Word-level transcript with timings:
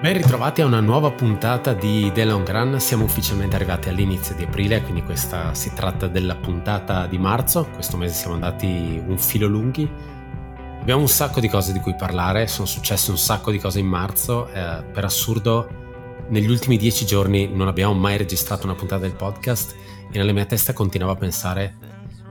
Ben 0.00 0.16
ritrovati 0.16 0.62
a 0.62 0.64
una 0.64 0.78
nuova 0.78 1.10
puntata 1.10 1.74
di 1.74 2.12
The 2.14 2.24
Long 2.24 2.48
Run, 2.48 2.78
siamo 2.78 3.02
ufficialmente 3.02 3.56
arrivati 3.56 3.88
all'inizio 3.88 4.32
di 4.36 4.44
aprile, 4.44 4.80
quindi 4.80 5.02
questa 5.02 5.52
si 5.54 5.74
tratta 5.74 6.06
della 6.06 6.36
puntata 6.36 7.08
di 7.08 7.18
marzo, 7.18 7.68
questo 7.74 7.96
mese 7.96 8.14
siamo 8.14 8.34
andati 8.34 9.02
un 9.04 9.18
filo 9.18 9.48
lunghi, 9.48 9.90
abbiamo 10.80 11.00
un 11.00 11.08
sacco 11.08 11.40
di 11.40 11.48
cose 11.48 11.72
di 11.72 11.80
cui 11.80 11.96
parlare, 11.96 12.46
sono 12.46 12.68
successe 12.68 13.10
un 13.10 13.18
sacco 13.18 13.50
di 13.50 13.58
cose 13.58 13.80
in 13.80 13.86
marzo, 13.86 14.48
eh, 14.52 14.84
per 14.84 15.04
assurdo 15.04 15.68
negli 16.28 16.50
ultimi 16.50 16.76
dieci 16.76 17.06
giorni 17.06 17.48
non 17.48 17.68
abbiamo 17.68 17.94
mai 17.94 18.16
registrato 18.16 18.66
una 18.66 18.74
puntata 18.74 19.02
del 19.02 19.14
podcast 19.14 19.74
e 20.10 20.18
nella 20.18 20.32
mia 20.32 20.44
testa 20.44 20.72
continuavo 20.72 21.12
a 21.12 21.16
pensare 21.16 21.76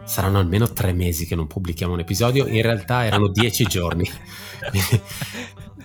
saranno 0.04 0.40
almeno 0.40 0.72
tre 0.72 0.94
mesi 0.94 1.26
che 1.26 1.36
non 1.36 1.48
pubblichiamo 1.48 1.94
un 1.94 2.00
episodio, 2.00 2.48
in 2.48 2.62
realtà 2.62 3.06
erano 3.06 3.28
dieci 3.28 3.66
giorni. 3.66 4.10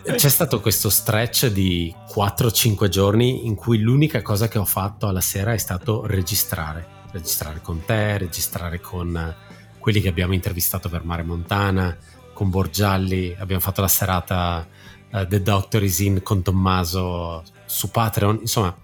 C'è 0.04 0.28
stato 0.28 0.60
questo 0.60 0.90
stretch 0.90 1.46
di 1.46 1.94
4-5 2.12 2.88
giorni 2.88 3.46
in 3.46 3.54
cui 3.54 3.78
l'unica 3.78 4.20
cosa 4.22 4.48
che 4.48 4.58
ho 4.58 4.64
fatto 4.64 5.06
alla 5.06 5.20
sera 5.20 5.52
è 5.52 5.58
stato 5.58 6.06
registrare. 6.06 7.00
Registrare 7.12 7.60
con 7.60 7.84
te, 7.84 8.18
registrare 8.18 8.80
con 8.80 9.34
quelli 9.78 10.00
che 10.00 10.08
abbiamo 10.08 10.34
intervistato 10.34 10.88
per 10.88 11.04
Mare 11.04 11.22
Montana, 11.22 11.96
con 12.32 12.50
Borgialli, 12.50 13.34
abbiamo 13.38 13.60
fatto 13.60 13.80
la 13.80 13.88
serata 13.88 14.66
uh, 15.12 15.26
The 15.26 15.42
Doctor 15.42 15.82
is 15.82 15.98
in 16.00 16.22
con 16.22 16.42
Tommaso 16.42 17.42
su 17.72 17.90
Patreon, 17.90 18.38
insomma 18.40 18.76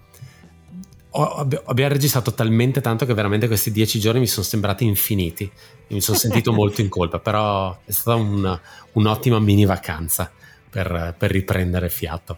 abbiamo 1.11 1.91
registrato 1.91 2.33
talmente 2.33 2.81
tanto 2.81 3.05
che 3.05 3.15
veramente 3.15 3.47
questi 3.47 3.71
dieci 3.71 3.99
giorni 3.99 4.19
mi 4.19 4.27
sono 4.27 4.45
sembrati 4.45 4.85
infiniti 4.85 5.51
mi 5.87 6.01
sono 6.01 6.15
sentito 6.15 6.53
molto 6.53 6.81
in 6.81 6.89
colpa 6.89 7.17
però 7.17 7.79
è 7.83 7.91
stata 7.91 8.15
un, 8.15 8.59
un'ottima 8.93 9.39
mini 9.39 9.65
vacanza 9.65 10.31
per, 10.69 11.15
per 11.17 11.31
riprendere 11.31 11.89
fiato. 11.89 12.37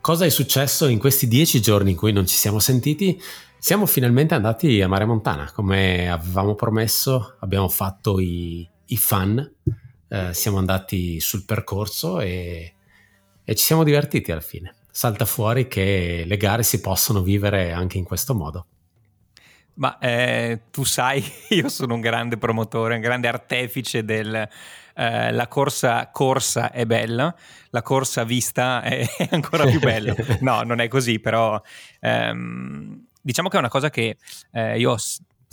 Cosa 0.00 0.24
è 0.24 0.28
successo 0.30 0.86
in 0.86 0.98
questi 0.98 1.26
dieci 1.26 1.60
giorni 1.60 1.90
in 1.90 1.96
cui 1.96 2.12
non 2.12 2.26
ci 2.26 2.36
siamo 2.36 2.60
sentiti? 2.60 3.20
Siamo 3.58 3.84
finalmente 3.86 4.34
andati 4.34 4.80
a 4.80 4.88
Mare 4.88 5.04
Montana, 5.04 5.50
come 5.52 6.08
avevamo 6.08 6.54
promesso, 6.54 7.36
abbiamo 7.40 7.68
fatto 7.68 8.20
i, 8.20 8.66
i 8.86 8.96
fan, 8.96 9.54
eh, 10.08 10.32
siamo 10.32 10.58
andati 10.58 11.18
sul 11.18 11.44
percorso 11.44 12.20
e, 12.20 12.74
e 13.44 13.54
ci 13.56 13.64
siamo 13.64 13.82
divertiti 13.82 14.30
alla 14.30 14.40
fine. 14.40 14.77
Salta 14.98 15.26
fuori 15.26 15.68
che 15.68 16.24
le 16.26 16.36
gare 16.36 16.64
si 16.64 16.80
possono 16.80 17.22
vivere 17.22 17.70
anche 17.70 17.98
in 17.98 18.04
questo 18.04 18.34
modo. 18.34 18.66
Ma 19.74 19.96
eh, 19.98 20.62
tu 20.72 20.82
sai, 20.82 21.22
io 21.50 21.68
sono 21.68 21.94
un 21.94 22.00
grande 22.00 22.36
promotore, 22.36 22.96
un 22.96 23.00
grande 23.00 23.28
artefice 23.28 24.04
del 24.04 24.34
eh, 24.94 25.30
la 25.30 25.46
corsa 25.46 26.10
corsa 26.10 26.72
è 26.72 26.84
bella, 26.84 27.32
la 27.70 27.82
corsa 27.82 28.24
vista 28.24 28.82
è 28.82 29.06
ancora 29.30 29.66
più 29.66 29.78
bella. 29.78 30.16
No, 30.42 30.62
non 30.62 30.80
è 30.80 30.88
così, 30.88 31.20
però 31.20 31.62
ehm, 32.00 33.06
diciamo 33.22 33.48
che 33.48 33.54
è 33.54 33.60
una 33.60 33.68
cosa 33.68 33.90
che 33.90 34.16
eh, 34.50 34.80
io 34.80 34.96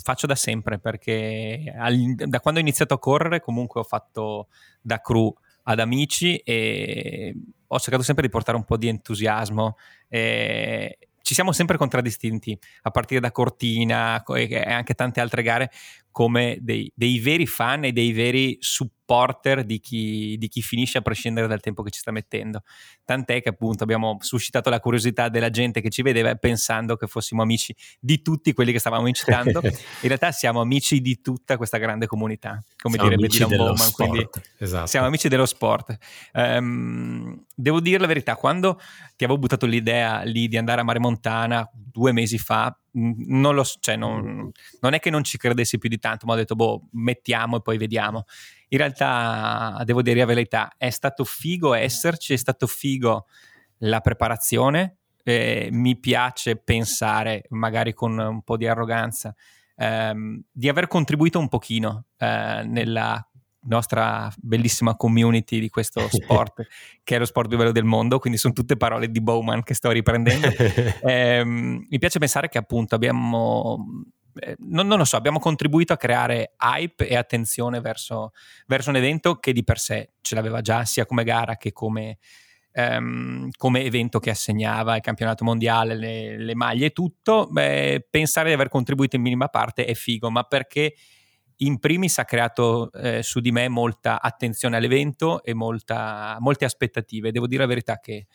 faccio 0.02 0.26
da 0.26 0.34
sempre 0.34 0.80
perché 0.80 1.72
al, 1.78 2.16
da 2.16 2.40
quando 2.40 2.58
ho 2.58 2.64
iniziato 2.64 2.94
a 2.94 2.98
correre 2.98 3.40
comunque 3.40 3.78
ho 3.78 3.84
fatto 3.84 4.48
da 4.80 5.00
crew 5.00 5.32
ad 5.62 5.78
amici 5.78 6.36
e 6.38 7.32
ho 7.76 7.80
cercato 7.80 8.02
sempre 8.02 8.24
di 8.24 8.30
portare 8.30 8.56
un 8.56 8.64
po' 8.64 8.76
di 8.76 8.88
entusiasmo 8.88 9.76
e 10.08 10.98
ci 11.22 11.34
siamo 11.34 11.52
sempre 11.52 11.76
contraddistinti 11.76 12.58
a 12.82 12.90
partire 12.90 13.20
da 13.20 13.32
Cortina 13.32 14.22
e 14.22 14.60
anche 14.60 14.94
tante 14.94 15.20
altre 15.20 15.42
gare 15.42 15.70
come 16.10 16.58
dei, 16.60 16.90
dei 16.94 17.18
veri 17.18 17.46
fan 17.46 17.84
e 17.84 17.92
dei 17.92 18.12
veri 18.12 18.56
supporter 18.60 18.95
supporter 19.06 19.64
di 19.64 19.78
chi, 19.78 20.36
di 20.36 20.48
chi, 20.48 20.60
finisce 20.60 20.98
a 20.98 21.00
prescindere 21.00 21.46
dal 21.46 21.60
tempo 21.60 21.82
che 21.82 21.90
ci 21.90 22.00
sta 22.00 22.10
mettendo. 22.10 22.62
Tant'è 23.04 23.40
che 23.40 23.50
appunto 23.50 23.84
abbiamo 23.84 24.16
suscitato 24.20 24.68
la 24.68 24.80
curiosità 24.80 25.28
della 25.28 25.48
gente 25.48 25.80
che 25.80 25.90
ci 25.90 26.02
vedeva 26.02 26.34
pensando 26.34 26.96
che 26.96 27.06
fossimo 27.06 27.42
amici 27.42 27.74
di 28.00 28.20
tutti 28.20 28.52
quelli 28.52 28.72
che 28.72 28.80
stavamo 28.80 29.06
incitando. 29.06 29.60
In 30.02 30.08
realtà 30.08 30.32
siamo 30.32 30.60
amici 30.60 31.00
di 31.00 31.20
tutta 31.20 31.56
questa 31.56 31.78
grande 31.78 32.06
comunità, 32.06 32.62
come 32.76 32.96
siamo 32.96 33.08
direbbe 33.08 33.28
Dylan 33.28 33.56
Bowman. 33.56 33.92
Quindi 33.92 34.28
esatto. 34.58 34.86
siamo 34.86 35.06
amici 35.06 35.28
dello 35.28 35.46
sport. 35.46 35.96
Um, 36.32 37.44
devo 37.54 37.80
dire 37.80 38.00
la 38.00 38.08
verità, 38.08 38.34
quando 38.34 38.80
ti 39.16 39.24
avevo 39.24 39.38
buttato 39.38 39.66
l'idea 39.66 40.22
lì 40.22 40.48
di 40.48 40.56
andare 40.56 40.80
a 40.80 40.84
Mare 40.84 40.98
Montana 40.98 41.68
due 41.72 42.12
mesi 42.12 42.38
fa, 42.38 42.76
non, 42.92 43.54
lo, 43.54 43.64
cioè 43.64 43.96
non, 43.96 44.50
non, 44.80 44.92
è 44.94 44.98
che 44.98 45.10
non 45.10 45.22
ci 45.22 45.38
credessi 45.38 45.78
più 45.78 45.88
di 45.88 45.98
tanto, 45.98 46.26
ma 46.26 46.32
ho 46.32 46.36
detto, 46.36 46.54
boh, 46.54 46.88
mettiamo 46.92 47.56
e 47.56 47.62
poi 47.62 47.76
vediamo 47.76 48.24
in 48.68 48.78
realtà 48.78 49.80
devo 49.84 50.02
dire 50.02 50.20
la 50.20 50.26
verità, 50.26 50.72
è 50.76 50.90
stato 50.90 51.24
figo 51.24 51.74
esserci, 51.74 52.32
è 52.32 52.36
stato 52.36 52.66
figo 52.66 53.26
la 53.78 54.00
preparazione, 54.00 54.96
eh, 55.22 55.68
mi 55.72 55.98
piace 55.98 56.56
pensare, 56.56 57.44
magari 57.50 57.92
con 57.92 58.18
un 58.18 58.42
po' 58.42 58.56
di 58.56 58.66
arroganza, 58.66 59.34
ehm, 59.76 60.42
di 60.50 60.68
aver 60.68 60.86
contribuito 60.86 61.38
un 61.38 61.48
pochino 61.48 62.06
eh, 62.16 62.62
nella 62.64 63.28
nostra 63.66 64.32
bellissima 64.38 64.96
community 64.96 65.60
di 65.60 65.68
questo 65.68 66.06
sport, 66.10 66.66
che 67.02 67.16
è 67.16 67.18
lo 67.18 67.24
sport 67.24 67.48
più 67.48 67.58
bello 67.58 67.72
del 67.72 67.84
mondo, 67.84 68.18
quindi 68.18 68.38
sono 68.38 68.54
tutte 68.54 68.76
parole 68.76 69.10
di 69.10 69.20
Bowman 69.20 69.62
che 69.62 69.74
sto 69.74 69.90
riprendendo. 69.90 70.48
eh, 71.02 71.42
mi 71.44 71.98
piace 71.98 72.18
pensare 72.18 72.48
che 72.48 72.58
appunto 72.58 72.94
abbiamo 72.94 73.84
non, 74.58 74.86
non, 74.86 74.98
lo 74.98 75.04
so, 75.04 75.16
abbiamo 75.16 75.38
contribuito 75.38 75.92
a 75.92 75.96
creare 75.96 76.54
hype 76.58 77.06
e 77.06 77.16
attenzione 77.16 77.80
verso, 77.80 78.32
verso, 78.66 78.90
un 78.90 78.96
evento 78.96 79.36
che 79.36 79.52
di 79.52 79.64
per 79.64 79.78
sé 79.78 80.12
ce 80.20 80.34
l'aveva 80.34 80.60
già 80.60 80.84
sia 80.84 81.06
come 81.06 81.24
gara 81.24 81.56
che 81.56 81.72
come, 81.72 82.18
um, 82.72 83.48
come 83.56 83.82
evento 83.82 84.18
che 84.18 84.30
assegnava 84.30 84.96
il 84.96 85.02
campionato 85.02 85.44
mondiale, 85.44 85.94
le, 85.94 86.38
le 86.38 86.54
maglie 86.54 86.86
e 86.86 86.92
tutto. 86.92 87.48
Beh, 87.50 88.06
pensare 88.10 88.48
di 88.48 88.54
aver 88.54 88.68
contribuito 88.68 89.16
in 89.16 89.22
minima 89.22 89.48
parte 89.48 89.84
è 89.84 89.94
figo, 89.94 90.30
ma 90.30 90.42
perché 90.44 90.94
in 91.60 91.78
primis 91.78 92.18
ha 92.18 92.24
creato 92.24 92.92
eh, 92.92 93.22
su 93.22 93.40
di 93.40 93.50
me 93.50 93.68
molta 93.68 94.20
attenzione 94.20 94.76
all'evento 94.76 95.42
e 95.42 95.54
molta, 95.54 96.36
molte 96.40 96.64
aspettative. 96.64 97.32
Devo 97.32 97.46
dire 97.46 97.62
la 97.62 97.68
verità 97.68 97.98
che 97.98 98.26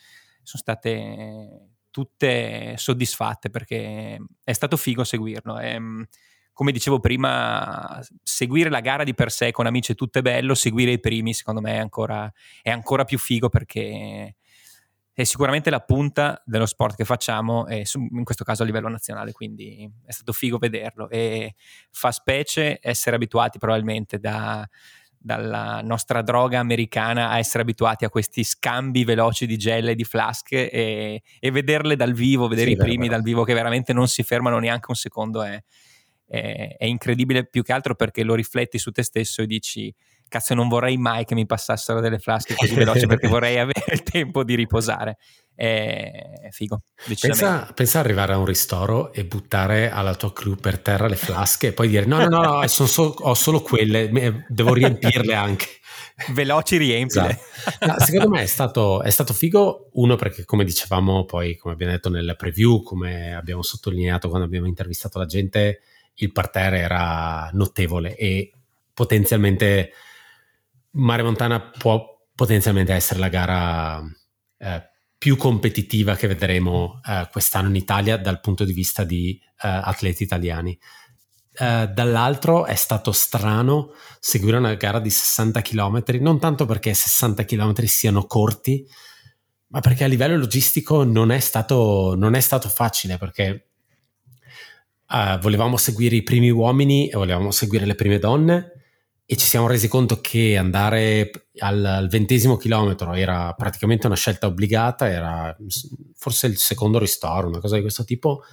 sono 0.41 0.61
state 0.61 1.70
tutte 1.91 2.73
soddisfatte 2.77 3.49
perché 3.49 4.17
è 4.43 4.53
stato 4.53 4.77
figo 4.77 5.03
seguirlo. 5.03 5.59
E, 5.59 5.69
ehm, 5.69 6.05
come 6.53 6.71
dicevo 6.71 6.99
prima, 6.99 7.99
seguire 8.23 8.69
la 8.69 8.81
gara 8.81 9.03
di 9.03 9.13
per 9.13 9.31
sé 9.31 9.51
con 9.51 9.65
amici 9.65 9.93
è 9.93 9.95
tutto 9.95 10.21
bello, 10.21 10.53
seguire 10.53 10.91
i 10.91 10.99
primi 10.99 11.33
secondo 11.33 11.61
me 11.61 11.73
è 11.73 11.77
ancora, 11.77 12.31
è 12.61 12.69
ancora 12.69 13.03
più 13.03 13.17
figo 13.17 13.49
perché 13.49 14.35
è 15.13 15.23
sicuramente 15.23 15.69
la 15.69 15.81
punta 15.81 16.41
dello 16.45 16.65
sport 16.65 16.95
che 16.95 17.05
facciamo, 17.05 17.65
in 17.67 18.23
questo 18.23 18.43
caso 18.43 18.63
a 18.63 18.65
livello 18.65 18.89
nazionale, 18.89 19.31
quindi 19.31 19.89
è 20.05 20.11
stato 20.11 20.31
figo 20.33 20.57
vederlo 20.57 21.09
e 21.09 21.55
fa 21.91 22.11
specie 22.11 22.79
essere 22.81 23.17
abituati 23.17 23.57
probabilmente 23.57 24.19
da 24.19 24.67
dalla 25.23 25.81
nostra 25.83 26.23
droga 26.23 26.57
americana 26.57 27.29
a 27.29 27.37
essere 27.37 27.61
abituati 27.61 28.05
a 28.05 28.09
questi 28.09 28.43
scambi 28.43 29.03
veloci 29.03 29.45
di 29.45 29.55
gel 29.55 29.89
e 29.89 29.95
di 29.95 30.03
flasche 30.03 30.69
e, 30.71 31.21
e 31.39 31.51
vederle 31.51 31.95
dal 31.95 32.13
vivo, 32.13 32.47
vedere 32.47 32.69
sì, 32.69 32.73
i 32.73 32.77
primi 32.77 33.07
dal 33.07 33.21
vivo 33.21 33.43
che 33.43 33.53
veramente 33.53 33.93
non 33.93 34.07
si 34.07 34.23
fermano 34.23 34.57
neanche 34.57 34.87
un 34.89 34.95
secondo 34.95 35.43
è, 35.43 35.61
è, 36.25 36.75
è, 36.75 36.85
incredibile 36.85 37.45
più 37.45 37.61
che 37.61 37.71
altro 37.71 37.93
perché 37.93 38.23
lo 38.23 38.33
rifletti 38.33 38.79
su 38.79 38.89
te 38.89 39.03
stesso 39.03 39.43
e 39.43 39.45
dici 39.45 39.93
cazzo 40.31 40.53
non 40.53 40.69
vorrei 40.69 40.95
mai 40.95 41.25
che 41.25 41.35
mi 41.35 41.45
passassero 41.45 41.99
delle 41.99 42.17
flasche 42.17 42.55
così 42.55 42.73
veloci 42.73 43.05
perché 43.05 43.27
vorrei 43.27 43.59
avere 43.59 43.83
il 43.91 44.01
tempo 44.01 44.45
di 44.45 44.55
riposare 44.55 45.17
è 45.53 46.47
figo. 46.49 46.81
Pensa, 47.19 47.69
pensa 47.75 47.99
arrivare 47.99 48.33
a 48.33 48.37
un 48.37 48.45
ristoro 48.45 49.11
e 49.11 49.25
buttare 49.25 49.91
alla 49.91 50.15
tua 50.15 50.31
crew 50.31 50.55
per 50.55 50.79
terra 50.79 51.07
le 51.07 51.17
flasche 51.17 51.67
e 51.67 51.73
poi 51.73 51.89
dire 51.89 52.05
no, 52.05 52.17
no, 52.17 52.29
no, 52.29 52.61
no 52.61 52.67
so, 52.67 53.13
ho 53.19 53.33
solo 53.33 53.61
quelle, 53.61 54.45
devo 54.47 54.73
riempirle 54.73 55.35
anche. 55.35 55.67
Veloci 56.33 56.77
riempile. 56.77 57.39
Esatto. 57.39 57.85
No, 57.85 57.95
secondo 57.99 58.29
me 58.29 58.41
è 58.41 58.45
stato, 58.45 59.01
è 59.03 59.09
stato 59.09 59.33
figo, 59.33 59.89
uno 59.93 60.15
perché 60.15 60.45
come 60.45 60.63
dicevamo 60.63 61.25
poi, 61.25 61.57
come 61.57 61.73
abbiamo 61.73 61.91
detto 61.91 62.09
nella 62.09 62.35
preview, 62.35 62.81
come 62.81 63.35
abbiamo 63.35 63.61
sottolineato 63.61 64.29
quando 64.29 64.45
abbiamo 64.47 64.67
intervistato 64.67 65.19
la 65.19 65.25
gente, 65.25 65.81
il 66.15 66.31
parterre 66.31 66.79
era 66.79 67.49
notevole 67.53 68.15
e 68.15 68.51
potenzialmente 68.93 69.91
Mare 70.91 71.23
Montana 71.23 71.59
può 71.61 72.05
potenzialmente 72.35 72.93
essere 72.93 73.19
la 73.19 73.29
gara 73.29 74.01
eh, 74.57 74.89
più 75.21 75.37
competitiva 75.37 76.15
che 76.15 76.25
vedremo 76.25 76.99
uh, 77.05 77.29
quest'anno 77.31 77.67
in 77.69 77.75
Italia 77.75 78.17
dal 78.17 78.39
punto 78.39 78.63
di 78.65 78.73
vista 78.73 79.03
di 79.03 79.39
uh, 79.39 79.67
atleti 79.83 80.23
italiani. 80.23 80.75
Uh, 81.59 81.85
dall'altro 81.85 82.65
è 82.65 82.73
stato 82.73 83.11
strano 83.11 83.91
seguire 84.19 84.57
una 84.57 84.73
gara 84.73 84.99
di 84.99 85.11
60 85.11 85.61
km, 85.61 86.03
non 86.19 86.39
tanto 86.39 86.65
perché 86.65 86.95
60 86.95 87.45
km 87.45 87.83
siano 87.85 88.25
corti, 88.25 88.83
Ma 89.67 89.79
perché 89.79 90.05
a 90.05 90.07
livello 90.07 90.37
logistico 90.37 91.03
non 91.03 91.31
è 91.31 91.39
stato, 91.39 92.15
non 92.17 92.33
è 92.33 92.39
stato 92.39 92.67
facile 92.67 93.19
perché 93.19 93.69
uh, 95.07 95.37
volevamo 95.39 95.77
seguire 95.77 96.15
i 96.15 96.23
primi 96.23 96.49
uomini 96.49 97.09
e 97.09 97.15
volevamo 97.15 97.51
seguire 97.51 97.85
le 97.85 97.93
prime 97.93 98.17
donne 98.17 98.80
e 99.31 99.37
ci 99.37 99.45
siamo 99.45 99.65
resi 99.67 99.87
conto 99.87 100.19
che 100.19 100.57
andare 100.57 101.31
al, 101.59 101.85
al 101.85 102.09
ventesimo 102.09 102.57
chilometro 102.57 103.13
era 103.13 103.53
praticamente 103.53 104.05
una 104.05 104.17
scelta 104.17 104.47
obbligata, 104.47 105.09
era 105.09 105.55
forse 106.15 106.47
il 106.47 106.57
secondo 106.57 106.99
ristoro, 106.99 107.47
una 107.47 107.61
cosa 107.61 107.75
di 107.75 107.81
questo 107.81 108.03
tipo, 108.03 108.43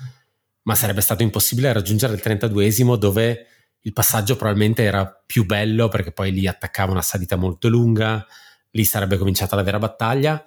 ma 0.62 0.76
sarebbe 0.76 1.00
stato 1.00 1.24
impossibile 1.24 1.72
raggiungere 1.72 2.14
il 2.14 2.22
32esimo 2.24 2.94
dove 2.94 3.46
il 3.80 3.92
passaggio 3.92 4.36
probabilmente 4.36 4.84
era 4.84 5.20
più 5.26 5.44
bello 5.44 5.88
perché 5.88 6.12
poi 6.12 6.30
lì 6.30 6.46
attaccava 6.46 6.92
una 6.92 7.02
salita 7.02 7.34
molto 7.34 7.68
lunga, 7.68 8.24
lì 8.70 8.84
sarebbe 8.84 9.16
cominciata 9.16 9.56
la 9.56 9.64
vera 9.64 9.80
battaglia. 9.80 10.40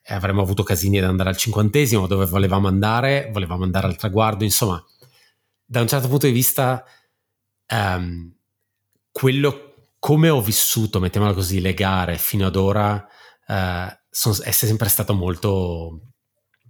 E 0.00 0.14
avremmo 0.14 0.42
avuto 0.42 0.62
casini 0.62 0.98
ad 0.98 1.06
andare 1.06 1.30
al 1.30 1.36
cinquantesimo 1.36 2.06
dove 2.06 2.26
volevamo 2.26 2.68
andare, 2.68 3.30
volevamo 3.32 3.64
andare 3.64 3.88
al 3.88 3.96
traguardo, 3.96 4.44
insomma, 4.44 4.80
da 5.64 5.80
un 5.80 5.88
certo 5.88 6.06
punto 6.06 6.26
di 6.26 6.32
vista 6.32 6.84
um, 7.68 8.35
quello 9.16 9.94
come 9.98 10.28
ho 10.28 10.42
vissuto, 10.42 11.00
mettiamola 11.00 11.32
così, 11.32 11.62
le 11.62 11.72
gare 11.72 12.18
fino 12.18 12.46
ad 12.46 12.54
ora 12.54 13.02
uh, 13.46 13.96
sono, 14.10 14.36
è 14.42 14.50
sempre 14.50 14.90
stato 14.90 15.14
molto 15.14 16.10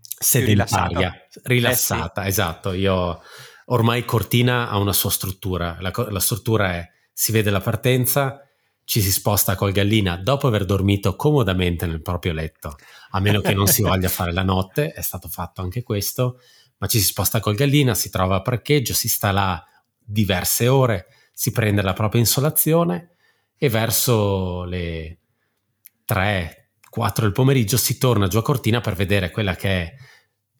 sedentaria, 0.01 1.13
rilassata, 1.43 2.21
eh 2.21 2.25
sì. 2.27 2.29
esatto. 2.29 2.73
Io 2.73 3.21
ormai 3.65 4.05
Cortina 4.05 4.69
ha 4.69 4.79
una 4.79 4.93
sua 4.93 5.11
struttura, 5.11 5.77
la, 5.81 5.91
la 6.09 6.21
struttura 6.21 6.75
è 6.75 6.89
si 7.13 7.33
vede 7.33 7.51
la 7.51 7.61
partenza, 7.61 8.41
ci 8.85 9.03
si 9.03 9.11
sposta 9.11 9.57
col 9.57 9.73
gallina 9.73 10.17
dopo 10.17 10.47
aver 10.47 10.67
dormito 10.67 11.17
comodamente 11.17 11.87
nel 11.87 12.03
proprio 12.03 12.33
letto, 12.33 12.77
a 13.11 13.19
meno 13.19 13.41
che 13.41 13.55
non 13.55 13.67
si 13.67 13.83
voglia 13.83 14.09
fare 14.09 14.33
la 14.33 14.45
notte, 14.45 14.93
è 14.93 15.03
stato 15.03 15.27
fatto 15.27 15.63
anche 15.63 15.83
questo, 15.83 16.39
ma 16.79 16.87
ci 16.87 17.01
si 17.01 17.07
sposta 17.07 17.41
col 17.41 17.57
gallina, 17.57 17.97
si 17.97 18.09
trova 18.09 18.37
a 18.37 18.43
parcheggio, 18.43 18.95
si 18.95 19.09
sta 19.09 19.33
là 19.33 19.61
diverse 19.99 20.69
ore, 20.69 21.07
si 21.39 21.51
prende 21.51 21.83
la 21.83 21.93
propria 21.93 22.19
insolazione 22.19 23.17
e 23.59 23.69
verso 23.69 24.65
le 24.65 25.19
3, 26.07 26.71
4 26.89 27.25
del 27.25 27.35
pomeriggio 27.35 27.77
si 27.77 27.99
torna 27.99 28.27
giù 28.27 28.39
a 28.39 28.43
Cortina 28.43 28.81
per 28.81 28.95
vedere 28.95 29.31
quella 29.31 29.55
che 29.55 29.69
è 29.69 29.95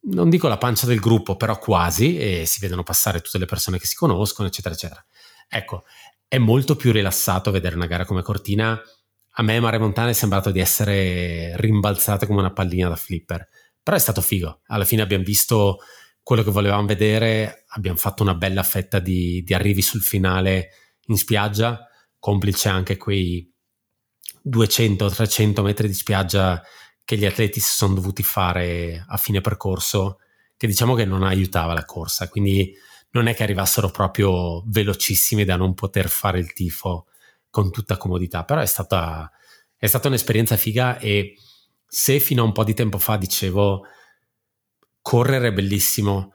non 0.09 0.29
dico 0.29 0.49
la 0.49 0.59
pancia 0.59 0.87
del 0.87 1.01
gruppo, 1.01 1.35
però 1.35 1.59
quasi, 1.59 2.19
e 2.19 2.45
si 2.47 2.61
vedono 2.61 2.83
passare 2.83 3.21
tutte 3.21 3.39
le 3.39 3.47
persone 3.47 3.79
che 3.79 3.87
si 3.87 3.97
conoscono, 3.97 4.47
eccetera, 4.47 4.75
eccetera. 4.75 5.05
Ecco, 5.49 5.85
è 6.29 6.39
molto 6.39 6.77
più 6.77 6.93
rilassato 6.93 7.51
vedere 7.51 7.75
una 7.75 7.87
gara 7.87 8.05
come 8.05 8.23
Cortina. 8.23 8.81
A 9.39 9.43
me 9.43 9.59
Mare 9.59 9.79
Montana 9.79 10.11
è 10.11 10.13
sembrato 10.13 10.53
di 10.53 10.61
essere 10.61 11.57
rimbalzata 11.57 12.27
come 12.27 12.39
una 12.39 12.53
pallina 12.53 12.89
da 12.89 12.95
flipper, 12.97 13.49
però 13.83 13.97
è 13.97 14.01
stato 14.01 14.21
figo. 14.21 14.61
Alla 14.67 14.85
fine 14.85 15.03
abbiamo 15.03 15.25
visto 15.25 15.79
quello 16.27 16.43
che 16.43 16.51
volevamo 16.51 16.87
vedere, 16.87 17.67
abbiamo 17.69 17.97
fatto 17.97 18.25
una 18.25 18.35
bella 18.35 18.65
fetta 18.65 18.99
di, 18.99 19.45
di 19.45 19.55
arrivi 19.55 19.81
sul 19.81 20.03
finale 20.03 20.71
in 21.03 21.17
spiaggia, 21.17 21.87
complice 22.19 22.69
anche 22.69 22.97
quei 22.97 23.49
200-300 24.45 25.63
metri 25.63 25.87
di 25.87 25.95
spiaggia 25.95 26.61
che 27.05 27.17
gli 27.17 27.27
atleti 27.27 27.61
si 27.61 27.73
sono 27.73 27.95
dovuti 27.95 28.25
fare 28.25 29.05
a 29.07 29.17
fine 29.19 29.41
percorso, 29.41 30.19
che 30.57 30.67
diciamo 30.67 30.97
che 30.97 31.05
non 31.05 31.23
aiutava 31.23 31.75
la 31.75 31.85
corsa, 31.85 32.29
quindi 32.29 32.75
non 33.11 33.29
è 33.29 33.35
che 33.37 33.45
arrivassero 33.45 33.93
proprio 33.93 34.65
velocissimi 34.67 35.45
da 35.45 35.55
non 35.55 35.75
poter 35.75 36.09
fare 36.09 36.41
il 36.41 36.53
tifo 36.53 37.07
con 37.51 37.71
tutta 37.71 37.97
comodità, 37.97 38.43
però 38.43 38.61
è 38.61 38.67
stata, 38.67 39.31
è 39.77 39.87
stata 39.87 40.09
un'esperienza 40.09 40.57
figa 40.57 40.99
e 40.99 41.37
se 41.87 42.19
fino 42.19 42.43
a 42.43 42.47
un 42.47 42.53
po' 42.53 42.65
di 42.65 42.75
tempo 42.75 42.99
fa 42.99 43.17
dicevo 43.17 43.87
correre 45.07 45.49
è 45.49 45.53
bellissimo, 45.53 46.33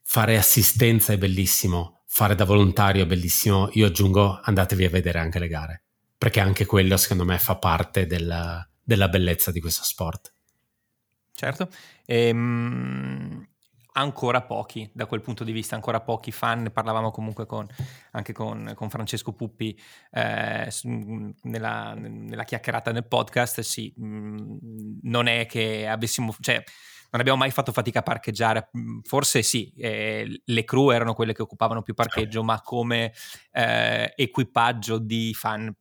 fare 0.00 0.36
assistenza 0.36 1.12
è 1.12 1.18
bellissimo, 1.18 2.04
fare 2.06 2.36
da 2.36 2.44
volontario 2.44 3.02
è 3.02 3.06
bellissimo, 3.06 3.68
io 3.72 3.86
aggiungo 3.86 4.38
andatevi 4.40 4.84
a 4.84 4.90
vedere 4.90 5.18
anche 5.18 5.40
le 5.40 5.48
gare, 5.48 5.82
perché 6.16 6.38
anche 6.38 6.64
quello 6.64 6.96
secondo 6.96 7.24
me 7.24 7.36
fa 7.40 7.56
parte 7.56 8.06
della, 8.06 8.64
della 8.80 9.08
bellezza 9.08 9.50
di 9.50 9.58
questo 9.58 9.82
sport. 9.82 10.32
Certo, 11.34 11.68
ehm, 12.06 13.44
ancora 13.94 14.42
pochi 14.42 14.88
da 14.94 15.06
quel 15.06 15.20
punto 15.20 15.42
di 15.42 15.50
vista, 15.50 15.74
ancora 15.74 16.00
pochi 16.00 16.30
fan, 16.30 16.70
parlavamo 16.72 17.10
comunque 17.10 17.44
con, 17.44 17.66
anche 18.12 18.32
con, 18.32 18.70
con, 18.76 18.88
Francesco 18.88 19.32
Puppi 19.32 19.76
eh, 20.12 20.72
nella, 20.84 21.94
nella, 21.94 22.44
chiacchierata 22.44 22.92
nel 22.92 23.08
podcast, 23.08 23.62
sì, 23.62 23.92
mh, 23.96 24.06
mm, 24.06 24.58
non 25.02 25.26
è 25.26 25.44
che 25.46 25.88
avessimo, 25.88 26.32
cioè 26.38 26.62
non 27.12 27.20
abbiamo 27.20 27.38
mai 27.38 27.50
fatto 27.50 27.72
fatica 27.72 27.98
a 27.98 28.02
parcheggiare, 28.02 28.70
mm, 28.76 29.00
forse 29.02 29.42
sì, 29.42 29.72
eh, 29.76 30.42
le 30.42 30.64
crew 30.64 30.90
erano 30.90 31.12
quelle 31.12 31.34
che 31.34 31.42
occupavano 31.42 31.82
più 31.82 31.92
parcheggio, 31.92 32.42
ma 32.42 32.60
come 32.62 33.12
eh, 33.52 34.12
equipaggio 34.16 34.98
di 34.98 35.34
fan 35.34 35.72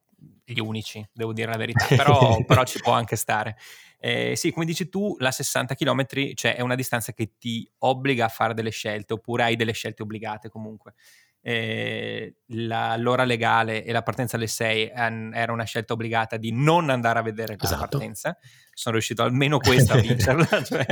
gli 0.44 0.60
unici, 0.60 1.07
devo 1.13 1.31
dire 1.31 1.50
la 1.50 1.57
verità, 1.57 1.86
però, 1.95 2.44
però 2.45 2.63
ci 2.66 2.80
può 2.80 2.92
anche 2.92 3.16
stare. 3.16 3.57
Eh, 3.98 4.36
sì, 4.36 4.51
come 4.51 4.66
dici 4.66 4.89
tu, 4.89 5.16
la 5.19 5.31
60 5.31 5.74
km 5.75 6.06
cioè, 6.33 6.56
è 6.56 6.62
una 6.62 6.75
distanza 6.75 7.13
che 7.13 7.34
ti 7.38 7.69
obbliga 7.80 8.25
a 8.25 8.30
fare 8.30 8.54
delle 8.54 8.72
scelte, 8.72 9.13
oppure 9.13 9.44
hai 9.44 9.56
delle 9.56 9.72
scelte 9.72 10.04
obbligate 10.04 10.50
comunque. 10.50 10.95
Eh, 11.44 12.36
la, 12.54 12.96
l'ora 12.98 13.24
legale 13.24 13.84
e 13.84 13.92
la 13.92 14.04
partenza 14.04 14.36
alle 14.36 14.48
6 14.48 14.92
an, 14.94 15.32
era 15.34 15.52
una 15.52 15.64
scelta 15.64 15.94
obbligata 15.94 16.38
di 16.38 16.52
non 16.52 16.90
andare 16.90 17.20
a 17.20 17.22
vedere 17.24 17.56
la 17.58 17.64
esatto. 17.64 17.98
partenza. 17.98 18.38
Sono 18.74 18.96
riuscito 18.96 19.24
almeno 19.24 19.58
questa 19.58 19.94
a 19.94 19.98
vincerla, 20.02 20.64
cioè 20.64 20.86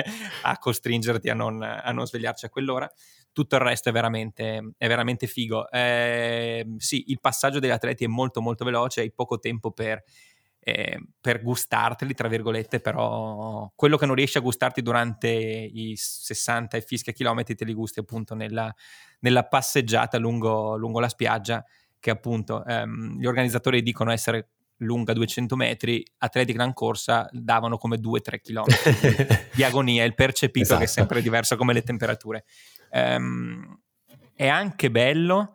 a 0.44 0.58
costringerti 0.58 1.30
a 1.30 1.34
non, 1.34 1.62
a 1.62 1.92
non, 1.92 2.06
svegliarci 2.06 2.46
a 2.46 2.50
quell'ora. 2.50 2.90
Tutto 3.32 3.56
il 3.56 3.62
resto 3.62 3.90
è 3.90 3.92
veramente, 3.92 4.74
è 4.78 4.88
veramente 4.88 5.28
figo. 5.28 5.70
Eh, 5.70 6.66
sì, 6.78 7.06
il 7.08 7.20
passaggio 7.20 7.60
degli 7.60 7.72
atleti 7.72 8.04
è 8.04 8.08
molto 8.08 8.42
molto 8.42 8.66
veloce, 8.66 9.02
hai 9.02 9.12
poco 9.14 9.40
tempo 9.40 9.72
per 9.72 10.04
eh, 10.60 11.00
per 11.20 11.42
gustarteli, 11.42 12.14
tra 12.14 12.28
virgolette, 12.28 12.80
però 12.80 13.72
quello 13.76 13.98
che 13.98 14.06
non 14.06 14.16
riesci 14.16 14.38
a 14.38 14.42
gustarti 14.42 14.82
durante 14.82 15.30
i 15.30 15.94
60 15.96 16.78
e 16.78 16.82
fischia 16.82 17.14
chilometri 17.14 17.56
te 17.56 17.66
li 17.66 17.74
gusti 17.74 18.00
appunto 18.00 18.36
nella, 18.36 18.74
nella 19.20 19.44
passeggiata 19.44 20.18
lungo, 20.18 20.76
lungo, 20.76 21.00
la 21.00 21.10
spiaggia, 21.10 21.64
che 22.00 22.10
appunto 22.10 22.64
ehm, 22.66 23.20
gli 23.20 23.26
organizzatori 23.26 23.82
dicono 23.82 24.12
essere 24.12 24.50
lunga 24.82 25.14
200 25.14 25.56
metri, 25.56 26.06
atleti 26.20 26.54
gran 26.54 26.74
corsa 26.74 27.28
davano 27.32 27.78
come 27.78 27.98
2-3 27.98 28.40
km 28.42 28.66
di 29.54 29.64
agonia, 29.64 30.04
il 30.04 30.16
percepito 30.16 30.66
esatto. 30.66 30.80
che 30.80 30.86
è 30.86 30.88
esatto. 30.88 31.02
sempre 31.02 31.22
diverso 31.22 31.56
come 31.56 31.74
le 31.74 31.82
temperature. 31.82 32.46
Um, 32.92 33.80
è 34.34 34.48
anche 34.48 34.90
bello 34.90 35.54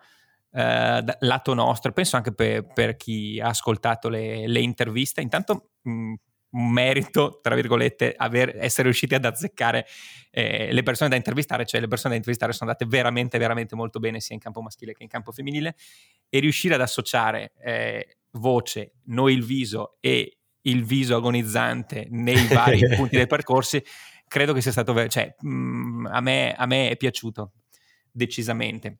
eh, 0.54 1.04
lato 1.20 1.52
nostro, 1.54 1.92
penso 1.92 2.16
anche 2.16 2.32
per, 2.32 2.64
per 2.72 2.96
chi 2.96 3.40
ha 3.40 3.48
ascoltato 3.48 4.08
le, 4.08 4.46
le 4.46 4.60
interviste. 4.60 5.20
Intanto 5.20 5.70
mh, 5.82 6.14
un 6.54 6.70
merito, 6.70 7.40
tra 7.42 7.54
virgolette, 7.56 8.14
aver, 8.16 8.56
essere 8.56 8.84
riusciti 8.84 9.14
ad 9.14 9.24
azzeccare 9.24 9.86
eh, 10.30 10.72
le 10.72 10.82
persone 10.84 11.10
da 11.10 11.16
intervistare, 11.16 11.66
cioè 11.66 11.80
le 11.80 11.88
persone 11.88 12.10
da 12.10 12.16
intervistare 12.16 12.52
sono 12.52 12.70
andate 12.70 12.88
veramente, 12.88 13.38
veramente 13.38 13.74
molto 13.74 13.98
bene 13.98 14.20
sia 14.20 14.34
in 14.34 14.40
campo 14.40 14.62
maschile 14.62 14.92
che 14.92 15.02
in 15.02 15.08
campo 15.08 15.32
femminile 15.32 15.74
e 16.28 16.38
riuscire 16.38 16.74
ad 16.74 16.80
associare 16.80 17.52
eh, 17.60 18.18
voce, 18.32 18.92
noi 19.06 19.34
il 19.34 19.44
viso 19.44 19.96
e 20.00 20.38
il 20.62 20.84
viso 20.84 21.16
agonizzante 21.16 22.06
nei 22.10 22.46
vari 22.46 22.80
punti 22.94 23.16
dei 23.16 23.26
percorsi, 23.26 23.84
credo 24.28 24.52
che 24.52 24.60
sia 24.60 24.70
stato, 24.70 25.08
cioè, 25.08 25.34
mh, 25.36 26.08
a, 26.12 26.20
me, 26.20 26.54
a 26.54 26.66
me 26.66 26.90
è 26.90 26.96
piaciuto 26.96 27.52
decisamente 28.12 28.98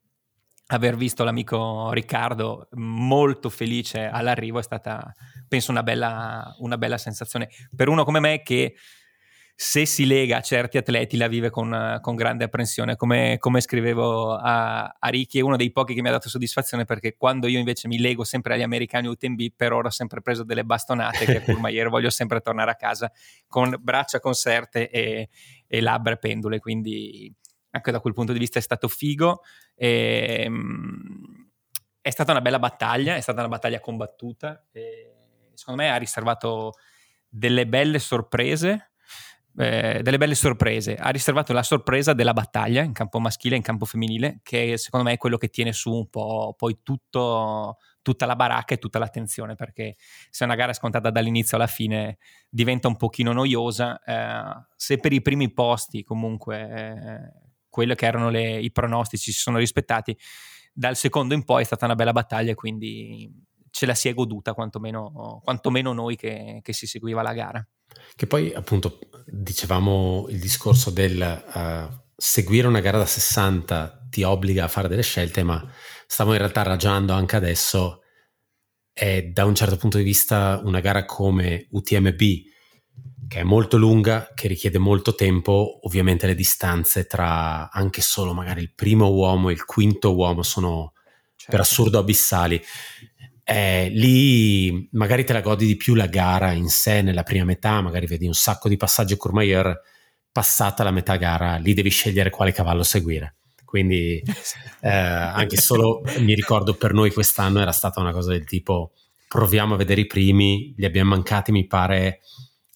aver 0.67 0.97
visto 0.97 1.25
l'amico 1.25 1.93
Riccardo 1.93 2.69
molto 2.73 3.51
felice 3.51 4.07
all'arrivo 4.07 4.59
è 4.59 4.63
stata, 4.63 5.13
penso, 5.47 5.71
una 5.71 5.83
bella, 5.83 6.55
una 6.59 6.79
bella 6.79 6.99
sensazione. 6.99 7.49
Per 7.75 7.89
uno 7.89 8.05
come 8.05 8.21
me 8.21 8.43
che 8.43 8.75
se 9.57 9.87
si 9.87 10.05
lega 10.05 10.39
a 10.39 10.41
certi 10.41 10.79
atleti 10.79 11.17
la 11.17 11.29
vive 11.29 11.49
con, 11.49 11.99
con 12.01 12.17
grande 12.17 12.45
apprensione, 12.45 12.97
come, 12.97 13.37
come 13.39 13.61
scrivevo 13.61 14.35
a, 14.35 14.97
a, 14.99 15.09
Ricky, 15.09 15.39
è 15.39 15.43
uno 15.43 15.57
dei 15.57 15.71
pochi 15.71 15.95
che 15.95 16.03
mi 16.03 16.09
ha 16.09 16.13
dato 16.13 16.29
soddisfazione 16.29 16.85
perché 16.85 17.15
quando 17.17 17.47
io 17.47 17.59
invece 17.59 17.87
mi 17.87 17.99
lego 17.99 18.25
sempre 18.25 18.55
agli 18.55 18.63
americani 18.63 19.07
UTMB, 19.07 19.41
per 19.55 19.73
ora 19.73 19.89
ho 19.89 19.93
sempre 19.93 20.23
preso 20.23 20.43
delle 20.43 20.65
bastonate 20.65 21.25
che 21.25 21.37
a 21.39 21.43
Courmayeur 21.43 21.89
voglio 21.89 22.11
sempre 22.11 22.41
tornare 22.41 22.73
a 22.73 22.75
casa 22.75 23.13
con 23.47 23.77
braccia 23.79 24.19
conserte 24.19 24.91
e, 24.91 25.29
e 25.69 25.81
labbra 25.81 26.17
pendule, 26.17 26.59
quindi 26.59 27.33
anche 27.71 27.91
da 27.93 28.01
quel 28.01 28.13
punto 28.13 28.33
di 28.33 28.39
vista 28.41 28.59
è 28.59 28.63
stato 28.63 28.89
figo. 28.89 29.43
E, 29.75 30.43
ehm, 30.45 31.51
è 32.01 32.11
stata 32.11 32.33
una 32.33 32.41
bella 32.41 32.59
battaglia, 32.59 33.17
è 33.17 33.21
stata 33.21 33.41
una 33.41 33.49
battaglia 33.49 33.81
combattuta. 33.81 34.65
secondo 35.55 35.83
me 35.83 35.91
ha 35.91 35.97
riservato 35.97 36.73
delle 37.29 37.67
belle 37.67 37.99
sorprese 37.99 38.91
eh, 39.57 40.01
delle 40.03 40.19
belle 40.19 40.35
sorprese. 40.35 40.97
Ha 40.97 41.11
riservato 41.11 41.53
la 41.53 41.63
sorpresa 41.63 42.13
della 42.13 42.33
battaglia 42.33 42.83
in 42.83 42.93
campo 42.93 43.21
maschile 43.21 43.55
e 43.55 43.59
in 43.59 43.63
campo 43.63 43.85
femminile, 43.85 44.41
che 44.43 44.77
secondo 44.77 45.07
me 45.07 45.15
è 45.15 45.17
quello 45.17 45.37
che 45.37 45.49
tiene 45.49 45.73
su 45.73 45.93
un 45.93 46.09
po' 46.09 46.55
poi 46.57 46.81
tutto, 46.83 47.79
tutta 48.03 48.27
la 48.27 48.37
baracca 48.37 48.75
e 48.75 48.79
tutta 48.79 48.99
l'attenzione, 48.99 49.55
perché 49.55 49.97
se 50.31 50.45
una 50.45 50.57
gara 50.57 50.73
è 50.73 50.75
scontata 50.75 51.11
dall'inizio 51.11 51.57
alla 51.57 51.67
fine 51.67 52.19
diventa 52.49 52.89
un 52.89 52.97
pochino 52.97 53.33
noiosa. 53.33 54.03
Eh, 54.03 54.67
se 54.77 54.99
per 54.99 55.13
i 55.13 55.23
primi 55.23 55.53
posti 55.53 56.03
comunque 56.03 57.44
quelli 57.75 57.97
che 57.97 58.07
erano 58.07 58.31
le, 58.31 58.61
i 58.61 58.71
pronostici 58.71 59.33
si 59.33 59.41
sono 59.41 59.59
rispettati, 59.59 60.17
dal 60.73 60.95
secondo 60.95 61.35
in 61.35 61.43
poi 61.43 61.63
è 61.63 61.65
stata 61.65 61.87
una 61.87 61.97
bella 61.97 62.13
battaglia, 62.13 62.55
quindi 62.55 63.29
ce 63.69 63.85
la 63.85 63.97
si 63.97 64.07
è 64.07 64.15
goduta 64.15 64.55
quantomeno, 64.55 65.41
quantomeno 65.43 65.93
noi 65.93 66.15
che, 66.15 66.61
che 66.63 66.73
si 66.73 66.87
seguiva 66.87 67.21
la 67.21 67.33
gara. 67.33 67.67
Che 68.15 68.27
poi 68.29 68.55
appunto 68.55 69.01
dicevamo 69.27 70.27
il 70.29 70.39
discorso 70.39 70.91
del 70.91 71.21
uh, 71.21 72.13
seguire 72.15 72.69
una 72.69 72.79
gara 72.79 72.99
da 72.99 73.07
60 73.07 74.07
ti 74.09 74.23
obbliga 74.23 74.63
a 74.63 74.69
fare 74.69 74.87
delle 74.87 75.03
scelte, 75.03 75.43
ma 75.43 75.69
stavo 76.07 76.31
in 76.31 76.39
realtà 76.39 76.63
ragionando 76.63 77.13
anche 77.13 77.35
adesso, 77.35 78.03
è 78.93 79.23
da 79.23 79.45
un 79.45 79.57
certo 79.57 79.79
punto 79.79 79.99
di 79.99 80.05
vista 80.05 80.61
una 80.63 80.79
gara 80.79 81.05
come 81.05 81.67
UTMB, 81.73 82.23
che 83.29 83.41
è 83.41 83.43
molto 83.43 83.77
lunga, 83.77 84.31
che 84.35 84.49
richiede 84.49 84.79
molto 84.79 85.15
tempo, 85.15 85.81
ovviamente 85.83 86.27
le 86.27 86.35
distanze 86.35 87.07
tra 87.07 87.71
anche 87.71 88.01
solo 88.01 88.33
magari 88.35 88.61
il 88.63 88.73
primo 88.75 89.09
uomo 89.11 89.49
e 89.49 89.53
il 89.53 89.65
quinto 89.65 90.15
uomo 90.15 90.43
sono 90.43 90.93
certo. 91.37 91.51
per 91.51 91.61
assurdo 91.61 91.99
abissali 91.99 92.63
eh, 93.47 93.91
lì 93.91 94.89
magari 94.93 95.23
te 95.25 95.35
la 95.35 95.43
godi 95.43 95.67
di 95.67 95.77
più 95.77 95.95
la 95.95 96.07
gara 96.07 96.53
in 96.53 96.69
sé 96.69 97.03
nella 97.03 97.23
prima 97.23 97.45
metà, 97.45 97.83
magari 97.83 98.07
vedi 98.07 98.27
un 98.27 98.35
sacco 98.35 98.69
di 98.69 98.79
passaggi 98.79 99.17
Courmayeur, 99.17 99.79
passata 100.33 100.83
la 100.83 100.91
metà 100.91 101.17
gara, 101.17 101.57
lì 101.57 101.75
devi 101.75 101.91
scegliere 101.91 102.31
quale 102.31 102.53
cavallo 102.53 102.83
seguire. 102.83 103.37
Quindi 103.65 104.23
eh, 104.81 104.89
anche 104.89 105.59
solo 105.59 106.03
mi 106.19 106.35
ricordo 106.35 106.75
per 106.75 106.95
noi 106.95 107.13
quest'anno 107.13 107.61
era 107.61 107.73
stata 107.73 108.01
una 108.01 108.13
cosa 108.13 108.31
del 108.31 108.47
tipo 108.47 108.93
proviamo 109.29 109.75
a 109.75 109.77
vedere 109.77 110.01
i 110.01 110.07
primi, 110.07 110.73
li 110.77 110.85
abbiamo 110.87 111.11
mancati 111.11 111.53
mi 111.53 111.67
pare 111.67 112.21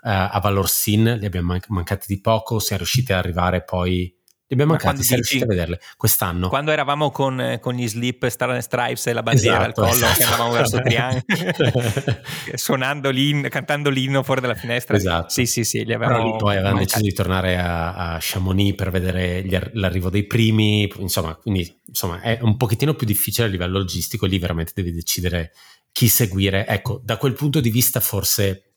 uh, 0.03 0.31
a 0.31 0.41
Valorsin, 0.43 1.17
li 1.19 1.27
abbiamo 1.27 1.49
man- 1.49 1.61
mancati 1.69 2.07
di 2.09 2.21
poco, 2.21 2.59
siamo 2.59 2.83
riusciti 2.83 3.13
ad 3.13 3.19
arrivare 3.19 3.63
poi 3.63 4.17
li 4.51 4.55
abbiamo 4.55 4.73
mancati, 4.73 5.03
siamo 5.03 5.17
riusciti 5.17 5.43
a 5.43 5.47
vederle 5.47 5.79
quest'anno. 5.99 6.49
Quando 6.49 6.71
eravamo 6.71 7.11
con, 7.11 7.59
con 7.61 7.75
gli 7.75 7.87
slip, 7.87 8.27
Star 8.29 8.49
and 8.49 8.63
Stripes 8.63 9.09
e 9.09 9.13
la 9.13 9.23
bandiera 9.23 9.69
esatto, 9.69 9.83
al 9.83 9.89
collo, 9.89 10.07
esatto. 10.07 10.17
che 10.17 10.25
andavamo 10.25 10.51
verso 10.53 10.81
Triangolo, 10.81 12.23
suonando 12.57 13.11
l'inno, 13.11 13.49
cantando 13.51 13.91
l'inno 13.91 14.23
fuori 14.23 14.41
dalla 14.41 14.55
finestra. 14.55 14.97
Esatto. 14.97 15.29
Sì, 15.29 15.45
sì, 15.45 15.65
sì, 15.65 15.85
li 15.85 15.93
avevamo 15.93 16.37
poi 16.37 16.57
avevamo 16.57 16.79
deciso 16.79 17.03
di 17.03 17.13
tornare 17.13 17.59
a, 17.59 18.15
a 18.15 18.19
Chamonix 18.19 18.75
per 18.75 18.91
vedere 18.91 19.43
gli, 19.45 19.55
l'arrivo 19.73 20.09
dei 20.09 20.25
primi, 20.25 20.91
insomma, 20.97 21.35
quindi 21.35 21.81
insomma, 21.87 22.23
è 22.23 22.39
un 22.41 22.57
pochettino 22.57 22.95
più 22.95 23.07
difficile 23.07 23.49
a 23.49 23.51
livello 23.51 23.77
logistico, 23.77 24.25
lì 24.25 24.39
veramente 24.39 24.73
devi 24.75 24.93
decidere 24.93 25.53
chi 25.93 26.09
seguire. 26.09 26.67
Ecco, 26.67 27.03
da 27.05 27.19
quel 27.19 27.35
punto 27.35 27.61
di 27.61 27.69
vista 27.69 28.01
forse 28.01 28.68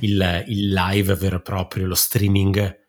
il, 0.00 0.44
il 0.48 0.72
live 0.72 1.14
vero 1.14 1.36
e 1.36 1.42
proprio, 1.42 1.86
lo 1.86 1.94
streaming 1.94 2.82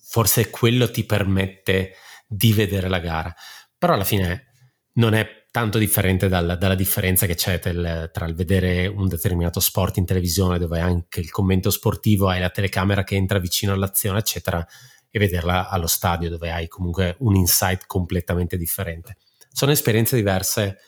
forse 0.00 0.50
quello 0.50 0.90
ti 0.90 1.04
permette 1.04 1.94
di 2.26 2.52
vedere 2.52 2.88
la 2.88 2.98
gara. 2.98 3.34
Però 3.76 3.94
alla 3.94 4.04
fine 4.04 4.46
non 4.94 5.14
è 5.14 5.46
tanto 5.50 5.78
differente 5.78 6.28
dal, 6.28 6.56
dalla 6.58 6.74
differenza 6.74 7.26
che 7.26 7.34
c'è 7.34 7.58
tel, 7.58 8.10
tra 8.12 8.26
il 8.26 8.34
vedere 8.34 8.86
un 8.86 9.08
determinato 9.08 9.60
sport 9.60 9.96
in 9.96 10.04
televisione 10.04 10.58
dove 10.58 10.80
anche 10.80 11.20
il 11.20 11.30
commento 11.30 11.70
sportivo, 11.70 12.28
hai 12.28 12.40
la 12.40 12.50
telecamera 12.50 13.04
che 13.04 13.16
entra 13.16 13.38
vicino 13.38 13.72
all'azione, 13.72 14.18
eccetera, 14.18 14.66
e 15.10 15.18
vederla 15.18 15.68
allo 15.68 15.86
stadio 15.86 16.28
dove 16.28 16.50
hai 16.50 16.68
comunque 16.68 17.16
un 17.20 17.34
insight 17.34 17.86
completamente 17.86 18.56
differente. 18.56 19.16
Sono 19.50 19.72
esperienze 19.72 20.16
diverse, 20.16 20.78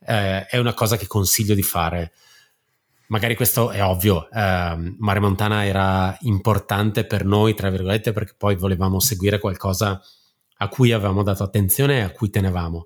eh, 0.00 0.46
è 0.46 0.56
una 0.56 0.74
cosa 0.74 0.96
che 0.96 1.06
consiglio 1.06 1.54
di 1.54 1.62
fare 1.62 2.12
magari 3.08 3.34
questo 3.34 3.70
è 3.70 3.82
ovvio, 3.84 4.30
eh, 4.30 4.94
Mare 4.98 5.20
Montana 5.20 5.64
era 5.64 6.16
importante 6.20 7.04
per 7.04 7.24
noi, 7.24 7.54
tra 7.54 7.70
virgolette, 7.70 8.12
perché 8.12 8.34
poi 8.36 8.56
volevamo 8.56 9.00
seguire 9.00 9.38
qualcosa 9.38 10.00
a 10.58 10.68
cui 10.68 10.92
avevamo 10.92 11.22
dato 11.22 11.42
attenzione 11.42 11.98
e 11.98 12.00
a 12.00 12.10
cui 12.10 12.30
tenevamo. 12.30 12.84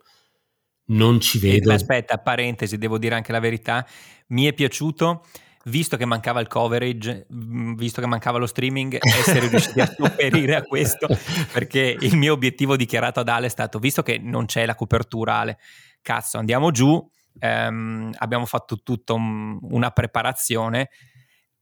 Non 0.87 1.21
ci 1.21 1.39
vedo. 1.39 1.73
Aspetta, 1.73 2.19
parentesi, 2.19 2.77
devo 2.77 2.99
dire 2.99 3.15
anche 3.15 3.33
la 3.33 3.39
verità. 3.39 3.87
Mi 4.29 4.47
è 4.47 4.53
piaciuto, 4.53 5.25
visto 5.65 5.97
che 5.97 6.05
mancava 6.05 6.41
il 6.41 6.49
coverage, 6.49 7.27
mm, 7.33 7.75
visto 7.75 8.01
che 8.01 8.09
mancava 8.09 8.39
lo 8.39 8.47
streaming, 8.47 8.99
essere 9.01 9.49
riusciti 9.49 9.81
a 9.81 9.87
sopperire 9.97 10.57
a 10.57 10.63
questo, 10.63 11.07
perché 11.53 11.97
il 12.01 12.17
mio 12.17 12.33
obiettivo 12.33 12.77
dichiarato 12.77 13.21
ad 13.21 13.29
Ale 13.29 13.47
è 13.47 13.51
stato, 13.51 13.79
visto 13.79 14.03
che 14.03 14.19
non 14.19 14.47
c'è 14.47 14.67
la 14.67 14.75
copertura 14.75 15.37
Ale, 15.37 15.59
cazzo, 16.03 16.39
andiamo 16.39 16.73
giù, 16.73 17.09
ehm, 17.39 18.13
abbiamo 18.19 18.47
fatto 18.47 18.83
tutta 18.83 19.13
un, 19.13 19.59
una 19.63 19.91
preparazione. 19.91 20.91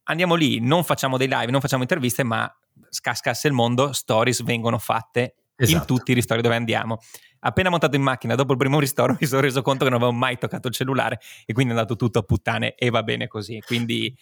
Andiamo 0.05 0.35
lì, 0.35 0.61
non 0.61 0.85
facciamo 0.85 1.17
dei 1.17 1.29
live, 1.29 1.51
non 1.51 1.61
facciamo 1.61 1.83
interviste, 1.83 2.25
ma 2.25 2.51
scascasse 2.89 3.49
il 3.49 3.55
mondo, 3.55 3.93
stories 3.93 4.43
vengono 4.43 4.79
fatte 4.79 5.37
esatto. 5.57 5.79
in 5.79 5.87
tutti 5.87 6.11
i 6.13 6.15
ristori 6.15 6.41
dove 6.41 6.57
andiamo. 6.57 6.99
Appena 7.41 7.71
montato 7.71 7.97
in 7.97 8.03
macchina, 8.03 8.35
dopo 8.35 8.53
il 8.53 8.59
primo 8.59 8.81
ristoro, 8.81 9.17
mi 9.21 9.27
sono 9.27 9.41
reso 9.41 9.63
conto 9.63 9.85
che 9.85 9.91
non 9.91 10.01
avevo 10.01 10.17
mai 10.17 10.39
toccato 10.39 10.69
il 10.69 10.75
cellulare 10.75 11.21
e 11.45 11.53
quindi 11.53 11.73
è 11.73 11.77
andato 11.77 11.97
tutto 11.97 12.21
a 12.21 12.23
puttane 12.23 12.75
e 12.75 12.91
va 12.91 13.03
bene 13.03 13.27
così. 13.27 13.61
Quindi 13.65 14.17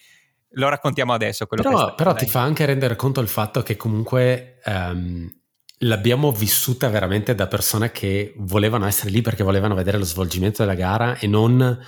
lo 0.51 0.69
raccontiamo 0.69 1.13
adesso. 1.13 1.45
però, 1.45 1.95
però 1.95 2.13
ti 2.13 2.27
fa 2.27 2.41
anche 2.41 2.65
rendere 2.65 2.95
conto 2.95 3.21
il 3.21 3.27
fatto 3.27 3.61
che 3.61 3.75
comunque 3.75 4.59
um, 4.65 5.29
l'abbiamo 5.79 6.31
vissuta 6.31 6.89
veramente 6.89 7.35
da 7.35 7.47
persone 7.47 7.91
che 7.91 8.33
volevano 8.37 8.87
essere 8.87 9.11
lì 9.11 9.21
perché 9.21 9.43
volevano 9.43 9.75
vedere 9.75 9.97
lo 9.97 10.05
svolgimento 10.05 10.63
della 10.63 10.75
gara 10.75 11.17
e 11.17 11.27
non 11.27 11.79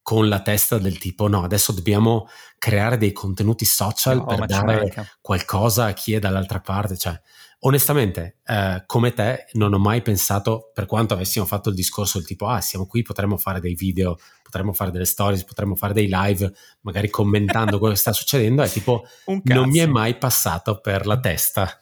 con 0.00 0.28
la 0.28 0.40
testa 0.40 0.78
del 0.78 0.98
tipo 0.98 1.28
no, 1.28 1.44
adesso 1.44 1.72
dobbiamo 1.72 2.28
creare 2.58 2.98
dei 2.98 3.12
contenuti 3.12 3.64
social 3.64 4.18
no, 4.18 4.26
per 4.26 4.44
dare 4.44 4.92
qualcosa 5.20 5.86
a 5.86 5.92
chi 5.94 6.12
è 6.12 6.18
dall'altra 6.18 6.60
parte. 6.60 6.98
Cioè, 6.98 7.18
onestamente, 7.60 8.36
eh, 8.44 8.82
come 8.84 9.14
te, 9.14 9.46
non 9.52 9.72
ho 9.72 9.78
mai 9.78 10.02
pensato, 10.02 10.70
per 10.74 10.84
quanto 10.84 11.14
avessimo 11.14 11.46
fatto 11.46 11.70
il 11.70 11.74
discorso 11.74 12.18
del 12.18 12.26
tipo, 12.26 12.46
ah, 12.46 12.60
siamo 12.60 12.86
qui, 12.86 13.00
potremmo 13.00 13.38
fare 13.38 13.60
dei 13.60 13.74
video, 13.74 14.18
potremmo 14.42 14.74
fare 14.74 14.90
delle 14.90 15.06
stories, 15.06 15.44
potremmo 15.44 15.74
fare 15.74 15.94
dei 15.94 16.08
live, 16.10 16.52
magari 16.82 17.08
commentando 17.08 17.78
quello 17.78 17.94
che 17.94 18.00
sta 18.00 18.12
succedendo, 18.14 18.62
è 18.62 18.68
tipo, 18.68 19.06
non 19.44 19.70
mi 19.70 19.78
è 19.78 19.86
mai 19.86 20.18
passato 20.18 20.80
per 20.80 21.06
la 21.06 21.18
testa 21.18 21.78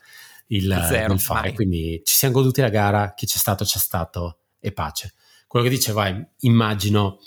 il, 0.52 0.84
Zero, 0.88 1.14
il 1.14 1.20
fare. 1.20 1.48
Mai. 1.48 1.54
Quindi 1.54 2.00
ci 2.04 2.14
siamo 2.14 2.34
goduti 2.34 2.60
la 2.60 2.68
gara, 2.68 3.14
chi 3.14 3.26
c'è 3.26 3.38
stato 3.38 3.64
c'è 3.64 3.78
stato 3.78 4.38
e 4.60 4.72
pace. 4.72 5.14
Quello 5.46 5.66
che 5.66 5.72
diceva, 5.72 6.10
immagino, 6.40 7.18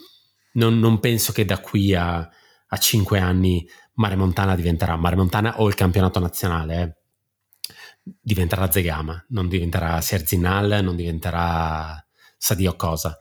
non, 0.54 0.80
non, 0.80 1.00
penso 1.00 1.32
che 1.32 1.46
da 1.46 1.60
qui 1.60 1.94
a, 1.94 2.18
a 2.18 2.78
5 2.78 3.20
anni 3.20 3.68
Mare 3.94 4.16
Montana 4.16 4.56
diventerà 4.56 4.96
Mare 4.96 5.16
Montana 5.16 5.60
o 5.60 5.68
il 5.68 5.76
campionato 5.76 6.20
nazionale. 6.20 6.82
Eh. 6.82 8.14
Diventerà 8.22 8.70
Zegama, 8.72 9.24
non 9.30 9.48
diventerà 9.48 10.00
Serzinal, 10.02 10.84
non 10.84 10.96
diventerà 10.96 12.04
Sadio 12.38 12.76
cosa. 12.76 13.18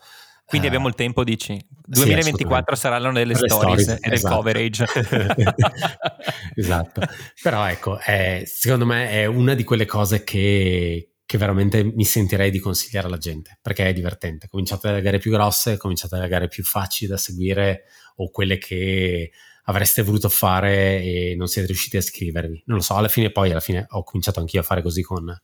Quindi 0.47 0.67
eh, 0.67 0.71
abbiamo 0.71 0.89
il 0.89 0.95
tempo, 0.95 1.25
dici? 1.25 1.59
2024 1.87 2.75
sì, 2.75 2.81
sarà 2.81 2.99
l'anno 2.99 3.15
delle 3.15 3.35
stories, 3.35 3.83
stories, 3.83 3.89
e 3.89 4.13
esatto. 4.13 4.19
del 4.19 4.21
coverage. 4.21 4.87
esatto. 6.55 7.01
Però 7.43 7.67
ecco, 7.67 7.99
è, 7.99 8.43
secondo 8.47 8.85
me 8.85 9.11
è 9.11 9.25
una 9.25 9.55
di 9.55 9.65
quelle 9.65 9.87
cose 9.87 10.23
che, 10.23 11.15
che, 11.25 11.39
veramente 11.39 11.83
mi 11.83 12.05
sentirei 12.05 12.51
di 12.51 12.59
consigliare 12.59 13.07
alla 13.07 13.17
gente, 13.17 13.59
perché 13.63 13.89
è 13.89 13.93
divertente. 13.95 14.49
Cominciate 14.49 14.89
dalle 14.89 15.01
gare 15.01 15.19
più 15.19 15.31
grosse, 15.31 15.79
cominciate 15.79 16.17
dalle 16.17 16.29
gare 16.29 16.49
più 16.49 16.63
facili 16.63 17.11
da 17.11 17.17
seguire 17.17 17.85
o 18.17 18.31
quelle 18.31 18.59
che 18.59 19.33
avreste 19.65 20.03
voluto 20.03 20.29
fare 20.29 21.03
e 21.03 21.35
non 21.37 21.47
siete 21.47 21.69
riusciti 21.69 21.97
a 21.97 22.03
scrivervi. 22.03 22.65
Non 22.67 22.79
lo 22.79 22.83
so, 22.83 22.97
alla 22.97 23.09
fine 23.09 23.31
poi 23.31 23.51
alla 23.51 23.61
fine 23.61 23.87
ho 23.89 24.03
cominciato 24.03 24.41
anch'io 24.41 24.61
a 24.61 24.65
fare 24.65 24.83
così 24.83 25.03
con, 25.03 25.35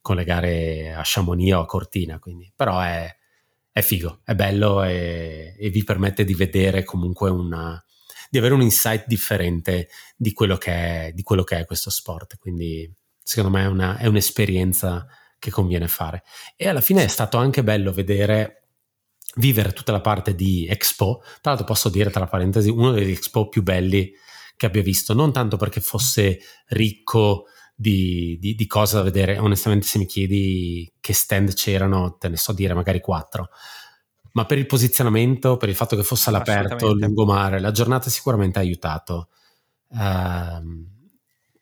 con 0.00 0.16
le 0.16 0.24
gare 0.24 0.94
a 0.94 1.02
Chamonix 1.04 1.52
o 1.52 1.60
a 1.60 1.66
Cortina, 1.66 2.18
quindi 2.18 2.50
però 2.54 2.80
è 2.80 3.14
è 3.78 3.82
figo, 3.82 4.22
è 4.24 4.34
bello 4.34 4.82
e, 4.82 5.54
e 5.56 5.70
vi 5.70 5.84
permette 5.84 6.24
di 6.24 6.34
vedere 6.34 6.82
comunque 6.82 7.30
una, 7.30 7.80
di 8.28 8.38
avere 8.38 8.54
un 8.54 8.60
insight 8.60 9.06
differente 9.06 9.88
di 10.16 10.32
quello 10.32 10.56
che 10.56 10.72
è, 10.72 11.12
di 11.12 11.22
quello 11.22 11.44
che 11.44 11.58
è 11.58 11.64
questo 11.64 11.88
sport. 11.88 12.38
Quindi 12.38 12.92
secondo 13.22 13.56
me 13.56 13.62
è, 13.62 13.66
una, 13.66 13.96
è 13.96 14.06
un'esperienza 14.06 15.06
che 15.38 15.52
conviene 15.52 15.86
fare. 15.86 16.24
E 16.56 16.66
alla 16.66 16.80
fine 16.80 17.04
è 17.04 17.06
stato 17.06 17.36
anche 17.36 17.62
bello 17.62 17.92
vedere, 17.92 18.70
vivere 19.36 19.72
tutta 19.72 19.92
la 19.92 20.00
parte 20.00 20.34
di 20.34 20.66
Expo. 20.66 21.20
Tra 21.40 21.52
l'altro 21.52 21.66
posso 21.66 21.88
dire, 21.88 22.10
tra 22.10 22.26
parentesi, 22.26 22.70
uno 22.70 22.90
degli 22.90 23.12
Expo 23.12 23.48
più 23.48 23.62
belli 23.62 24.12
che 24.56 24.66
abbia 24.66 24.82
visto, 24.82 25.14
non 25.14 25.32
tanto 25.32 25.56
perché 25.56 25.80
fosse 25.80 26.40
ricco 26.70 27.44
di, 27.80 28.36
di, 28.40 28.56
di, 28.56 28.66
cose 28.66 28.96
da 28.96 29.02
vedere. 29.02 29.38
Onestamente, 29.38 29.86
se 29.86 29.98
mi 29.98 30.06
chiedi 30.06 30.90
che 30.98 31.12
stand 31.12 31.54
c'erano, 31.54 32.16
te 32.18 32.28
ne 32.28 32.36
so 32.36 32.52
dire 32.52 32.74
magari 32.74 33.00
quattro. 33.00 33.50
Ma 34.32 34.44
per 34.46 34.58
il 34.58 34.66
posizionamento, 34.66 35.56
per 35.56 35.68
il 35.68 35.76
fatto 35.76 35.94
che 35.94 36.02
fosse 36.02 36.30
all'aperto, 36.30 36.92
lungomare, 36.92 37.60
la 37.60 37.70
giornata 37.70 38.10
sicuramente 38.10 38.58
ha 38.58 38.62
aiutato. 38.62 39.28
Uh, 39.90 40.86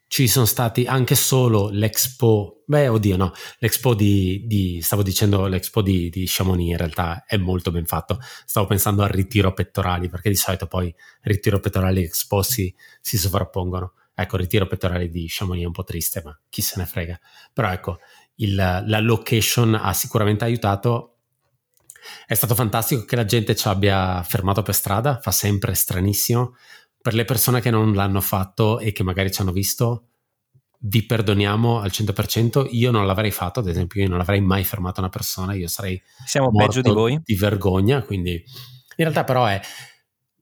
ci 0.08 0.26
sono 0.26 0.46
stati 0.46 0.86
anche 0.86 1.14
solo 1.14 1.68
l'Expo, 1.70 2.62
beh 2.64 2.88
oddio 2.88 3.16
no, 3.16 3.32
l'Expo 3.58 3.94
di, 3.94 4.44
di 4.46 4.80
stavo 4.80 5.02
dicendo 5.02 5.46
l'Expo 5.46 5.82
di, 5.82 6.08
di, 6.08 6.24
Chamonix 6.26 6.70
in 6.70 6.76
realtà 6.76 7.24
è 7.26 7.36
molto 7.36 7.70
ben 7.70 7.84
fatto, 7.84 8.18
stavo 8.46 8.66
pensando 8.66 9.02
al 9.02 9.10
ritiro 9.10 9.52
pettorali 9.52 10.08
perché 10.08 10.30
di 10.30 10.36
solito 10.36 10.66
poi 10.66 10.94
ritiro 11.22 11.60
pettorali 11.60 12.00
e 12.00 12.04
Expo 12.04 12.42
si, 12.42 12.72
si 13.00 13.18
sovrappongono, 13.18 13.92
ecco 14.18 14.36
il 14.36 14.42
ritiro 14.42 14.66
pettorali 14.66 15.10
di 15.10 15.26
Chamonix 15.28 15.62
è 15.62 15.66
un 15.66 15.72
po' 15.72 15.84
triste 15.84 16.22
ma 16.24 16.36
chi 16.48 16.62
se 16.62 16.78
ne 16.78 16.86
frega, 16.86 17.20
però 17.52 17.70
ecco 17.70 17.98
il, 18.36 18.54
la 18.54 19.00
location 19.00 19.74
ha 19.74 19.92
sicuramente 19.92 20.44
aiutato 20.44 21.12
è 22.26 22.34
stato 22.34 22.54
fantastico 22.54 23.04
che 23.04 23.16
la 23.16 23.24
gente 23.24 23.54
ci 23.54 23.68
abbia 23.68 24.22
fermato 24.22 24.62
per 24.62 24.74
strada, 24.74 25.18
fa 25.20 25.32
sempre 25.32 25.74
stranissimo 25.74 26.54
per 27.00 27.14
le 27.14 27.24
persone 27.24 27.60
che 27.60 27.70
non 27.70 27.92
l'hanno 27.94 28.20
fatto 28.20 28.78
e 28.78 28.92
che 28.92 29.02
magari 29.02 29.30
ci 29.30 29.40
hanno 29.40 29.52
visto, 29.52 30.08
vi 30.80 31.04
perdoniamo 31.04 31.80
al 31.80 31.90
100%. 31.92 32.68
Io 32.72 32.90
non 32.90 33.06
l'avrei 33.06 33.30
fatto, 33.30 33.60
ad 33.60 33.68
esempio, 33.68 34.02
io 34.02 34.08
non 34.08 34.20
avrei 34.20 34.40
mai 34.40 34.64
fermato 34.64 35.00
una 35.00 35.08
persona, 35.08 35.54
io 35.54 35.68
sarei 35.68 36.00
Siamo 36.24 36.50
peggio 36.50 36.80
di 36.80 36.90
voi. 36.90 37.20
Di 37.22 37.36
vergogna, 37.36 38.02
quindi 38.02 38.32
in 38.32 39.04
realtà 39.04 39.24
però 39.24 39.46
è 39.46 39.60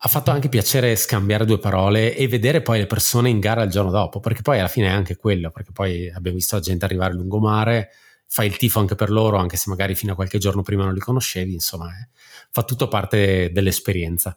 ha 0.07 0.09
fatto 0.09 0.31
anche 0.31 0.51
piacere 0.51 0.97
scambiare 0.97 1.47
due 1.47 1.59
parole 1.59 2.15
e 2.15 2.29
vedere 2.29 2.61
poi 2.61 2.79
le 2.79 2.87
persone 2.87 3.31
in 3.31 3.41
gara 3.41 3.63
il 3.63 3.71
giorno 3.71 3.91
dopo, 3.91 4.21
perché 4.21 4.43
poi 4.43 4.59
alla 4.59 4.69
fine 4.69 4.89
è 4.89 4.91
anche 4.91 5.17
quello, 5.17 5.51
perché 5.51 5.73
poi 5.73 6.11
abbiamo 6.11 6.37
visto 6.37 6.57
la 6.57 6.61
gente 6.61 6.85
arrivare 6.85 7.15
lungomare, 7.15 7.89
fai 8.27 8.47
il 8.47 8.59
tifo 8.59 8.81
anche 8.81 8.97
per 8.97 9.09
loro, 9.09 9.39
anche 9.39 9.57
se 9.57 9.71
magari 9.71 9.95
fino 9.95 10.13
a 10.13 10.15
qualche 10.15 10.37
giorno 10.37 10.61
prima 10.61 10.85
non 10.85 10.93
li 10.93 11.01
conoscevi, 11.01 11.55
insomma, 11.55 11.89
è, 11.89 12.07
fa 12.51 12.65
tutto 12.65 12.87
parte 12.87 13.49
dell'esperienza. 13.51 14.37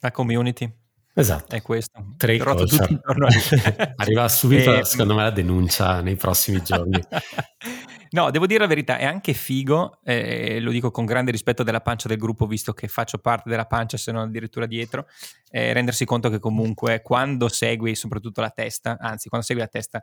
La 0.00 0.10
community. 0.10 0.70
Esatto. 1.14 1.54
È 1.54 1.62
questo. 1.62 2.14
Tre. 2.18 2.36
Arriva 3.96 4.28
subito, 4.28 4.80
e... 4.80 4.84
secondo 4.84 5.14
me, 5.14 5.22
la 5.22 5.30
denuncia 5.30 6.02
nei 6.02 6.16
prossimi 6.16 6.62
giorni. 6.62 7.02
no, 8.14 8.30
devo 8.30 8.46
dire 8.46 8.60
la 8.60 8.68
verità, 8.68 8.96
è 8.96 9.04
anche 9.04 9.32
figo, 9.32 9.98
eh, 10.04 10.60
lo 10.60 10.70
dico 10.70 10.92
con 10.92 11.04
grande 11.04 11.32
rispetto 11.32 11.64
della 11.64 11.80
pancia 11.80 12.06
del 12.06 12.16
gruppo, 12.16 12.46
visto 12.46 12.72
che 12.72 12.86
faccio 12.86 13.18
parte 13.18 13.50
della 13.50 13.66
pancia, 13.66 13.96
se 13.96 14.12
non 14.12 14.22
addirittura 14.22 14.66
dietro, 14.66 15.06
eh, 15.50 15.72
rendersi 15.72 16.04
conto 16.04 16.30
che 16.30 16.38
comunque 16.38 17.02
quando 17.02 17.48
segui 17.48 17.96
soprattutto 17.96 18.40
la 18.40 18.50
testa, 18.50 18.96
anzi 19.00 19.28
quando 19.28 19.44
segui 19.44 19.62
la 19.62 19.68
testa, 19.68 20.02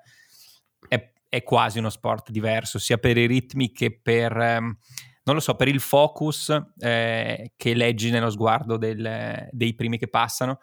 è, 0.89 1.11
è 1.29 1.41
quasi 1.43 1.79
uno 1.79 1.89
sport 1.89 2.31
diverso, 2.31 2.79
sia 2.79 2.97
per 2.97 3.17
i 3.17 3.25
ritmi 3.25 3.71
che 3.71 3.97
per... 3.99 4.37
Ehm, 4.37 4.77
non 5.23 5.35
lo 5.35 5.41
so, 5.41 5.53
per 5.53 5.67
il 5.67 5.79
focus 5.79 6.49
eh, 6.79 7.53
che 7.55 7.73
leggi 7.75 8.09
nello 8.09 8.31
sguardo 8.31 8.75
del, 8.75 9.47
dei 9.51 9.75
primi 9.75 9.99
che 9.99 10.07
passano, 10.07 10.59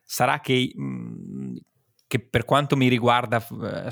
sarà 0.00 0.38
che, 0.38 0.72
mh, 0.72 0.82
mhmm, 0.82 1.56
che 2.06 2.20
per 2.20 2.44
quanto 2.44 2.76
mi 2.76 2.88
riguarda 2.88 3.38
eh, 3.38 3.90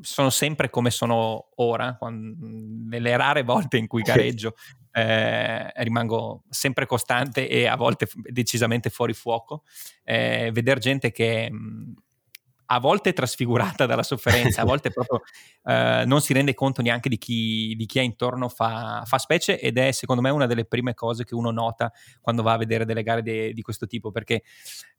sono 0.00 0.30
sempre 0.30 0.70
come 0.70 0.90
sono 0.90 1.50
ora, 1.56 1.96
quando, 1.96 2.36
nelle 2.40 3.16
rare 3.16 3.42
volte 3.42 3.76
in 3.76 3.86
cui 3.86 4.02
gareggio 4.02 4.54
eh, 4.90 5.70
rimango 5.82 6.44
sempre 6.48 6.86
costante 6.86 7.48
e 7.48 7.66
a 7.66 7.76
volte 7.76 8.08
decisamente 8.30 8.90
fuori 8.90 9.12
fuoco. 9.12 9.62
Eh, 10.02 10.50
vedere 10.52 10.80
gente 10.80 11.12
che 11.12 11.48
mhmm, 11.50 11.94
a 12.66 12.78
volte 12.78 13.12
trasfigurata 13.12 13.86
dalla 13.86 14.02
sofferenza, 14.02 14.62
a 14.62 14.64
volte 14.64 14.90
proprio 14.90 15.22
eh, 15.64 16.04
non 16.06 16.20
si 16.20 16.32
rende 16.32 16.54
conto 16.54 16.80
neanche 16.80 17.08
di 17.08 17.18
chi, 17.18 17.74
di 17.76 17.86
chi 17.86 17.98
è 17.98 18.02
intorno, 18.02 18.48
fa, 18.48 19.02
fa, 19.04 19.18
specie 19.18 19.58
ed 19.58 19.78
è 19.78 19.92
secondo 19.92 20.22
me 20.22 20.30
una 20.30 20.46
delle 20.46 20.64
prime 20.64 20.94
cose 20.94 21.24
che 21.24 21.34
uno 21.34 21.50
nota 21.50 21.92
quando 22.20 22.42
va 22.42 22.52
a 22.52 22.58
vedere 22.58 22.84
delle 22.84 23.02
gare 23.02 23.22
de, 23.22 23.52
di 23.52 23.62
questo 23.62 23.86
tipo, 23.86 24.10
perché 24.10 24.42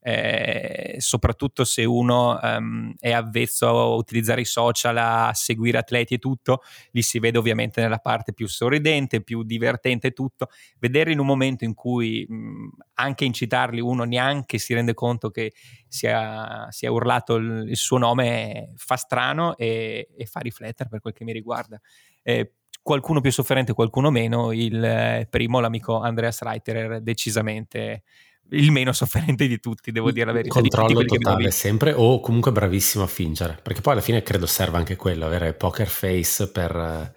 eh, 0.08 0.94
soprattutto 0.98 1.64
se 1.64 1.84
uno 1.84 2.38
um, 2.40 2.94
è 2.96 3.10
avvezzo 3.10 3.66
a 3.66 3.94
utilizzare 3.96 4.42
i 4.42 4.44
social, 4.44 4.96
a 4.96 5.32
seguire 5.34 5.78
atleti 5.78 6.14
e 6.14 6.18
tutto, 6.18 6.60
li 6.92 7.02
si 7.02 7.18
vede 7.18 7.38
ovviamente 7.38 7.80
nella 7.80 7.98
parte 7.98 8.32
più 8.32 8.46
sorridente, 8.46 9.20
più 9.20 9.42
divertente 9.42 10.06
e 10.06 10.12
tutto, 10.12 10.46
vederli 10.78 11.12
in 11.12 11.18
un 11.18 11.26
momento 11.26 11.64
in 11.64 11.74
cui 11.74 12.24
mh, 12.24 12.68
anche 12.94 13.24
incitarli 13.24 13.80
uno 13.80 14.04
neanche 14.04 14.58
si 14.58 14.74
rende 14.74 14.94
conto 14.94 15.30
che 15.30 15.54
sia, 15.88 16.68
sia 16.70 16.92
urlato 16.92 17.34
il, 17.34 17.66
il, 17.70 17.76
suo 17.76 17.98
nome 17.98 18.74
fa 18.76 18.94
strano 18.94 19.56
e, 19.56 20.06
e, 20.16 20.26
fa 20.26 20.38
riflettere 20.38 20.88
per 20.88 21.00
quel 21.00 21.14
che 21.14 21.24
mi 21.24 21.32
riguarda. 21.32 21.80
Eh, 22.22 22.52
qualcuno 22.80 23.20
più 23.20 23.32
sofferente, 23.32 23.72
qualcuno 23.72 24.12
meno, 24.12 24.52
il 24.52 25.26
primo, 25.28 25.58
l'amico 25.58 25.98
Andreas 25.98 26.42
Reiterer, 26.42 27.00
decisamente 27.00 28.04
il 28.50 28.70
meno 28.70 28.92
sofferente 28.92 29.46
di 29.46 29.58
tutti, 29.58 29.90
devo 29.90 30.10
dire 30.12 30.26
la 30.26 30.32
verità. 30.32 30.60
Controllo 30.60 31.04
totale 31.04 31.50
sempre 31.50 31.92
o 31.92 32.20
comunque 32.20 32.52
bravissimo 32.52 33.04
a 33.04 33.08
fingere, 33.08 33.58
perché 33.62 33.80
poi 33.80 33.94
alla 33.94 34.02
fine 34.02 34.22
credo 34.22 34.46
serva 34.46 34.78
anche 34.78 34.96
quello, 34.96 35.26
avere 35.26 35.54
poker 35.54 35.88
face 35.88 36.50
per, 36.50 37.14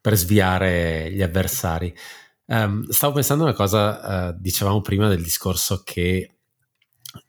per 0.00 0.14
sviare 0.16 1.10
gli 1.12 1.22
avversari. 1.22 1.94
Um, 2.46 2.88
stavo 2.88 3.14
pensando 3.14 3.44
a 3.44 3.46
una 3.46 3.56
cosa, 3.56 4.28
uh, 4.28 4.36
dicevamo 4.36 4.80
prima 4.80 5.08
del 5.08 5.22
discorso 5.22 5.82
che 5.84 6.34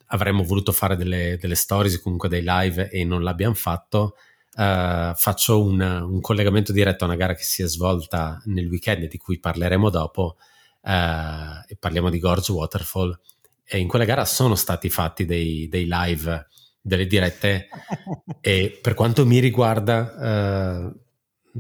avremmo 0.08 0.44
voluto 0.44 0.72
fare 0.72 0.96
delle, 0.96 1.38
delle 1.40 1.56
stories, 1.56 2.02
comunque 2.02 2.28
dei 2.28 2.42
live 2.44 2.90
e 2.90 3.04
non 3.04 3.22
l'abbiamo 3.22 3.54
fatto. 3.54 4.16
Uh, 4.54 5.14
faccio 5.16 5.64
un, 5.64 5.80
un, 5.80 6.20
collegamento 6.20 6.74
diretto 6.74 7.04
a 7.04 7.08
una 7.08 7.16
gara 7.16 7.36
che 7.36 7.44
si 7.44 7.62
è 7.62 7.68
svolta 7.68 8.42
nel 8.46 8.68
weekend 8.68 9.08
di 9.08 9.18
cui 9.18 9.40
parleremo 9.40 9.90
dopo 9.90 10.36
uh, 10.82 11.64
e 11.68 11.76
parliamo 11.78 12.10
di 12.10 12.20
Gorge 12.20 12.52
Waterfall. 12.52 13.20
E 13.64 13.78
in 13.78 13.88
quella 13.88 14.06
gara 14.06 14.26
sono 14.26 14.56
stati 14.56 14.90
fatti 14.90 15.26
dei, 15.26 15.68
dei 15.70 15.88
live, 15.88 16.48
delle 16.82 17.08
dirette. 17.08 17.68
E 18.44 18.80
per 18.82 18.96
quanto 18.96 19.24
mi 19.24 19.38
riguarda 19.38 20.14
uh, 20.16 21.00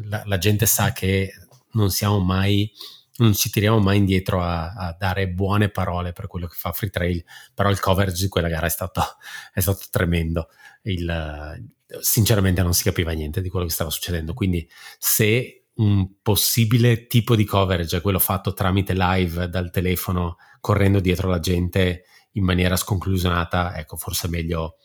la, 0.09 0.23
la, 0.25 0.37
gente 0.39 0.65
sa 0.65 0.93
che 0.93 1.31
non 1.73 1.91
siamo 1.91 2.17
mai 2.19 2.71
non 3.17 3.35
ci 3.35 3.51
tiriamo 3.51 3.79
mai 3.79 3.97
indietro 3.97 4.41
a, 4.41 4.73
a, 4.73 4.95
dare 4.97 5.29
buone 5.29 5.69
parole 5.69 6.11
per 6.11 6.25
quello 6.25 6.47
che 6.47 6.55
fa 6.57 6.71
Free 6.71 6.89
Trail, 6.89 7.23
però 7.53 7.69
il 7.69 7.79
coverage 7.79 8.23
di 8.23 8.29
quella 8.29 8.47
gara 8.47 8.65
è 8.65 8.69
stato, 8.69 9.01
è 9.53 9.59
stato 9.59 9.85
tremendo. 9.91 10.49
Il, 10.83 11.69
sinceramente 11.99 12.63
non 12.63 12.73
si 12.73 12.83
capiva 12.83 13.11
niente 13.11 13.41
di 13.41 13.49
quello 13.49 13.65
che 13.65 13.71
stava 13.71 13.89
succedendo, 13.89 14.33
quindi 14.33 14.67
se 14.97 15.60
un 15.81 16.21
possibile 16.21 17.07
tipo 17.07 17.35
di 17.35 17.43
coverage 17.43 18.01
quello 18.01 18.19
fatto 18.19 18.53
tramite 18.53 18.93
live 18.95 19.49
dal 19.49 19.71
telefono 19.71 20.37
correndo 20.59 20.99
dietro 20.99 21.27
la 21.27 21.39
gente 21.39 22.03
in 22.33 22.43
maniera 22.43 22.75
sconclusionata, 22.75 23.75
ecco, 23.77 23.97
forse 23.97 24.27
è 24.27 24.29
meglio 24.29 24.77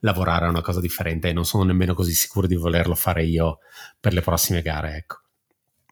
lavorare 0.00 0.46
a 0.46 0.50
una 0.50 0.60
cosa 0.60 0.80
differente 0.80 1.32
non 1.32 1.44
sono 1.44 1.64
nemmeno 1.64 1.94
così 1.94 2.12
sicuro 2.12 2.46
di 2.46 2.54
volerlo 2.54 2.94
fare 2.94 3.24
io 3.24 3.58
per 3.98 4.12
le 4.12 4.20
prossime 4.20 4.62
gare, 4.62 4.96
ecco. 4.96 5.18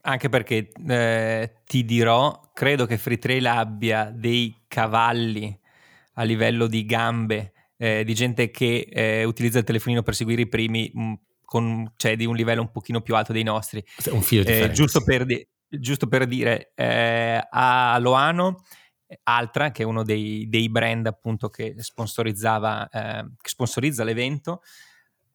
Anche 0.03 0.29
perché 0.29 0.71
eh, 0.89 1.63
ti 1.65 1.85
dirò, 1.85 2.51
credo 2.53 2.87
che 2.87 2.99
Free 2.99 3.19
Trail 3.19 3.47
abbia 3.47 4.13
dei 4.15 4.65
cavalli 4.69 5.57
a 6.15 6.23
livello 6.25 6.67
di 6.67 6.85
gambe, 6.85 7.53
eh, 7.77 8.05
di 8.05 8.15
gente 8.15 8.51
che 8.51 8.89
eh, 8.91 9.25
utilizza 9.25 9.59
il 9.59 9.65
telefonino 9.65 10.03
per 10.03 10.15
seguire 10.15 10.43
i 10.43 10.49
primi, 10.49 10.91
con, 11.53 11.93
cioè 11.97 12.17
di 12.17 12.25
un 12.25 12.35
livello 12.35 12.63
un 12.63 12.71
pochino 12.71 13.03
più 13.03 13.15
alto 13.15 13.35
dei 13.35 13.43
nostri. 13.43 13.85
Un 14.07 14.23
filo 14.23 14.43
di 14.43 14.53
eh, 14.53 14.71
giusto, 14.71 15.05
per 15.05 15.27
di- 15.27 15.47
giusto 15.69 16.07
per 16.07 16.25
dire, 16.27 16.73
eh, 16.75 17.47
a 17.47 17.99
Loano 17.99 18.65
Altra, 19.25 19.71
che 19.71 19.83
è 19.83 19.85
uno 19.85 20.03
dei, 20.03 20.49
dei 20.49 20.71
brand 20.71 21.07
appunto 21.07 21.51
che 21.51 21.75
sponsorizzava, 21.77 22.89
eh, 22.89 23.27
che 23.39 23.49
sponsorizza 23.51 24.03
l'evento, 24.03 24.63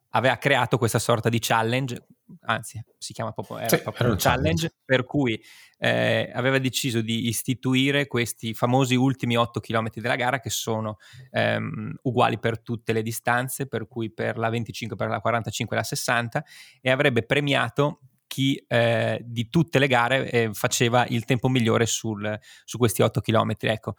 aveva 0.10 0.38
creato 0.38 0.80
questa 0.80 0.97
sorta 0.97 1.30
di 1.30 1.38
challenge, 1.39 2.08
anzi 2.42 2.84
si 2.98 3.13
chiama 3.13 3.32
proprio, 3.32 3.58
era 3.58 3.70
sì, 3.70 3.82
proprio 3.82 4.10
un 4.10 4.18
challenge, 4.18 4.68
challenge, 4.68 4.72
per 4.84 5.04
cui 5.04 5.42
eh, 5.80 6.32
aveva 6.34 6.58
deciso 6.60 7.02
di 7.02 7.28
istituire 7.28 8.08
questi 8.08 8.54
famosi 8.54 8.96
ultimi 8.96 9.38
8 9.38 9.60
km 9.60 9.90
della 9.96 10.16
gara 10.16 10.40
che 10.40 10.50
sono 10.50 10.98
ehm, 11.32 11.96
uguali 12.04 12.40
per 12.40 12.62
tutte 12.62 12.94
le 12.94 13.02
distanze, 13.02 13.68
per 13.68 13.88
cui 13.88 14.12
per 14.12 14.38
la 14.38 14.50
25, 14.50 14.96
per 14.96 15.10
la 15.10 15.20
45 15.20 15.76
e 15.76 15.80
la 15.80 15.86
60 15.86 16.46
e 16.82 16.92
avrebbe 16.92 17.24
premiato 17.24 18.02
chi 18.28 18.62
eh, 18.68 19.22
di 19.24 19.50
tutte 19.50 19.80
le 19.80 19.88
gare 19.88 20.30
eh, 20.30 20.50
faceva 20.54 21.06
il 21.08 21.26
tempo 21.26 21.48
migliore 21.48 21.86
sul, 21.86 22.38
su 22.66 22.78
questi 22.78 23.02
8 23.02 23.22
km. 23.22 23.56
Ecco, 23.60 23.96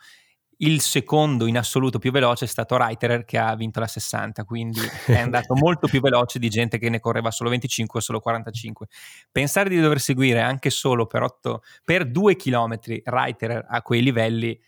il 0.58 0.80
secondo 0.80 1.46
in 1.46 1.56
assoluto 1.56 1.98
più 1.98 2.10
veloce 2.10 2.46
è 2.46 2.48
stato 2.48 2.76
Reiterer 2.76 3.24
che 3.24 3.38
ha 3.38 3.54
vinto 3.54 3.80
la 3.80 3.86
60, 3.86 4.44
quindi 4.44 4.80
è 5.06 5.18
andato 5.20 5.54
molto 5.54 5.86
più 5.86 6.00
veloce 6.00 6.38
di 6.38 6.48
gente 6.48 6.78
che 6.78 6.88
ne 6.88 7.00
correva 7.00 7.30
solo 7.30 7.50
25 7.50 8.00
o 8.00 8.02
solo 8.02 8.20
45. 8.20 8.86
Pensare 9.30 9.68
di 9.68 9.80
dover 9.80 10.00
seguire 10.00 10.40
anche 10.40 10.70
solo 10.70 11.06
per, 11.06 11.22
8, 11.22 11.62
per 11.84 12.10
2 12.10 12.36
km 12.36 12.78
Reiterer 13.04 13.66
a 13.68 13.82
quei 13.82 14.02
livelli, 14.02 14.58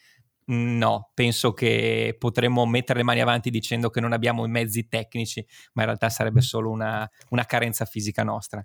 mm, 0.52 0.78
no, 0.78 1.10
penso 1.12 1.52
che 1.52 2.14
potremmo 2.18 2.64
mettere 2.66 3.00
le 3.00 3.04
mani 3.04 3.20
avanti 3.20 3.50
dicendo 3.50 3.90
che 3.90 4.00
non 4.00 4.12
abbiamo 4.12 4.44
i 4.44 4.48
mezzi 4.48 4.86
tecnici, 4.86 5.44
ma 5.72 5.82
in 5.82 5.88
realtà 5.88 6.08
sarebbe 6.08 6.40
solo 6.40 6.70
una, 6.70 7.08
una 7.30 7.44
carenza 7.44 7.84
fisica 7.84 8.22
nostra. 8.22 8.62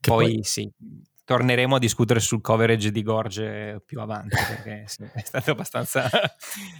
Poi, 0.00 0.34
poi, 0.34 0.44
sì 0.44 0.72
torneremo 1.28 1.76
a 1.76 1.78
discutere 1.78 2.20
sul 2.20 2.40
coverage 2.40 2.90
di 2.90 3.02
Gorge 3.02 3.82
più 3.84 4.00
avanti 4.00 4.34
perché 4.34 4.84
sì, 4.88 5.02
è 5.12 5.22
stato 5.22 5.50
abbastanza 5.50 6.08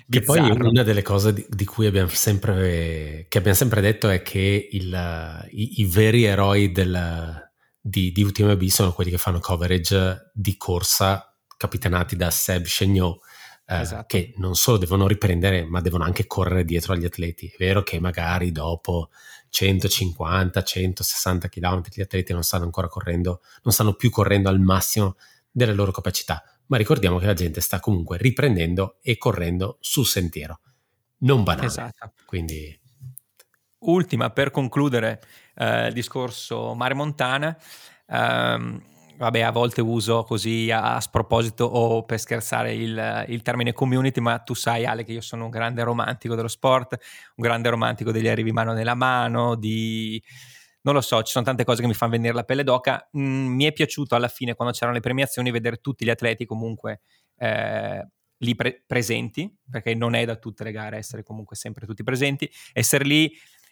che 0.09 0.23
poi 0.23 0.41
una 0.41 0.83
delle 0.83 1.03
cose 1.03 1.35
di, 1.35 1.45
di, 1.51 1.67
cui 1.67 1.85
abbiamo 1.85 2.09
sempre 2.09 3.27
che 3.29 3.37
abbiamo 3.37 3.59
sempre 3.59 3.83
detto 3.83 4.09
è 4.09 4.23
che 4.23 4.69
il, 4.73 5.47
i, 5.51 5.83
i, 5.83 5.85
veri 5.85 6.25
eroi 6.25 6.73
del, 6.73 7.51
di, 7.79 8.11
di 8.11 8.23
UTMB 8.23 8.63
sono 8.69 8.95
quelli 8.95 9.11
che 9.11 9.19
fanno 9.19 9.39
coverage 9.39 10.31
di 10.33 10.57
corsa 10.57 11.31
capitanati 11.59 12.17
da 12.17 12.31
Seb 12.31 12.65
Chegnot 12.65 13.21
eh, 13.67 13.81
esatto. 13.81 14.07
che 14.07 14.33
non 14.39 14.55
solo 14.55 14.79
devono 14.79 15.07
riprendere 15.07 15.67
ma 15.67 15.83
devono 15.83 16.05
anche 16.05 16.27
correre 16.27 16.65
dietro 16.65 16.95
agli 16.95 17.05
atleti 17.05 17.49
è 17.49 17.57
vero 17.59 17.83
che 17.83 18.01
magari 18.01 18.51
dopo 18.51 19.11
150, 19.49 20.63
160 20.63 21.49
km, 21.49 21.83
gli 21.93 22.01
atleti 22.01 22.33
non 22.33 22.43
stanno 22.43 22.65
ancora 22.65 22.89
correndo, 22.89 23.41
non 23.63 23.73
stanno 23.73 23.95
più 23.95 24.11
correndo 24.11 24.49
al 24.49 24.61
massimo 24.61 25.17
delle 25.51 25.73
loro 25.73 25.91
capacità, 25.91 26.43
ma 26.67 26.77
ricordiamo 26.77 27.19
che 27.19 27.27
la 27.27 27.35
gente 27.35 27.61
sta 27.61 27.81
comunque 27.81 28.19
riprendendo 28.19 28.99
e 29.03 29.17
correndo 29.17 29.79
sul 29.81 30.07
sentiero, 30.07 30.61
non 31.19 31.43
banale. 31.43 31.67
Esatto. 31.67 32.13
Quindi... 32.25 32.79
Ultima 33.81 34.31
per 34.31 34.51
concludere 34.51 35.23
eh, 35.55 35.87
il 35.87 35.93
discorso 35.93 36.75
Mare 36.75 36.95
Montana. 36.95 37.57
Ehm, 38.09 38.83
vabbè, 39.19 39.41
a 39.41 39.51
volte 39.51 39.81
uso 39.81 40.23
così 40.23 40.71
a, 40.71 40.95
a 40.95 41.01
sproposito 41.01 41.65
o 41.65 42.05
per 42.05 42.21
scherzare 42.21 42.73
il, 42.73 43.25
il, 43.29 43.43
termine 43.43 43.73
community, 43.73 44.21
ma 44.21 44.39
tu 44.39 44.55
sai 44.55 44.87
Ale 44.87 45.05
che 45.05 45.13
io 45.13 45.21
sono 45.21 45.45
un 45.45 45.51
grande 45.51 45.83
romantico 45.83 46.35
dello 46.37 46.49
sport, 46.49 46.99
un 47.37 47.45
grande 47.45 47.69
romantico 47.69 48.13
degli 48.13 48.29
arrivi 48.29 48.53
mano 48.53 48.73
nella 48.73 48.95
mano, 48.95 49.57
di... 49.57 50.23
Non 50.83 50.95
lo 50.95 51.01
so, 51.01 51.23
ci 51.23 51.33
sono 51.33 51.45
tante 51.45 51.65
cose 51.65 51.83
che 51.83 51.89
mi 51.89 51.95
fanno 51.95 52.13
venire 52.13 52.33
la 52.33 52.45
pelle 52.45 52.63
d'oca. 52.63 53.11
Mm, 53.19 53.49
mi 53.49 53.65
è 53.65 53.73
piaciuto 53.73 54.15
alla 54.15 54.29
fine, 54.29 54.55
quando 54.55 54.73
c'erano 54.73 54.95
le 54.95 55.01
premiazioni, 55.01 55.51
vedere 55.51 55.79
tutti 55.79 56.05
gli 56.05 56.09
atleti 56.09 56.47
comunque 56.47 57.01
eh, 57.37 58.09
lì 58.39 58.55
pre- 58.55 58.85
presenti, 58.87 59.53
perché 59.69 59.95
non 59.95 60.15
è 60.15 60.25
da 60.25 60.37
tutte 60.37 60.65
le 60.65 60.71
gare 60.71 60.97
essere 60.97 61.25
comunque 61.25 61.57
sempre 61.57 61.85
tutti 61.85 62.05
presenti. 62.05 62.49
Essere 62.73 63.05
lì, 63.05 63.31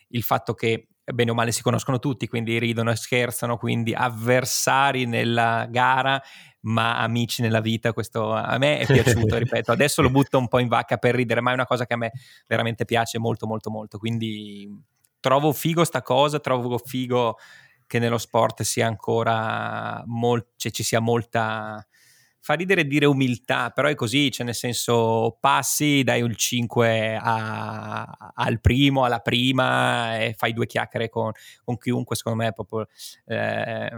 il 0.09 0.23
fatto 0.25 0.53
che 0.53 0.89
bene 1.13 1.31
o 1.31 1.35
male 1.35 1.53
si 1.53 1.63
conoscono 1.63 1.99
tutti, 1.99 2.27
quindi 2.29 2.59
ridono 2.59 2.91
e 2.91 2.97
scherzano, 2.97 3.57
quindi 3.57 3.95
avversari 3.95 5.07
nella 5.07 5.67
gara 5.71 6.21
ma 6.67 6.99
amici 6.99 7.43
nella 7.43 7.61
vita, 7.61 7.93
questo 7.93 8.33
a 8.33 8.59
me 8.59 8.81
è 8.81 8.87
piaciuto, 8.87 9.37
ripeto, 9.39 9.71
adesso 9.71 10.03
lo 10.03 10.11
butto 10.11 10.37
un 10.37 10.49
po' 10.49 10.59
in 10.59 10.69
vacca 10.69 10.97
per 10.97 11.15
ridere, 11.15 11.41
ma 11.41 11.51
è 11.51 11.55
una 11.55 11.67
cosa 11.67 11.87
che 11.87 11.95
a 11.95 11.97
me 11.97 12.11
veramente 12.47 12.85
piace 12.85 13.19
molto 13.19 13.47
molto 13.47 13.71
molto, 13.71 13.99
quindi 13.99 14.69
trovo 15.21 15.53
figo 15.53 15.85
sta 15.85 16.03
cosa, 16.03 16.41
trovo 16.41 16.79
figo 16.79 17.39
che 17.87 18.01
nello 18.01 18.19
sport 18.19 18.63
sia 18.63 18.87
ancora 18.87 20.03
molto, 20.07 20.49
cioè 20.57 20.73
ci 20.73 20.83
sia 20.83 20.99
molta 20.99 21.87
fa 22.47 22.55
ridere 22.55 22.87
dire 22.87 23.07
umiltà, 23.07 23.71
però 23.71 23.89
è 23.89 23.97
così, 23.97 24.31
cioè 24.31 24.47
nel 24.47 24.55
senso 24.55 25.37
passi, 25.41 26.05
dai 26.05 26.23
il 26.23 26.37
5 26.37 27.19
a, 27.21 28.33
al 28.33 28.61
primo, 28.61 29.03
alla 29.03 29.19
prima 29.19 30.17
e 30.21 30.33
fai 30.39 30.53
due 30.53 30.67
chiacchiere 30.67 31.09
con, 31.09 31.33
con 31.65 31.77
chiunque, 31.77 32.15
secondo 32.15 32.45
me 32.45 32.49
è 32.51 32.53
proprio... 32.53 32.87
Eh, 33.27 33.91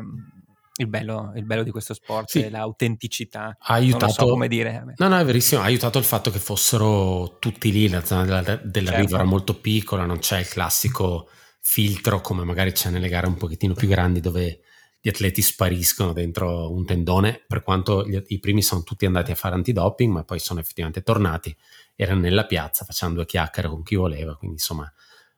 il 0.77 0.87
bello, 0.87 1.33
il 1.35 1.45
bello, 1.45 1.63
di 1.65 1.71
questo 1.73 1.93
sport 1.93 2.31
sì. 2.31 2.41
è 2.41 2.49
l'autenticità. 2.49 3.55
Ha 3.59 3.75
aiutato, 3.75 4.13
so 4.13 4.29
come 4.29 4.47
dire. 4.47 4.95
No, 4.97 5.09
no, 5.09 5.19
è 5.19 5.25
verissimo. 5.25 5.61
Ha 5.61 5.65
aiutato 5.65 5.99
il 5.99 6.05
fatto 6.05 6.31
che 6.31 6.39
fossero 6.39 7.37
tutti 7.41 7.73
lì. 7.73 7.89
La 7.89 8.05
zona 8.05 8.25
della, 8.25 8.41
della 8.63 8.91
certo. 8.91 9.05
riva 9.05 9.17
era 9.17 9.25
molto 9.25 9.59
piccola, 9.59 10.07
non 10.07 10.21
c'è 10.21 10.39
il 10.39 10.49
classico 10.49 11.29
filtro 11.61 12.21
come 12.21 12.45
magari 12.45 12.71
c'è 12.71 12.91
nelle 12.91 13.09
gare 13.09 13.27
un 13.27 13.35
pochettino 13.35 13.75
più 13.75 13.89
grandi 13.89 14.21
dove 14.21 14.61
gli 15.09 15.11
atleti 15.11 15.41
spariscono 15.41 16.13
dentro 16.13 16.71
un 16.71 16.85
tendone, 16.85 17.43
per 17.47 17.63
quanto 17.63 18.07
gli, 18.07 18.23
i 18.27 18.39
primi 18.41 18.61
sono 18.63 18.83
tutti 18.83 19.07
andati 19.07 19.31
a 19.31 19.35
fare 19.35 19.55
antidoping, 19.55 20.13
ma 20.13 20.25
poi 20.25 20.39
sono 20.39 20.61
effettivamente 20.61 21.03
tornati, 21.03 21.57
erano 21.97 22.21
nella 22.21 22.45
piazza 22.45 22.85
facendo 22.85 23.15
due 23.17 23.25
chiacchiere 23.25 23.69
con 23.69 23.83
chi 23.83 23.95
voleva, 23.95 24.37
quindi 24.37 24.57
insomma 24.57 24.93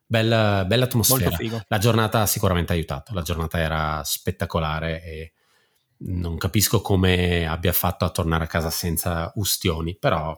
bella, 0.05 0.65
bella 0.65 0.85
atmosfera. 0.85 1.37
La 1.67 1.77
giornata 1.77 2.21
ha 2.21 2.25
sicuramente 2.25 2.73
aiutato, 2.73 3.13
la 3.13 3.21
giornata 3.21 3.59
era 3.59 4.01
spettacolare 4.03 5.03
e 5.03 5.31
non 5.99 6.37
capisco 6.37 6.81
come 6.81 7.47
abbia 7.47 7.71
fatto 7.71 8.03
a 8.03 8.09
tornare 8.09 8.43
a 8.43 8.47
casa 8.47 8.69
senza 8.69 9.31
ustioni, 9.35 9.95
però 9.95 10.37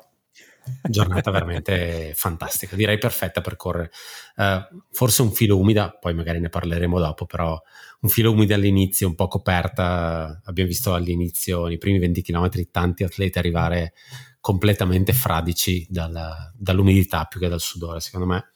giornata 0.82 1.32
veramente 1.32 2.13
fantastica, 2.15 2.76
direi 2.76 2.97
perfetta 2.97 3.41
per 3.41 3.56
correre. 3.56 3.91
Uh, 4.36 4.84
forse 4.91 5.21
un 5.21 5.32
filo 5.32 5.58
umida, 5.58 5.91
poi 5.91 6.13
magari 6.13 6.39
ne 6.39 6.49
parleremo 6.49 6.99
dopo, 6.99 7.26
però 7.26 7.62
un 8.02 8.10
filo 8.10 8.32
umida 8.32 8.56
all'inizio, 8.56 9.08
un 9.08 9.15
po' 9.15 9.28
coperta. 9.28 10.41
Abbiamo 10.43 10.69
visto 10.69 10.93
all'inizio, 10.93 11.67
nei 11.67 11.78
primi 11.78 11.99
20 11.99 12.21
km, 12.21 12.49
tanti 12.71 13.04
atleti 13.04 13.38
arrivare 13.38 13.93
completamente 14.39 15.13
fradici 15.13 15.86
dalla, 15.89 16.52
dall'umidità 16.56 17.26
più 17.26 17.39
che 17.39 17.47
dal 17.47 17.62
sudore, 17.62 17.99
secondo 17.99 18.26
me. 18.26 18.52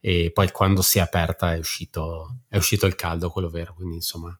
E 0.00 0.30
poi 0.32 0.50
quando 0.52 0.80
si 0.80 0.98
è 0.98 1.00
aperta 1.00 1.54
è 1.54 1.58
uscito, 1.58 2.42
è 2.48 2.56
uscito 2.56 2.86
il 2.86 2.94
caldo, 2.94 3.30
quello 3.30 3.50
vero. 3.50 3.74
Quindi, 3.74 3.96
insomma, 3.96 4.38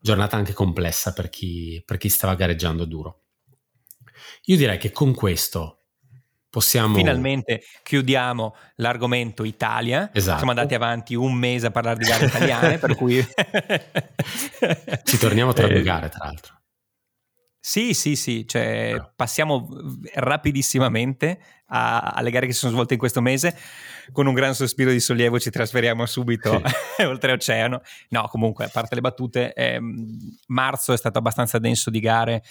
giornata 0.00 0.36
anche 0.36 0.52
complessa 0.52 1.12
per 1.12 1.28
chi, 1.28 1.82
per 1.84 1.96
chi 1.96 2.08
stava 2.08 2.34
gareggiando 2.34 2.84
duro. 2.84 3.22
Io 4.46 4.56
direi 4.56 4.78
che 4.78 4.90
con 4.90 5.14
questo 5.14 5.77
Possiamo... 6.50 6.94
Finalmente 6.94 7.62
chiudiamo 7.82 8.54
l'argomento 8.76 9.44
Italia. 9.44 10.10
Esatto. 10.12 10.38
Siamo 10.38 10.52
andati 10.52 10.74
avanti 10.74 11.14
un 11.14 11.34
mese 11.34 11.66
a 11.66 11.70
parlare 11.70 11.98
di 11.98 12.06
gare 12.06 12.26
italiane, 12.26 12.78
per 12.78 12.94
cui... 12.96 13.24
Ci 15.04 15.18
torniamo 15.18 15.52
tra 15.52 15.66
due 15.66 15.76
eh, 15.80 15.82
gare, 15.82 16.08
tra 16.08 16.24
l'altro. 16.24 16.56
Sì, 17.60 17.92
sì, 17.92 18.16
sì, 18.16 18.46
cioè, 18.46 18.96
passiamo 19.14 19.68
rapidissimamente 20.14 21.38
a, 21.66 21.98
alle 22.14 22.30
gare 22.30 22.46
che 22.46 22.52
si 22.52 22.60
sono 22.60 22.72
svolte 22.72 22.94
in 22.94 22.98
questo 22.98 23.20
mese. 23.20 23.54
Con 24.10 24.26
un 24.26 24.32
gran 24.32 24.54
sospiro 24.54 24.90
di 24.90 25.00
sollievo 25.00 25.38
ci 25.38 25.50
trasferiamo 25.50 26.06
subito 26.06 26.62
sì. 26.96 27.02
oltreoceano. 27.04 27.82
No, 28.08 28.26
comunque, 28.28 28.64
a 28.64 28.70
parte 28.72 28.94
le 28.94 29.02
battute, 29.02 29.52
ehm, 29.52 30.16
marzo 30.46 30.94
è 30.94 30.96
stato 30.96 31.18
abbastanza 31.18 31.58
denso 31.58 31.90
di 31.90 32.00
gare 32.00 32.42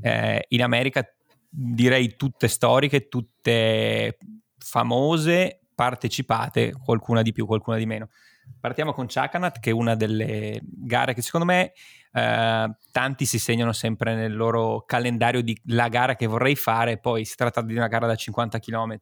eh, 0.00 0.46
in 0.48 0.62
America 0.62 1.06
direi 1.54 2.16
tutte 2.16 2.48
storiche, 2.48 3.08
tutte 3.08 4.16
famose, 4.58 5.60
partecipate, 5.74 6.72
qualcuna 6.82 7.20
di 7.20 7.32
più, 7.32 7.44
qualcuna 7.44 7.76
di 7.76 7.84
meno. 7.84 8.08
Partiamo 8.58 8.92
con 8.92 9.06
Chakanat, 9.08 9.60
che 9.60 9.70
è 9.70 9.72
una 9.72 9.94
delle 9.94 10.60
gare 10.62 11.14
che 11.14 11.22
secondo 11.22 11.46
me 11.46 11.72
eh, 12.12 12.70
tanti 12.90 13.26
si 13.26 13.38
segnano 13.38 13.72
sempre 13.72 14.14
nel 14.14 14.34
loro 14.34 14.84
calendario 14.86 15.42
di 15.42 15.58
la 15.66 15.88
gara 15.88 16.14
che 16.14 16.26
vorrei 16.26 16.56
fare, 16.56 16.98
poi 16.98 17.24
si 17.24 17.36
tratta 17.36 17.60
di 17.62 17.76
una 17.76 17.88
gara 17.88 18.06
da 18.06 18.14
50 18.14 18.58
km 18.58 18.98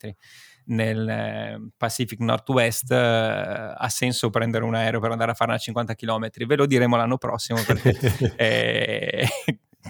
nel 0.66 1.08
eh, 1.08 1.70
Pacific 1.76 2.20
Northwest, 2.20 2.90
eh, 2.92 3.74
ha 3.76 3.88
senso 3.88 4.30
prendere 4.30 4.64
un 4.64 4.74
aereo 4.74 5.00
per 5.00 5.10
andare 5.10 5.32
a 5.32 5.34
fare 5.34 5.50
una 5.50 5.60
50 5.60 5.94
km, 5.94 6.28
ve 6.46 6.56
lo 6.56 6.66
diremo 6.66 6.96
l'anno 6.96 7.18
prossimo 7.18 7.60
perché 7.66 7.96
eh, 8.36 9.28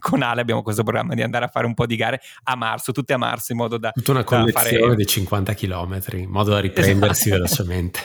con 0.00 0.22
Ale 0.22 0.40
abbiamo 0.40 0.62
questo 0.62 0.82
programma 0.82 1.14
di 1.14 1.22
andare 1.22 1.44
a 1.44 1.48
fare 1.48 1.66
un 1.66 1.74
po' 1.74 1.86
di 1.86 1.94
gare 1.94 2.20
a 2.44 2.56
marzo, 2.56 2.90
tutte 2.90 3.12
a 3.12 3.16
marzo, 3.16 3.52
in 3.52 3.58
modo 3.58 3.78
da... 3.78 3.92
Tutta 3.92 4.10
una 4.10 4.24
collezione 4.24 4.80
fare... 4.80 4.96
di 4.96 5.06
50 5.06 5.54
km, 5.54 6.00
in 6.14 6.30
modo 6.30 6.50
da 6.50 6.58
riprendersi 6.58 7.28
esatto. 7.28 7.42
velocemente. 7.42 8.00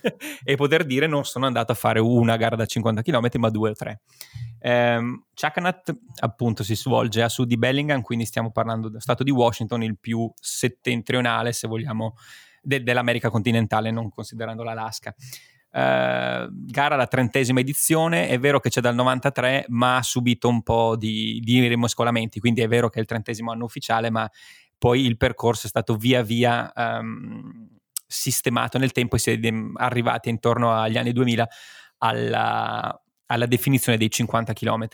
e 0.42 0.56
poter 0.56 0.84
dire 0.84 1.06
non 1.06 1.24
sono 1.24 1.46
andato 1.46 1.72
a 1.72 1.74
fare 1.74 2.00
una 2.00 2.36
gara 2.36 2.56
da 2.56 2.64
50 2.64 3.02
km, 3.02 3.28
ma 3.38 3.50
due 3.50 3.70
o 3.70 3.74
tre. 3.74 4.00
Um, 4.62 5.24
Chakanat 5.34 5.96
appunto 6.20 6.62
si 6.62 6.76
svolge 6.76 7.22
a 7.22 7.28
sud 7.28 7.48
di 7.48 7.56
Bellingham, 7.56 8.02
quindi 8.02 8.24
stiamo 8.24 8.50
parlando 8.50 8.88
dello 8.88 9.00
stato 9.00 9.22
di 9.22 9.30
Washington, 9.30 9.82
il 9.82 9.98
più 9.98 10.30
settentrionale, 10.38 11.52
se 11.52 11.66
vogliamo, 11.66 12.14
de- 12.62 12.82
dell'America 12.82 13.30
continentale, 13.30 13.90
non 13.90 14.10
considerando 14.10 14.62
l'Alaska. 14.62 15.14
Uh, 15.72 16.50
gara 16.50 16.96
la 16.96 17.06
trentesima 17.06 17.60
edizione, 17.60 18.28
è 18.28 18.38
vero 18.40 18.58
che 18.58 18.70
c'è 18.70 18.80
dal 18.80 18.94
93 18.94 19.66
ma 19.68 19.96
ha 19.96 20.02
subito 20.02 20.48
un 20.48 20.62
po' 20.62 20.96
di, 20.96 21.40
di 21.44 21.66
rimoscolamenti, 21.68 22.40
quindi 22.40 22.60
è 22.60 22.68
vero 22.68 22.88
che 22.88 22.98
è 22.98 23.00
il 23.00 23.06
trentesimo 23.06 23.52
anno 23.52 23.64
ufficiale 23.64 24.10
ma 24.10 24.28
poi 24.76 25.04
il 25.04 25.16
percorso 25.16 25.66
è 25.66 25.68
stato 25.68 25.94
via 25.94 26.22
via 26.22 26.72
um, 26.74 27.68
sistemato 28.06 28.78
nel 28.78 28.92
tempo 28.92 29.16
e 29.16 29.18
si 29.18 29.30
è 29.30 29.38
arrivati 29.74 30.28
intorno 30.28 30.72
agli 30.72 30.96
anni 30.96 31.12
2000 31.12 31.48
alla, 31.98 33.02
alla 33.26 33.46
definizione 33.46 33.98
dei 33.98 34.10
50 34.10 34.52
km. 34.52 34.88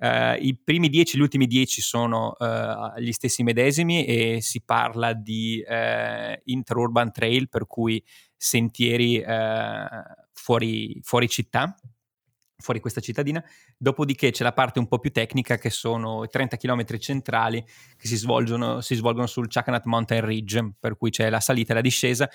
Uh, 0.00 0.36
I 0.40 0.56
primi 0.62 0.88
10 0.88 1.18
gli 1.18 1.20
ultimi 1.20 1.46
10 1.46 1.80
sono 1.80 2.34
uh, 2.38 3.00
gli 3.00 3.12
stessi 3.12 3.42
medesimi 3.42 4.04
e 4.04 4.40
si 4.40 4.62
parla 4.64 5.12
di 5.12 5.62
uh, 5.66 6.40
interurban 6.44 7.12
trail, 7.12 7.48
per 7.48 7.66
cui 7.66 8.02
sentieri 8.38 9.22
fuori, 10.32 10.98
fuori 11.02 11.28
città, 11.28 11.76
fuori 12.56 12.80
questa 12.80 13.00
cittadina. 13.00 13.44
Dopodiché 13.76 14.30
c'è 14.30 14.42
la 14.42 14.52
parte 14.52 14.78
un 14.78 14.88
po' 14.88 14.98
più 14.98 15.12
tecnica 15.12 15.58
che 15.58 15.70
sono 15.70 16.24
i 16.24 16.28
30 16.28 16.56
km 16.56 16.98
centrali 16.98 17.62
che 17.96 18.06
si 18.06 18.16
svolgono, 18.16 18.80
si 18.80 18.94
svolgono 18.94 19.26
sul 19.26 19.48
Chakanat 19.48 19.84
Mountain 19.84 20.24
Ridge, 20.24 20.74
per 20.80 20.96
cui 20.96 21.10
c'è 21.10 21.28
la 21.28 21.40
salita 21.40 21.72
e 21.72 21.74
la 21.74 21.80
discesa. 21.82 22.30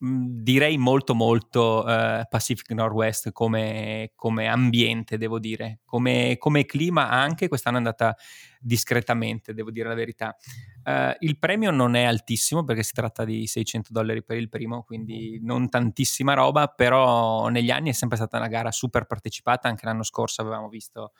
Direi 0.00 0.78
molto 0.78 1.14
molto 1.14 1.84
uh, 1.84 2.22
Pacific 2.28 2.70
Northwest 2.70 3.32
come, 3.32 4.12
come, 4.14 4.46
ambiente, 4.46 5.18
devo 5.18 5.40
dire, 5.40 5.80
come, 5.84 6.36
come, 6.38 6.64
clima 6.66 7.10
anche 7.10 7.48
quest'anno 7.48 7.76
è 7.76 7.78
andata 7.78 8.16
discretamente, 8.60 9.54
devo 9.54 9.72
dire 9.72 9.88
la 9.88 9.94
verità. 9.94 10.36
Uh, 10.84 11.16
il 11.18 11.38
premio 11.38 11.72
non 11.72 11.96
è 11.96 12.04
altissimo 12.04 12.64
perché 12.64 12.84
si 12.84 12.92
tratta 12.92 13.24
di 13.24 13.46
600 13.46 13.88
dollari 13.92 14.22
per 14.22 14.36
il 14.36 14.48
primo, 14.48 14.84
quindi 14.84 15.40
non 15.42 15.68
tantissima 15.68 16.34
roba, 16.34 16.68
però 16.68 17.48
negli 17.48 17.70
anni 17.70 17.90
è 17.90 17.94
sempre 17.94 18.18
stata 18.18 18.36
una 18.36 18.48
gara 18.48 18.70
super 18.70 19.04
partecipata, 19.04 19.68
anche 19.68 19.84
l'anno 19.84 20.04
scorso 20.04 20.42
avevamo 20.42 20.68
visto 20.68 21.12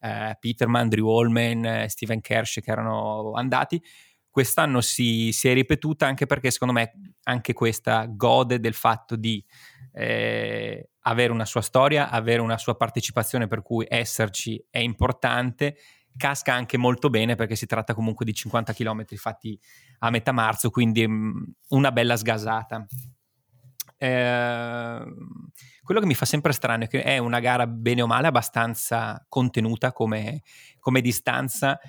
uh, 0.00 0.36
Peterman, 0.38 0.90
Drew 0.90 1.08
Holman, 1.08 1.86
Steven 1.88 2.20
Kersh 2.20 2.60
che 2.60 2.70
erano 2.70 3.32
andati 3.32 3.82
quest'anno 4.36 4.82
si, 4.82 5.32
si, 5.32 5.48
è 5.48 5.54
ripetuta 5.54 6.06
anche 6.06 6.26
perché 6.26 6.50
secondo 6.50 6.74
me 6.74 7.14
anche 7.22 7.54
questa 7.54 8.04
gode 8.04 8.60
del 8.60 8.74
fatto 8.74 9.16
di 9.16 9.42
eh, 9.94 10.90
avere 11.00 11.32
una 11.32 11.46
sua 11.46 11.62
storia, 11.62 12.10
avere 12.10 12.42
una 12.42 12.58
sua 12.58 12.76
partecipazione 12.76 13.46
per 13.46 13.62
cui 13.62 13.86
esserci 13.88 14.62
è 14.68 14.78
importante, 14.78 15.78
casca 16.18 16.52
anche 16.52 16.76
molto 16.76 17.08
bene 17.08 17.34
perché 17.34 17.56
si 17.56 17.64
tratta 17.64 17.94
comunque 17.94 18.26
di 18.26 18.34
50 18.34 18.74
km 18.74 19.06
fatti 19.14 19.58
a 20.00 20.10
metà 20.10 20.32
marzo, 20.32 20.68
quindi 20.68 21.08
mh, 21.08 21.14
mm, 21.14 21.42
una 21.68 21.90
bella 21.90 22.18
sgasata. 22.18 22.84
Eh, 23.96 25.04
quello 25.82 26.00
che 26.00 26.06
mi 26.06 26.14
fa 26.14 26.26
sempre 26.26 26.52
strano 26.52 26.84
è 26.84 26.88
che 26.88 27.02
è 27.02 27.16
una 27.16 27.40
gara 27.40 27.66
bene 27.66 28.02
o 28.02 28.06
male 28.06 28.26
abbastanza 28.26 29.24
contenuta 29.30 29.92
come, 29.92 30.42
come 30.78 31.00
distanza 31.00 31.80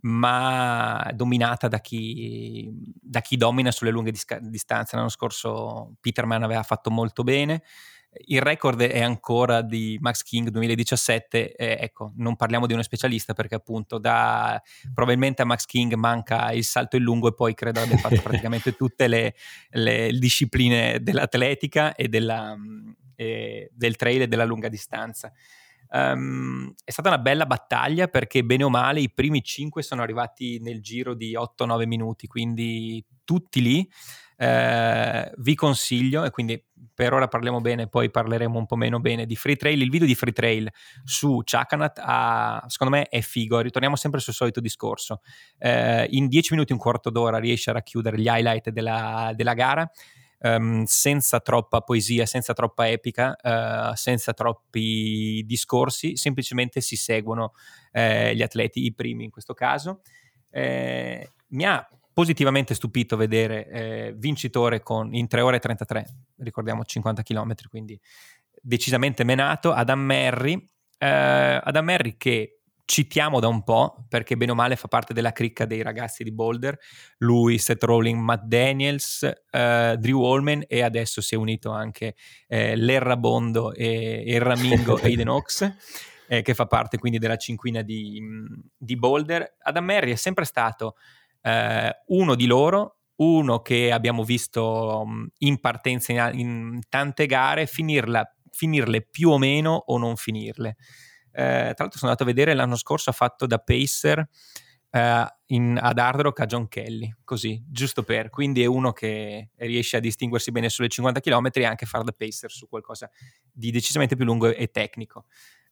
ma 0.00 1.10
dominata 1.14 1.68
da 1.68 1.80
chi, 1.80 2.70
da 3.00 3.20
chi 3.20 3.36
domina 3.36 3.70
sulle 3.70 3.90
lunghe 3.90 4.10
disca- 4.10 4.38
distanze. 4.40 4.96
L'anno 4.96 5.08
scorso 5.08 5.96
Peterman 6.00 6.42
aveva 6.42 6.62
fatto 6.62 6.90
molto 6.90 7.24
bene. 7.24 7.62
Il 8.10 8.40
record 8.40 8.80
è 8.80 9.02
ancora 9.02 9.60
di 9.60 9.98
Max 10.00 10.22
King 10.22 10.48
2017, 10.48 11.54
eh, 11.54 11.76
ecco, 11.78 12.12
non 12.16 12.36
parliamo 12.36 12.66
di 12.66 12.72
uno 12.72 12.82
specialista 12.82 13.34
perché 13.34 13.54
appunto 13.54 13.98
da, 13.98 14.60
probabilmente 14.94 15.42
a 15.42 15.44
Max 15.44 15.66
King 15.66 15.92
manca 15.94 16.50
il 16.52 16.64
salto 16.64 16.96
in 16.96 17.02
lungo 17.02 17.28
e 17.28 17.34
poi 17.34 17.54
credo 17.54 17.80
abbia 17.80 17.98
fatto 17.98 18.20
praticamente 18.22 18.74
tutte 18.76 19.08
le, 19.08 19.34
le 19.70 20.10
discipline 20.18 21.02
dell'atletica 21.02 21.94
e 21.94 22.08
della, 22.08 22.56
eh, 23.14 23.70
del 23.74 23.96
trail 23.96 24.22
e 24.22 24.28
della 24.28 24.44
lunga 24.44 24.68
distanza. 24.68 25.30
Um, 25.90 26.72
è 26.84 26.90
stata 26.90 27.08
una 27.08 27.18
bella 27.18 27.46
battaglia 27.46 28.08
perché 28.08 28.44
bene 28.44 28.64
o 28.64 28.70
male 28.70 29.00
i 29.00 29.10
primi 29.10 29.42
5 29.42 29.82
sono 29.82 30.02
arrivati 30.02 30.58
nel 30.60 30.82
giro 30.82 31.14
di 31.14 31.34
8-9 31.34 31.86
minuti, 31.86 32.26
quindi 32.26 33.04
tutti 33.24 33.62
lì. 33.62 33.90
Uh, 34.40 35.28
vi 35.38 35.56
consiglio, 35.56 36.24
e 36.24 36.30
quindi 36.30 36.62
per 36.94 37.12
ora 37.12 37.26
parliamo 37.26 37.60
bene, 37.60 37.88
poi 37.88 38.08
parleremo 38.08 38.56
un 38.56 38.66
po' 38.66 38.76
meno 38.76 39.00
bene 39.00 39.26
di 39.26 39.34
Free 39.34 39.56
Trail. 39.56 39.80
Il 39.80 39.90
video 39.90 40.06
di 40.06 40.14
Free 40.14 40.32
Trail 40.32 40.70
su 41.04 41.40
Chakanat 41.42 42.00
ha, 42.02 42.64
secondo 42.68 42.96
me 42.96 43.08
è 43.08 43.20
figo. 43.20 43.60
Ritorniamo 43.60 43.96
sempre 43.96 44.20
sul 44.20 44.34
solito 44.34 44.60
discorso. 44.60 45.22
Uh, 45.58 46.04
in 46.10 46.28
10 46.28 46.54
minuti, 46.54 46.72
un 46.72 46.78
quarto 46.78 47.10
d'ora 47.10 47.38
riesce 47.38 47.70
a 47.70 47.72
racchiudere 47.72 48.18
gli 48.18 48.28
highlight 48.28 48.70
della, 48.70 49.32
della 49.34 49.54
gara 49.54 49.90
um, 50.40 50.84
senza 50.84 51.40
troppa 51.40 51.80
poesia, 51.80 52.26
senza 52.26 52.52
troppa 52.52 52.88
epica, 52.88 53.36
uh, 53.42 53.94
senza 53.94 54.32
troppi 54.32 55.42
discorsi, 55.46 56.16
semplicemente 56.16 56.80
si 56.80 56.96
seguono 56.96 57.52
uh, 57.92 58.30
gli 58.32 58.42
atleti, 58.42 58.84
i 58.84 58.94
primi 58.94 59.24
in 59.24 59.30
questo 59.30 59.54
caso. 59.54 60.00
Uh, 60.50 61.22
mi 61.48 61.64
ha 61.64 61.88
positivamente 62.12 62.74
stupito 62.74 63.16
vedere 63.16 64.12
vincitore 64.16 64.82
con, 64.82 65.14
in 65.14 65.28
3 65.28 65.40
ore 65.40 65.56
e 65.56 65.60
33, 65.60 66.06
ricordiamo 66.38 66.84
50 66.84 67.22
km, 67.22 67.54
quindi 67.70 67.98
decisamente 68.60 69.22
menato, 69.22 69.72
Adam 69.72 70.00
Merry. 70.00 70.68
Adam 70.98 71.84
Merry 71.84 72.16
che 72.16 72.57
citiamo 72.88 73.38
da 73.38 73.48
un 73.48 73.62
po', 73.64 74.06
perché 74.08 74.34
bene 74.38 74.52
o 74.52 74.54
male 74.54 74.74
fa 74.74 74.88
parte 74.88 75.12
della 75.12 75.32
cricca 75.32 75.66
dei 75.66 75.82
ragazzi 75.82 76.24
di 76.24 76.32
Boulder, 76.32 76.78
lui, 77.18 77.58
Seth 77.58 77.84
Rowling, 77.84 78.18
Matt 78.18 78.44
Daniels, 78.44 79.30
uh, 79.50 79.94
Drew 79.96 80.22
Holman 80.22 80.64
e 80.66 80.80
adesso 80.80 81.20
si 81.20 81.34
è 81.34 81.36
unito 81.36 81.70
anche 81.70 82.14
eh, 82.46 82.76
l'Errabondo 82.76 83.74
e 83.74 84.22
il 84.26 84.40
Ramingo 84.40 84.96
Aiden 85.04 85.28
Oaks, 85.28 85.74
eh, 86.28 86.40
che 86.40 86.54
fa 86.54 86.64
parte 86.64 86.96
quindi 86.96 87.18
della 87.18 87.36
cinquina 87.36 87.82
di, 87.82 88.22
di 88.74 88.96
Boulder. 88.96 89.56
Adam 89.60 89.84
Merry 89.84 90.12
è 90.12 90.16
sempre 90.16 90.46
stato 90.46 90.96
eh, 91.42 91.94
uno 92.06 92.34
di 92.34 92.46
loro, 92.46 93.00
uno 93.16 93.60
che 93.60 93.92
abbiamo 93.92 94.24
visto 94.24 95.04
in 95.38 95.60
partenza 95.60 96.30
in, 96.30 96.38
in 96.38 96.80
tante 96.88 97.26
gare 97.26 97.66
finirla, 97.66 98.34
finirle 98.50 99.02
più 99.02 99.28
o 99.28 99.36
meno 99.36 99.74
o 99.74 99.98
non 99.98 100.16
finirle. 100.16 100.76
Eh, 101.38 101.72
tra 101.74 101.84
l'altro 101.84 101.98
sono 102.00 102.10
andato 102.10 102.24
a 102.24 102.26
vedere 102.26 102.52
l'anno 102.52 102.74
scorso 102.74 103.10
ha 103.10 103.12
fatto 103.12 103.46
da 103.46 103.58
pacer 103.58 104.28
eh, 104.90 105.26
in, 105.46 105.78
ad 105.80 105.98
Hard 105.98 106.20
Rock 106.20 106.40
a 106.40 106.46
John 106.46 106.66
Kelly, 106.66 107.14
così, 107.22 107.62
giusto 107.68 108.02
per. 108.02 108.28
Quindi 108.28 108.60
è 108.62 108.66
uno 108.66 108.92
che 108.92 109.50
riesce 109.54 109.98
a 109.98 110.00
distinguersi 110.00 110.50
bene 110.50 110.68
sulle 110.68 110.88
50 110.88 111.20
km 111.20 111.50
e 111.52 111.64
anche 111.64 111.86
fare 111.86 112.02
da 112.02 112.12
pacer 112.12 112.50
su 112.50 112.68
qualcosa 112.68 113.08
di 113.52 113.70
decisamente 113.70 114.16
più 114.16 114.24
lungo 114.24 114.52
e 114.52 114.66
tecnico. 114.72 115.26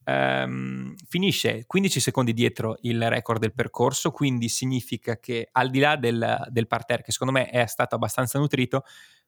Um, 0.04 0.94
finisce 1.08 1.66
15 1.66 1.98
secondi 1.98 2.32
dietro 2.32 2.76
il 2.82 3.08
record 3.08 3.40
del 3.40 3.52
percorso, 3.52 4.12
quindi 4.12 4.48
significa 4.48 5.18
che 5.18 5.48
al 5.50 5.68
di 5.68 5.80
là 5.80 5.96
del, 5.96 6.46
del 6.48 6.68
parterre, 6.68 7.02
che 7.02 7.10
secondo 7.10 7.32
me 7.32 7.50
è 7.50 7.66
stato 7.66 7.96
abbastanza 7.96 8.38
nutrito, 8.38 8.84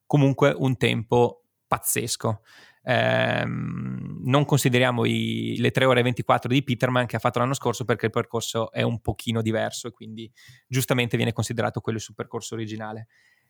comunque 0.06 0.54
un 0.56 0.76
tempo 0.76 1.42
pazzesco. 1.66 2.42
Ehm, 2.84 4.20
non 4.24 4.44
consideriamo 4.44 5.04
i, 5.04 5.56
le 5.58 5.70
3 5.70 5.84
ore 5.84 6.00
e 6.00 6.02
24 6.02 6.48
di 6.52 6.62
Peterman 6.62 7.06
che 7.06 7.16
ha 7.16 7.18
fatto 7.18 7.38
l'anno 7.38 7.54
scorso 7.54 7.84
perché 7.84 8.06
il 8.06 8.12
percorso 8.12 8.70
è 8.72 8.82
un 8.82 9.00
pochino 9.00 9.42
diverso 9.42 9.88
e 9.88 9.90
quindi 9.90 10.30
giustamente 10.66 11.16
viene 11.16 11.32
considerato 11.32 11.80
quello 11.80 11.98
sul 11.98 12.14
percorso 12.14 12.54
originale. 12.54 13.06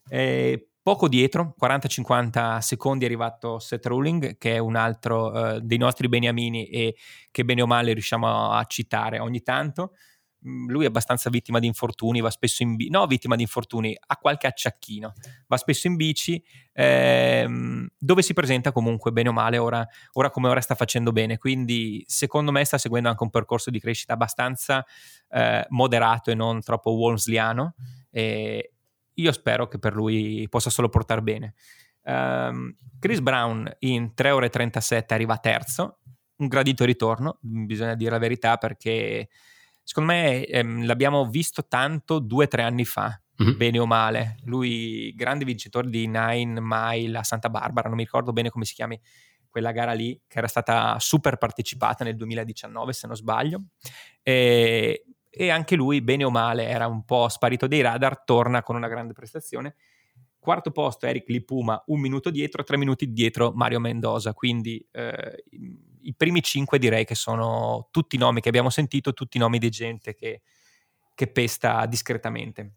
Eh, 0.08 0.68
poco 0.82 1.08
dietro, 1.08 1.54
40-50 1.58 2.58
secondi, 2.58 3.04
è 3.04 3.08
arrivato 3.08 3.58
Seth 3.58 3.84
Ruling, 3.86 4.38
che 4.38 4.54
è 4.54 4.58
un 4.58 4.76
altro 4.76 5.56
eh, 5.56 5.60
dei 5.60 5.78
nostri 5.78 6.08
beniamini 6.08 6.66
e 6.68 6.96
che 7.30 7.44
bene 7.44 7.62
o 7.62 7.66
male 7.66 7.92
riusciamo 7.92 8.50
a 8.50 8.64
citare 8.64 9.18
ogni 9.18 9.42
tanto. 9.42 9.92
Lui 10.40 10.84
è 10.84 10.88
abbastanza 10.88 11.30
vittima 11.30 11.58
di 11.58 11.66
infortuni, 11.66 12.20
va 12.20 12.30
spesso 12.30 12.62
in 12.62 12.76
bici, 12.76 12.90
no 12.90 13.06
vittima 13.06 13.34
di 13.34 13.42
infortuni, 13.42 13.96
ha 13.98 14.16
qualche 14.16 14.46
acciacchino, 14.46 15.12
va 15.46 15.56
spesso 15.56 15.86
in 15.86 15.96
bici, 15.96 16.42
ehm, 16.72 17.88
dove 17.98 18.22
si 18.22 18.34
presenta 18.34 18.70
comunque 18.70 19.10
bene 19.10 19.30
o 19.30 19.32
male, 19.32 19.58
ora, 19.58 19.86
ora, 20.12 20.30
come 20.30 20.48
ora 20.48 20.60
sta 20.60 20.74
facendo 20.74 21.10
bene, 21.12 21.38
quindi 21.38 22.04
secondo 22.06 22.52
me 22.52 22.64
sta 22.64 22.78
seguendo 22.78 23.08
anche 23.08 23.22
un 23.22 23.30
percorso 23.30 23.70
di 23.70 23.80
crescita 23.80 24.12
abbastanza 24.12 24.84
eh, 25.30 25.66
moderato 25.70 26.30
e 26.30 26.34
non 26.34 26.60
troppo 26.60 26.92
Wolmsliano 26.92 27.74
e 28.10 28.72
io 29.14 29.32
spero 29.32 29.66
che 29.66 29.78
per 29.78 29.94
lui 29.94 30.46
possa 30.48 30.70
solo 30.70 30.88
portare 30.88 31.22
bene. 31.22 31.54
Um, 32.02 32.74
Chris 32.98 33.20
Brown 33.20 33.70
in 33.80 34.14
3 34.14 34.30
ore 34.30 34.46
e 34.46 34.50
37 34.50 35.14
arriva 35.14 35.36
terzo, 35.38 35.98
un 36.36 36.46
gradito 36.46 36.84
ritorno, 36.84 37.38
bisogna 37.40 37.94
dire 37.94 38.12
la 38.12 38.18
verità 38.18 38.56
perché 38.56 39.28
secondo 39.88 40.12
me 40.12 40.44
ehm, 40.44 40.84
l'abbiamo 40.84 41.30
visto 41.30 41.66
tanto 41.66 42.18
due 42.18 42.44
o 42.44 42.46
tre 42.46 42.60
anni 42.60 42.84
fa, 42.84 43.18
mm-hmm. 43.42 43.56
bene 43.56 43.78
o 43.78 43.86
male. 43.86 44.36
Lui, 44.44 45.14
grande 45.16 45.46
vincitore 45.46 45.88
di 45.88 46.06
Nine 46.06 46.60
Mile 46.60 47.16
a 47.16 47.22
Santa 47.22 47.48
Barbara, 47.48 47.88
non 47.88 47.96
mi 47.96 48.02
ricordo 48.02 48.34
bene 48.34 48.50
come 48.50 48.66
si 48.66 48.74
chiami 48.74 49.00
quella 49.48 49.72
gara 49.72 49.92
lì, 49.92 50.20
che 50.28 50.36
era 50.36 50.46
stata 50.46 50.98
super 50.98 51.38
partecipata 51.38 52.04
nel 52.04 52.16
2019, 52.16 52.92
se 52.92 53.06
non 53.06 53.16
sbaglio. 53.16 53.62
E, 54.22 55.06
e 55.30 55.48
anche 55.48 55.74
lui, 55.74 56.02
bene 56.02 56.24
o 56.24 56.30
male, 56.30 56.68
era 56.68 56.86
un 56.86 57.06
po' 57.06 57.30
sparito 57.30 57.66
dei 57.66 57.80
radar, 57.80 58.24
torna 58.24 58.62
con 58.62 58.76
una 58.76 58.88
grande 58.88 59.14
prestazione. 59.14 59.74
Quarto 60.38 60.70
posto 60.70 61.06
Eric 61.06 61.30
Lipuma, 61.30 61.82
un 61.86 62.00
minuto 62.00 62.28
dietro, 62.28 62.62
tre 62.62 62.76
minuti 62.76 63.10
dietro 63.10 63.52
Mario 63.54 63.80
Mendoza, 63.80 64.34
quindi 64.34 64.86
eh, 64.90 65.44
i 66.08 66.14
primi 66.14 66.42
cinque 66.42 66.78
direi 66.78 67.04
che 67.04 67.14
sono 67.14 67.88
tutti 67.90 68.16
nomi 68.16 68.40
che 68.40 68.48
abbiamo 68.48 68.70
sentito, 68.70 69.12
tutti 69.12 69.38
nomi 69.38 69.58
di 69.58 69.68
gente 69.68 70.14
che, 70.14 70.40
che 71.14 71.26
pesta 71.28 71.84
discretamente. 71.86 72.72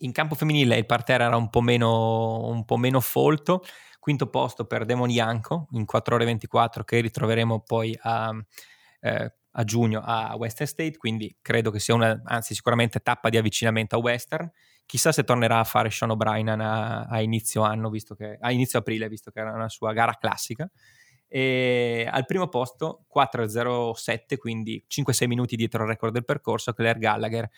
In 0.00 0.12
campo 0.12 0.36
femminile 0.36 0.76
il 0.76 0.86
parterre 0.86 1.24
era 1.24 1.36
un 1.36 1.50
po' 1.50 1.60
meno, 1.60 2.46
un 2.46 2.64
po 2.64 2.76
meno 2.76 3.00
folto, 3.00 3.64
quinto 3.98 4.28
posto 4.28 4.66
per 4.66 4.84
Demon 4.84 5.10
Yanko 5.10 5.66
in 5.72 5.84
4 5.84 6.14
ore 6.14 6.24
24 6.24 6.84
che 6.84 7.00
ritroveremo 7.00 7.60
poi 7.62 7.98
a, 8.02 8.32
eh, 9.00 9.34
a 9.50 9.64
giugno 9.64 10.00
a 10.04 10.36
Western 10.36 10.68
State, 10.68 10.96
quindi 10.96 11.36
credo 11.42 11.72
che 11.72 11.80
sia 11.80 11.94
una, 11.94 12.22
anzi 12.24 12.54
sicuramente 12.54 13.00
tappa 13.00 13.30
di 13.30 13.36
avvicinamento 13.36 13.96
a 13.96 13.98
Western. 13.98 14.48
Chissà 14.86 15.10
se 15.10 15.24
tornerà 15.24 15.58
a 15.58 15.64
fare 15.64 15.90
Sean 15.90 16.12
O'Brien 16.12 16.48
a, 16.48 17.02
a 17.02 17.20
inizio 17.20 17.62
anno, 17.62 17.90
visto 17.90 18.14
che, 18.14 18.38
a 18.40 18.52
inizio 18.52 18.78
aprile, 18.78 19.08
visto 19.08 19.32
che 19.32 19.40
era 19.40 19.52
una 19.52 19.68
sua 19.68 19.92
gara 19.92 20.14
classica. 20.14 20.70
E 21.28 22.08
al 22.10 22.24
primo 22.24 22.48
posto 22.48 23.04
4.07, 23.14 24.36
quindi 24.36 24.82
5-6 24.88 25.26
minuti 25.26 25.56
dietro 25.56 25.82
il 25.82 25.90
record 25.90 26.12
del 26.12 26.24
percorso, 26.24 26.72
Claire 26.72 26.98
Gallagher. 26.98 27.48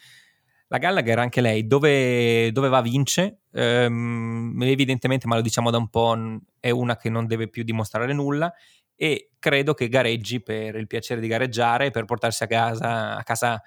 La 0.69 0.79
Gallagher 0.79 1.19
anche 1.19 1.41
lei 1.41 1.67
dove, 1.67 2.53
dove 2.53 2.69
va 2.69 2.81
vince, 2.81 3.41
ehm, 3.53 4.57
evidentemente, 4.63 5.27
ma 5.27 5.35
lo 5.35 5.41
diciamo 5.41 5.71
da 5.71 5.79
un 5.79 5.89
po', 5.89 6.17
è 6.61 6.71
una 6.71 6.97
che 6.97 7.11
non 7.11 7.27
deve 7.27 7.49
più 7.49 7.65
dimostrare 7.65 8.13
nulla 8.13 8.53
e 8.95 9.31
credo 9.39 9.75
che 9.75 9.89
gareggi 9.89 10.43
per 10.43 10.77
il 10.77 10.87
piacere 10.87 11.21
di 11.21 11.27
gareggiare, 11.27 11.91
per 11.91 12.05
portarsi 12.05 12.45
a 12.45 12.47
casa, 12.47 13.17
a 13.17 13.23
casa 13.23 13.63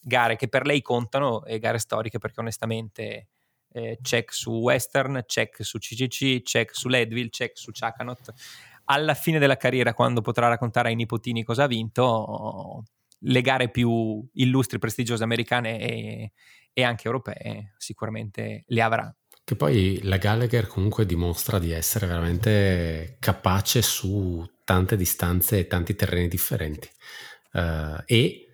gare 0.00 0.36
che 0.36 0.48
per 0.48 0.66
lei 0.66 0.80
contano 0.80 1.44
e 1.44 1.58
gare 1.58 1.78
storiche 1.78 2.18
perché 2.18 2.40
onestamente 2.40 3.28
eh, 3.72 3.98
check 4.00 4.32
su 4.32 4.50
Western, 4.50 5.24
check 5.26 5.62
su 5.64 5.78
CCC, 5.78 6.42
check 6.42 6.74
su 6.74 6.88
Leadville, 6.88 7.28
check 7.28 7.58
su 7.58 7.70
Chakanot. 7.70 8.32
Alla 8.90 9.14
fine 9.14 9.38
della 9.38 9.56
carriera, 9.56 9.92
quando 9.92 10.22
potrà 10.22 10.48
raccontare 10.48 10.88
ai 10.88 10.94
nipotini 10.94 11.44
cosa 11.44 11.64
ha 11.64 11.66
vinto, 11.66 12.84
le 13.20 13.40
gare 13.42 13.70
più 13.70 14.26
illustri, 14.34 14.78
prestigiose 14.78 15.24
americane 15.24 15.78
e, 15.80 16.32
e 16.72 16.82
anche 16.82 17.06
europee 17.06 17.74
sicuramente 17.76 18.64
le 18.66 18.80
avrà. 18.82 19.14
Che 19.44 19.56
poi 19.56 20.00
la 20.02 20.16
Gallagher 20.16 20.66
comunque 20.66 21.06
dimostra 21.06 21.58
di 21.58 21.70
essere 21.70 22.06
veramente 22.06 23.16
capace 23.18 23.82
su 23.82 24.44
tante 24.64 24.96
distanze 24.96 25.58
e 25.58 25.66
tanti 25.66 25.94
terreni 25.94 26.28
differenti. 26.28 26.88
Uh, 27.52 28.02
e 28.04 28.47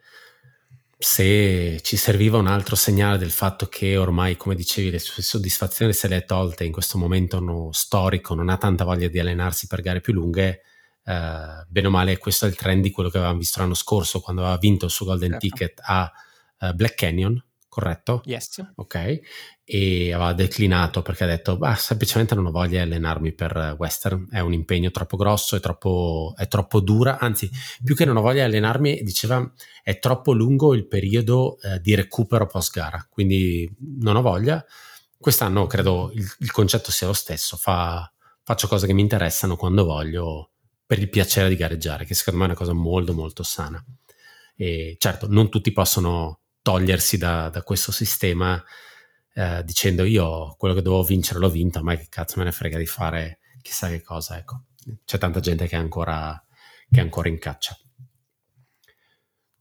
se 1.05 1.81
ci 1.83 1.99
serviva 1.99 2.38
un 2.38 2.47
altro 2.47 2.77
segnale 2.77 3.19
del 3.19 3.31
fatto 3.31 3.67
che 3.67 3.99
ormai, 3.99 4.38
come 4.38 4.55
dicevi, 4.55 4.90
le 4.90 4.99
sue 4.99 5.23
soddisfazioni 5.23 5.93
se 5.93 6.09
le 6.09 6.17
è 6.17 6.25
tolte 6.25 6.64
in 6.64 6.73
questo 6.73 6.97
momento 6.97 7.40
no, 7.40 7.69
storico, 7.73 8.35
non 8.35 8.49
ha 8.49 8.57
tanta 8.57 8.85
voglia 8.85 9.09
di 9.09 9.19
allenarsi 9.19 9.67
per 9.67 9.83
gare 9.83 10.01
più 10.01 10.14
lunghe, 10.14 10.62
eh, 11.05 11.64
bene 11.69 11.87
o 11.87 11.90
male 11.90 12.17
questo 12.17 12.47
è 12.47 12.49
il 12.49 12.55
trend 12.55 12.83
di 12.83 12.90
quello 12.90 13.11
che 13.11 13.19
avevamo 13.19 13.38
visto 13.38 13.61
l'anno 13.61 13.75
scorso 13.75 14.21
quando 14.21 14.40
aveva 14.40 14.57
vinto 14.57 14.87
il 14.87 14.90
suo 14.90 15.05
Golden 15.05 15.33
certo. 15.33 15.47
Ticket 15.47 15.81
a 15.83 16.11
uh, 16.61 16.73
Black 16.73 16.95
Canyon, 16.95 17.45
corretto? 17.75 18.23
Yes. 18.25 18.73
Ok, 18.77 19.21
e 19.65 20.13
aveva 20.13 20.33
declinato 20.33 21.03
perché 21.03 21.25
ha 21.25 21.27
detto, 21.27 21.57
bah, 21.57 21.75
semplicemente 21.75 22.37
non 22.37 22.47
ho 22.47 22.53
voglia 22.53 22.85
di 22.85 22.93
allenarmi 22.93 23.33
per 23.33 23.75
western, 23.77 24.29
è 24.31 24.39
un 24.39 24.53
impegno 24.53 24.93
troppo 24.93 25.17
grosso, 25.17 25.57
è 25.57 25.61
troppo, 25.61 26.35
è 26.37 26.47
troppo 26.47 26.79
dura, 26.79 27.19
anzi, 27.19 27.51
più 27.83 27.97
che 27.97 28.05
non 28.05 28.17
ho 28.17 28.21
voglia 28.21 28.47
di 28.47 28.53
allenarmi, 28.53 29.03
diceva, 29.03 29.53
è 29.83 29.99
troppo 29.99 30.33
lungo 30.33 30.73
il 30.73 30.87
periodo 30.87 31.59
eh, 31.61 31.81
di 31.81 31.97
recupero 31.97 32.47
post 32.47 32.73
gara, 32.73 33.05
quindi 33.11 33.69
non 34.01 34.15
ho 34.15 34.23
voglia. 34.23 34.65
Quest'anno 35.19 35.67
credo 35.67 36.13
il, 36.15 36.25
il 36.39 36.53
concetto 36.53 36.93
sia 36.93 37.09
lo 37.09 37.13
stesso, 37.13 37.57
fa, 37.57 38.09
faccio 38.45 38.69
cose 38.69 38.87
che 38.87 38.93
mi 38.93 39.03
interessano 39.03 39.57
quando 39.57 39.85
voglio 39.85 40.51
per 40.87 41.01
il 41.01 41.09
piacere 41.09 41.49
di 41.49 41.57
gareggiare, 41.57 42.05
che 42.05 42.15
secondo 42.15 42.39
me 42.39 42.45
è 42.45 42.49
una 42.51 42.59
cosa 42.59 42.73
molto 42.73 43.15
molto 43.15 43.43
sana. 43.43 43.85
E 44.57 44.95
certo, 45.01 45.27
non 45.29 45.49
tutti 45.49 45.73
possono 45.73 46.43
togliersi 46.64 47.18
da, 47.18 47.50
da 47.50 47.62
questo 47.62 47.92
sistema 47.92 48.61
eh, 49.35 49.62
dicendo 49.64 50.05
io 50.05 50.55
quello 50.57 50.72
che 50.72 50.81
dovevo 50.81 51.03
vincere 51.03 51.38
l'ho 51.38 51.50
vinto, 51.50 51.83
ma 51.83 51.94
che 51.94 52.07
cazzo 52.09 52.38
me 52.38 52.44
ne 52.44 52.53
frega 52.53 52.79
di 52.79 52.87
fare 52.87 53.40
chissà 53.61 53.88
che 53.88 54.00
cosa, 54.00 54.38
ecco. 54.38 54.62
C'è 55.05 55.18
tanta 55.18 55.40
gente 55.40 55.66
che 55.66 55.77
è 55.77 55.79
ancora, 55.79 56.42
che 56.90 57.00
è 57.00 57.03
ancora 57.03 57.29
in 57.29 57.38
caccia. 57.38 57.77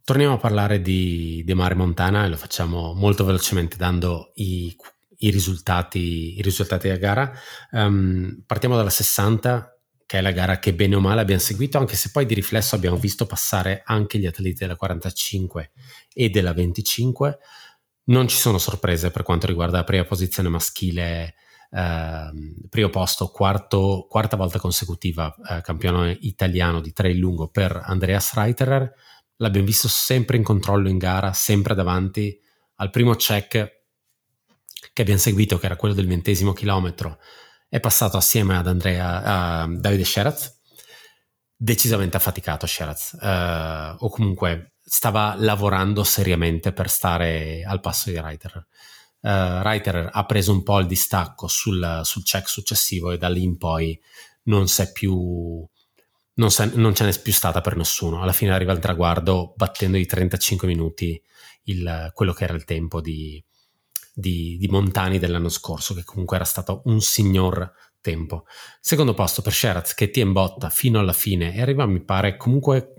Torniamo 0.06 0.36
a 0.36 0.38
parlare 0.38 0.82
di, 0.82 1.44
di 1.46 1.54
Mare 1.54 1.76
Montana 1.76 2.24
e 2.24 2.30
lo 2.30 2.38
facciamo 2.38 2.94
molto 2.94 3.26
velocemente 3.26 3.76
dando 3.76 4.32
i, 4.36 4.74
i, 5.18 5.30
risultati, 5.30 6.38
i 6.38 6.42
risultati 6.42 6.88
della 6.88 7.00
gara. 7.00 7.32
Um, 7.72 8.44
partiamo 8.46 8.78
dalla 8.78 8.90
60 8.90 9.73
che 10.06 10.18
è 10.18 10.22
la 10.22 10.32
gara 10.32 10.60
che 10.60 10.74
bene 10.74 10.96
o 10.96 11.00
male 11.00 11.22
abbiamo 11.22 11.42
seguito, 11.42 11.78
anche 11.78 11.96
se 11.96 12.12
poi 12.12 12.26
di 12.26 12.34
riflesso 12.34 12.76
abbiamo 12.76 12.98
visto 12.98 13.26
passare 13.26 13.82
anche 13.86 14.18
gli 14.18 14.26
atleti 14.26 14.60
della 14.60 14.76
45 14.76 15.72
e 16.14 16.30
della 16.30 16.54
25. 16.54 17.40
Non 18.06 18.28
ci 18.28 18.38
sono 18.38 18.58
sorprese 18.58 19.12
per 19.12 19.24
quanto 19.24 19.48
riguarda 19.48 19.78
la 19.78 19.84
prima 19.84 20.04
posizione 20.04 20.50
maschile, 20.50 21.36
eh, 21.72 22.32
primo 22.70 22.90
posto, 22.90 23.30
quarto, 23.30 24.06
quarta 24.10 24.36
volta 24.36 24.60
consecutiva 24.60 25.34
eh, 25.50 25.62
campione 25.62 26.18
italiano 26.22 26.82
di 26.82 26.92
trail 26.92 27.18
lungo 27.18 27.48
per 27.48 27.82
Andreas 27.84 28.34
Reiterer. 28.34 28.94
L'abbiamo 29.38 29.66
visto 29.66 29.88
sempre 29.88 30.38
in 30.38 30.44
controllo 30.44 30.90
in 30.90 30.98
gara, 30.98 31.34
sempre 31.34 31.74
davanti 31.74 32.40
al 32.76 32.90
primo 32.90 33.16
check 33.16 33.82
che 34.94 35.02
abbiamo 35.02 35.20
seguito, 35.20 35.58
che 35.58 35.66
era 35.66 35.76
quello 35.76 35.96
del 35.96 36.08
ventesimo 36.08 36.54
chilometro 36.54 37.18
è 37.74 37.80
passato 37.80 38.18
assieme 38.18 38.56
ad 38.56 38.68
Andrea, 38.68 39.24
a 39.24 39.68
Davide 39.68 40.06
Sheraz, 40.06 40.60
decisamente 41.56 42.18
affaticato 42.18 42.68
Sheraz, 42.68 43.18
eh, 43.20 43.96
o 43.98 44.10
comunque 44.10 44.74
stava 44.80 45.34
lavorando 45.36 46.04
seriamente 46.04 46.72
per 46.72 46.88
stare 46.88 47.64
al 47.66 47.80
passo 47.80 48.12
di 48.12 48.22
Reiter. 48.22 48.68
Uh, 49.22 49.64
Reiter 49.64 50.08
ha 50.12 50.26
preso 50.26 50.52
un 50.52 50.62
po' 50.62 50.78
il 50.78 50.86
distacco 50.86 51.48
sul, 51.48 52.02
sul 52.04 52.24
check 52.24 52.48
successivo 52.48 53.10
e 53.10 53.18
da 53.18 53.30
lì 53.30 53.42
in 53.42 53.58
poi 53.58 54.00
non 54.44 54.66
c'è 54.66 54.92
più 54.92 55.68
non, 56.36 56.50
non, 56.74 56.94
ce 56.94 57.06
n'è 57.06 57.20
più 57.22 57.34
stata 57.34 57.62
per 57.62 57.76
nessuno. 57.76 58.22
Alla 58.22 58.34
fine 58.34 58.52
arriva 58.52 58.74
il 58.74 58.80
traguardo 58.80 59.54
battendo 59.56 59.98
di 59.98 60.06
35 60.06 60.68
minuti 60.68 61.20
il, 61.64 62.12
quello 62.14 62.34
che 62.34 62.44
era 62.44 62.54
il 62.54 62.66
tempo 62.66 63.02
di, 63.02 63.44
di, 64.14 64.58
di 64.58 64.68
Montani 64.68 65.18
dell'anno 65.18 65.50
scorso, 65.50 65.94
che 65.94 66.04
comunque 66.04 66.36
era 66.36 66.46
stato 66.46 66.82
un 66.86 67.02
signor 67.02 67.72
tempo. 68.00 68.46
Secondo 68.80 69.14
posto 69.14 69.42
per 69.42 69.54
Sheraz 69.54 69.94
che 69.96 70.10
ti 70.10 70.20
imbotta 70.20 70.70
fino 70.70 71.00
alla 71.00 71.14
fine 71.14 71.56
e 71.56 71.62
arriva, 71.62 71.86
mi 71.86 72.04
pare, 72.04 72.38
comunque 72.38 72.94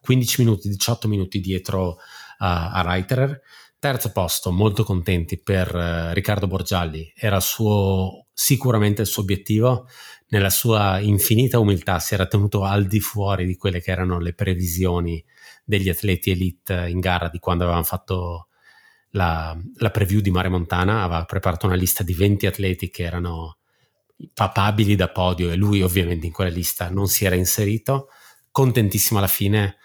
15 0.00 0.42
minuti, 0.42 0.68
18 0.68 1.08
minuti 1.08 1.40
dietro 1.40 1.96
a, 2.38 2.72
a 2.72 2.82
Reiterer. 2.82 3.40
Terzo 3.80 4.10
posto, 4.10 4.50
molto 4.50 4.82
contenti 4.82 5.40
per 5.40 5.72
uh, 5.72 6.12
Riccardo 6.12 6.48
Borgialli, 6.48 7.12
era 7.14 7.38
suo, 7.38 8.26
sicuramente 8.32 9.02
il 9.02 9.06
suo 9.06 9.22
obiettivo, 9.22 9.86
nella 10.30 10.50
sua 10.50 10.98
infinita 10.98 11.60
umiltà 11.60 12.00
si 12.00 12.14
era 12.14 12.26
tenuto 12.26 12.64
al 12.64 12.86
di 12.88 12.98
fuori 12.98 13.46
di 13.46 13.56
quelle 13.56 13.80
che 13.80 13.92
erano 13.92 14.18
le 14.18 14.34
previsioni 14.34 15.24
degli 15.64 15.88
atleti 15.88 16.32
elite 16.32 16.88
in 16.88 16.98
gara 16.98 17.28
di 17.28 17.38
quando 17.38 17.62
avevano 17.62 17.84
fatto 17.84 18.48
la, 19.10 19.56
la, 19.76 19.90
preview 19.90 20.20
di 20.20 20.30
Mare 20.30 20.48
Montana, 20.48 21.02
aveva 21.02 21.24
preparato 21.24 21.66
una 21.66 21.74
lista 21.74 22.02
di 22.02 22.14
20 22.14 22.46
atleti 22.46 22.90
che 22.90 23.04
erano 23.04 23.58
papabili 24.34 24.96
da 24.96 25.08
podio 25.08 25.50
e 25.50 25.56
lui 25.56 25.82
ovviamente 25.82 26.26
in 26.26 26.32
quella 26.32 26.50
lista 26.50 26.90
non 26.90 27.06
si 27.06 27.24
era 27.24 27.34
inserito. 27.34 28.08
Contentissimo 28.50 29.18
alla 29.18 29.28
fine, 29.28 29.76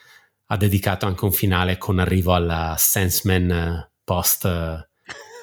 ha 0.47 0.57
dedicato 0.57 1.05
anche 1.05 1.25
un 1.25 1.31
finale 1.31 1.77
con 1.77 1.99
arrivo 1.99 2.33
alla 2.33 2.75
Senseman 2.77 3.51
eh, 3.51 3.91
post... 4.03 4.45
Eh, 4.45 4.87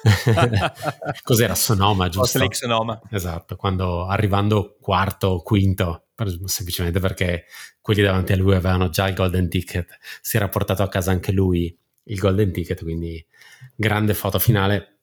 cos'era 1.21 1.53
Sonoma 1.53 2.05
giusto? 2.05 2.21
Post 2.21 2.35
Lake 2.37 2.55
Sonoma 2.55 2.99
esatto 3.11 3.55
quando 3.55 4.07
arrivando 4.07 4.75
quarto 4.81 5.27
o 5.27 5.43
quinto 5.43 6.07
semplicemente 6.45 6.99
perché 6.99 7.45
quelli 7.79 8.01
davanti 8.01 8.33
a 8.33 8.35
lui 8.35 8.55
avevano 8.55 8.89
già 8.89 9.07
il 9.07 9.13
golden 9.13 9.47
ticket 9.47 9.99
si 10.19 10.37
era 10.37 10.49
portato 10.49 10.81
a 10.81 10.87
casa 10.87 11.11
anche 11.11 11.31
lui 11.31 11.77
il 12.05 12.17
golden 12.17 12.51
ticket 12.51 12.81
quindi 12.81 13.23
grande 13.75 14.13
foto 14.13 14.39
finale. 14.39 14.99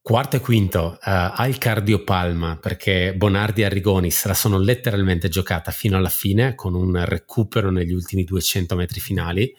Quarto 0.00 0.36
e 0.36 0.40
quinto 0.40 0.98
uh, 0.98 0.98
al 1.02 1.58
cardiopalma 1.58 2.58
perché 2.58 3.14
Bonardi 3.16 3.62
e 3.62 3.66
Arrigoni 3.66 4.10
se 4.10 4.26
la 4.26 4.34
sono 4.34 4.58
letteralmente 4.58 5.28
giocata 5.28 5.70
fino 5.70 5.96
alla 5.96 6.08
fine 6.08 6.56
con 6.56 6.74
un 6.74 7.04
recupero 7.04 7.70
negli 7.70 7.92
ultimi 7.92 8.24
200 8.24 8.74
metri 8.74 9.00
finali. 9.00 9.54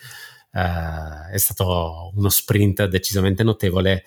Uh, 0.51 1.31
è 1.31 1.37
stato 1.37 2.11
uno 2.13 2.29
sprint 2.29 2.85
decisamente 2.85 3.43
notevole 3.43 4.03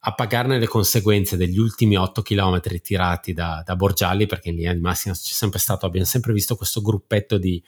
a 0.00 0.14
pagarne 0.14 0.58
le 0.58 0.68
conseguenze 0.68 1.36
degli 1.36 1.58
ultimi 1.58 1.96
8 1.96 2.22
km 2.22 2.60
tirati 2.80 3.32
da, 3.32 3.62
da 3.64 3.74
Borgialli 3.74 4.26
perché 4.26 4.50
in 4.50 4.56
linea 4.56 4.74
di 4.74 4.80
massima 4.80 5.14
c'è 5.14 5.32
sempre 5.32 5.58
stato, 5.58 5.86
abbiamo 5.86 6.06
sempre 6.06 6.32
visto 6.32 6.54
questo 6.54 6.80
gruppetto 6.82 7.36
di, 7.36 7.62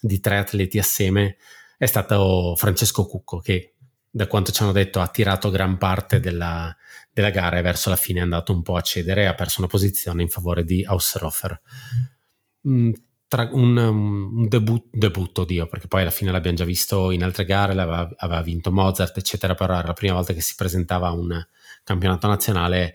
di 0.00 0.18
tre 0.20 0.38
atleti 0.38 0.78
assieme 0.78 1.36
è 1.76 1.86
stato 1.86 2.54
Francesco 2.56 3.06
Cucco 3.06 3.38
che 3.38 3.74
da 4.10 4.26
quanto 4.26 4.52
ci 4.52 4.62
hanno 4.62 4.72
detto, 4.72 5.00
ha 5.00 5.08
tirato 5.08 5.50
gran 5.50 5.78
parte 5.78 6.20
della, 6.20 6.74
della 7.12 7.30
gara 7.30 7.58
e 7.58 7.62
verso 7.62 7.90
la 7.90 7.96
fine 7.96 8.20
è 8.20 8.22
andato 8.22 8.52
un 8.52 8.62
po' 8.62 8.76
a 8.76 8.80
cedere 8.80 9.22
e 9.22 9.26
ha 9.26 9.34
perso 9.34 9.60
una 9.60 9.68
posizione 9.68 10.22
in 10.22 10.28
favore 10.28 10.64
di 10.64 10.84
Hausserhofer. 10.84 11.60
Mm, 12.68 12.92
un, 13.50 13.76
un 13.76 14.48
debut, 14.48 14.86
debutto, 14.90 15.44
Dio, 15.44 15.66
perché 15.66 15.86
poi 15.86 16.02
alla 16.02 16.10
fine 16.10 16.30
l'abbiamo 16.30 16.56
già 16.56 16.64
visto 16.64 17.10
in 17.10 17.22
altre 17.22 17.44
gare, 17.44 17.72
aveva, 17.72 18.08
aveva, 18.16 18.40
vinto 18.42 18.72
Mozart, 18.72 19.16
eccetera, 19.18 19.54
però 19.54 19.74
era 19.74 19.88
la 19.88 19.92
prima 19.92 20.14
volta 20.14 20.32
che 20.32 20.40
si 20.40 20.54
presentava 20.54 21.08
a 21.08 21.12
un 21.12 21.46
campionato 21.84 22.26
nazionale, 22.26 22.94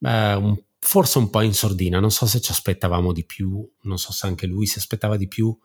eh, 0.00 0.34
un, 0.34 0.56
forse 0.78 1.18
un 1.18 1.28
po' 1.30 1.42
in 1.42 1.54
sordina, 1.54 2.00
non 2.00 2.10
so 2.10 2.26
se 2.26 2.40
ci 2.40 2.50
aspettavamo 2.50 3.12
di 3.12 3.24
più, 3.24 3.68
non 3.82 3.98
so 3.98 4.12
se 4.12 4.26
anche 4.26 4.46
lui 4.46 4.66
si 4.66 4.78
aspettava 4.78 5.16
di 5.16 5.28
più, 5.28 5.56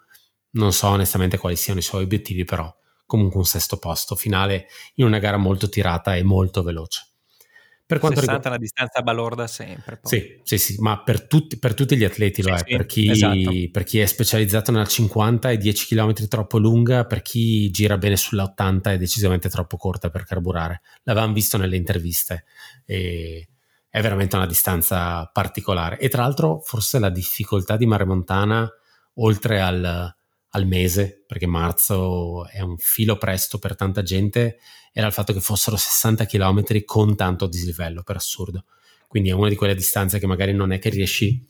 non 0.52 0.74
so 0.74 0.88
onestamente 0.88 1.38
quali 1.38 1.56
siano 1.56 1.80
i 1.80 1.84
suoi 1.84 2.04
obiettivi, 2.04 2.44
però 2.44 2.74
comunque 3.10 3.40
un 3.40 3.46
sesto 3.46 3.78
posto 3.78 4.14
finale 4.14 4.68
in 4.96 5.06
una 5.06 5.18
gara 5.18 5.38
molto 5.38 5.68
tirata 5.68 6.16
e 6.16 6.22
molto 6.22 6.62
veloce. 6.62 7.08
Per 7.90 7.98
quanto 7.98 8.20
60 8.20 8.38
riguarda... 8.38 8.44
è 8.44 8.52
una 8.52 8.58
distanza 8.60 9.02
balorda 9.02 9.48
sempre. 9.48 9.98
Poi. 9.98 10.12
Sì, 10.12 10.40
sì, 10.44 10.58
sì, 10.60 10.76
ma 10.80 11.02
per 11.02 11.26
tutti, 11.26 11.58
per 11.58 11.74
tutti 11.74 11.98
gli 11.98 12.04
atleti 12.04 12.44
lo 12.44 12.56
sì, 12.56 12.64
è. 12.64 12.68
Sì, 12.68 12.76
per, 12.76 12.86
chi, 12.86 13.10
esatto. 13.10 13.52
per, 13.72 13.84
chi, 13.84 14.00
è 14.00 14.06
specializzato 14.06 14.72
nella 14.72 14.86
50 14.86 15.50
è 15.50 15.58
10 15.58 15.88
km 15.88 16.28
troppo 16.28 16.60
lunga, 16.60 17.06
per 17.06 17.24
chi 17.24 17.72
gira 17.72 17.98
bene 17.98 18.16
sulla 18.16 18.44
80 18.44 18.92
è 18.92 18.98
decisamente 19.00 19.50
troppo 19.50 19.78
corta 19.78 20.12
per 20.12 20.24
carburare. 20.24 20.82
L'avevamo 21.02 21.34
visto 21.34 21.58
nelle 21.58 21.78
interviste 21.78 22.46
e 22.86 23.50
è 23.90 24.02
veramente 24.02 24.36
una 24.36 24.46
distanza 24.46 25.26
particolare. 25.26 25.98
E 25.98 26.10
tra 26.10 26.22
l'altro 26.22 26.60
forse 26.60 27.00
la 27.00 27.10
difficoltà 27.10 27.76
di 27.76 27.88
Mare 27.88 28.06
Montana, 28.06 28.72
oltre 29.16 29.62
al, 29.62 30.16
al 30.52 30.66
mese, 30.66 31.24
perché 31.28 31.46
marzo 31.46 32.48
è 32.48 32.62
un 32.62 32.78
filo 32.78 33.18
presto 33.18 33.60
per 33.60 33.76
tanta 33.76 34.02
gente, 34.02 34.60
era 34.92 35.08
il 35.08 35.14
fatto 35.14 35.34
che 35.34 35.42
fossero 35.42 35.76
60 35.76 36.26
km 36.26 36.84
con 36.86 37.16
tanto 37.16 37.48
dislivello, 37.48 38.04
per 38.04 38.16
assurdo. 38.16 38.66
Quindi 39.08 39.30
è 39.30 39.34
una 39.34 39.50
di 39.50 39.56
quelle 39.56 39.76
distanze 39.76 40.20
che 40.20 40.28
magari 40.28 40.54
non 40.54 40.72
è 40.72 40.80
che 40.80 40.90
riesci 40.90 41.46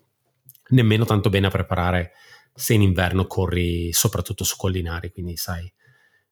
nemmeno 0.70 1.06
tanto 1.06 1.30
bene 1.30 1.48
a 1.48 1.52
preparare 1.52 2.12
se 2.54 2.74
in 2.74 2.82
inverno 2.82 3.26
corri 3.26 3.92
soprattutto 3.94 4.44
su 4.44 4.56
collinari, 4.58 5.12
quindi 5.12 5.38
sai, 5.38 5.72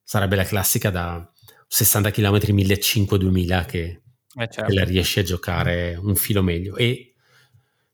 sarebbe 0.04 0.36
la 0.36 0.44
classica 0.44 0.90
da 0.90 1.30
60 1.68 2.12
km 2.12 2.38
1500-2000 2.38 3.66
che, 3.66 3.80
eh 3.82 4.02
certo. 4.36 4.66
che 4.66 4.74
la 4.74 4.84
riesci 4.84 5.20
a 5.20 5.24
giocare 5.24 5.96
un 5.96 6.16
filo 6.16 6.42
meglio 6.42 6.76
e 6.76 7.14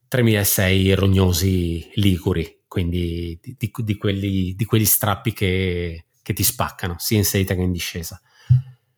3006 0.08 0.94
rognosi 0.94 1.90
liguri, 1.96 2.63
quindi 2.74 3.40
di, 3.40 3.72
di, 3.72 3.98
quelli, 3.98 4.56
di 4.56 4.66
quegli 4.66 4.86
strappi 4.86 5.32
che, 5.32 6.06
che, 6.24 6.34
ti 6.34 6.42
spaccano 6.42 6.96
sia 6.98 7.20
in 7.20 7.24
salita 7.24 7.54
che 7.54 7.62
in 7.62 7.72
discesa. 7.72 8.20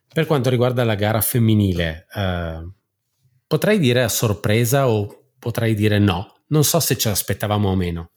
Per 0.07 0.25
quanto 0.25 0.49
riguarda 0.49 0.85
la 0.85 0.95
gara 0.95 1.19
femminile, 1.19 2.07
eh, 2.15 2.69
potrei 3.45 3.77
dire 3.77 4.03
a 4.03 4.07
sorpresa 4.07 4.87
o 4.87 5.33
potrei 5.37 5.75
dire 5.75 5.99
no. 5.99 6.35
Non 6.47 6.63
so 6.63 6.79
se 6.79 6.97
ce 6.97 7.09
l'aspettavamo 7.09 7.67
o 7.67 7.75
meno. 7.75 8.11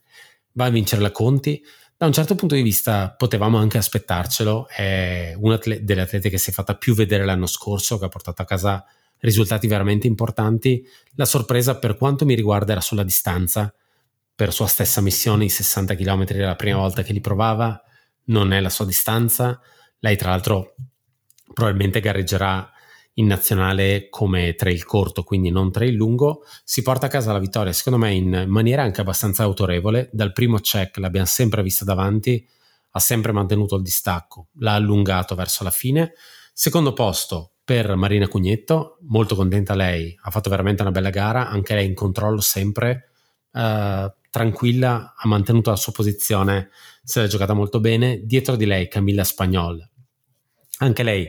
Va 0.53 0.67
a 0.67 0.71
vincere 0.71 1.03
la 1.03 1.11
Conti. 1.11 1.61
Da 1.97 2.07
un 2.07 2.13
certo 2.13 2.37
punto 2.37 2.55
di 2.55 2.63
vista 2.63 3.11
potevamo 3.11 3.59
anche 3.59 3.79
aspettarcelo. 3.79 4.69
È 4.69 5.35
una 5.39 5.59
delle 5.81 6.03
atlete 6.03 6.31
che 6.31 6.39
si 6.39 6.51
è 6.51 6.53
fatta 6.53 6.77
più 6.77 6.95
vedere 6.95 7.25
l'anno 7.25 7.49
scorso, 7.49 7.99
che 7.99 8.05
ha 8.05 8.09
portato 8.09 8.43
a 8.43 8.45
casa 8.45 8.85
risultati 9.19 9.67
veramente 9.67 10.07
importanti. 10.07 10.87
La 11.17 11.25
sorpresa 11.25 11.79
per 11.79 11.97
quanto 11.97 12.25
mi 12.25 12.37
riguarda 12.37 12.71
era 12.71 12.81
sulla 12.81 13.03
distanza. 13.03 13.75
Per 14.39 14.53
sua 14.53 14.69
stessa 14.69 15.01
missione, 15.01 15.47
i 15.47 15.49
60 15.49 15.97
km 15.97 16.25
la 16.37 16.55
prima 16.55 16.79
volta 16.79 17.03
che 17.03 17.13
li 17.13 17.21
provava. 17.21 17.83
Non 18.27 18.53
è 18.53 18.61
la 18.61 18.71
sua 18.71 18.85
distanza. 18.85 19.61
Lei, 19.99 20.17
tra 20.17 20.31
l'altro, 20.31 20.77
probabilmente 21.53 21.99
gareggerà 21.99 22.71
in 23.15 23.27
nazionale 23.27 24.07
come 24.09 24.55
trail 24.55 24.85
corto, 24.85 25.25
quindi 25.25 25.51
non 25.51 25.73
trail 25.73 25.93
lungo, 25.93 26.45
si 26.63 26.83
porta 26.83 27.07
a 27.07 27.09
casa 27.09 27.33
la 27.33 27.41
vittoria, 27.41 27.73
secondo 27.73 27.99
me 27.99 28.15
in 28.15 28.45
maniera 28.47 28.85
anche 28.85 29.01
abbastanza 29.01 29.43
autorevole. 29.43 30.09
Dal 30.13 30.31
primo 30.31 30.61
check 30.61 30.99
l'abbiamo 30.99 31.27
sempre 31.27 31.65
vista 31.65 31.85
davanti, 31.85 32.47
ha 32.91 33.01
sempre 33.01 33.33
mantenuto 33.33 33.75
il 33.75 33.83
distacco, 33.83 34.51
l'ha 34.59 34.75
allungato 34.75 35.35
verso 35.35 35.65
la 35.65 35.73
fine. 35.73 36.13
Secondo 36.53 36.93
posto 36.93 37.55
per 37.65 37.97
Marina 37.97 38.29
Cugnetto, 38.29 38.99
molto 39.09 39.35
contenta 39.35 39.75
lei, 39.75 40.17
ha 40.23 40.31
fatto 40.31 40.49
veramente 40.49 40.83
una 40.83 40.93
bella 40.93 41.11
gara, 41.11 41.49
anche 41.49 41.75
lei 41.75 41.87
in 41.87 41.95
controllo 41.95 42.41
sempre, 42.41 43.11
eh, 43.53 44.13
tranquilla, 44.31 45.15
ha 45.17 45.29
mantenuto 45.29 45.71
la 45.71 45.77
sua 45.77 45.93
posizione, 45.93 46.71
se 47.03 47.23
l'è 47.23 47.27
giocata 47.29 47.55
molto 47.55 47.81
bene. 47.81 48.21
Dietro 48.25 48.57
di 48.57 48.67
lei 48.67 48.89
Camilla 48.89 49.25
Spagnol, 49.25 49.89
anche 50.79 51.03
lei 51.03 51.25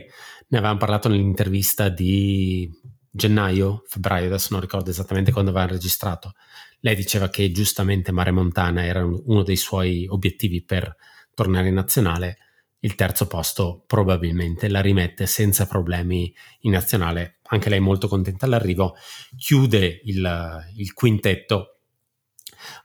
ne 0.48 0.58
avevamo 0.58 0.78
parlato 0.78 1.08
nell'intervista 1.08 1.88
di 1.88 2.70
gennaio, 3.10 3.82
febbraio, 3.86 4.26
adesso 4.26 4.48
non 4.50 4.60
ricordo 4.60 4.90
esattamente 4.90 5.32
quando 5.32 5.50
avevamo 5.50 5.72
registrato. 5.72 6.34
Lei 6.80 6.94
diceva 6.94 7.28
che 7.28 7.50
giustamente 7.50 8.12
Mare 8.12 8.30
Montana 8.30 8.84
era 8.84 9.04
uno 9.04 9.42
dei 9.42 9.56
suoi 9.56 10.06
obiettivi 10.08 10.62
per 10.62 10.94
tornare 11.34 11.68
in 11.68 11.74
nazionale. 11.74 12.38
Il 12.80 12.94
terzo 12.94 13.26
posto 13.26 13.84
probabilmente 13.86 14.68
la 14.68 14.80
rimette 14.80 15.26
senza 15.26 15.66
problemi 15.66 16.32
in 16.60 16.72
nazionale. 16.72 17.38
Anche 17.48 17.68
lei 17.68 17.80
molto 17.80 18.08
contenta 18.08 18.46
all'arrivo. 18.46 18.94
Chiude 19.36 20.00
il, 20.04 20.64
il 20.76 20.92
quintetto 20.94 21.79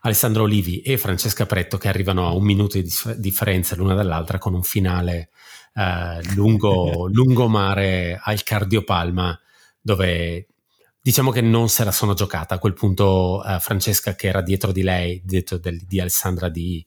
Alessandro 0.00 0.44
Olivi 0.44 0.80
e 0.80 0.98
Francesca 0.98 1.46
Pretto 1.46 1.78
che 1.78 1.88
arrivano 1.88 2.26
a 2.26 2.34
un 2.34 2.44
minuto 2.44 2.78
di 2.78 2.90
differenza 3.16 3.76
l'una 3.76 3.94
dall'altra 3.94 4.38
con 4.38 4.54
un 4.54 4.62
finale 4.62 5.30
eh, 5.74 6.34
lungo, 6.34 7.06
lungomare 7.12 8.20
al 8.22 8.42
Cardiopalma, 8.42 9.38
dove 9.80 10.46
diciamo 11.00 11.30
che 11.30 11.40
non 11.40 11.68
se 11.68 11.84
la 11.84 11.92
sono 11.92 12.14
giocata. 12.14 12.56
A 12.56 12.58
quel 12.58 12.74
punto 12.74 13.44
eh, 13.44 13.58
Francesca, 13.60 14.14
che 14.14 14.28
era 14.28 14.40
dietro 14.40 14.72
di 14.72 14.82
lei, 14.82 15.22
dietro 15.24 15.58
del, 15.58 15.80
di 15.84 16.00
Alessandra 16.00 16.48
di 16.48 16.84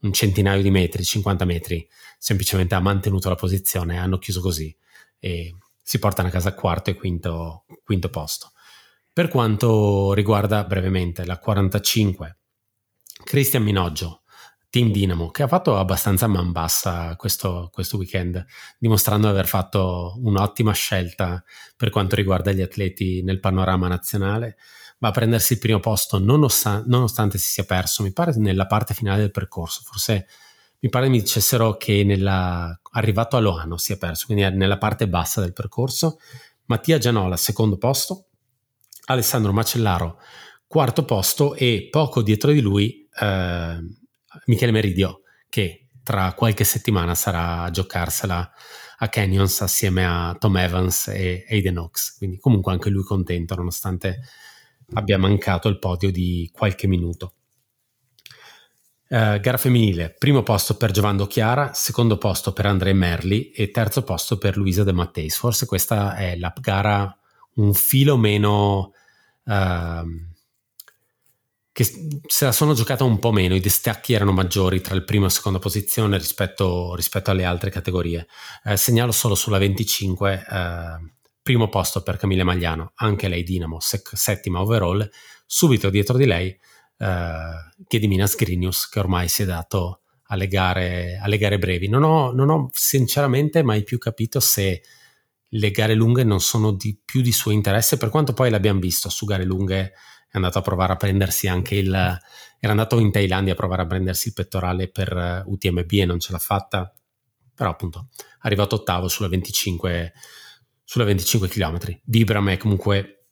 un 0.00 0.12
centinaio 0.12 0.62
di 0.62 0.70
metri, 0.70 1.04
50 1.04 1.44
metri, 1.44 1.88
semplicemente 2.18 2.74
ha 2.74 2.80
mantenuto 2.80 3.28
la 3.28 3.34
posizione, 3.34 3.98
hanno 3.98 4.18
chiuso 4.18 4.40
così 4.40 4.74
e 5.18 5.54
si 5.82 5.98
portano 5.98 6.28
a 6.28 6.30
casa 6.30 6.54
quarto 6.54 6.90
e 6.90 6.94
quinto, 6.94 7.64
quinto 7.84 8.10
posto. 8.10 8.52
Per 9.18 9.26
quanto 9.26 10.12
riguarda 10.12 10.62
brevemente 10.62 11.26
la 11.26 11.40
45, 11.40 12.36
Cristian 13.24 13.64
Minoggio 13.64 14.22
Team 14.70 14.92
Dinamo, 14.92 15.32
che 15.32 15.42
ha 15.42 15.48
fatto 15.48 15.76
abbastanza 15.76 16.28
man 16.28 16.52
bassa 16.52 17.16
questo, 17.16 17.68
questo, 17.72 17.96
weekend, 17.96 18.46
dimostrando 18.78 19.26
di 19.26 19.32
aver 19.32 19.48
fatto 19.48 20.14
un'ottima 20.22 20.70
scelta 20.70 21.42
per 21.76 21.90
quanto 21.90 22.14
riguarda 22.14 22.52
gli 22.52 22.62
atleti 22.62 23.24
nel 23.24 23.40
panorama 23.40 23.88
nazionale. 23.88 24.56
Va 24.98 25.08
a 25.08 25.10
prendersi 25.10 25.54
il 25.54 25.58
primo 25.58 25.80
posto 25.80 26.20
nonostante, 26.20 26.88
nonostante 26.88 27.38
si 27.38 27.48
sia 27.48 27.64
perso, 27.64 28.04
mi 28.04 28.12
pare, 28.12 28.36
nella 28.36 28.66
parte 28.66 28.94
finale 28.94 29.22
del 29.22 29.32
percorso. 29.32 29.80
Forse 29.82 30.28
mi 30.78 30.90
pare 30.90 31.08
mi 31.08 31.18
dicessero 31.18 31.76
che 31.76 32.04
nella, 32.04 32.80
arrivato 32.92 33.36
a 33.36 33.40
Loano 33.40 33.78
si 33.78 33.92
è 33.92 33.98
perso, 33.98 34.26
quindi 34.26 34.48
nella 34.56 34.78
parte 34.78 35.08
bassa 35.08 35.40
del 35.40 35.52
percorso. 35.52 36.20
Mattia 36.66 36.98
Gianola, 36.98 37.36
secondo 37.36 37.78
posto. 37.78 38.27
Alessandro 39.10 39.52
Macellaro, 39.52 40.18
quarto 40.66 41.04
posto 41.04 41.54
e 41.54 41.88
poco 41.90 42.22
dietro 42.22 42.52
di 42.52 42.60
lui 42.60 43.08
eh, 43.20 43.78
Michele 44.46 44.72
Meridio, 44.72 45.22
che 45.48 45.86
tra 46.02 46.32
qualche 46.34 46.64
settimana 46.64 47.14
sarà 47.14 47.62
a 47.62 47.70
giocarsela 47.70 48.50
a 49.00 49.08
Canyons 49.08 49.60
assieme 49.62 50.06
a 50.06 50.36
Tom 50.38 50.56
Evans 50.56 51.08
e 51.08 51.46
Aiden 51.48 51.78
Oaks. 51.78 52.16
Quindi 52.16 52.38
comunque 52.38 52.72
anche 52.72 52.90
lui 52.90 53.02
contento, 53.02 53.54
nonostante 53.54 54.20
abbia 54.94 55.18
mancato 55.18 55.68
il 55.68 55.78
podio 55.78 56.10
di 56.10 56.50
qualche 56.52 56.86
minuto. 56.86 57.34
Uh, 59.08 59.40
gara 59.40 59.56
femminile, 59.56 60.14
primo 60.18 60.42
posto 60.42 60.76
per 60.76 60.90
Giovando 60.90 61.26
Chiara, 61.26 61.72
secondo 61.72 62.18
posto 62.18 62.52
per 62.52 62.66
Andrea 62.66 62.92
Merli 62.92 63.50
e 63.52 63.70
terzo 63.70 64.02
posto 64.02 64.36
per 64.36 64.58
Luisa 64.58 64.84
De 64.84 64.92
Matteis. 64.92 65.36
Forse 65.36 65.64
questa 65.64 66.14
è 66.14 66.36
la 66.36 66.52
gara 66.60 67.18
un 67.58 67.74
filo 67.74 68.16
meno 68.16 68.92
uh, 69.44 70.26
che 71.78 71.84
se 72.26 72.44
la 72.44 72.50
sono 72.50 72.74
giocata 72.74 73.04
un 73.04 73.20
po' 73.20 73.30
meno, 73.30 73.54
i 73.54 73.60
distacchi 73.60 74.12
erano 74.12 74.32
maggiori 74.32 74.80
tra 74.80 74.96
il 74.96 75.04
primo 75.04 75.26
e 75.26 75.28
la 75.28 75.34
seconda 75.34 75.60
posizione 75.60 76.18
rispetto, 76.18 76.96
rispetto 76.96 77.30
alle 77.30 77.44
altre 77.44 77.70
categorie. 77.70 78.26
Eh, 78.64 78.76
segnalo 78.76 79.12
solo 79.12 79.36
sulla 79.36 79.58
25, 79.58 80.44
eh, 80.50 81.12
primo 81.40 81.68
posto 81.68 82.02
per 82.02 82.16
Camille 82.16 82.42
Magliano, 82.42 82.90
anche 82.96 83.28
lei 83.28 83.44
Dinamo, 83.44 83.78
sec- 83.78 84.16
settima 84.16 84.60
overall, 84.60 85.08
subito 85.46 85.88
dietro 85.88 86.16
di 86.16 86.26
lei 86.26 86.48
eh, 86.48 87.38
Gediminas 87.86 88.34
Grinius, 88.34 88.88
che 88.88 88.98
ormai 88.98 89.28
si 89.28 89.42
è 89.42 89.44
dato 89.44 90.00
alle 90.30 90.48
gare, 90.48 91.20
alle 91.22 91.38
gare 91.38 91.58
brevi. 91.58 91.88
Non 91.88 92.02
ho, 92.02 92.32
non 92.32 92.50
ho, 92.50 92.68
sinceramente 92.72 93.62
mai 93.62 93.84
più 93.84 93.98
capito 93.98 94.40
se 94.40 94.82
le 95.50 95.70
gare 95.70 95.94
lunghe 95.94 96.24
non 96.24 96.40
sono 96.40 96.72
di 96.72 97.00
più 97.02 97.20
di 97.20 97.32
suo 97.32 97.50
interesse, 97.50 97.96
per 97.96 98.10
quanto 98.10 98.32
poi 98.32 98.50
l'abbiamo 98.50 98.80
visto 98.80 99.08
su 99.08 99.24
gare 99.24 99.44
lunghe 99.44 99.92
è 100.30 100.36
andato 100.36 100.58
a 100.58 100.62
provare 100.62 100.92
a 100.92 100.96
prendersi 100.96 101.48
anche 101.48 101.74
il... 101.76 101.88
era 101.88 102.72
andato 102.72 102.98
in 102.98 103.10
Thailandia 103.10 103.52
a 103.52 103.56
provare 103.56 103.82
a 103.82 103.86
prendersi 103.86 104.28
il 104.28 104.34
pettorale 104.34 104.90
per 104.90 105.44
UTMB 105.46 105.90
e 105.92 106.04
non 106.04 106.20
ce 106.20 106.32
l'ha 106.32 106.38
fatta, 106.38 106.92
però 107.54 107.70
appunto 107.70 108.08
è 108.16 108.22
arrivato 108.42 108.76
ottavo 108.76 109.08
sulla 109.08 109.28
25, 109.28 110.12
sulla 110.84 111.04
25 111.04 111.48
km. 111.48 112.00
Vibram 112.04 112.50
è 112.50 112.56
comunque 112.58 113.26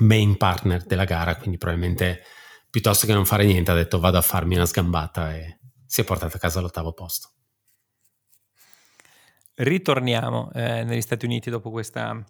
main 0.00 0.36
partner 0.36 0.84
della 0.84 1.04
gara, 1.04 1.36
quindi 1.36 1.56
probabilmente 1.56 2.22
piuttosto 2.68 3.06
che 3.06 3.14
non 3.14 3.24
fare 3.24 3.46
niente 3.46 3.70
ha 3.70 3.74
detto 3.74 3.98
vado 3.98 4.18
a 4.18 4.22
farmi 4.22 4.56
una 4.56 4.66
sgambata 4.66 5.34
e 5.34 5.58
si 5.86 6.02
è 6.02 6.04
portato 6.04 6.36
a 6.36 6.40
casa 6.40 6.58
all'ottavo 6.58 6.92
posto. 6.92 7.35
Ritorniamo 9.56 10.50
eh, 10.52 10.84
negli 10.84 11.00
Stati 11.00 11.24
Uniti 11.24 11.50
dopo 11.50 11.70
questa 11.70 12.24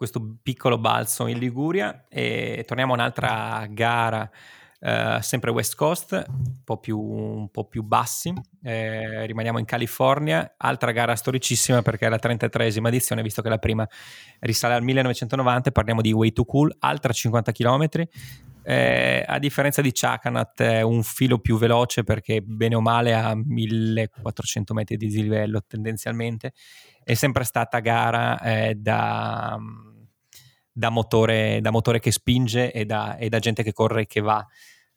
questo 0.00 0.38
piccolo 0.42 0.78
balzo 0.78 1.26
in 1.26 1.36
Liguria 1.36 2.06
e 2.08 2.64
torniamo 2.66 2.92
a 2.92 2.96
un'altra 2.96 3.66
gara 3.68 4.30
Uh, 4.82 5.20
sempre 5.20 5.50
West 5.50 5.74
Coast, 5.74 6.12
un 6.26 6.64
po' 6.64 6.78
più, 6.78 6.98
un 6.98 7.50
po 7.50 7.66
più 7.66 7.82
bassi, 7.82 8.32
eh, 8.62 9.26
rimaniamo 9.26 9.58
in 9.58 9.66
California, 9.66 10.54
altra 10.56 10.90
gara 10.92 11.14
storicissima 11.14 11.82
perché 11.82 12.06
è 12.06 12.08
la 12.08 12.16
33esima 12.18 12.88
edizione, 12.88 13.20
visto 13.20 13.42
che 13.42 13.50
la 13.50 13.58
prima 13.58 13.86
risale 14.38 14.72
al 14.72 14.82
1990, 14.82 15.70
parliamo 15.70 16.00
di 16.00 16.14
Way 16.14 16.32
to 16.32 16.46
Cool, 16.46 16.74
altra 16.78 17.12
50 17.12 17.52
km, 17.52 17.88
eh, 18.62 19.24
a 19.26 19.38
differenza 19.38 19.80
di 19.80 19.90
Chakanat 19.92 20.62
è 20.62 20.82
un 20.82 21.02
filo 21.02 21.38
più 21.38 21.58
veloce 21.58 22.04
perché 22.04 22.40
bene 22.42 22.74
o 22.74 22.80
male 22.80 23.14
a 23.14 23.34
1400 23.34 24.74
metri 24.74 24.96
di 24.96 25.06
dislivello 25.06 25.62
tendenzialmente, 25.66 26.52
è 27.02 27.14
sempre 27.14 27.44
stata 27.44 27.78
gara 27.80 28.40
eh, 28.40 28.74
da 28.74 29.58
da 30.72 30.88
motore, 30.88 31.60
da 31.60 31.70
motore 31.70 31.98
che 31.98 32.10
spinge 32.10 32.72
e 32.72 32.84
da, 32.84 33.16
e 33.16 33.28
da, 33.28 33.38
gente 33.38 33.62
che 33.62 33.72
corre 33.72 34.02
e 34.02 34.06
che 34.06 34.20
va. 34.20 34.44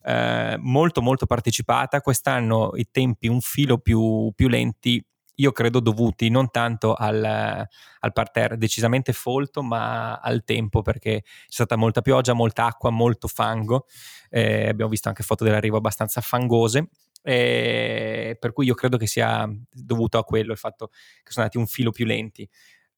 Eh, 0.05 0.55
molto 0.59 1.01
molto 1.01 1.25
partecipata, 1.25 1.99
quest'anno 1.99 2.71
i 2.75 2.87
tempi 2.89 3.27
un 3.27 3.41
filo 3.41 3.77
più, 3.79 4.31
più 4.35 4.47
lenti, 4.47 5.03
io 5.35 5.51
credo 5.51 5.79
dovuti 5.79 6.29
non 6.29 6.51
tanto 6.51 6.93
al, 6.93 7.23
al, 7.23 8.13
parterre 8.13 8.57
decisamente 8.57 9.13
folto, 9.13 9.63
ma 9.63 10.15
al 10.17 10.43
tempo 10.43 10.81
perché 10.81 11.21
c'è 11.23 11.47
stata 11.47 11.75
molta 11.75 12.01
pioggia, 12.01 12.33
molta 12.33 12.65
acqua, 12.65 12.89
molto 12.89 13.27
fango, 13.27 13.85
eh, 14.29 14.67
abbiamo 14.67 14.89
visto 14.91 15.07
anche 15.09 15.23
foto 15.23 15.43
dell'arrivo 15.43 15.77
abbastanza 15.77 16.21
fangose. 16.21 16.89
Eh, 17.25 18.35
per 18.37 18.51
cui 18.51 18.65
io 18.65 18.73
credo 18.73 18.97
che 18.97 19.07
sia 19.07 19.49
dovuto 19.71 20.17
a 20.17 20.25
quello 20.25 20.51
il 20.51 20.57
fatto 20.57 20.89
che 20.89 21.31
sono 21.31 21.45
andati 21.45 21.57
un 21.57 21.67
filo 21.67 21.91
più 21.91 22.05
lenti. 22.05 22.47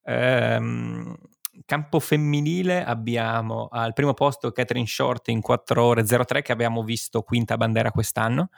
Um, 0.02 1.16
campo 1.64 2.00
femminile 2.00 2.84
abbiamo 2.84 3.68
al 3.70 3.92
primo 3.92 4.14
posto 4.14 4.52
Catherine 4.52 4.86
Short 4.86 5.28
in 5.28 5.40
4 5.40 5.82
ore 5.82 6.04
03 6.04 6.42
che 6.42 6.52
abbiamo 6.52 6.82
visto 6.82 7.22
quinta 7.22 7.56
bandera 7.56 7.90
quest'anno, 7.90 8.50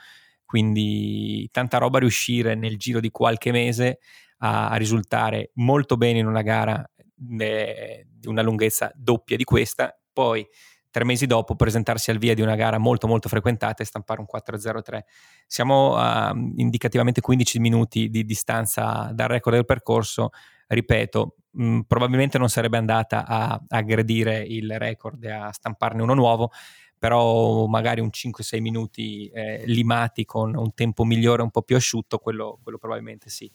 quindi 0.49 1.47
tanta 1.53 1.77
roba 1.77 1.99
riuscire 1.99 2.55
nel 2.55 2.79
giro 2.79 3.01
di 3.01 3.11
qualche 3.11 3.53
mese 3.53 3.99
a, 4.39 4.71
a 4.71 4.77
risultare 4.77 5.51
molto 5.57 5.99
bene 5.99 6.21
in 6.21 6.27
una 6.27 6.41
gara 6.41 6.91
de, 7.15 8.07
di 8.09 8.29
una 8.29 8.41
lunghezza 8.41 8.91
doppia 8.95 9.37
di 9.37 9.45
questa, 9.45 9.95
poi 10.11 10.49
tre 10.91 11.05
mesi 11.05 11.27
dopo 11.27 11.55
presentarsi 11.55 12.11
al 12.11 12.17
via 12.17 12.33
di 12.33 12.41
una 12.41 12.55
gara 12.55 12.79
molto 12.79 13.07
molto 13.07 13.29
frequentata 13.29 13.83
e 13.83 13.87
stampare 13.87 14.21
un 14.21 14.27
4.03. 14.27 15.01
Siamo 15.47 15.97
a 15.97 16.33
indicativamente 16.57 17.21
15 17.21 17.59
minuti 17.59 18.09
di 18.09 18.25
distanza 18.25 19.11
dal 19.13 19.29
record 19.29 19.57
del 19.57 19.67
percorso, 19.67 20.31
ripeto, 20.67 21.37
mh, 21.51 21.63
mm, 21.63 21.81
probabilmente 21.81 22.39
non 22.39 22.49
sarebbe 22.49 22.79
andata 22.79 23.27
a 23.27 23.63
aggredire 23.69 24.41
il 24.41 24.79
record 24.79 25.23
e 25.25 25.31
a 25.31 25.53
stamparne 25.53 26.01
uno 26.01 26.15
nuovo, 26.15 26.53
però 26.99 27.67
magari 27.67 28.01
un 28.01 28.11
5-6 28.13 28.61
minuti 28.61 29.29
eh, 29.29 29.63
limati 29.67 30.25
con 30.25 30.55
un 30.57 30.75
tempo 30.75 31.05
migliore, 31.05 31.43
un 31.43 31.51
po' 31.51 31.63
più 31.63 31.77
asciutto, 31.77 32.19
quello, 32.19 32.59
quello 32.63 32.79
probabilmente 32.79 33.31
sì. 33.31 33.51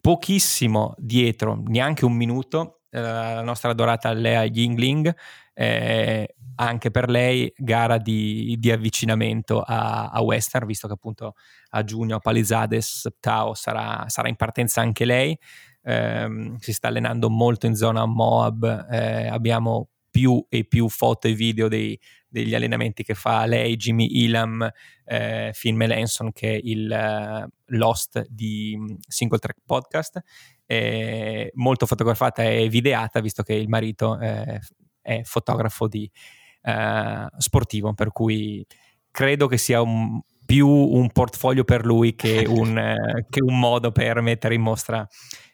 Pochissimo 0.00 0.94
dietro, 0.96 1.62
neanche 1.66 2.04
un 2.04 2.14
minuto, 2.14 2.80
eh, 2.90 3.00
la 3.00 3.42
nostra 3.42 3.70
adorata 3.70 4.12
Lea 4.12 4.44
Yingling, 4.44 5.14
eh, 5.52 6.34
anche 6.56 6.90
per 6.90 7.08
lei 7.08 7.52
gara 7.56 7.98
di, 7.98 8.56
di 8.58 8.70
avvicinamento 8.70 9.60
a, 9.60 10.08
a, 10.08 10.22
Western, 10.22 10.66
visto 10.66 10.86
che 10.86 10.94
appunto 10.94 11.34
a 11.70 11.84
giugno 11.84 12.16
a 12.16 12.18
Palizades 12.18 13.08
Tao 13.20 13.54
sarà, 13.54 14.04
sarà 14.08 14.28
in 14.28 14.36
partenza 14.36 14.80
anche 14.80 15.04
lei 15.04 15.38
ehm, 15.82 16.56
si 16.58 16.72
sta 16.72 16.88
allenando 16.88 17.30
molto 17.30 17.66
in 17.66 17.74
zona 17.74 18.04
Moab, 18.06 18.86
eh, 18.90 19.28
abbiamo 19.28 19.90
più 20.10 20.44
e 20.48 20.64
più 20.64 20.88
foto 20.88 21.28
e 21.28 21.34
video 21.34 21.68
dei, 21.68 21.98
degli 22.30 22.54
allenamenti 22.54 23.02
che 23.02 23.14
fa 23.14 23.44
lei, 23.44 23.76
Jimmy 23.76 24.24
Elam, 24.24 24.68
eh, 25.04 25.52
Phil 25.58 25.74
Melanson 25.74 26.32
che 26.32 26.54
è 26.54 26.60
il 26.62 26.88
uh, 26.90 27.48
Lost 27.76 28.24
di 28.28 28.76
mm, 28.78 28.94
Single 29.06 29.38
Track 29.38 29.58
Podcast, 29.66 30.20
eh, 30.64 31.50
molto 31.54 31.86
fotografata 31.86 32.42
e 32.44 32.68
videata 32.68 33.20
visto 33.20 33.42
che 33.42 33.54
il 33.54 33.68
marito 33.68 34.18
eh, 34.20 34.60
è 35.02 35.22
fotografo 35.24 35.88
di, 35.88 36.10
uh, 36.62 37.26
sportivo, 37.36 37.92
per 37.94 38.12
cui 38.12 38.64
credo 39.10 39.46
che 39.48 39.58
sia 39.58 39.82
un, 39.82 40.20
più 40.50 40.66
un 40.66 41.12
portfolio 41.12 41.62
per 41.62 41.86
lui 41.86 42.16
che 42.16 42.44
un, 42.50 42.76
eh, 42.76 43.26
che 43.30 43.40
un 43.40 43.56
modo 43.56 43.92
per 43.92 44.20
mettere 44.20 44.56
in 44.56 44.62
mostra, 44.62 45.06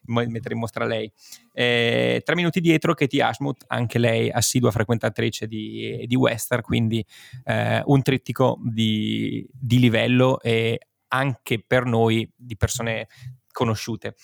mettere 0.04 0.54
in 0.54 0.60
mostra 0.60 0.86
lei. 0.86 1.12
Eh, 1.52 2.22
tre 2.24 2.34
minuti 2.34 2.60
dietro 2.60 2.94
Katie 2.94 3.22
Ashmouth, 3.22 3.64
anche 3.66 3.98
lei 3.98 4.30
assidua 4.30 4.70
frequentatrice 4.70 5.46
di, 5.46 6.02
di 6.06 6.16
western, 6.16 6.62
quindi 6.62 7.04
eh, 7.44 7.82
un 7.84 8.00
trittico 8.00 8.58
di, 8.64 9.46
di 9.52 9.78
livello 9.80 10.40
e 10.40 10.80
anche 11.08 11.62
per 11.64 11.84
noi 11.84 12.32
di 12.34 12.56
persone 12.56 13.08
conosciute 13.52 14.14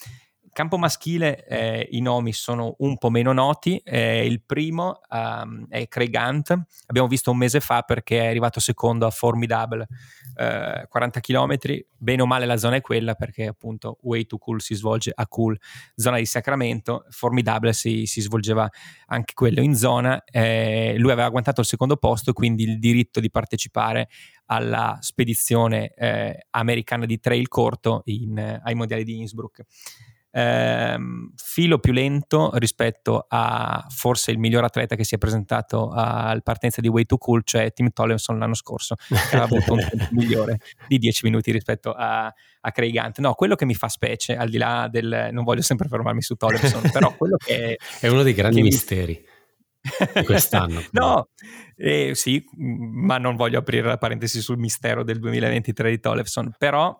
campo 0.52 0.76
maschile 0.76 1.46
eh, 1.46 1.88
i 1.92 2.00
nomi 2.00 2.32
sono 2.32 2.74
un 2.78 2.98
po' 2.98 3.10
meno 3.10 3.32
noti. 3.32 3.78
Eh, 3.78 4.26
il 4.26 4.42
primo 4.42 5.00
um, 5.08 5.66
è 5.68 5.88
Craig 5.88 6.14
Hunt, 6.14 6.56
abbiamo 6.86 7.08
visto 7.08 7.30
un 7.30 7.38
mese 7.38 7.60
fa 7.60 7.82
perché 7.82 8.20
è 8.20 8.26
arrivato 8.26 8.60
secondo 8.60 9.06
a 9.06 9.10
Formidable, 9.10 9.86
eh, 10.36 10.86
40 10.88 11.20
km. 11.20 11.56
Bene 11.96 12.22
o 12.22 12.26
male 12.26 12.46
la 12.46 12.56
zona 12.56 12.76
è 12.76 12.80
quella 12.80 13.14
perché 13.14 13.46
appunto 13.46 13.98
Way 14.02 14.26
to 14.26 14.36
Cool 14.38 14.60
si 14.60 14.74
svolge 14.74 15.12
a 15.14 15.26
Cool, 15.26 15.58
zona 15.94 16.18
di 16.18 16.26
Sacramento. 16.26 17.06
Formidable 17.08 17.72
si, 17.72 18.04
si 18.06 18.20
svolgeva 18.20 18.68
anche 19.06 19.32
quello 19.34 19.62
in 19.62 19.74
zona. 19.74 20.22
Eh, 20.24 20.94
lui 20.98 21.10
aveva 21.10 21.26
agguantato 21.26 21.60
il 21.60 21.66
secondo 21.66 21.96
posto 21.96 22.32
quindi 22.32 22.64
il 22.64 22.78
diritto 22.78 23.20
di 23.20 23.30
partecipare 23.30 24.08
alla 24.46 24.98
spedizione 25.00 25.94
eh, 25.94 26.46
americana 26.50 27.06
di 27.06 27.18
trail 27.20 27.48
corto 27.48 28.02
in, 28.06 28.60
ai 28.62 28.74
mondiali 28.74 29.04
di 29.04 29.18
Innsbruck 29.18 29.64
ehm, 30.32 31.32
filo 31.36 31.78
più 31.78 31.92
lento 31.92 32.50
rispetto 32.54 33.26
a 33.28 33.86
forse 33.88 34.30
il 34.30 34.38
miglior 34.38 34.64
atleta 34.64 34.96
che 34.96 35.04
si 35.04 35.14
è 35.14 35.18
presentato 35.18 35.90
al 35.90 36.42
partenza 36.42 36.80
di 36.80 36.88
Way 36.88 37.04
to 37.04 37.18
Cool, 37.18 37.42
cioè 37.44 37.72
Tim 37.72 37.90
Tollefson 37.92 38.38
l'anno 38.38 38.54
scorso, 38.54 38.96
che 38.96 39.14
aveva 39.36 39.44
avuto 39.44 39.74
un 39.74 39.78
tempo 39.88 40.08
migliore 40.10 40.58
di 40.88 40.98
10 40.98 41.26
minuti 41.26 41.52
rispetto 41.52 41.92
a, 41.92 42.24
a 42.24 42.70
Craig 42.70 42.94
Hunt. 42.94 43.18
No, 43.20 43.34
quello 43.34 43.54
che 43.54 43.66
mi 43.66 43.74
fa 43.74 43.88
specie, 43.88 44.36
al 44.36 44.48
di 44.48 44.58
là 44.58 44.88
del... 44.90 45.28
non 45.32 45.44
voglio 45.44 45.62
sempre 45.62 45.88
fermarmi 45.88 46.22
su 46.22 46.34
Tollefson, 46.34 46.90
però 46.90 47.14
quello 47.14 47.36
che... 47.36 47.78
è 48.00 48.08
uno 48.08 48.22
dei 48.22 48.34
grandi 48.34 48.62
misteri. 48.62 49.22
di 50.14 50.24
quest'anno. 50.24 50.82
no, 50.92 51.28
eh, 51.76 52.14
sì, 52.14 52.42
ma 52.56 53.18
non 53.18 53.36
voglio 53.36 53.58
aprire 53.58 53.88
la 53.88 53.98
parentesi 53.98 54.40
sul 54.40 54.58
mistero 54.58 55.04
del 55.04 55.18
2023 55.18 55.90
di 55.90 56.00
Tollefson, 56.00 56.54
però 56.56 56.98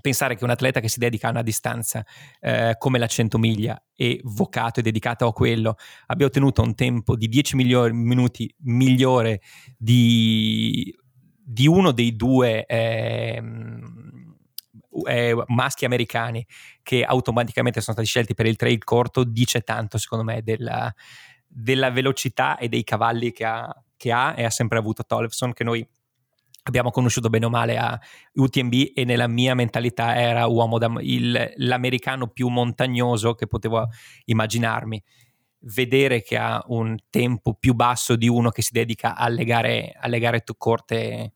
pensare 0.00 0.36
che 0.36 0.44
un 0.44 0.50
atleta 0.50 0.80
che 0.80 0.88
si 0.88 0.98
dedica 0.98 1.28
a 1.28 1.30
una 1.30 1.42
distanza 1.42 2.04
eh, 2.40 2.74
come 2.78 2.98
la 2.98 3.06
100 3.06 3.38
miglia 3.38 3.82
e 3.94 4.20
vocato 4.24 4.80
e 4.80 4.82
dedicato 4.82 5.26
a 5.26 5.32
quello 5.32 5.76
abbia 6.06 6.26
ottenuto 6.26 6.62
un 6.62 6.74
tempo 6.74 7.16
di 7.16 7.28
10 7.28 7.56
migliori, 7.56 7.92
minuti 7.92 8.52
migliore 8.60 9.40
di, 9.76 10.94
di, 11.42 11.66
uno 11.66 11.92
dei 11.92 12.16
due 12.16 12.64
eh, 12.66 13.42
eh, 15.06 15.44
maschi 15.46 15.84
americani 15.84 16.46
che 16.82 17.04
automaticamente 17.04 17.80
sono 17.80 17.94
stati 17.94 18.08
scelti 18.08 18.34
per 18.34 18.46
il 18.46 18.56
trail 18.56 18.82
corto 18.82 19.24
dice 19.24 19.60
tanto 19.60 19.98
secondo 19.98 20.24
me 20.24 20.42
della, 20.42 20.92
della 21.46 21.90
velocità 21.90 22.58
e 22.58 22.68
dei 22.68 22.84
cavalli 22.84 23.32
che 23.32 23.44
ha, 23.44 23.84
che 23.96 24.12
ha 24.12 24.34
e 24.36 24.44
ha 24.44 24.50
sempre 24.50 24.78
avuto 24.78 25.04
Tollefson 25.04 25.52
che 25.52 25.64
noi 25.64 25.86
abbiamo 26.64 26.90
conosciuto 26.90 27.28
bene 27.28 27.46
o 27.46 27.50
male 27.50 27.76
a 27.76 27.98
UTMB 28.34 28.92
e 28.94 29.04
nella 29.04 29.28
mia 29.28 29.54
mentalità 29.54 30.16
era 30.16 30.46
uomo 30.46 30.78
da, 30.78 30.92
il, 31.00 31.52
l'americano 31.56 32.28
più 32.28 32.48
montagnoso 32.48 33.34
che 33.34 33.46
potevo 33.46 33.88
immaginarmi. 34.26 35.02
Vedere 35.62 36.22
che 36.22 36.38
ha 36.38 36.62
un 36.68 36.96
tempo 37.10 37.54
più 37.54 37.74
basso 37.74 38.16
di 38.16 38.28
uno 38.28 38.48
che 38.50 38.62
si 38.62 38.70
dedica 38.72 39.14
alle 39.14 39.44
gare, 39.44 39.94
alle 39.98 40.18
gare 40.18 40.42
corte 40.56 41.34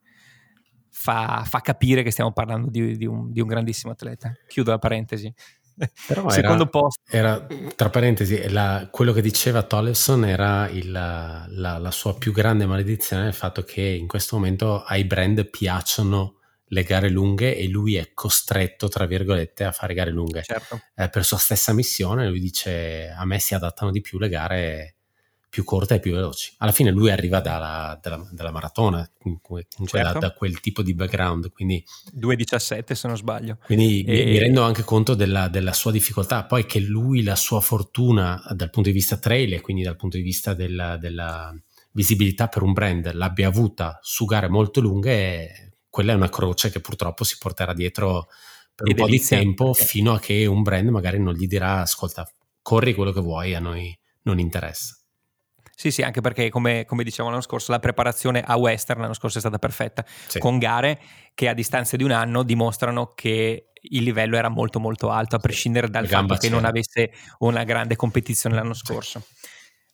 fa, 0.89 1.43
fa, 1.45 1.59
capire 1.59 2.01
che 2.01 2.09
stiamo 2.09 2.31
parlando 2.31 2.69
di, 2.69 2.97
di, 2.97 3.05
un, 3.05 3.31
di 3.31 3.39
un 3.39 3.47
grandissimo 3.47 3.91
atleta. 3.91 4.33
Chiudo 4.47 4.71
la 4.71 4.79
parentesi. 4.79 5.31
Però 6.07 6.29
Secondo 6.29 6.63
era, 6.63 6.69
posto. 6.69 7.01
Era, 7.07 7.47
tra 7.75 7.89
parentesi, 7.89 8.49
la, 8.49 8.87
quello 8.89 9.11
che 9.13 9.21
diceva 9.21 9.63
Tollefson 9.63 10.25
era 10.25 10.69
il, 10.69 10.91
la, 10.91 11.47
la, 11.49 11.91
sua 11.91 12.15
più 12.15 12.31
grande 12.31 12.65
maledizione, 12.65 13.27
il 13.27 13.33
fatto 13.33 13.63
che 13.63 13.81
in 13.81 14.07
questo 14.07 14.37
momento 14.37 14.83
ai 14.83 15.03
brand 15.05 15.49
piacciono 15.49 16.39
le 16.69 16.83
gare 16.83 17.09
lunghe 17.09 17.55
e 17.55 17.67
lui 17.67 17.95
è 17.95 18.11
costretto, 18.13 18.87
tra 18.87 19.05
virgolette, 19.05 19.63
a 19.63 19.71
fare 19.71 19.93
gare 19.93 20.11
lunghe. 20.11 20.43
Certo. 20.43 20.81
Eh, 20.95 21.09
per 21.09 21.23
sua 21.23 21.37
stessa 21.37 21.73
missione, 21.73 22.27
lui 22.27 22.39
dice 22.39 23.13
a 23.15 23.25
me 23.25 23.39
si 23.39 23.53
adattano 23.53 23.91
di 23.91 24.01
più 24.01 24.17
le 24.17 24.29
gare 24.29 24.94
più 25.55 25.63
corte 25.63 25.95
e 25.95 25.99
più 26.01 26.11
veloci. 26.11 26.53
Alla 26.57 26.73
fine 26.73 26.91
lui 26.91 27.09
arriva 27.09 27.39
dalla, 27.39 27.97
dalla, 28.01 28.27
dalla 28.29 28.51
maratona, 28.51 29.09
comunque, 29.17 29.67
cioè 29.69 30.01
certo. 30.01 30.19
da, 30.19 30.19
da, 30.19 30.33
quel 30.33 30.59
tipo 30.59 30.81
di 30.81 30.93
background. 30.93 31.49
Quindi 31.49 31.81
2.17 32.13 32.91
se 32.91 33.07
non 33.07 33.15
sbaglio. 33.15 33.57
Quindi 33.63 34.03
e... 34.03 34.25
mi, 34.25 34.37
rendo 34.37 34.63
anche 34.63 34.83
conto 34.83 35.13
della, 35.13 35.47
della, 35.47 35.71
sua 35.71 35.91
difficoltà. 35.91 36.43
Poi 36.43 36.65
che 36.65 36.81
lui, 36.81 37.23
la 37.23 37.37
sua 37.37 37.61
fortuna 37.61 38.43
dal 38.49 38.69
punto 38.69 38.89
di 38.89 38.95
vista 38.95 39.15
trail 39.15 39.53
e 39.53 39.61
quindi 39.61 39.83
dal 39.83 39.95
punto 39.95 40.17
di 40.17 40.23
vista 40.23 40.53
della, 40.53 40.97
della 40.97 41.55
visibilità 41.91 42.49
per 42.49 42.61
un 42.61 42.73
brand 42.73 43.13
l'abbia 43.13 43.47
avuta 43.47 43.97
su 44.01 44.25
gare 44.25 44.49
molto 44.49 44.81
lunghe, 44.81 45.77
quella 45.89 46.11
è 46.11 46.15
una 46.15 46.27
croce 46.27 46.69
che 46.69 46.81
purtroppo 46.81 47.23
si 47.23 47.37
porterà 47.39 47.73
dietro 47.73 48.27
per 48.75 48.89
un 48.89 48.95
po' 48.95 49.07
di 49.07 49.21
tempo 49.21 49.73
fino 49.73 50.11
a 50.11 50.19
che 50.19 50.45
un 50.45 50.63
brand 50.63 50.89
magari 50.89 51.17
non 51.17 51.33
gli 51.33 51.47
dirà 51.47 51.79
ascolta, 51.79 52.29
corri 52.61 52.93
quello 52.93 53.13
che 53.13 53.21
vuoi, 53.21 53.55
a 53.55 53.61
noi 53.61 53.97
non 54.23 54.37
interessa. 54.37 54.94
Sì, 55.75 55.91
sì, 55.91 56.01
anche 56.01 56.21
perché 56.21 56.49
come, 56.49 56.85
come, 56.85 57.03
dicevamo 57.03 57.29
l'anno 57.29 57.43
scorso, 57.43 57.71
la 57.71 57.79
preparazione 57.79 58.41
a 58.41 58.55
Western 58.57 59.01
l'anno 59.01 59.13
scorso 59.13 59.37
è 59.37 59.41
stata 59.41 59.59
perfetta, 59.59 60.05
sì. 60.27 60.39
con 60.39 60.57
gare 60.57 60.99
che 61.33 61.49
a 61.49 61.53
distanza 61.53 61.97
di 61.97 62.03
un 62.03 62.11
anno 62.11 62.43
dimostrano 62.43 63.13
che 63.13 63.71
il 63.81 64.03
livello 64.03 64.37
era 64.37 64.49
molto 64.49 64.79
molto 64.79 65.09
alto, 65.09 65.35
a 65.35 65.39
prescindere 65.39 65.89
dal 65.89 66.07
fatto 66.07 66.35
che 66.35 66.49
non 66.49 66.63
avesse 66.65 67.11
una 67.39 67.63
grande 67.63 67.95
competizione 67.95 68.55
l'anno 68.55 68.73
scorso. 68.73 69.21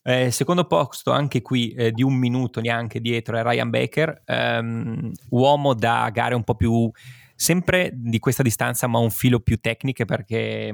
Eh, 0.03 0.31
secondo 0.31 0.65
posto 0.65 1.11
anche 1.11 1.41
qui 1.41 1.73
eh, 1.73 1.91
di 1.91 2.01
un 2.01 2.15
minuto 2.15 2.59
neanche 2.59 2.99
dietro 2.99 3.37
è 3.37 3.43
Ryan 3.43 3.69
Baker, 3.69 4.23
ehm, 4.25 5.11
uomo 5.29 5.73
da 5.73 6.09
gare 6.11 6.33
un 6.33 6.43
po' 6.43 6.55
più 6.55 6.89
sempre 7.35 7.91
di 7.93 8.19
questa 8.19 8.43
distanza 8.43 8.87
ma 8.87 8.99
un 8.99 9.11
filo 9.11 9.39
più 9.39 9.59
tecniche 9.59 10.05
perché 10.05 10.71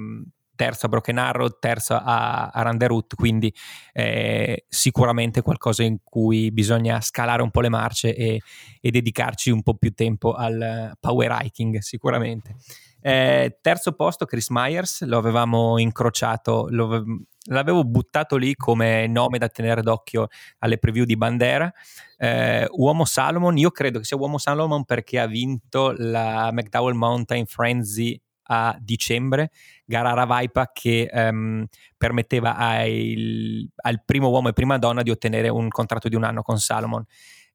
terzo 0.58 0.88
a 0.88 0.90
Broken 0.90 1.18
Arrow, 1.18 1.48
terzo 1.58 1.94
a, 1.94 2.50
a 2.50 2.62
Randerut, 2.62 3.16
quindi 3.16 3.54
eh, 3.94 4.66
sicuramente 4.68 5.42
qualcosa 5.42 5.84
in 5.84 6.00
cui 6.04 6.52
bisogna 6.52 7.00
scalare 7.00 7.42
un 7.42 7.52
po' 7.52 7.62
le 7.62 7.70
marce 7.70 8.14
e, 8.14 8.42
e 8.82 8.92
dedicarci 8.92 9.52
un 9.52 9.64
po' 9.64 9.76
più 9.76 9.94
tempo 9.94 10.34
al 10.34 10.98
power 11.00 11.38
hiking 11.44 11.78
sicuramente. 11.78 12.56
Eh, 13.00 13.60
terzo 13.62 13.94
posto 13.94 14.26
Chris 14.26 14.50
Myers, 14.50 15.06
lo 15.06 15.18
avevamo 15.18 15.78
incrociato, 15.78 16.68
lo, 16.70 17.04
l'avevo 17.46 17.84
buttato 17.84 18.36
lì 18.36 18.56
come 18.56 19.08
nome 19.08 19.38
da 19.38 19.48
tenere 19.48 19.82
d'occhio 19.82 20.28
alle 20.60 20.78
preview 20.78 21.06
di 21.06 21.16
Bandera. 21.16 21.72
Eh, 22.18 22.68
Uomo 22.70 23.06
Salomon, 23.06 23.58
io 23.58 23.72
credo 23.72 24.00
che 24.00 24.06
sia 24.06 24.18
Uomo 24.18 24.38
Salomon 24.38 24.84
perché 24.86 25.20
ha 25.20 25.28
vinto 25.28 25.94
la 25.96 26.50
McDowell 26.52 26.96
Mountain 26.96 27.46
Frenzy 27.46 28.20
a 28.48 28.78
dicembre, 28.80 29.52
gara 29.86 30.14
Ravaipa 30.14 30.72
che 30.74 31.10
um, 31.12 31.66
permetteva 31.96 32.56
ai, 32.56 33.70
al 33.78 34.04
primo 34.04 34.30
uomo 34.30 34.50
e 34.50 34.54
prima 34.54 34.78
donna 34.78 35.02
di 35.02 35.12
ottenere 35.12 35.50
un 35.50 35.70
contratto 35.70 36.10
di 36.10 36.16
un 36.16 36.24
anno 36.24 36.42
con 36.42 36.60
Salomon. 36.60 37.04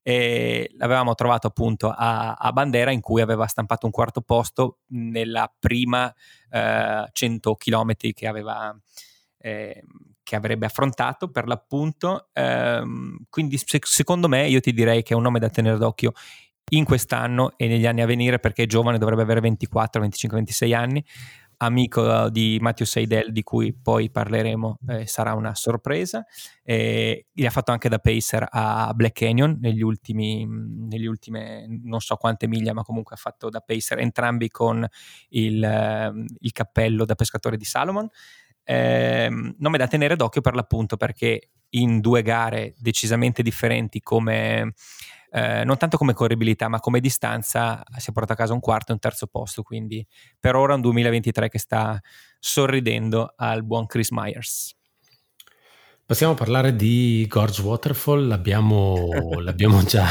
E 0.05 0.73
l'avevamo 0.79 1.15
trovato 1.15 1.47
appunto 1.47 1.89
a, 1.89 2.35
a 2.35 2.53
Bandera 2.53 2.91
in 2.91 3.01
cui 3.01 3.21
aveva 3.21 3.47
stampato 3.47 3.87
un 3.87 3.93
quarto 3.93 4.21
posto 4.21 4.79
nella 4.89 5.53
prima 5.59 6.13
uh, 6.51 7.09
100 7.13 7.55
km 7.55 7.93
che 8.13 8.27
aveva 8.27 8.77
eh, 9.39 9.83
che 10.23 10.37
avrebbe 10.37 10.67
affrontato 10.67 11.31
per 11.31 11.47
l'appunto. 11.47 12.31
Um, 12.35 13.19
quindi 13.29 13.59
se, 13.59 13.79
secondo 13.83 14.29
me 14.29 14.49
io 14.49 14.61
ti 14.61 14.73
direi 14.73 15.03
che 15.03 15.15
è 15.15 15.17
un 15.17 15.23
nome 15.23 15.39
da 15.39 15.51
tenere 15.51 15.77
d'occhio 15.77 16.13
in 16.71 16.85
quest'anno 16.85 17.53
e 17.57 17.67
negli 17.69 17.87
anni 17.87 18.01
a 18.01 18.07
venire 18.07 18.39
perché 18.39 18.65
è 18.65 18.67
giovane, 18.67 18.99
dovrebbe 18.99 19.23
avere 19.23 19.41
24, 19.41 20.01
25, 20.01 20.39
26 20.39 20.75
anni, 20.75 21.05
amico 21.59 22.29
di 22.29 22.59
Matteo 22.61 22.85
Seidel 22.85 23.31
di 23.31 23.43
cui 23.43 23.73
poi 23.73 24.11
parleremo, 24.11 24.79
eh, 24.89 25.07
sarà 25.07 25.35
una 25.35 25.55
sorpresa. 25.55 26.25
Eh, 26.65 27.27
ha 27.45 27.51
fatto 27.51 27.71
anche 27.71 27.89
da 27.89 27.99
pacer 27.99 28.47
a 28.51 28.93
Black 28.95 29.19
Canyon 29.21 29.59
negli 29.61 29.83
ultimi, 29.83 30.47
negli 30.47 31.07
ultime 31.07 31.67
non 31.85 32.01
so 32.01 32.17
quante 32.17 32.49
miglia, 32.49 32.73
ma 32.73 32.83
comunque 32.83 33.15
ha 33.15 33.19
fatto 33.19 33.49
da 33.49 33.61
pacer 33.61 33.99
entrambi 33.99 34.49
con 34.49 34.87
il, 35.31 35.63
eh, 35.63 36.13
il 36.41 36.53
cappello 36.53 37.05
da 37.05 37.15
pescatore 37.15 37.57
di 37.57 37.65
Salomon. 37.65 38.09
Eh, 38.65 39.29
nome 39.59 39.79
da 39.79 39.89
tenere 39.89 40.17
d'occhio 40.17 40.41
per 40.41 40.55
l'appunto 40.55 40.97
perché 40.97 41.51
in 41.71 42.01
due 42.01 42.23
gare 42.23 42.75
decisamente 42.79 43.43
differenti 43.43 44.01
come 44.01 44.75
eh, 45.35 45.65
non 45.65 45.79
tanto 45.79 45.97
come 45.97 46.13
corribilità, 46.13 46.69
ma 46.69 46.79
come 46.79 47.01
distanza 47.01 47.83
si 47.97 48.11
è 48.11 48.13
portato 48.13 48.35
a 48.35 48.37
casa 48.37 48.53
un 48.53 48.61
quarto 48.61 48.91
e 48.91 48.95
un 48.95 49.01
terzo 49.01 49.27
posto. 49.27 49.63
Quindi 49.63 50.07
per 50.39 50.57
ora 50.57 50.75
un 50.75 50.83
2023 50.83 51.49
che 51.49 51.59
sta 51.59 51.99
sorridendo 52.39 53.33
al 53.37 53.65
buon 53.65 53.87
Chris 53.87 54.11
Myers. 54.11 54.77
Possiamo 56.05 56.35
parlare 56.35 56.77
di 56.77 57.25
Gorge 57.29 57.63
Waterfall, 57.63 58.27
l'abbiamo, 58.27 59.09
l'abbiamo 59.41 59.83
già, 59.85 60.07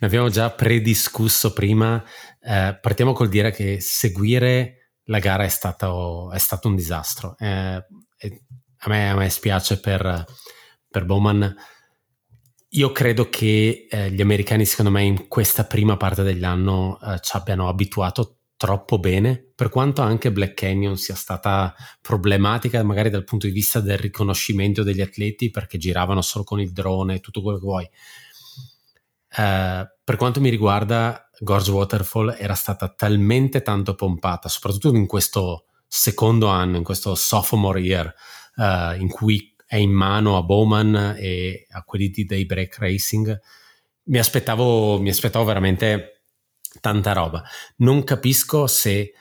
l'abbiamo 0.00 0.28
già 0.28 0.50
prediscusso 0.50 1.52
prima. 1.52 2.02
Eh, 2.40 2.76
partiamo 2.80 3.12
col 3.12 3.28
dire 3.28 3.52
che 3.52 3.80
seguire 3.80 4.94
la 5.04 5.20
gara 5.20 5.44
è 5.44 5.48
stato, 5.48 6.32
è 6.32 6.38
stato 6.38 6.66
un 6.66 6.74
disastro. 6.74 7.36
Eh, 7.38 7.46
a, 7.46 8.88
me, 8.88 9.10
a, 9.10 9.14
me, 9.14 9.30
spiace 9.30 9.78
per, 9.78 10.24
per 10.88 11.04
Bowman 11.04 11.54
io 12.72 12.92
credo 12.92 13.28
che 13.28 13.88
eh, 13.90 14.10
gli 14.10 14.20
americani, 14.20 14.64
secondo 14.64 14.90
me, 14.92 15.02
in 15.02 15.26
questa 15.26 15.64
prima 15.64 15.96
parte 15.96 16.22
dell'anno 16.22 16.98
eh, 17.00 17.18
ci 17.20 17.36
abbiano 17.36 17.68
abituato 17.68 18.36
troppo 18.56 18.98
bene, 18.98 19.52
per 19.54 19.70
quanto 19.70 20.02
anche 20.02 20.30
Black 20.30 20.54
Canyon 20.54 20.96
sia 20.96 21.14
stata 21.14 21.74
problematica, 22.00 22.82
magari 22.82 23.10
dal 23.10 23.24
punto 23.24 23.46
di 23.46 23.52
vista 23.52 23.80
del 23.80 23.98
riconoscimento 23.98 24.82
degli 24.82 25.00
atleti, 25.00 25.50
perché 25.50 25.78
giravano 25.78 26.20
solo 26.20 26.44
con 26.44 26.60
il 26.60 26.70
drone 26.70 27.14
e 27.14 27.20
tutto 27.20 27.42
quello 27.42 27.58
che 27.58 27.64
vuoi. 27.64 27.90
Eh, 29.36 29.88
per 30.04 30.16
quanto 30.16 30.40
mi 30.40 30.50
riguarda, 30.50 31.28
Gorge 31.38 31.70
Waterfall 31.70 32.36
era 32.38 32.54
stata 32.54 32.88
talmente 32.88 33.62
tanto 33.62 33.94
pompata, 33.94 34.48
soprattutto 34.48 34.94
in 34.94 35.06
questo 35.06 35.64
secondo 35.88 36.46
anno, 36.46 36.76
in 36.76 36.84
questo 36.84 37.14
sophomore 37.16 37.80
year, 37.80 38.14
eh, 38.56 38.96
in 38.98 39.08
cui 39.08 39.49
è 39.70 39.76
in 39.76 39.92
mano 39.92 40.36
a 40.36 40.42
Bowman 40.42 41.14
e 41.16 41.64
a 41.70 41.84
quelli 41.84 42.08
di 42.08 42.24
Daybreak 42.24 42.78
Racing. 42.78 43.40
Mi 44.06 44.18
aspettavo, 44.18 45.00
mi 45.00 45.10
aspettavo 45.10 45.44
veramente 45.44 46.24
tanta 46.80 47.12
roba. 47.12 47.40
Non 47.76 48.02
capisco 48.02 48.66
se 48.66 49.12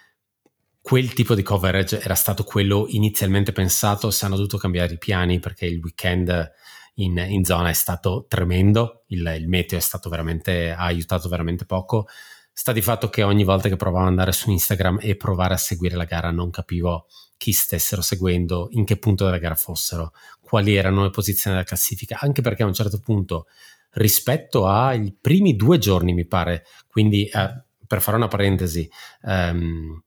quel 0.82 1.14
tipo 1.14 1.36
di 1.36 1.44
coverage 1.44 2.02
era 2.02 2.16
stato 2.16 2.44
quello 2.44 2.88
inizialmente 2.90 3.52
pensato, 3.52 4.10
se 4.10 4.26
hanno 4.26 4.38
dovuto 4.38 4.58
cambiare 4.58 4.94
i 4.94 4.98
piani 4.98 5.38
perché 5.38 5.68
il 5.68 5.80
weekend 5.84 6.52
in, 6.96 7.24
in 7.30 7.44
zona 7.44 7.70
è 7.70 7.74
stato 7.74 8.26
tremendo, 8.28 9.04
il, 9.10 9.32
il 9.38 9.48
meteo 9.48 9.78
è 9.78 9.82
stato 9.82 10.10
veramente, 10.10 10.72
ha 10.72 10.86
aiutato 10.86 11.30
veramente 11.30 11.66
poco. 11.66 12.08
Sta 12.52 12.72
di 12.72 12.82
fatto 12.82 13.10
che 13.10 13.22
ogni 13.22 13.44
volta 13.44 13.70
che 13.70 13.76
provavo 13.76 14.06
ad 14.06 14.10
andare 14.10 14.32
su 14.32 14.50
Instagram 14.50 14.98
e 15.00 15.16
provare 15.16 15.54
a 15.54 15.58
seguire 15.58 15.96
la 15.96 16.06
gara 16.06 16.32
non 16.32 16.50
capivo 16.50 17.06
chi 17.40 17.54
stessero 17.54 18.02
seguendo, 18.02 18.68
in 18.72 18.84
che 18.84 18.98
punto 18.98 19.24
della 19.24 19.38
gara 19.38 19.56
fossero, 19.56 20.12
quali 20.50 20.76
erano 20.76 21.04
le 21.04 21.12
posizioni 21.12 21.56
della 21.56 21.68
classifica, 21.68 22.18
anche 22.20 22.42
perché 22.42 22.64
a 22.64 22.66
un 22.66 22.74
certo 22.74 23.00
punto 23.00 23.46
rispetto 23.92 24.68
ai 24.68 25.16
primi 25.20 25.56
due 25.56 25.78
giorni 25.78 26.14
mi 26.14 26.26
pare, 26.26 26.66
quindi 26.88 27.26
eh, 27.26 27.64
per 27.86 28.02
fare 28.02 28.18
una 28.18 28.28
parentesi, 28.28 28.90
um, 29.22 30.02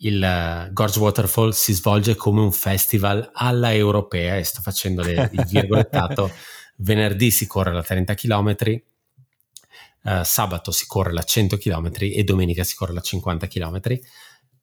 il 0.00 0.68
uh, 0.68 0.72
Gorge 0.72 0.98
Waterfall 0.98 1.50
si 1.50 1.72
svolge 1.72 2.14
come 2.14 2.40
un 2.40 2.52
festival 2.52 3.30
alla 3.32 3.72
europea 3.74 4.36
e 4.36 4.44
sto 4.44 4.60
facendo 4.60 5.02
le, 5.02 5.30
il 5.32 5.44
virgolettato, 5.46 6.30
venerdì 6.76 7.30
si 7.30 7.46
corre 7.46 7.72
la 7.72 7.82
30 7.82 8.14
km, 8.14 8.56
uh, 10.02 10.22
sabato 10.22 10.70
si 10.70 10.86
corre 10.86 11.12
la 11.12 11.22
100 11.22 11.56
km 11.56 11.90
e 11.98 12.22
domenica 12.24 12.62
si 12.62 12.76
corre 12.76 12.92
la 12.92 13.00
50 13.00 13.46
km 13.46 13.80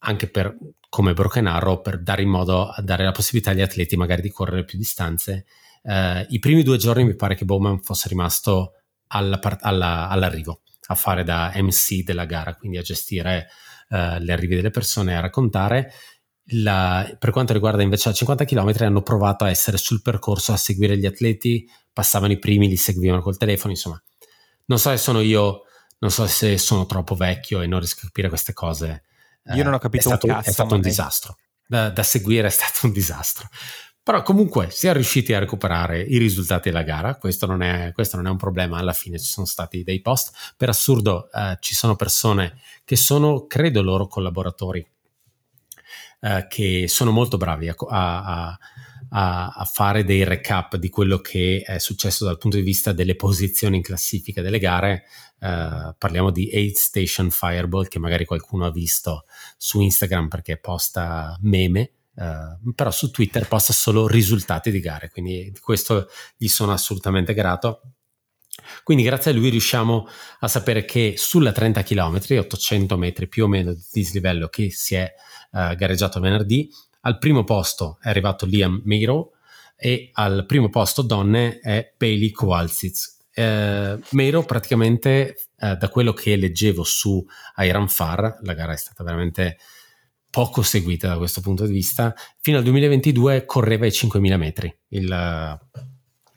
anche 0.05 0.29
per, 0.29 0.55
come 0.89 1.13
Broken 1.13 1.47
Arrow, 1.47 1.81
per 1.81 2.01
dare 2.01 2.21
in 2.21 2.29
modo 2.29 2.69
a 2.69 2.81
dare 2.81 3.03
la 3.03 3.11
possibilità 3.11 3.51
agli 3.51 3.61
atleti 3.61 3.95
magari 3.97 4.21
di 4.21 4.29
correre 4.29 4.63
più 4.63 4.77
distanze. 4.77 5.45
Eh, 5.83 6.25
I 6.29 6.39
primi 6.39 6.63
due 6.63 6.77
giorni 6.77 7.03
mi 7.03 7.15
pare 7.15 7.35
che 7.35 7.45
Bowman 7.45 7.81
fosse 7.81 8.07
rimasto 8.07 8.73
alla, 9.07 9.39
alla, 9.59 10.07
all'arrivo, 10.07 10.61
a 10.87 10.95
fare 10.95 11.23
da 11.23 11.51
MC 11.55 12.03
della 12.03 12.25
gara, 12.25 12.55
quindi 12.55 12.77
a 12.77 12.81
gestire 12.81 13.47
eh, 13.89 14.19
le 14.19 14.31
arrivi 14.31 14.55
delle 14.55 14.71
persone, 14.71 15.15
a 15.17 15.21
raccontare. 15.21 15.91
La, 16.49 17.15
per 17.17 17.31
quanto 17.31 17.53
riguarda 17.53 17.81
invece 17.81 18.09
la 18.09 18.15
50 18.15 18.45
km 18.45 18.73
hanno 18.81 19.01
provato 19.01 19.45
a 19.45 19.49
essere 19.49 19.77
sul 19.77 20.03
percorso, 20.03 20.53
a 20.53 20.57
seguire 20.57 20.97
gli 20.97 21.07
atleti, 21.07 21.67
passavano 21.91 22.33
i 22.33 22.39
primi, 22.39 22.67
li 22.67 22.77
seguivano 22.77 23.21
col 23.21 23.37
telefono, 23.37 23.73
insomma. 23.73 24.01
Non 24.65 24.77
so 24.77 24.91
se 24.91 24.97
sono 24.97 25.21
io, 25.21 25.63
non 25.99 26.11
so 26.11 26.27
se 26.27 26.59
sono 26.59 26.85
troppo 26.85 27.15
vecchio 27.15 27.61
e 27.61 27.67
non 27.67 27.79
riesco 27.79 28.01
a 28.03 28.07
capire 28.07 28.29
queste 28.29 28.53
cose 28.53 29.03
io 29.53 29.63
non 29.63 29.73
ho 29.73 29.79
capito 29.79 30.03
è 30.03 30.07
stato, 30.07 30.25
un 30.25 30.33
cazzo. 30.33 30.49
È 30.49 30.53
stato 30.53 30.75
un 30.75 30.81
disastro. 30.81 31.37
Da, 31.67 31.89
da, 31.89 32.03
seguire 32.03 32.47
è 32.47 32.51
stato 32.51 32.85
un 32.85 32.91
disastro. 32.91 33.47
Però 34.01 34.21
comunque 34.21 34.69
si 34.69 34.85
è 34.85 34.93
riusciti 34.93 35.33
a 35.33 35.39
recuperare 35.39 35.99
i 35.99 36.19
risultati 36.19 36.69
della 36.69 36.83
gara, 36.83 37.15
questo 37.15 37.47
non 37.47 37.63
è, 37.63 37.91
questo 37.91 38.17
non 38.17 38.27
è 38.27 38.29
un 38.29 38.37
problema, 38.37 38.77
alla 38.77 38.93
fine 38.93 39.17
ci 39.17 39.31
sono 39.31 39.47
stati 39.47 39.83
dei 39.83 39.99
post. 39.99 40.53
Per 40.55 40.69
assurdo 40.69 41.31
eh, 41.31 41.57
ci 41.59 41.73
sono 41.73 41.95
persone 41.95 42.59
che 42.83 42.95
sono, 42.95 43.47
credo, 43.47 43.81
loro 43.81 44.05
collaboratori, 44.05 44.87
eh, 46.21 46.45
che 46.47 46.87
sono 46.87 47.09
molto 47.09 47.37
bravi 47.37 47.67
a, 47.67 47.75
a, 47.75 48.23
a, 48.23 48.59
a, 49.17 49.69
fare 49.71 50.03
dei 50.03 50.25
recap 50.25 50.75
di 50.75 50.89
quello 50.89 51.19
che 51.19 51.63
è 51.65 51.77
successo 51.77 52.25
dal 52.25 52.37
punto 52.37 52.57
di 52.57 52.63
vista 52.63 52.91
delle 52.91 53.15
posizioni 53.15 53.77
in 53.77 53.83
classifica 53.83 54.41
delle 54.41 54.59
gare 54.59 55.03
Uh, 55.37 55.93
parliamo 55.97 56.31
di 56.31 56.49
8 56.51 56.71
Station 56.79 57.29
Fireball 57.29 57.89
che 57.89 57.99
magari 57.99 58.23
qualcuno 58.25 58.65
ha 58.65 58.71
visto 58.71 59.25
su 59.57 59.81
Instagram 59.81 60.29
perché 60.29 60.57
posta 60.57 61.37
meme 61.41 61.91
uh, 62.15 62.73
però 62.73 62.89
su 62.89 63.11
Twitter 63.11 63.45
posta 63.45 63.73
solo 63.73 64.07
risultati 64.07 64.71
di 64.71 64.79
gare, 64.79 65.09
quindi 65.09 65.51
di 65.51 65.59
questo 65.59 66.07
gli 66.37 66.47
sono 66.47 66.71
assolutamente 66.71 67.33
grato. 67.33 67.81
Quindi 68.83 69.03
grazie 69.03 69.31
a 69.31 69.33
lui 69.33 69.49
riusciamo 69.49 70.07
a 70.39 70.47
sapere 70.47 70.85
che 70.85 71.15
sulla 71.17 71.51
30 71.51 71.83
km, 71.83 72.21
800 72.39 72.97
metri 72.97 73.27
più 73.27 73.43
o 73.43 73.47
meno 73.47 73.73
di 73.73 73.83
dislivello 73.91 74.47
che 74.47 74.71
si 74.71 74.95
è 74.95 75.13
uh, 75.51 75.75
gareggiato 75.75 76.21
venerdì, 76.21 76.71
al 77.05 77.17
primo 77.17 77.43
posto 77.43 77.97
è 78.01 78.09
arrivato 78.09 78.45
Liam 78.45 78.81
Miro 78.85 79.31
e 79.75 80.09
al 80.13 80.45
primo 80.45 80.69
posto 80.69 81.01
donne 81.01 81.59
è 81.59 81.93
Bailey 81.97 82.31
Kowalczyk. 82.31 83.13
Eh, 83.33 83.99
Miro 84.11 84.43
praticamente 84.43 85.49
eh, 85.59 85.75
da 85.75 85.89
quello 85.89 86.13
che 86.13 86.35
leggevo 86.35 86.83
su 86.83 87.23
Iron 87.57 87.87
Far, 87.89 88.39
la 88.41 88.53
gara 88.53 88.73
è 88.73 88.77
stata 88.77 89.03
veramente 89.03 89.57
poco 90.29 90.61
seguita 90.61 91.07
da 91.07 91.17
questo 91.17 91.41
punto 91.41 91.65
di 91.65 91.73
vista, 91.73 92.13
fino 92.41 92.57
al 92.57 92.63
2022 92.63 93.45
correva 93.45 93.85
i 93.85 93.89
5.000 93.89 94.37
metri. 94.37 94.77
Il, 94.89 95.59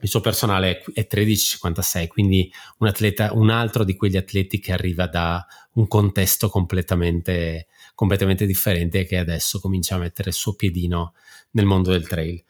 il 0.01 0.07
suo 0.07 0.21
personale 0.21 0.83
è 0.93 1.07
13,56, 1.09 2.07
quindi 2.07 2.51
un, 2.77 2.87
atleta, 2.87 3.33
un 3.33 3.49
altro 3.49 3.83
di 3.83 3.95
quegli 3.95 4.17
atleti 4.17 4.59
che 4.59 4.71
arriva 4.71 5.07
da 5.07 5.45
un 5.73 5.87
contesto 5.87 6.47
completamente, 6.49 7.67
completamente 7.99 8.45
differente 8.45 8.99
e 8.99 9.05
che 9.05 9.17
adesso 9.17 9.59
comincia 9.59 9.95
a 9.95 9.97
mettere 9.97 10.29
il 10.29 10.35
suo 10.35 10.55
piedino 10.55 11.15
nel 11.51 11.65
mondo 11.65 11.91
del 11.91 12.07
trail. 12.07 12.41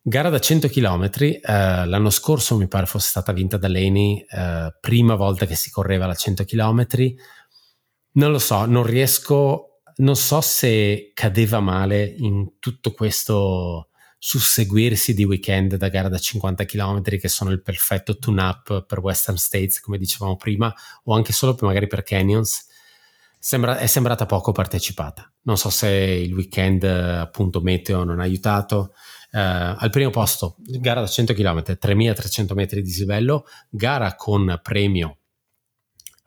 Gara 0.00 0.30
da 0.30 0.38
100 0.38 0.68
km, 0.68 1.10
eh, 1.12 1.40
l'anno 1.42 2.08
scorso 2.08 2.56
mi 2.56 2.68
pare 2.68 2.86
fosse 2.86 3.08
stata 3.08 3.32
vinta 3.32 3.58
da 3.58 3.68
Leni, 3.68 4.24
eh, 4.26 4.74
prima 4.80 5.14
volta 5.14 5.44
che 5.44 5.56
si 5.56 5.70
correva 5.70 6.06
la 6.06 6.14
100 6.14 6.44
km. 6.44 6.86
Non 8.12 8.30
lo 8.30 8.38
so, 8.38 8.64
non 8.64 8.82
riesco, 8.84 9.82
non 9.96 10.16
so 10.16 10.40
se 10.40 11.10
cadeva 11.12 11.60
male 11.60 12.04
in 12.04 12.58
tutto 12.58 12.92
questo 12.92 13.90
susseguirsi 14.16 15.12
di 15.12 15.24
weekend 15.24 15.74
da 15.74 15.88
gara 15.88 16.08
da 16.08 16.16
50 16.16 16.64
km 16.64 17.02
che 17.02 17.28
sono 17.28 17.50
il 17.50 17.60
perfetto 17.60 18.16
tune-up 18.16 18.86
per 18.86 19.00
Western 19.00 19.36
States, 19.36 19.80
come 19.80 19.98
dicevamo 19.98 20.36
prima, 20.36 20.74
o 21.04 21.14
anche 21.14 21.34
solo 21.34 21.54
per, 21.54 21.64
magari 21.64 21.88
per 21.88 22.02
Canyons. 22.02 22.70
Sembra, 23.44 23.76
è 23.76 23.86
sembrata 23.86 24.24
poco 24.24 24.52
partecipata. 24.52 25.28
Non 25.42 25.58
so 25.58 25.68
se 25.68 25.88
il 25.88 26.32
weekend 26.32 26.84
appunto 26.84 27.60
meteo 27.60 28.04
non 28.04 28.20
ha 28.20 28.22
aiutato. 28.22 28.92
Uh, 29.32 29.74
al 29.78 29.90
primo 29.90 30.10
posto, 30.10 30.54
gara 30.58 31.00
da 31.00 31.08
100 31.08 31.34
km, 31.34 31.76
3300 31.76 32.54
metri 32.54 32.82
di 32.82 32.86
dislivello, 32.86 33.46
gara 33.68 34.14
con 34.14 34.60
premio, 34.62 35.18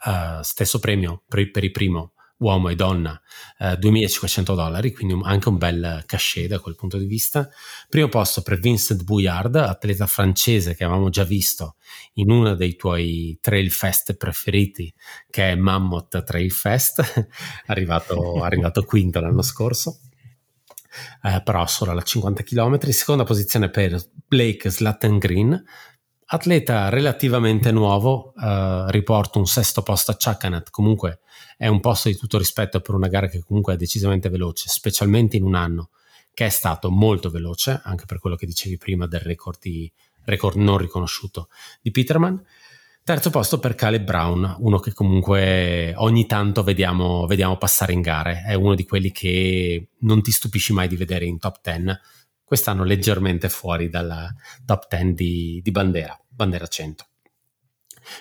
uh, 0.06 0.42
stesso 0.42 0.80
premio 0.80 1.24
per, 1.26 1.50
per, 1.52 1.64
il 1.64 1.72
primo 1.72 2.15
uomo 2.46 2.70
e 2.70 2.76
donna, 2.76 3.20
uh, 3.60 3.76
2500 3.76 4.54
dollari, 4.54 4.94
quindi 4.94 5.20
anche 5.24 5.50
un 5.50 5.58
bel 5.58 6.04
cachet 6.06 6.48
da 6.48 6.60
quel 6.60 6.76
punto 6.76 6.98
di 6.98 7.06
vista. 7.06 7.50
Primo 7.90 8.08
posto 8.08 8.42
per 8.42 8.60
Vincent 8.60 9.04
Bouillard, 9.04 9.56
atleta 9.56 10.06
francese 10.08 10.76
che 10.76 10.84
avevamo 10.84 11.10
già 11.10 11.24
visto 11.24 11.76
in 12.14 12.32
uno 12.32 12.56
dei 12.56 12.76
tuoi 12.76 13.38
trail 13.42 13.72
fest 13.72 14.16
preferiti, 14.16 14.94
che 15.30 15.52
è 15.52 15.56
Mammoth 15.56 16.24
Trail 16.24 16.52
Fest, 16.52 17.28
arrivato, 17.68 18.44
arrivato 18.44 18.84
quinto 18.84 19.20
l'anno 19.20 19.42
scorso 19.42 20.00
eh, 21.24 21.42
però 21.44 21.66
solo 21.68 21.92
alla 21.92 22.02
50 22.02 22.44
km. 22.44 22.80
Seconda 22.90 23.24
posizione 23.24 23.70
per 23.70 24.00
Blake 24.28 24.70
Slatten 24.70 25.18
Green, 25.18 25.62
atleta 26.28 26.90
relativamente 26.90 27.72
nuovo, 27.72 28.34
eh, 28.36 28.86
riporto 28.90 29.40
un 29.40 29.48
sesto 29.48 29.82
posto 29.84 30.12
a 30.12 30.16
Chakanat, 30.18 30.70
comunque 30.70 31.20
è 31.58 31.68
un 31.68 31.80
posto 31.80 32.10
di 32.10 32.18
tutto 32.18 32.38
rispetto 32.38 32.80
per 32.80 32.96
una 32.96 33.08
gara 33.08 33.28
che 33.28 33.44
comunque 33.44 33.74
è 33.74 33.78
decisamente 33.78 34.30
veloce, 34.30 34.66
specialmente 34.68 35.38
in 35.38 35.44
un 35.44 35.56
anno 35.56 35.90
che 36.34 36.46
è 36.46 36.50
stato 36.50 36.92
molto 36.92 37.30
veloce, 37.30 37.80
anche 37.84 38.06
per 38.06 38.20
quello 38.20 38.36
che 38.36 38.46
dicevi 38.46 38.78
prima 38.78 39.08
del 39.08 39.22
record, 39.22 39.58
di, 39.60 39.92
record 40.26 40.58
non 40.58 40.78
riconosciuto 40.78 41.48
di 41.82 41.92
Peterman. 41.92 42.44
Terzo 43.04 43.30
posto 43.30 43.60
per 43.60 43.76
Caleb 43.76 44.04
Brown, 44.04 44.56
uno 44.60 44.80
che 44.80 44.92
comunque 44.92 45.94
ogni 45.96 46.26
tanto 46.26 46.64
vediamo, 46.64 47.26
vediamo, 47.28 47.56
passare 47.56 47.94
in 47.94 48.02
gare, 48.02 48.44
è 48.46 48.56
uno 48.56 48.74
di 48.74 48.84
quelli 48.84 49.12
che 49.12 49.90
non 50.00 50.22
ti 50.24 50.32
stupisci 50.32 50.74
mai 50.74 50.88
di 50.88 50.96
vedere 50.96 51.26
in 51.26 51.38
top 51.38 51.60
10, 51.62 52.00
quest'anno 52.44 52.84
leggermente 52.84 53.48
fuori 53.48 53.90
dalla 53.90 54.34
top 54.66 54.88
10 54.90 55.14
di, 55.14 55.62
di 55.64 55.72
Bandera, 55.72 56.20
Bandera 56.28 56.66
100. 56.66 57.06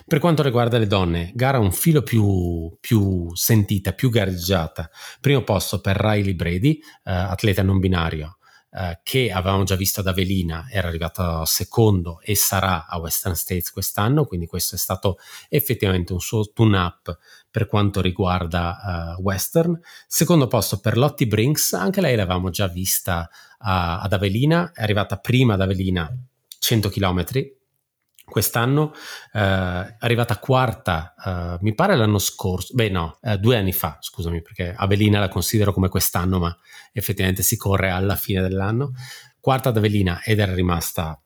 Per 0.07 0.19
quanto 0.19 0.43
riguarda 0.43 0.79
le 0.79 0.87
donne, 0.87 1.33
gara 1.35 1.59
un 1.59 1.73
filo 1.73 2.03
più, 2.03 2.77
più 2.81 3.35
sentita, 3.35 3.93
più 3.93 4.11
gareggiata. 4.11 4.91
Primo 5.21 5.43
posto 5.43 5.81
per 5.81 5.97
Riley 5.97 6.35
Brady, 6.35 6.79
eh, 7.05 7.13
atleta 7.13 7.63
non 7.63 7.79
binario, 7.79 8.39
eh, 8.77 8.99
che 9.05 9.31
avevamo 9.31 9.63
già 9.63 9.77
visto 9.77 10.01
ad 10.01 10.09
Avelina, 10.09 10.67
era 10.69 10.89
arrivato 10.89 11.45
secondo 11.45 12.21
e 12.21 12.35
sarà 12.35 12.87
a 12.87 12.99
Western 12.99 13.37
States 13.37 13.71
quest'anno, 13.71 14.25
quindi 14.25 14.47
questo 14.47 14.75
è 14.75 14.79
stato 14.79 15.19
effettivamente 15.49 16.13
un 16.13 16.21
suo 16.21 16.51
tune-up 16.53 17.17
per 17.53 17.69
quanto 17.69 18.01
riguarda 18.01 19.17
uh, 19.17 19.23
Western. 19.23 19.79
Secondo 20.09 20.49
posto 20.49 20.81
per 20.81 20.97
Lottie 20.97 21.29
Brinks, 21.29 21.75
anche 21.75 22.01
lei 22.01 22.17
l'avevamo 22.17 22.51
già 22.51 22.67
vista 22.67 23.29
uh, 23.31 23.57
ad 23.59 24.13
Avelina, 24.13 24.73
è 24.75 24.83
arrivata 24.83 25.19
prima 25.19 25.55
ad 25.55 25.61
Avelina 25.61 26.13
100 26.59 26.89
km, 26.89 27.25
quest'anno, 28.35 28.93
eh, 29.33 29.39
arrivata 29.39 30.41
quarta, 30.41 31.15
eh, 31.25 31.59
mi 31.61 31.73
pare 31.73 31.95
l'anno 31.95 32.19
scorso, 32.19 32.75
beh 32.75 32.89
no, 32.89 33.19
eh, 33.23 33.39
due 33.39 33.57
anni 33.57 33.73
fa, 33.73 33.99
scusami, 34.01 34.43
perché 34.43 34.75
Avellina 34.77 35.21
la 35.21 35.29
considero 35.29 35.73
come 35.73 35.89
quest'anno, 35.89 36.41
ma 36.41 36.59
effettivamente 36.93 37.45
si 37.45 37.57
corre 37.57 37.91
alla 37.91 38.17
fine 38.17 38.41
dell'anno. 38.41 38.91
Quarta 39.39 39.69
ad 39.69 39.77
Avellina 39.77 40.21
ed 40.25 40.41
era 40.41 40.53
rimasta 40.53 41.17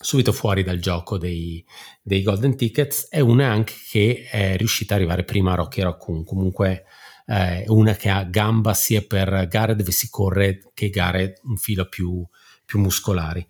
subito 0.00 0.32
fuori 0.32 0.62
dal 0.62 0.78
gioco 0.78 1.18
dei, 1.18 1.62
dei, 2.00 2.22
Golden 2.22 2.56
Tickets 2.56 3.08
e 3.10 3.20
una 3.20 3.50
anche 3.50 3.74
che 3.90 4.28
è 4.30 4.56
riuscita 4.56 4.94
ad 4.94 5.00
arrivare 5.00 5.24
prima 5.24 5.52
a 5.52 5.56
Rocky 5.56 5.82
Raccoon, 5.82 6.24
comunque 6.24 6.84
eh, 7.26 7.64
una 7.66 7.94
che 7.96 8.08
ha 8.08 8.24
gamba 8.24 8.72
sia 8.72 9.02
per 9.02 9.46
gare 9.46 9.76
dove 9.76 9.90
si 9.90 10.08
corre 10.08 10.70
che 10.72 10.88
gare 10.88 11.38
un 11.42 11.58
filo 11.58 11.86
più, 11.86 12.26
più 12.64 12.78
muscolari. 12.78 13.46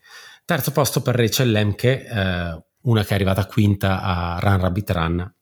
Terzo 0.49 0.72
posto 0.72 1.03
per 1.03 1.14
Rachel 1.14 1.51
Lemke, 1.51 2.07
eh, 2.07 2.62
una 2.84 3.05
che 3.05 3.11
è 3.11 3.14
arrivata 3.14 3.44
quinta 3.44 4.01
a 4.01 4.38
Run 4.40 4.61
Rabbit 4.61 4.90
Run 4.92 5.34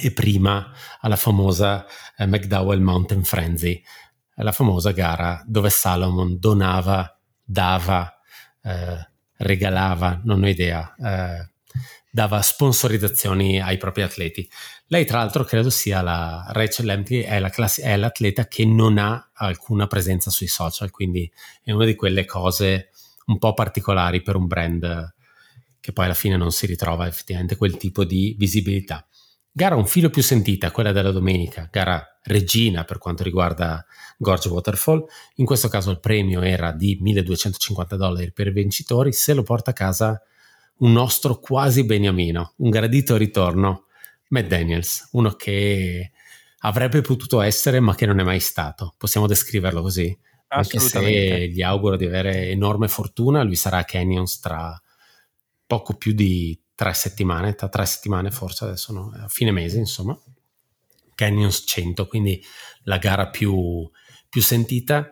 e 0.00 0.10
prima 0.10 0.72
alla 0.98 1.14
famosa 1.14 1.86
eh, 2.16 2.26
McDowell 2.26 2.80
Mountain 2.80 3.22
Frenzy, 3.22 3.80
la 4.34 4.50
famosa 4.50 4.90
gara 4.90 5.44
dove 5.46 5.70
Salomon 5.70 6.40
donava, 6.40 7.16
dava, 7.40 8.18
eh, 8.64 9.08
regalava, 9.36 10.20
non 10.24 10.42
ho 10.42 10.48
idea, 10.48 10.92
eh, 10.96 11.48
dava 12.10 12.42
sponsorizzazioni 12.42 13.60
ai 13.60 13.76
propri 13.76 14.02
atleti. 14.02 14.50
Lei, 14.88 15.04
tra 15.04 15.18
l'altro, 15.18 15.44
credo 15.44 15.70
sia 15.70 16.02
la 16.02 16.44
Rachel 16.48 16.86
Lemke, 16.86 17.24
è, 17.26 17.38
la 17.38 17.50
classi- 17.50 17.82
è 17.82 17.96
l'atleta 17.96 18.48
che 18.48 18.64
non 18.64 18.98
ha 18.98 19.30
alcuna 19.34 19.86
presenza 19.86 20.30
sui 20.30 20.48
social, 20.48 20.90
quindi 20.90 21.32
è 21.62 21.70
una 21.70 21.84
di 21.84 21.94
quelle 21.94 22.24
cose 22.24 22.90
un 23.26 23.38
po' 23.38 23.54
particolari 23.54 24.22
per 24.22 24.36
un 24.36 24.46
brand 24.46 25.14
che 25.80 25.92
poi 25.92 26.06
alla 26.06 26.14
fine 26.14 26.36
non 26.36 26.50
si 26.50 26.66
ritrova 26.66 27.06
effettivamente 27.06 27.56
quel 27.56 27.76
tipo 27.76 28.04
di 28.04 28.34
visibilità. 28.36 29.06
Gara 29.52 29.76
un 29.76 29.86
filo 29.86 30.10
più 30.10 30.22
sentita, 30.22 30.70
quella 30.70 30.92
della 30.92 31.12
domenica, 31.12 31.68
gara 31.70 32.04
regina 32.24 32.84
per 32.84 32.98
quanto 32.98 33.22
riguarda 33.22 33.86
Gorge 34.18 34.48
Waterfall. 34.48 35.04
In 35.36 35.46
questo 35.46 35.68
caso 35.68 35.90
il 35.90 36.00
premio 36.00 36.42
era 36.42 36.72
di 36.72 36.98
1250 37.00 37.96
dollari 37.96 38.32
per 38.32 38.48
i 38.48 38.52
vincitori. 38.52 39.12
Se 39.12 39.32
lo 39.32 39.42
porta 39.42 39.70
a 39.70 39.74
casa 39.74 40.20
un 40.78 40.92
nostro 40.92 41.38
quasi 41.38 41.84
beniamino, 41.84 42.54
un 42.56 42.70
gradito 42.70 43.16
ritorno, 43.16 43.86
Matt 44.28 44.48
Daniels, 44.48 45.08
uno 45.12 45.30
che 45.30 46.10
avrebbe 46.60 47.00
potuto 47.00 47.40
essere 47.40 47.80
ma 47.80 47.94
che 47.94 48.06
non 48.06 48.18
è 48.18 48.24
mai 48.24 48.40
stato. 48.40 48.94
Possiamo 48.98 49.26
descriverlo 49.26 49.80
così? 49.82 50.16
Anche 50.48 50.78
se 50.78 51.48
gli 51.48 51.62
auguro 51.62 51.96
di 51.96 52.06
avere 52.06 52.48
enorme 52.48 52.88
fortuna, 52.88 53.42
lui 53.42 53.56
sarà 53.56 53.78
a 53.78 53.84
Canyons 53.84 54.38
tra 54.38 54.80
poco 55.66 55.94
più 55.94 56.12
di 56.12 56.58
tre 56.74 56.92
settimane, 56.94 57.54
tra 57.54 57.68
tre 57.68 57.84
settimane 57.86 58.30
forse 58.30 58.64
adesso 58.64 58.92
no, 58.92 59.12
a 59.14 59.28
fine 59.28 59.50
mese 59.50 59.78
insomma. 59.78 60.16
Canyons 61.14 61.64
100, 61.66 62.06
quindi 62.06 62.42
la 62.82 62.98
gara 62.98 63.28
più, 63.28 63.90
più 64.28 64.42
sentita. 64.42 65.10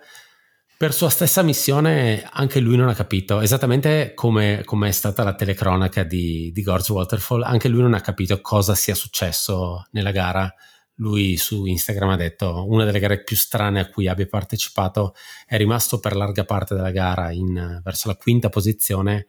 Per 0.77 0.93
sua 0.93 1.09
stessa 1.09 1.43
missione 1.43 2.29
anche 2.31 2.61
lui 2.61 2.77
non 2.77 2.89
ha 2.89 2.95
capito, 2.95 3.41
esattamente 3.41 4.13
come, 4.15 4.63
come 4.65 4.89
è 4.89 4.93
stata 4.93 5.25
la 5.25 5.35
telecronaca 5.35 6.03
di, 6.03 6.51
di 6.53 6.63
Gorge 6.63 6.93
Waterfall, 6.93 7.43
anche 7.43 7.69
lui 7.69 7.81
non 7.81 7.95
ha 7.95 8.01
capito 8.01 8.41
cosa 8.41 8.75
sia 8.75 8.95
successo 8.95 9.87
nella 9.93 10.11
gara 10.11 10.53
lui 10.97 11.37
su 11.37 11.65
Instagram 11.65 12.11
ha 12.11 12.17
detto 12.17 12.67
una 12.69 12.85
delle 12.85 13.01
gare 13.01 13.23
più 13.23 13.37
strane 13.37 13.81
a 13.81 13.89
cui 13.89 14.07
abbia 14.07 14.27
partecipato 14.27 15.15
è 15.47 15.57
rimasto 15.57 15.99
per 15.99 16.15
larga 16.15 16.45
parte 16.45 16.75
della 16.75 16.91
gara 16.91 17.33
in, 17.33 17.81
verso 17.83 18.09
la 18.09 18.17
quinta 18.17 18.49
posizione 18.49 19.27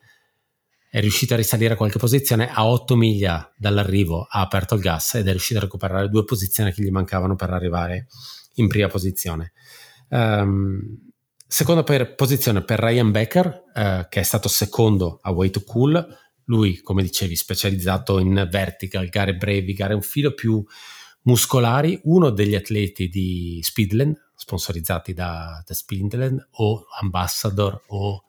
è 0.90 1.00
riuscito 1.00 1.34
a 1.34 1.38
risalire 1.38 1.76
qualche 1.76 1.98
posizione 1.98 2.50
a 2.50 2.66
8 2.68 2.96
miglia 2.96 3.52
dall'arrivo 3.58 4.28
ha 4.30 4.42
aperto 4.42 4.76
il 4.76 4.82
gas 4.82 5.16
ed 5.16 5.28
è 5.28 5.32
riuscito 5.32 5.60
a 5.60 5.64
recuperare 5.64 6.10
due 6.10 6.24
posizioni 6.24 6.72
che 6.72 6.84
gli 6.84 6.92
mancavano 6.92 7.36
per 7.36 7.50
arrivare 7.50 8.08
in 8.56 8.68
prima 8.68 8.88
posizione 8.88 9.54
um, 10.10 11.12
seconda 11.48 11.84
per, 11.84 12.16
posizione 12.16 12.64
per 12.64 12.80
Ryan 12.80 13.12
Becker, 13.12 13.64
uh, 13.74 14.10
che 14.10 14.20
è 14.20 14.24
stato 14.24 14.48
secondo 14.48 15.20
a 15.22 15.32
Way 15.32 15.50
to 15.50 15.64
Cool. 15.64 16.06
Lui, 16.46 16.82
come 16.82 17.02
dicevi, 17.02 17.36
specializzato 17.36 18.20
in 18.20 18.48
vertical, 18.52 19.08
gare 19.10 19.36
brevi, 19.36 19.74
gare 19.74 19.94
un 19.94 20.02
filo 20.02 20.34
più 20.34 20.64
muscolari, 21.26 22.00
uno 22.04 22.30
degli 22.30 22.56
atleti 22.56 23.08
di 23.08 23.60
Speedland, 23.62 24.32
sponsorizzati 24.36 25.14
da, 25.14 25.64
da 25.66 25.74
Speedland, 25.74 26.50
o 26.52 26.86
ambassador 27.00 27.84
o 27.88 28.24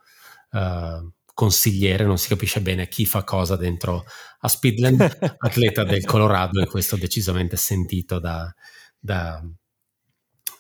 uh, 0.53 1.13
consigliere, 1.35 2.05
non 2.05 2.19
si 2.19 2.29
capisce 2.29 2.61
bene 2.61 2.89
chi 2.89 3.05
fa 3.05 3.25
cosa 3.25 3.57
dentro 3.57 4.05
a 4.41 4.49
Speedland, 4.49 5.01
atleta 5.39 5.85
del 5.85 6.05
Colorado 6.05 6.61
e 6.61 6.67
questo 6.67 6.97
decisamente 6.97 7.57
sentito 7.57 8.19
da, 8.19 8.53
da, 8.99 9.45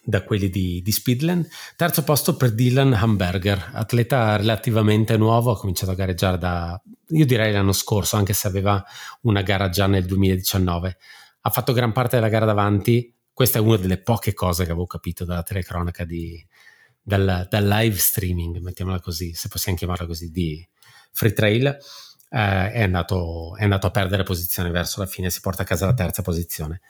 da 0.04 0.22
quelli 0.22 0.50
di, 0.50 0.82
di, 0.82 0.92
Speedland. 0.92 1.48
Terzo 1.74 2.04
posto 2.04 2.36
per 2.36 2.52
Dylan 2.52 2.92
Hamburger, 2.92 3.70
atleta 3.72 4.36
relativamente 4.36 5.16
nuovo, 5.16 5.52
ha 5.52 5.58
cominciato 5.58 5.92
a 5.92 5.96
gareggiare 5.96 6.36
da, 6.36 6.78
io 7.08 7.24
direi 7.24 7.52
l'anno 7.52 7.72
scorso, 7.72 8.16
anche 8.16 8.34
se 8.34 8.46
aveva 8.46 8.84
una 9.22 9.40
gara 9.40 9.70
già 9.70 9.86
nel 9.86 10.04
2019 10.04 10.98
ha 11.46 11.50
fatto 11.50 11.72
gran 11.72 11.92
parte 11.92 12.16
della 12.16 12.28
gara 12.28 12.44
davanti. 12.44 13.14
Questa 13.32 13.58
è 13.58 13.60
una 13.60 13.76
delle 13.76 14.02
poche 14.02 14.34
cose 14.34 14.64
che 14.64 14.72
avevo 14.72 14.86
capito 14.86 15.24
dalla 15.24 15.44
telecronaca 15.44 16.04
di, 16.04 16.44
dal, 17.00 17.46
dal, 17.48 17.66
live 17.68 17.96
streaming, 17.96 18.58
mettiamola 18.58 18.98
così, 18.98 19.32
se 19.32 19.48
possiamo 19.48 19.78
chiamarla 19.78 20.06
così, 20.06 20.32
di 20.32 20.66
Free 21.12 21.32
Trail. 21.32 21.66
Eh, 21.66 22.72
è, 22.72 22.82
andato, 22.82 23.54
è 23.56 23.62
andato 23.62 23.86
a 23.86 23.90
perdere 23.92 24.24
posizione 24.24 24.70
verso 24.70 24.98
la 24.98 25.06
fine, 25.06 25.30
si 25.30 25.40
porta 25.40 25.62
a 25.62 25.64
casa 25.64 25.86
la 25.86 25.94
terza 25.94 26.22
posizione. 26.22 26.80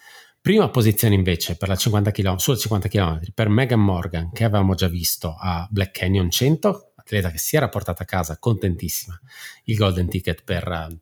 Prima 0.41 0.71
posizione 0.71 1.15
invece 1.15 1.57
per 1.57 1.69
la 1.69 1.77
50 1.77 2.11
km, 2.11 2.37
sulla 2.37 2.57
50 2.57 2.89
km 2.89 3.21
per 3.35 3.51
Megan 3.51 3.81
Morgan, 3.81 4.33
che 4.33 4.45
avevamo 4.45 4.75
già 4.75 4.89
visto 4.89 5.37
a 5.39 5.67
Black 5.71 5.99
Canyon 5.99 6.31
100, 6.31 6.93
atleta 6.95 7.31
che 7.31 7.39
si 7.39 7.57
era 7.57 7.69
portata 7.69 8.05
a 8.05 8.07
casa 8.07 8.39
contentissima 8.39 9.21
il 9.65 9.77
golden 9.77 10.09
ticket 10.09 10.45
per, 10.45 10.97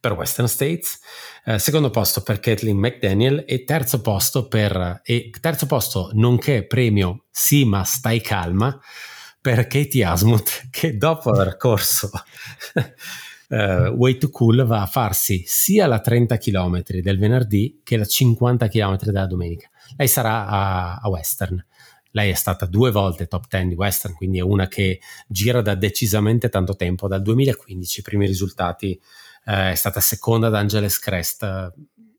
per 0.00 0.12
Western 0.12 0.48
States, 0.48 1.00
eh, 1.44 1.58
secondo 1.58 1.90
posto 1.90 2.22
per 2.22 2.38
Kathleen 2.38 2.78
McDaniel 2.78 3.44
e 3.46 3.64
terzo 3.64 4.00
posto 4.00 4.46
per 4.46 5.00
e 5.02 5.30
terzo 5.40 5.66
posto 5.66 6.10
nonché 6.14 6.66
premio 6.66 7.24
Sima 7.30 7.82
Stai 7.84 8.20
Calma 8.20 8.78
per 9.40 9.66
Katie 9.66 10.04
Asmuth 10.04 10.68
che 10.70 10.96
dopo 10.96 11.30
aver 11.30 11.56
corso 11.56 12.10
uh, 13.48 13.56
Way 13.96 14.18
to 14.18 14.30
Cool 14.30 14.64
va 14.64 14.82
a 14.82 14.86
farsi 14.86 15.42
sia 15.46 15.86
la 15.86 16.00
30 16.00 16.36
km 16.38 16.82
del 17.00 17.18
venerdì 17.18 17.80
che 17.82 17.96
la 17.96 18.04
50 18.04 18.68
km 18.68 18.98
della 18.98 19.26
domenica. 19.26 19.68
Lei 19.96 20.08
sarà 20.08 20.46
a, 20.46 20.94
a 20.96 21.08
Western. 21.08 21.64
Lei 22.12 22.30
è 22.30 22.34
stata 22.34 22.66
due 22.66 22.90
volte 22.90 23.26
top 23.26 23.46
10 23.48 23.68
di 23.68 23.74
Western, 23.74 24.14
quindi 24.14 24.38
è 24.38 24.42
una 24.42 24.66
che 24.66 25.00
gira 25.26 25.60
da 25.60 25.74
decisamente 25.74 26.48
tanto 26.48 26.74
tempo, 26.74 27.06
dal 27.06 27.22
2015, 27.22 28.00
i 28.00 28.02
primi 28.02 28.26
risultati 28.26 28.98
eh, 29.48 29.70
è 29.72 29.74
stata 29.74 30.00
seconda 30.00 30.48
ad 30.48 30.54
Angeles 30.54 30.98
Crest. 30.98 31.72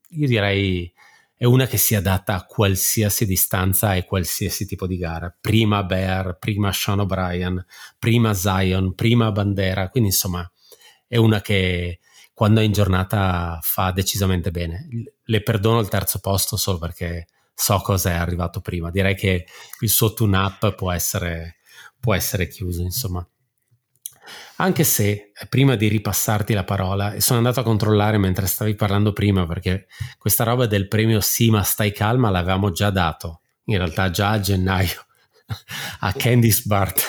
Io 0.08 0.26
direi 0.26 0.92
è 1.36 1.44
una 1.44 1.66
che 1.66 1.78
si 1.78 1.94
adatta 1.94 2.34
a 2.34 2.44
qualsiasi 2.44 3.24
distanza 3.24 3.94
e 3.94 4.04
qualsiasi 4.04 4.66
tipo 4.66 4.86
di 4.88 4.98
gara. 4.98 5.34
Prima 5.40 5.84
Bear, 5.84 6.36
prima 6.38 6.72
Sean 6.72 6.98
O'Brien, 7.00 7.64
prima 7.98 8.34
Zion, 8.34 8.94
prima 8.94 9.30
Bandera. 9.30 9.88
Quindi 9.90 10.10
insomma 10.10 10.50
è 11.06 11.16
una 11.16 11.40
che 11.40 12.00
quando 12.34 12.60
è 12.60 12.64
in 12.64 12.72
giornata 12.72 13.58
fa 13.62 13.92
decisamente 13.92 14.50
bene. 14.50 14.88
Le 15.22 15.42
perdono 15.42 15.78
il 15.78 15.88
terzo 15.88 16.18
posto 16.18 16.56
solo 16.56 16.78
perché 16.78 17.28
so 17.54 17.78
cosa 17.78 18.10
è 18.10 18.14
arrivato 18.14 18.60
prima. 18.60 18.90
Direi 18.90 19.14
che 19.14 19.46
il 19.80 19.88
suo 19.88 20.14
tune-up 20.14 20.74
può 20.74 20.90
essere, 20.90 21.58
può 22.00 22.12
essere 22.12 22.48
chiuso, 22.48 22.82
insomma. 22.82 23.26
Anche 24.56 24.84
se 24.84 25.10
eh, 25.10 25.46
prima 25.48 25.74
di 25.74 25.88
ripassarti 25.88 26.52
la 26.52 26.64
parola, 26.64 27.18
sono 27.18 27.38
andato 27.38 27.60
a 27.60 27.62
controllare 27.62 28.18
mentre 28.18 28.46
stavi 28.46 28.74
parlando 28.74 29.12
prima, 29.12 29.46
perché 29.46 29.86
questa 30.18 30.44
roba 30.44 30.66
del 30.66 30.88
premio 30.88 31.20
Sima 31.20 31.62
Stai 31.62 31.92
Calma 31.92 32.30
l'avevamo 32.30 32.70
già 32.70 32.90
dato, 32.90 33.40
in 33.64 33.78
realtà 33.78 34.10
già 34.10 34.30
a 34.30 34.40
gennaio, 34.40 35.06
a 36.00 36.12
Candice 36.12 36.62
Bart, 36.66 37.00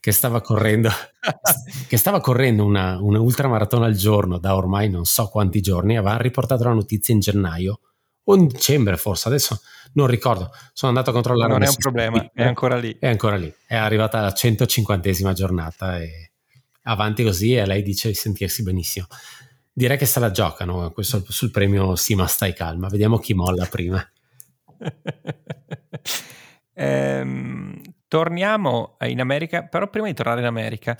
che 0.00 0.10
stava 0.10 0.40
correndo, 0.40 0.90
che 1.86 1.96
stava 1.96 2.20
correndo 2.20 2.64
una, 2.64 2.98
una 3.00 3.20
ultramaratona 3.20 3.86
al 3.86 3.94
giorno 3.94 4.38
da 4.38 4.56
ormai 4.56 4.88
non 4.90 5.04
so 5.04 5.28
quanti 5.28 5.60
giorni, 5.60 5.96
aveva 5.96 6.16
riportato 6.16 6.64
la 6.64 6.72
notizia 6.72 7.14
in 7.14 7.20
gennaio 7.20 7.80
o 8.28 8.34
in 8.34 8.46
dicembre 8.48 8.96
forse, 8.96 9.28
adesso 9.28 9.60
non 9.92 10.08
ricordo, 10.08 10.50
sono 10.72 10.90
andato 10.90 11.10
a 11.10 11.12
controllare. 11.12 11.52
Non 11.52 11.62
è 11.62 11.68
un 11.68 11.76
problema, 11.76 12.30
è 12.34 12.42
ancora 12.42 12.76
lì. 12.76 12.96
È 12.98 13.06
ancora 13.06 13.36
lì, 13.36 13.52
è 13.66 13.76
arrivata 13.76 14.18
alla 14.18 14.32
150esima 14.32 15.32
giornata 15.32 15.98
e 15.98 16.32
avanti 16.86 17.22
così 17.22 17.54
e 17.54 17.66
lei 17.66 17.82
dice 17.82 18.08
di 18.08 18.14
sentirsi 18.14 18.62
benissimo. 18.62 19.06
Direi 19.72 19.98
che 19.98 20.06
se 20.06 20.20
la 20.20 20.30
giocano 20.30 20.90
questo, 20.90 21.22
sul 21.28 21.50
premio 21.50 21.96
Sima 21.96 22.26
stai 22.26 22.54
calma, 22.54 22.88
vediamo 22.88 23.18
chi 23.18 23.34
molla 23.34 23.66
prima. 23.66 24.02
ehm, 26.72 27.80
torniamo 28.08 28.96
in 29.02 29.20
America, 29.20 29.64
però 29.64 29.90
prima 29.90 30.06
di 30.06 30.14
tornare 30.14 30.40
in 30.40 30.46
America, 30.46 30.96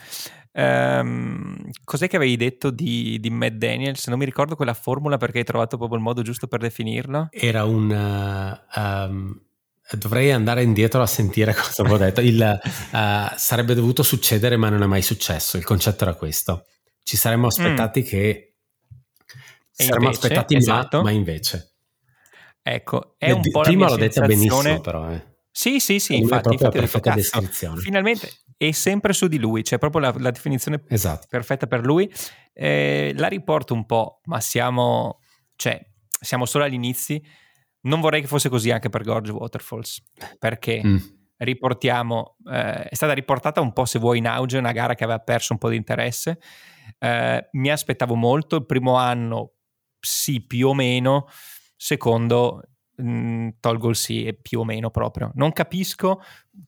ehm, 0.52 1.70
cos'è 1.84 2.06
che 2.06 2.16
avevi 2.16 2.36
detto 2.36 2.70
di, 2.70 3.18
di 3.18 3.30
Matt 3.30 3.54
Daniels? 3.54 4.08
Non 4.08 4.18
mi 4.18 4.26
ricordo 4.26 4.56
quella 4.56 4.74
formula 4.74 5.16
perché 5.16 5.38
hai 5.38 5.44
trovato 5.44 5.78
proprio 5.78 5.96
il 5.96 6.04
modo 6.04 6.20
giusto 6.20 6.46
per 6.46 6.60
definirlo. 6.60 7.28
Era 7.30 7.64
un... 7.64 8.60
Um, 8.74 9.40
Dovrei 9.92 10.32
andare 10.32 10.62
indietro 10.62 11.00
a 11.00 11.06
sentire 11.06 11.54
cosa 11.54 11.82
avevo 11.82 11.98
detto. 11.98 12.20
Il, 12.20 12.60
uh, 12.92 13.36
sarebbe 13.36 13.74
dovuto 13.74 14.02
succedere, 14.02 14.56
ma 14.56 14.68
non 14.68 14.82
è 14.82 14.86
mai 14.86 15.02
successo. 15.02 15.56
Il 15.56 15.64
concetto 15.64 16.04
era 16.04 16.14
questo. 16.14 16.66
Ci 17.02 17.16
saremmo 17.16 17.46
aspettati 17.46 18.00
mm. 18.00 18.04
che. 18.04 18.54
Ci 19.72 19.84
saremmo 19.84 20.08
aspettati, 20.08 20.56
esatto. 20.56 20.98
ma, 20.98 21.04
ma, 21.04 21.10
invece. 21.10 21.74
Ecco, 22.62 23.14
è 23.18 23.30
un 23.30 23.42
po' 23.48 23.60
Prima 23.60 23.88
l'ho 23.88 23.96
detta 23.96 24.26
benissimo, 24.26 24.80
però. 24.80 25.10
Eh. 25.10 25.34
Sì, 25.52 25.78
sì, 25.78 26.00
sì. 26.00 26.16
Infatti, 26.16 26.52
infatti 26.52 26.78
perfetta 26.78 27.14
descrizione. 27.14 27.80
Finalmente 27.80 28.30
è 28.56 28.72
sempre 28.72 29.12
su 29.12 29.28
di 29.28 29.38
lui, 29.38 29.62
c'è 29.62 29.78
proprio 29.78 30.00
la, 30.00 30.14
la 30.18 30.30
definizione 30.30 30.82
esatto. 30.88 31.26
perfetta 31.30 31.66
per 31.66 31.84
lui. 31.84 32.12
Eh, 32.52 33.12
la 33.16 33.28
riporto 33.28 33.72
un 33.72 33.86
po', 33.86 34.20
ma 34.24 34.40
siamo, 34.40 35.20
cioè, 35.54 35.80
siamo 36.20 36.44
solo 36.44 36.64
agli 36.64 36.74
inizi 36.74 37.22
non 37.86 38.00
vorrei 38.00 38.20
che 38.20 38.26
fosse 38.26 38.48
così 38.48 38.70
anche 38.70 38.88
per 38.88 39.02
Gorge 39.02 39.32
Waterfalls, 39.32 40.02
perché 40.38 40.82
mm. 40.84 40.96
riportiamo, 41.38 42.36
eh, 42.50 42.88
è 42.88 42.94
stata 42.94 43.12
riportata 43.12 43.60
un 43.60 43.72
po' 43.72 43.84
se 43.84 43.98
vuoi 43.98 44.18
in 44.18 44.26
auge, 44.26 44.58
una 44.58 44.72
gara 44.72 44.94
che 44.94 45.04
aveva 45.04 45.20
perso 45.20 45.52
un 45.52 45.58
po' 45.58 45.68
di 45.68 45.76
interesse. 45.76 46.38
Eh, 46.98 47.48
mi 47.52 47.70
aspettavo 47.70 48.14
molto, 48.14 48.56
il 48.56 48.66
primo 48.66 48.96
anno 48.96 49.52
sì, 50.00 50.44
più 50.44 50.68
o 50.68 50.74
meno, 50.74 51.26
secondo 51.76 52.62
mh, 52.96 53.08
mm, 53.08 53.48
tolgo 53.60 53.88
il 53.88 53.96
sì 53.96 54.24
e 54.24 54.34
più 54.34 54.60
o 54.60 54.64
meno 54.64 54.90
proprio. 54.90 55.30
Non 55.34 55.52
capisco, 55.52 56.20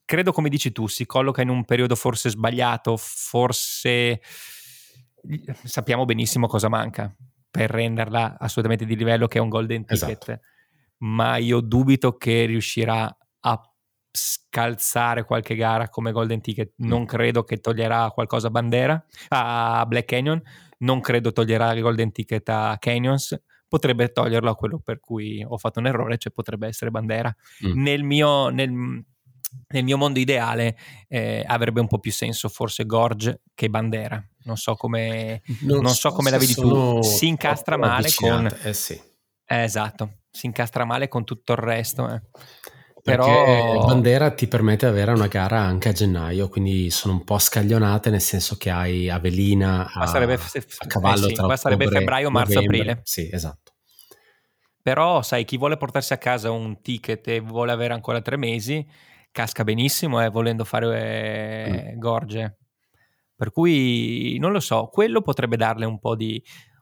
credo 0.05 0.31
come 0.31 0.49
dici 0.49 0.71
tu, 0.71 0.87
si 0.87 1.05
colloca 1.05 1.41
in 1.41 1.49
un 1.49 1.65
periodo 1.65 1.95
forse 1.95 2.29
sbagliato, 2.29 2.95
forse 2.97 4.21
sappiamo 5.63 6.05
benissimo 6.05 6.47
cosa 6.47 6.69
manca 6.69 7.13
per 7.51 7.69
renderla 7.69 8.37
assolutamente 8.39 8.85
di 8.85 8.95
livello 8.95 9.27
che 9.27 9.37
è 9.37 9.41
un 9.41 9.49
golden 9.49 9.83
ticket. 9.85 10.07
Esatto 10.07 10.39
ma 10.99 11.37
io 11.37 11.59
dubito 11.61 12.17
che 12.17 12.45
riuscirà 12.45 13.15
a 13.41 13.73
scalzare 14.11 15.23
qualche 15.23 15.55
gara 15.55 15.89
come 15.89 16.11
Golden 16.11 16.41
Ticket. 16.41 16.73
Non 16.77 17.05
credo 17.05 17.43
che 17.43 17.57
toglierà 17.57 18.09
qualcosa 18.11 18.47
a 18.47 18.51
Bandera, 18.51 19.05
a 19.29 19.85
Black 19.87 20.05
Canyon, 20.05 20.41
non 20.79 21.01
credo 21.01 21.31
toglierà 21.31 21.71
il 21.73 21.81
Golden 21.81 22.11
Ticket 22.11 22.47
a 22.49 22.77
Canyons. 22.79 23.39
Potrebbe 23.67 24.11
toglierlo 24.11 24.49
a 24.49 24.55
quello 24.55 24.79
per 24.79 24.99
cui 24.99 25.45
ho 25.47 25.57
fatto 25.57 25.79
un 25.79 25.85
errore, 25.85 26.17
cioè 26.17 26.31
potrebbe 26.33 26.67
essere 26.67 26.89
Bandera. 26.89 27.33
Mm. 27.67 27.81
Nel, 27.81 28.03
mio, 28.03 28.49
nel, 28.49 28.71
nel, 28.71 29.83
mio, 29.83 29.97
mondo 29.97 30.17
ideale 30.17 30.75
eh, 31.07 31.43
avrebbe 31.45 31.79
un 31.79 31.87
po' 31.87 31.99
più 31.99 32.11
senso 32.11 32.49
forse 32.49 32.85
Gorge 32.85 33.41
che 33.53 33.69
Bandera. 33.69 34.23
Non 34.45 34.57
so 34.57 34.73
come, 34.73 35.43
non 35.61 35.81
non 35.81 35.93
so 35.93 36.09
come 36.09 36.31
la 36.31 36.39
vedi 36.39 36.55
tu. 36.55 37.01
Si 37.03 37.27
incastra 37.27 37.77
male 37.77 38.09
con... 38.15 38.49
Eh 38.63 38.73
sì. 38.73 38.99
Eh, 39.51 39.63
esatto, 39.63 40.19
si 40.29 40.45
incastra 40.45 40.85
male 40.85 41.07
con 41.07 41.23
tutto 41.23 41.53
il 41.53 41.57
resto. 41.57 42.07
Eh. 42.07 42.21
Perché 43.01 43.31
Però... 43.31 43.85
Bandera 43.87 44.29
ti 44.29 44.47
permette 44.47 44.85
di 44.85 44.91
avere 44.91 45.11
una 45.11 45.25
gara 45.25 45.59
anche 45.59 45.89
a 45.89 45.91
gennaio, 45.91 46.49
quindi 46.49 46.91
sono 46.91 47.13
un 47.13 47.23
po' 47.23 47.39
scaglionate, 47.39 48.11
nel 48.11 48.21
senso 48.21 48.57
che 48.57 48.69
hai 48.69 49.09
Avelina 49.09 49.91
a, 49.91 50.05
sarebbe, 50.05 50.35
a 50.35 50.85
cavallo 50.85 51.25
eh 51.25 51.29
sì, 51.29 51.33
tra 51.33 51.57
sarebbe 51.57 51.87
febbraio, 51.87 52.29
marzo, 52.29 52.59
aprile. 52.59 53.01
Sì, 53.03 53.27
esatto. 53.31 53.73
Però, 54.83 55.23
sai, 55.23 55.45
chi 55.45 55.57
vuole 55.57 55.77
portarsi 55.77 56.13
a 56.13 56.17
casa 56.19 56.51
un 56.51 56.79
ticket 56.81 57.27
e 57.27 57.39
vuole 57.39 57.71
avere 57.71 57.95
ancora 57.95 58.21
tre 58.21 58.37
mesi, 58.37 58.87
casca 59.31 59.63
benissimo, 59.63 60.23
eh, 60.23 60.29
volendo 60.29 60.63
fare 60.63 61.65
eh, 61.65 61.93
mm. 61.95 61.97
gorge. 61.97 62.57
Per 63.35 63.51
cui, 63.51 64.37
non 64.39 64.51
lo 64.51 64.59
so, 64.59 64.89
quello 64.91 65.21
potrebbe 65.21 65.57
darle 65.57 65.85
un 65.85 65.97
po' 65.97 66.15
di, 66.15 66.39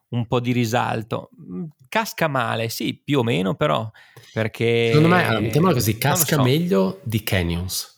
un 0.10 0.28
po' 0.28 0.40
di 0.40 0.52
risalto. 0.52 1.30
Mm, 1.42 1.66
casca 1.90 2.28
male, 2.28 2.70
sì, 2.70 3.00
più 3.04 3.20
o 3.20 3.24
meno, 3.24 3.56
però 3.56 3.90
perché... 4.34 4.88
Secondo 4.88 5.16
me, 5.16 5.26
allora, 5.26 5.40
mettiamola 5.40 5.74
così, 5.74 5.98
casca 5.98 6.36
so. 6.36 6.44
meglio 6.44 7.00
di 7.04 7.24
Canyons. 7.24 7.96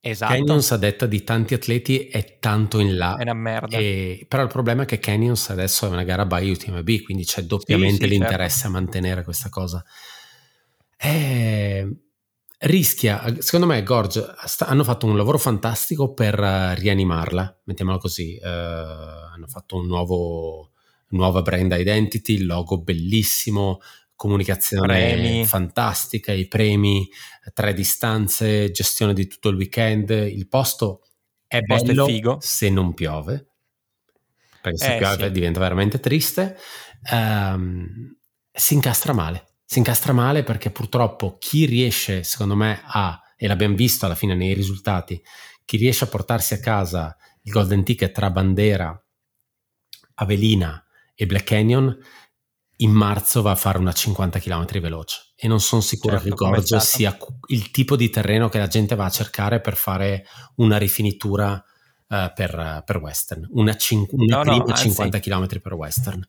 Esatto. 0.00 0.34
Canyons 0.34 0.70
a 0.70 0.76
detta 0.76 1.06
di 1.06 1.24
tanti 1.24 1.54
atleti 1.54 2.08
è 2.08 2.38
tanto 2.38 2.78
in 2.78 2.96
là. 2.96 3.16
È 3.16 3.22
una 3.22 3.32
merda. 3.32 3.78
E, 3.78 4.26
però 4.28 4.42
il 4.42 4.48
problema 4.48 4.82
è 4.82 4.86
che 4.86 4.98
Canyons 4.98 5.48
adesso 5.48 5.86
è 5.86 5.88
una 5.88 6.04
gara 6.04 6.26
by 6.26 6.50
UTMB, 6.50 7.02
quindi 7.02 7.24
c'è 7.24 7.42
doppiamente 7.42 8.04
sì, 8.04 8.10
sì, 8.12 8.18
l'interesse 8.18 8.60
certo. 8.60 8.76
a 8.76 8.80
mantenere 8.80 9.24
questa 9.24 9.48
cosa. 9.48 9.82
È, 10.94 11.86
rischia, 12.58 13.22
secondo 13.38 13.66
me 13.66 13.82
Gorge 13.82 14.34
sta, 14.44 14.66
hanno 14.66 14.84
fatto 14.84 15.06
un 15.06 15.16
lavoro 15.16 15.38
fantastico 15.38 16.12
per 16.12 16.38
uh, 16.38 16.78
rianimarla, 16.78 17.60
mettiamola 17.64 17.98
così, 17.98 18.38
uh, 18.40 18.46
hanno 18.46 19.46
fatto 19.46 19.76
un 19.76 19.86
nuovo, 19.86 20.72
nuova 21.08 21.42
brand 21.42 21.74
identity, 21.76 22.34
il 22.34 22.46
logo 22.46 22.80
bellissimo, 22.80 23.80
comunicazione 24.16 25.14
premi. 25.14 25.44
fantastica, 25.44 26.32
i 26.32 26.46
premi, 26.46 27.08
tre 27.52 27.74
distanze, 27.74 28.70
gestione 28.70 29.12
di 29.12 29.26
tutto 29.26 29.48
il 29.48 29.56
weekend, 29.56 30.10
il 30.10 30.48
posto 30.48 31.02
è 31.46 31.56
il 31.58 31.64
posto 31.64 31.86
bello 31.86 32.06
è 32.06 32.10
figo. 32.10 32.38
se 32.40 32.70
non 32.70 32.94
piove, 32.94 33.46
perché 34.60 34.78
se 34.78 34.94
eh, 34.94 34.98
piove 34.98 35.26
sì. 35.26 35.30
diventa 35.30 35.60
veramente 35.60 36.00
triste, 36.00 36.56
um, 37.12 38.16
si 38.50 38.74
incastra 38.74 39.12
male, 39.12 39.48
si 39.64 39.78
incastra 39.78 40.12
male 40.12 40.42
perché 40.42 40.70
purtroppo 40.70 41.36
chi 41.38 41.66
riesce, 41.66 42.22
secondo 42.22 42.54
me, 42.54 42.82
a, 42.84 43.20
e 43.36 43.46
l'abbiamo 43.46 43.74
visto 43.74 44.06
alla 44.06 44.14
fine 44.14 44.34
nei 44.34 44.54
risultati, 44.54 45.20
chi 45.64 45.76
riesce 45.76 46.04
a 46.04 46.08
portarsi 46.08 46.54
a 46.54 46.60
casa 46.60 47.16
il 47.42 47.52
golden 47.52 47.84
ticket 47.84 48.12
tra 48.12 48.30
Bandera, 48.30 48.98
Avelina 50.14 50.83
e 51.14 51.26
Black 51.26 51.44
Canyon, 51.44 51.96
in 52.78 52.90
marzo 52.90 53.42
va 53.42 53.52
a 53.52 53.56
fare 53.56 53.78
una 53.78 53.92
50 53.92 54.38
km 54.40 54.80
veloce 54.80 55.32
e 55.36 55.46
non 55.46 55.60
sono 55.60 55.80
sicuro 55.80 56.18
certo, 56.18 56.34
che 56.34 56.44
Gorge 56.44 56.80
sia 56.80 57.16
il 57.48 57.70
tipo 57.70 57.96
di 57.96 58.10
terreno 58.10 58.48
che 58.48 58.58
la 58.58 58.66
gente 58.66 58.94
va 58.94 59.04
a 59.04 59.10
cercare 59.10 59.60
per 59.60 59.76
fare 59.76 60.26
una 60.56 60.76
rifinitura 60.76 61.52
uh, 62.08 62.16
per, 62.34 62.82
per, 62.84 62.96
Western, 62.98 63.46
una, 63.52 63.76
cin- 63.76 64.06
una 64.10 64.42
no, 64.42 64.56
no, 64.56 64.74
50 64.74 65.20
km 65.20 65.60
per 65.60 65.74
Western. 65.74 66.26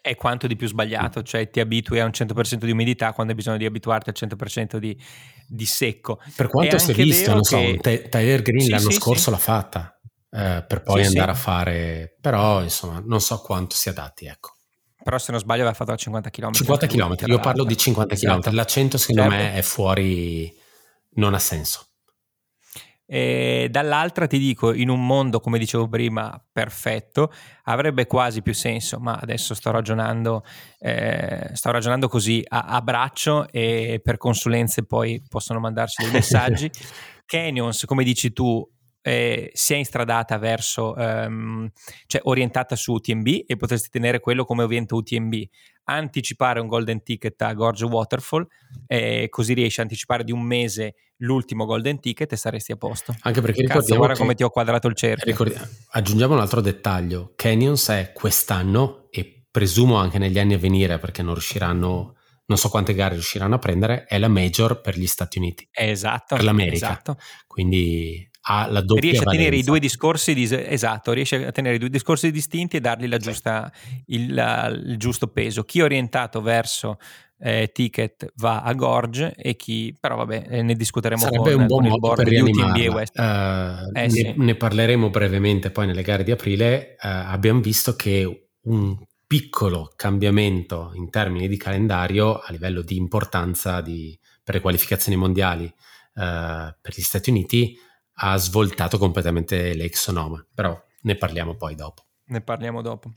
È 0.00 0.14
quanto 0.14 0.46
di 0.46 0.54
più 0.54 0.68
sbagliato, 0.68 1.22
cioè 1.22 1.50
ti 1.50 1.58
abitui 1.58 1.98
a 1.98 2.04
un 2.04 2.12
100% 2.12 2.58
di 2.58 2.70
umidità 2.70 3.12
quando 3.12 3.32
hai 3.32 3.38
bisogno 3.38 3.56
di 3.56 3.66
abituarti 3.66 4.10
al 4.10 4.14
100% 4.16 4.76
di, 4.76 4.96
di 5.48 5.66
secco. 5.66 6.20
Per 6.36 6.48
quanto 6.48 6.78
si 6.78 6.92
è 6.92 6.94
visto, 6.94 7.32
non 7.32 7.42
so, 7.42 7.56
che... 7.56 8.06
Tyler 8.08 8.42
Green 8.42 8.60
sì, 8.60 8.70
l'anno 8.70 8.90
sì, 8.90 8.96
scorso 8.96 9.24
sì. 9.24 9.30
l'ha 9.30 9.38
fatta 9.38 9.95
eh, 10.30 10.64
per 10.66 10.82
poi 10.82 11.04
andare 11.04 11.30
a 11.30 11.34
fare, 11.34 12.16
però 12.20 12.62
insomma 12.62 13.02
non 13.04 13.20
so 13.20 13.40
quanto 13.40 13.74
si 13.74 13.88
adatti, 13.88 14.26
ecco 14.26 14.54
però 15.06 15.18
se 15.18 15.30
non 15.30 15.40
sbaglio 15.40 15.60
aveva 15.60 15.76
fatto 15.76 15.94
50 15.94 16.30
km. 16.30 16.50
50 16.50 16.86
km, 16.88 17.14
io 17.26 17.38
parlo 17.38 17.62
di 17.62 17.76
50 17.76 18.12
esatto. 18.12 18.40
km, 18.40 18.54
l'accento 18.56 18.98
secondo 18.98 19.30
certo. 19.30 19.36
me 19.36 19.54
è 19.54 19.62
fuori, 19.62 20.52
non 21.10 21.32
ha 21.32 21.38
senso. 21.38 21.86
E 23.06 23.68
dall'altra 23.70 24.26
ti 24.26 24.36
dico, 24.36 24.74
in 24.74 24.88
un 24.88 25.06
mondo, 25.06 25.38
come 25.38 25.60
dicevo 25.60 25.86
prima, 25.86 26.44
perfetto, 26.52 27.32
avrebbe 27.66 28.06
quasi 28.06 28.42
più 28.42 28.52
senso, 28.52 28.98
ma 28.98 29.12
adesso 29.12 29.54
sto 29.54 29.70
ragionando, 29.70 30.42
eh, 30.80 31.50
sto 31.52 31.70
ragionando 31.70 32.08
così 32.08 32.42
a, 32.44 32.64
a, 32.64 32.82
braccio 32.82 33.46
e 33.52 34.00
per 34.02 34.16
consulenze 34.16 34.86
poi 34.86 35.22
possono 35.28 35.60
mandarci 35.60 36.02
dei 36.02 36.10
messaggi. 36.18 36.68
Canyons, 37.26 37.84
come 37.84 38.02
dici 38.02 38.32
tu, 38.32 38.68
eh, 39.06 39.50
sia 39.54 39.76
instradata 39.76 40.36
verso, 40.36 40.92
um, 40.96 41.70
cioè 42.08 42.22
orientata 42.24 42.74
su 42.74 42.94
UTMB 42.94 43.44
e 43.46 43.56
potresti 43.56 43.88
tenere 43.88 44.18
quello 44.18 44.44
come 44.44 44.64
evento 44.64 44.96
UTMB, 44.96 45.32
anticipare 45.84 46.58
un 46.58 46.66
golden 46.66 47.04
ticket 47.04 47.40
a 47.42 47.52
Gorge 47.52 47.84
Waterfall 47.84 48.44
e 48.88 49.28
così 49.30 49.54
riesci 49.54 49.78
a 49.78 49.84
anticipare 49.84 50.24
di 50.24 50.32
un 50.32 50.42
mese 50.42 50.96
l'ultimo 51.18 51.66
golden 51.66 52.00
ticket 52.00 52.32
e 52.32 52.36
saresti 52.36 52.72
a 52.72 52.76
posto. 52.76 53.14
Anche 53.20 53.40
perché 53.40 53.62
Cazzo, 53.62 53.94
guarda 53.94 54.16
come 54.16 54.34
ti 54.34 54.42
ho 54.42 54.50
quadrato 54.50 54.88
il 54.88 54.96
cerchio. 54.96 55.36
aggiungiamo 55.90 56.34
un 56.34 56.40
altro 56.40 56.60
dettaglio, 56.60 57.32
Canyons 57.36 57.88
è 57.90 58.10
quest'anno 58.12 59.06
e 59.10 59.46
presumo 59.48 59.94
anche 59.94 60.18
negli 60.18 60.40
anni 60.40 60.54
a 60.54 60.58
venire 60.58 60.98
perché 60.98 61.22
non 61.22 61.34
riusciranno 61.34 62.14
non 62.48 62.58
so 62.58 62.68
quante 62.68 62.94
gare 62.94 63.14
riusciranno 63.14 63.56
a 63.56 63.58
prendere, 63.58 64.04
è 64.04 64.18
la 64.18 64.28
major 64.28 64.80
per 64.80 64.96
gli 64.96 65.06
Stati 65.08 65.38
Uniti. 65.38 65.68
Esatto. 65.72 66.36
Per 66.36 66.44
l'America. 66.44 66.90
Esatto. 66.90 67.18
Quindi 67.48 68.28
ha 68.48 68.70
la 68.70 68.80
doppia 68.80 69.00
riesce 69.00 69.24
a 69.24 69.30
tenere 69.30 69.56
i 69.56 69.62
due 69.62 69.80
discorsi 69.80 70.32
di, 70.32 70.48
esatto, 70.50 71.12
riesce 71.12 71.46
a 71.46 71.52
tenere 71.52 71.76
i 71.76 71.78
due 71.78 71.88
discorsi 71.88 72.30
distinti 72.30 72.76
e 72.76 72.80
dargli 72.80 73.08
giusta, 73.16 73.72
il, 74.06 74.32
la, 74.32 74.66
il, 74.66 74.96
giusto 74.98 75.26
peso. 75.28 75.64
Chi 75.64 75.80
è 75.80 75.82
orientato 75.82 76.40
verso 76.40 76.98
eh, 77.38 77.70
ticket 77.72 78.32
va 78.36 78.62
a 78.62 78.72
Gorge 78.74 79.34
e 79.34 79.56
chi 79.56 79.94
però 79.98 80.16
vabbè 80.16 80.46
eh, 80.48 80.62
ne 80.62 80.74
discuteremo 80.74 81.22
Sarebbe 81.22 81.52
con, 81.52 81.60
un 81.60 81.66
buon 81.66 81.86
modo 81.88 82.14
per 82.14 82.28
rianimarla. 82.28 83.08
Uh, 83.14 83.98
eh, 83.98 84.02
ne, 84.02 84.10
sì. 84.10 84.34
ne, 84.36 84.54
parleremo 84.54 85.10
brevemente 85.10 85.70
poi 85.70 85.86
nelle 85.86 86.02
gare 86.02 86.22
di 86.22 86.30
aprile. 86.30 86.94
Uh, 87.02 87.06
abbiamo 87.08 87.60
visto 87.60 87.96
che 87.96 88.50
un 88.62 88.96
piccolo 89.26 89.92
cambiamento 89.96 90.92
in 90.94 91.10
termini 91.10 91.48
di 91.48 91.56
calendario 91.56 92.38
a 92.38 92.52
livello 92.52 92.82
di 92.82 92.96
importanza 92.96 93.80
di, 93.80 94.16
per 94.44 94.54
le 94.54 94.60
qualificazioni 94.60 95.18
mondiali 95.18 95.64
uh, 95.64 95.72
per 96.80 96.92
gli 96.94 97.02
Stati 97.02 97.30
Uniti 97.30 97.76
ha 98.18 98.36
svoltato 98.36 98.98
completamente 98.98 99.74
l'exonoma, 99.74 100.44
però 100.54 100.80
ne 101.02 101.14
parliamo 101.16 101.54
poi 101.54 101.74
dopo. 101.74 102.02
Ne 102.26 102.40
parliamo 102.40 102.82
dopo. 102.82 103.12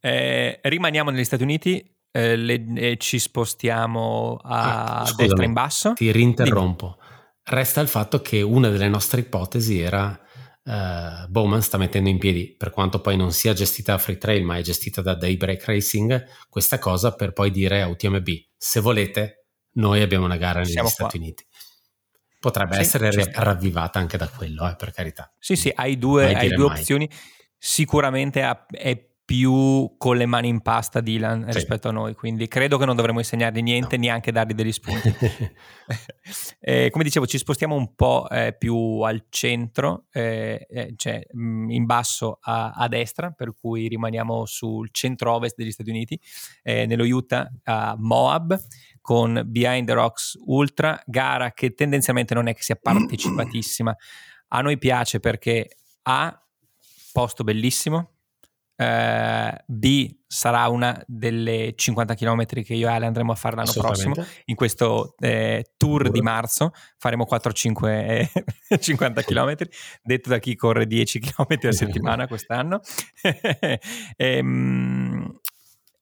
Eh, 0.00 0.58
rimaniamo 0.62 1.10
negli 1.10 1.24
Stati 1.24 1.42
Uniti, 1.42 1.94
eh, 2.10 2.36
le, 2.36 2.64
eh, 2.76 2.96
ci 2.98 3.18
spostiamo 3.18 4.38
a 4.42 5.00
ah, 5.00 5.06
scusami, 5.06 5.28
destra 5.28 5.44
in 5.44 5.52
basso. 5.52 5.92
Ti 5.92 6.10
rinterrompo. 6.10 6.96
Dimmi. 6.98 7.10
Resta 7.44 7.80
il 7.80 7.88
fatto 7.88 8.20
che 8.20 8.42
una 8.42 8.68
delle 8.68 8.88
nostre 8.88 9.20
ipotesi 9.20 9.80
era 9.80 10.18
uh, 10.62 11.28
Bowman 11.28 11.62
sta 11.62 11.76
mettendo 11.76 12.08
in 12.08 12.18
piedi, 12.18 12.54
per 12.56 12.70
quanto 12.70 13.00
poi 13.00 13.16
non 13.16 13.32
sia 13.32 13.52
gestita 13.52 13.92
da 13.92 13.98
Free 13.98 14.18
Trail, 14.18 14.44
ma 14.44 14.58
è 14.58 14.62
gestita 14.62 15.02
da 15.02 15.14
Daybreak 15.14 15.64
Racing, 15.64 16.24
questa 16.48 16.78
cosa 16.78 17.14
per 17.14 17.32
poi 17.32 17.50
dire 17.50 17.82
a 17.82 17.88
UTMB, 17.88 18.28
se 18.56 18.80
volete, 18.80 19.46
noi 19.74 20.02
abbiamo 20.02 20.24
una 20.24 20.36
gara 20.36 20.60
negli 20.60 20.70
Siamo 20.70 20.88
Stati 20.88 21.16
qua. 21.16 21.26
Uniti 21.26 21.46
potrebbe 22.42 22.74
sì, 22.74 22.80
essere 22.80 23.12
certo. 23.12 23.40
ravvivata 23.40 24.00
anche 24.00 24.16
da 24.16 24.28
quello, 24.28 24.68
eh, 24.68 24.74
per 24.74 24.90
carità. 24.90 25.32
Sì, 25.38 25.54
sì, 25.54 25.72
hai 25.72 25.96
due, 25.96 26.34
hai 26.34 26.48
due 26.48 26.64
opzioni. 26.64 27.08
Sicuramente 27.56 28.42
è 28.68 29.06
più 29.24 29.94
con 29.96 30.16
le 30.16 30.26
mani 30.26 30.48
in 30.48 30.60
pasta 30.60 31.00
Dylan 31.00 31.46
sì. 31.46 31.52
rispetto 31.52 31.88
a 31.88 31.92
noi, 31.92 32.14
quindi 32.14 32.48
credo 32.48 32.76
che 32.76 32.84
non 32.84 32.96
dovremmo 32.96 33.20
insegnargli 33.20 33.62
niente, 33.62 33.96
no. 33.96 34.02
neanche 34.02 34.32
dargli 34.32 34.52
degli 34.52 34.72
spunti. 34.72 35.14
eh, 36.60 36.90
come 36.90 37.04
dicevo, 37.04 37.26
ci 37.26 37.38
spostiamo 37.38 37.76
un 37.76 37.94
po' 37.94 38.28
eh, 38.28 38.54
più 38.58 39.00
al 39.02 39.26
centro, 39.30 40.06
eh, 40.10 40.66
eh 40.68 40.92
cioè 40.96 41.22
mh, 41.30 41.40
mm, 41.40 41.70
in 41.70 41.86
basso 41.86 42.38
a, 42.42 42.72
a, 42.72 42.88
destra, 42.88 43.30
per 43.30 43.54
cui 43.58 43.86
rimaniamo 43.86 44.44
sul 44.44 44.88
centro-ovest 44.90 45.54
degli 45.56 45.70
Stati 45.70 45.90
Uniti, 45.90 46.20
eh, 46.64 46.86
nello 46.86 47.04
Utah 47.04 47.48
a 47.62 47.94
Moab 47.96 48.60
con 49.02 49.42
Behind 49.44 49.86
the 49.86 49.92
Rocks 49.92 50.38
Ultra, 50.46 50.98
gara 51.04 51.52
che 51.52 51.74
tendenzialmente 51.74 52.32
non 52.32 52.46
è 52.46 52.54
che 52.54 52.62
sia 52.62 52.76
partecipatissima. 52.80 53.94
A 54.48 54.60
noi 54.62 54.78
piace 54.78 55.20
perché 55.20 55.76
A, 56.02 56.42
posto 57.12 57.44
bellissimo, 57.44 58.12
Uh, 58.74 59.54
B 59.66 60.10
sarà 60.26 60.66
una 60.68 61.00
delle 61.06 61.74
50 61.76 62.14
km 62.14 62.46
che 62.46 62.74
io 62.74 62.88
e 62.88 62.90
Ale 62.90 63.04
andremo 63.04 63.30
a 63.30 63.34
fare 63.34 63.54
l'anno 63.54 63.70
prossimo 63.70 64.14
in 64.46 64.56
questo 64.56 65.14
eh, 65.18 65.72
tour 65.76 66.10
di 66.10 66.22
marzo. 66.22 66.72
Faremo 66.96 67.26
4-5 67.30 68.78
50 68.80 69.22
km 69.22 69.54
detto 70.02 70.30
da 70.30 70.38
chi 70.38 70.56
corre 70.56 70.86
10 70.86 71.20
km 71.20 71.68
a 71.68 71.72
settimana 71.72 72.26
quest'anno 72.26 72.80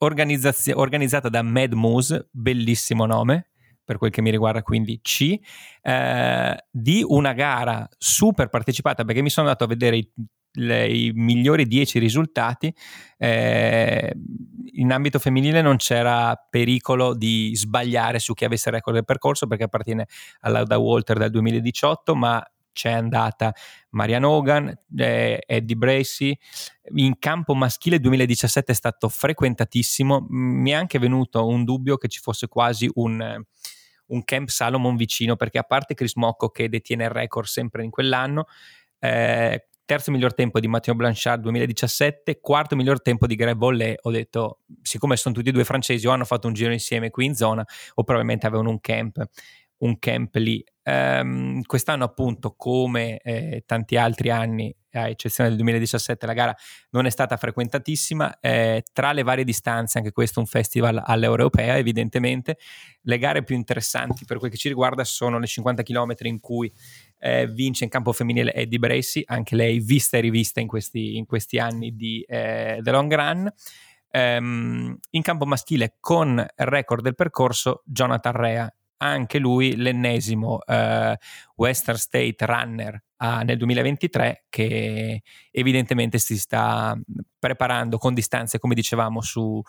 ehm, 0.00 0.78
organizzata 0.78 1.28
da 1.28 1.42
Mad 1.42 1.72
Moose, 1.72 2.28
bellissimo 2.30 3.06
nome 3.06 3.50
per 3.90 3.98
quel 3.98 4.12
che 4.12 4.22
mi 4.22 4.30
riguarda, 4.30 4.62
quindi 4.62 5.00
C, 5.02 5.36
eh, 5.82 6.64
di 6.70 7.02
una 7.04 7.32
gara 7.32 7.88
super 7.98 8.48
partecipata 8.48 9.04
perché 9.04 9.20
mi 9.20 9.30
sono 9.30 9.46
andato 9.46 9.64
a 9.64 9.66
vedere 9.66 9.96
i, 9.96 10.08
le, 10.52 10.86
i 10.88 11.10
migliori 11.12 11.66
10 11.66 11.98
risultati. 11.98 12.72
Eh, 13.18 14.14
in 14.74 14.92
ambito 14.92 15.18
femminile 15.18 15.60
non 15.60 15.76
c'era 15.76 16.36
pericolo 16.48 17.16
di 17.16 17.50
sbagliare 17.56 18.20
su 18.20 18.32
chi 18.34 18.44
avesse 18.44 18.68
il 18.68 18.76
record 18.76 18.94
del 18.94 19.04
percorso 19.04 19.48
perché 19.48 19.64
appartiene 19.64 20.06
all'Auda 20.42 20.78
Walter 20.78 21.18
del 21.18 21.30
2018, 21.30 22.14
ma 22.14 22.40
c'è 22.72 22.90
andata 22.90 23.54
Marian 23.90 24.24
Hogan, 24.24 24.72
eh, 24.96 25.42
Eddie 25.46 25.76
Bracy. 25.76 26.36
In 26.94 27.18
campo 27.18 27.54
maschile 27.54 28.00
2017 28.00 28.72
è 28.72 28.74
stato 28.74 29.08
frequentatissimo. 29.08 30.26
Mi 30.28 30.70
è 30.70 30.74
anche 30.74 30.98
venuto 30.98 31.46
un 31.46 31.64
dubbio 31.64 31.96
che 31.96 32.08
ci 32.08 32.20
fosse 32.20 32.48
quasi 32.48 32.90
un, 32.94 33.42
un 34.06 34.24
camp 34.24 34.48
Salomon 34.48 34.96
vicino, 34.96 35.36
perché 35.36 35.58
a 35.58 35.62
parte 35.62 35.94
Chris 35.94 36.14
Mocco 36.14 36.50
che 36.50 36.68
detiene 36.68 37.04
il 37.04 37.10
record 37.10 37.46
sempre 37.46 37.84
in 37.84 37.90
quell'anno, 37.90 38.46
eh, 38.98 39.66
terzo 39.84 40.12
miglior 40.12 40.34
tempo 40.34 40.60
di 40.60 40.68
Matteo 40.68 40.94
Blanchard 40.94 41.42
2017, 41.42 42.38
quarto 42.40 42.76
miglior 42.76 43.02
tempo 43.02 43.26
di 43.26 43.34
Greg 43.34 43.56
Bollet. 43.56 43.98
Ho 44.02 44.10
detto, 44.12 44.60
siccome 44.82 45.16
sono 45.16 45.34
tutti 45.34 45.48
e 45.48 45.52
due 45.52 45.64
francesi 45.64 46.06
o 46.06 46.12
hanno 46.12 46.24
fatto 46.24 46.46
un 46.46 46.52
giro 46.52 46.72
insieme 46.72 47.10
qui 47.10 47.24
in 47.24 47.34
zona 47.34 47.66
o 47.94 48.04
probabilmente 48.04 48.46
avevano 48.46 48.70
un 48.70 48.80
camp, 48.80 49.20
un 49.78 49.98
camp 49.98 50.34
lì. 50.36 50.64
Ehm, 50.90 51.62
quest'anno 51.62 52.04
appunto 52.04 52.54
come 52.56 53.18
eh, 53.18 53.62
tanti 53.66 53.96
altri 53.96 54.30
anni 54.30 54.74
a 54.92 55.08
eccezione 55.08 55.48
del 55.48 55.58
2017 55.58 56.26
la 56.26 56.32
gara 56.32 56.56
non 56.90 57.06
è 57.06 57.10
stata 57.10 57.36
frequentatissima, 57.36 58.40
eh, 58.40 58.82
tra 58.92 59.12
le 59.12 59.22
varie 59.22 59.44
distanze, 59.44 59.98
anche 59.98 60.10
questo 60.10 60.40
è 60.40 60.42
un 60.42 60.48
festival 60.48 61.00
all'europea 61.04 61.76
evidentemente, 61.76 62.58
le 63.02 63.18
gare 63.18 63.44
più 63.44 63.54
interessanti 63.54 64.24
per 64.24 64.38
quel 64.38 64.50
che 64.50 64.56
ci 64.56 64.68
riguarda 64.68 65.04
sono 65.04 65.38
le 65.38 65.46
50 65.46 65.82
km 65.84 66.14
in 66.22 66.40
cui 66.40 66.72
eh, 67.18 67.46
vince 67.46 67.84
in 67.84 67.90
campo 67.90 68.12
femminile 68.12 68.52
Eddie 68.52 68.78
Bracy, 68.78 69.22
anche 69.26 69.54
lei 69.54 69.78
vista 69.78 70.16
e 70.16 70.20
rivista 70.20 70.58
in 70.58 70.66
questi, 70.66 71.16
in 71.16 71.26
questi 71.26 71.58
anni 71.58 71.94
di 71.94 72.24
eh, 72.26 72.80
The 72.82 72.90
Long 72.90 73.14
Run. 73.14 73.52
Um, 74.12 74.98
in 75.10 75.22
campo 75.22 75.46
maschile 75.46 75.98
con 76.00 76.44
record 76.56 77.04
del 77.04 77.14
percorso 77.14 77.84
Jonathan 77.84 78.32
Rea, 78.32 78.74
anche 79.02 79.38
lui 79.38 79.76
l'ennesimo 79.76 80.58
uh, 80.64 81.14
Western 81.56 81.96
State 81.96 82.44
Runner 82.44 83.02
uh, 83.18 83.42
nel 83.44 83.56
2023 83.56 84.44
che 84.48 85.22
evidentemente 85.50 86.18
si 86.18 86.38
sta 86.38 86.98
preparando 87.38 87.98
con 87.98 88.14
distanze, 88.14 88.58
come 88.58 88.74
dicevamo, 88.74 89.20
su 89.20 89.60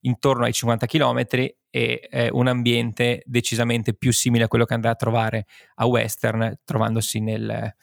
intorno 0.00 0.44
ai 0.44 0.52
50 0.52 0.86
km 0.86 1.24
e 1.30 2.08
eh, 2.10 2.28
un 2.30 2.46
ambiente 2.46 3.22
decisamente 3.24 3.94
più 3.94 4.12
simile 4.12 4.44
a 4.44 4.48
quello 4.48 4.66
che 4.66 4.74
andrà 4.74 4.90
a 4.90 4.96
trovare 4.96 5.46
a 5.76 5.86
Western, 5.86 6.58
trovandosi 6.64 7.20
nel 7.20 7.74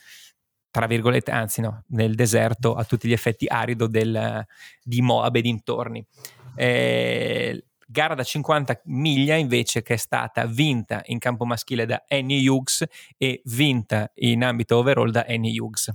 tra 0.71 0.87
virgolette, 0.87 1.31
anzi 1.31 1.59
no, 1.59 1.83
nel 1.87 2.15
deserto 2.15 2.75
a 2.75 2.85
tutti 2.85 3.07
gli 3.07 3.11
effetti 3.11 3.45
arido 3.45 3.87
del, 3.87 4.45
di 4.81 5.01
Moab 5.01 5.35
e 5.35 5.41
dintorni. 5.41 6.07
Eh, 6.55 7.65
gara 7.91 8.15
da 8.15 8.23
50 8.23 8.81
miglia 8.85 9.35
invece 9.35 9.81
che 9.81 9.95
è 9.95 9.97
stata 9.97 10.45
vinta 10.45 11.01
in 11.05 11.19
campo 11.19 11.45
maschile 11.45 11.85
da 11.85 12.03
Annie 12.07 12.47
Hughes 12.47 12.85
e 13.17 13.41
vinta 13.45 14.11
in 14.15 14.43
ambito 14.43 14.77
overall 14.77 15.11
da 15.11 15.25
Annie 15.27 15.59
Hughes, 15.59 15.91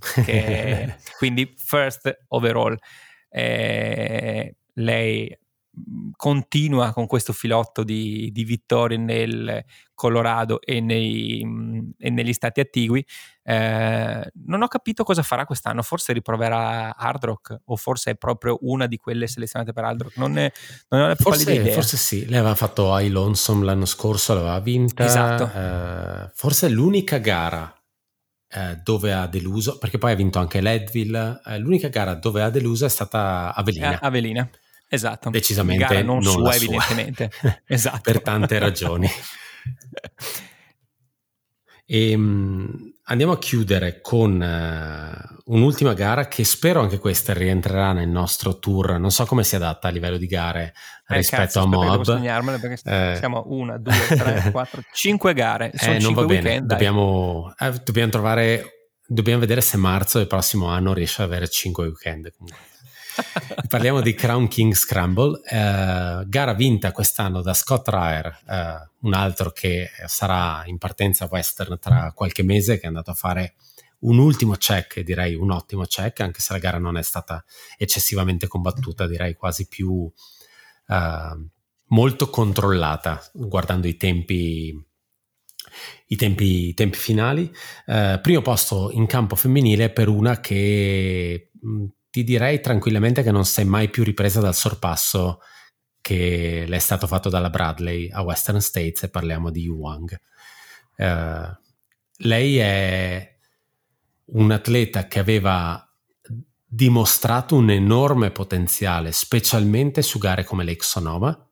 quindi 1.19 1.53
first 1.57 2.25
overall. 2.29 2.77
Eh, 3.29 4.55
lei 4.75 5.37
continua 6.16 6.93
con 6.93 7.07
questo 7.07 7.33
filotto 7.33 7.85
di, 7.85 8.31
di 8.33 8.45
vittorie 8.45 8.97
nel 8.97 9.64
Colorado 9.95 10.61
e, 10.61 10.81
nei, 10.81 11.47
e 11.99 12.11
negli 12.11 12.33
stati 12.33 12.61
attigui. 12.61 13.05
Eh, 13.43 14.31
non 14.45 14.62
ho 14.62 14.68
capito 14.68 15.05
cosa 15.05 15.22
farà 15.22 15.45
quest'anno, 15.45 15.83
forse 15.83 16.12
riproverà 16.12 16.97
Hard 16.97 17.24
Rock 17.24 17.61
o 17.64 17.77
forse 17.77 18.12
è 18.12 18.14
proprio 18.16 18.59
una 18.62 18.87
di 18.87 18.97
quelle 18.97 19.27
selezionate 19.27 19.72
per 19.72 19.85
Hard 19.85 20.03
Rock. 20.03 20.16
Non, 20.16 20.33
ne, 20.33 20.53
non 20.89 21.03
ho 21.03 21.07
la 21.09 21.14
forse, 21.14 21.53
idea. 21.53 21.74
Forse 21.74 21.97
sì, 21.97 22.27
lei 22.27 22.39
aveva 22.39 22.55
fatto 22.55 22.97
I 22.99 23.09
Lonesome 23.09 23.64
l'anno 23.64 23.87
scorso, 23.87 24.35
l'aveva 24.35 24.61
vinta. 24.61 25.05
Esatto. 25.05 25.51
Eh, 25.55 26.31
forse 26.35 26.66
è 26.66 26.70
l'unica 26.70 27.18
gara 27.18 27.72
eh, 28.49 28.81
dove 28.83 29.12
ha 29.12 29.27
deluso, 29.27 29.79
perché 29.79 29.99
poi 29.99 30.12
ha 30.12 30.16
vinto 30.16 30.39
anche 30.39 30.61
Leadville, 30.61 31.41
eh, 31.45 31.59
l'unica 31.59 31.89
gara 31.89 32.14
dove 32.14 32.43
ha 32.43 32.51
deluso 32.51 32.87
è 32.87 32.89
stata 32.89 33.55
Avelina. 33.55 34.01
Avelina. 34.01 34.49
Esatto. 34.89 35.30
Decisamente 35.30 35.84
Gara 35.84 36.03
non, 36.03 36.18
non 36.18 36.32
sua, 36.32 36.53
sua. 36.53 36.55
evidentemente. 36.55 37.30
esatto. 37.66 38.01
per 38.03 38.22
tante 38.22 38.59
ragioni. 38.59 39.09
E, 41.89 42.14
um, 42.16 42.93
andiamo 43.05 43.32
a 43.32 43.39
chiudere 43.39 44.01
con 44.01 44.41
uh, 44.41 45.53
un'ultima 45.55 45.95
gara 45.95 46.26
che 46.26 46.43
spero 46.43 46.80
anche 46.80 46.99
questa 46.99 47.32
rientrerà 47.32 47.93
nel 47.93 48.09
nostro 48.09 48.59
tour. 48.59 48.99
Non 48.99 49.12
so 49.12 49.24
come 49.24 49.45
si 49.45 49.55
adatta 49.55 49.87
a 49.87 49.91
livello 49.93 50.16
di 50.16 50.26
gare 50.26 50.74
eh, 51.07 51.16
rispetto 51.16 51.43
cazzo, 51.43 51.61
a 51.61 51.66
Moab. 51.66 52.03
Devo 52.03 52.16
segnarmele 52.18 52.59
perché 52.59 52.91
eh, 52.91 53.14
siamo 53.18 53.45
una, 53.47 53.78
due, 53.78 53.95
tre, 54.09 54.51
quattro, 54.51 54.82
cinque 54.93 55.32
gare. 55.32 55.70
Sono 55.76 55.95
eh, 55.95 55.99
non 56.01 56.12
va 56.12 56.24
bene. 56.24 56.41
Weekend, 56.41 56.66
dobbiamo, 56.66 57.55
eh, 57.57 57.72
dobbiamo 57.84 58.11
trovare. 58.11 58.70
Dobbiamo 59.09 59.39
vedere 59.39 59.61
se 59.61 59.76
marzo 59.76 60.18
del 60.18 60.26
prossimo 60.26 60.66
anno 60.66 60.93
riesce 60.93 61.22
ad 61.22 61.28
avere 61.28 61.49
cinque 61.49 61.87
weekend. 61.87 62.32
Comunque. 62.37 62.59
Parliamo 63.69 64.01
di 64.01 64.14
Crown 64.14 64.49
King 64.49 64.75
Scramble, 64.75 65.41
eh, 65.45 66.25
gara 66.27 66.53
vinta 66.55 66.93
quest'anno 66.93 67.43
da 67.43 67.55
Scott 67.55 67.89
Ryer, 67.89 68.27
eh, 68.49 68.91
un 69.01 69.14
altro 69.14 69.51
che 69.51 69.91
sarà 70.07 70.62
in 70.67 70.79
partenza 70.79 71.29
western 71.31 71.79
tra 71.79 72.12
qualche 72.14 72.43
mese, 72.43 72.79
che 72.79 72.85
è 72.85 72.89
andato 72.89 73.11
a 73.11 73.14
fare 73.14 73.55
un 74.01 74.19
ultimo 74.19 74.55
check, 74.55 75.01
direi 75.01 75.35
un 75.35 75.51
ottimo 75.51 75.85
check, 75.85 76.21
anche 76.21 76.41
se 76.41 76.53
la 76.53 76.59
gara 76.59 76.79
non 76.79 76.97
è 76.97 77.03
stata 77.03 77.43
eccessivamente 77.79 78.47
combattuta, 78.47 79.07
direi 79.07 79.35
quasi 79.35 79.67
più 79.67 80.11
eh, 80.89 81.49
molto 81.89 82.31
controllata, 82.31 83.23
guardando 83.33 83.87
i 83.87 83.97
tempi 83.97 84.85
i 86.09 86.17
tempi, 86.17 86.69
i 86.69 86.75
tempi 86.75 86.97
finali. 86.97 87.53
Eh, 87.87 88.19
primo 88.23 88.41
posto 88.43 88.91
in 88.93 89.07
campo 89.07 89.37
femminile 89.37 89.91
per 89.91 90.09
una 90.09 90.41
che 90.41 91.51
ti 92.17 92.25
direi 92.25 92.62
tranquillamente 92.62 93.23
che 93.23 93.31
non 93.31 93.45
è 93.55 93.64
mai 93.64 93.91
più 93.91 94.03
ripresa 94.03 94.41
dal 94.41 94.55
sorpasso 94.55 95.41
che 96.01 96.64
le 96.67 96.77
è 96.77 96.79
stato 96.79 97.07
fatto 97.07 97.29
dalla 97.29 97.51
Bradley 97.51 98.09
a 98.11 98.23
Western 98.23 98.62
States 98.62 99.03
e 99.03 99.11
parliamo 99.11 99.51
di 99.51 99.64
Yu 99.64 99.75
Wang. 99.75 100.19
Uh, 100.97 101.55
lei 102.21 102.57
è 102.57 103.37
un 104.25 104.51
atleta 104.51 105.09
che 105.09 105.19
aveva 105.19 105.87
dimostrato 106.64 107.55
un 107.55 107.69
enorme 107.69 108.31
potenziale, 108.31 109.12
specialmente 109.12 110.01
su 110.01 110.19
gare 110.19 110.43
come 110.43 110.64
Lake 110.64 110.85
Sonoma, 110.85 111.46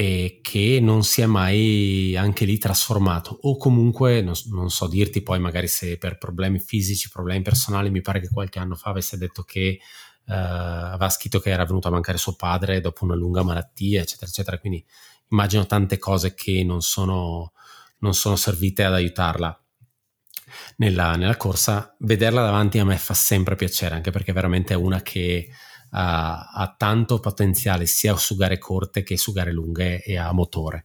e 0.00 0.38
che 0.42 0.78
non 0.80 1.02
si 1.02 1.22
è 1.22 1.26
mai 1.26 2.14
anche 2.16 2.44
lì 2.44 2.56
trasformato. 2.56 3.36
O 3.42 3.56
comunque 3.56 4.22
non, 4.22 4.34
non, 4.52 4.70
so 4.70 4.86
dirti 4.86 5.22
poi 5.22 5.40
magari 5.40 5.66
se 5.66 5.98
per 5.98 6.18
problemi 6.18 6.60
fisici, 6.60 7.08
problemi 7.08 7.42
personali 7.42 7.90
mi 7.90 8.00
pare 8.00 8.20
che 8.20 8.28
qualche 8.28 8.60
anno 8.60 8.76
fa 8.76 8.90
avesse 8.90 9.18
detto 9.18 9.42
che 9.42 9.80
uh, 10.26 10.32
aveva 10.32 11.10
scritto 11.10 11.40
che 11.40 11.50
era 11.50 11.64
venuto 11.64 11.88
a 11.88 11.90
mancare 11.90 12.16
suo 12.16 12.36
padre 12.36 12.80
dopo 12.80 13.04
una 13.06 13.16
lunga 13.16 13.42
malattia 13.42 14.00
eccetera 14.00 14.30
eccetera. 14.30 14.58
Quindi 14.60 14.84
immagino 15.30 15.66
tante 15.66 15.98
cose 15.98 16.32
che 16.32 16.62
non 16.62 16.80
sono, 16.80 17.52
non 17.98 18.14
sono 18.14 18.36
servite 18.36 18.84
ad 18.84 18.94
aiutarla 18.94 19.64
nella, 20.76 21.16
nella 21.16 21.36
corsa. 21.36 21.96
Vederla 21.98 22.42
davanti 22.42 22.78
a 22.78 22.84
me 22.84 22.98
fa 22.98 23.14
sempre 23.14 23.56
piacere 23.56 23.96
anche 23.96 24.12
perché 24.12 24.30
veramente 24.32 24.74
è 24.74 24.76
una 24.76 25.02
che 25.02 25.48
ha, 25.90 26.74
tanto 26.76 27.18
potenziale 27.20 27.86
sia 27.86 28.16
su 28.16 28.36
gare 28.36 28.58
corte 28.58 29.02
che 29.02 29.16
su 29.16 29.32
gare 29.32 29.52
lunghe 29.52 30.02
e 30.02 30.16
a 30.16 30.32
motore, 30.32 30.84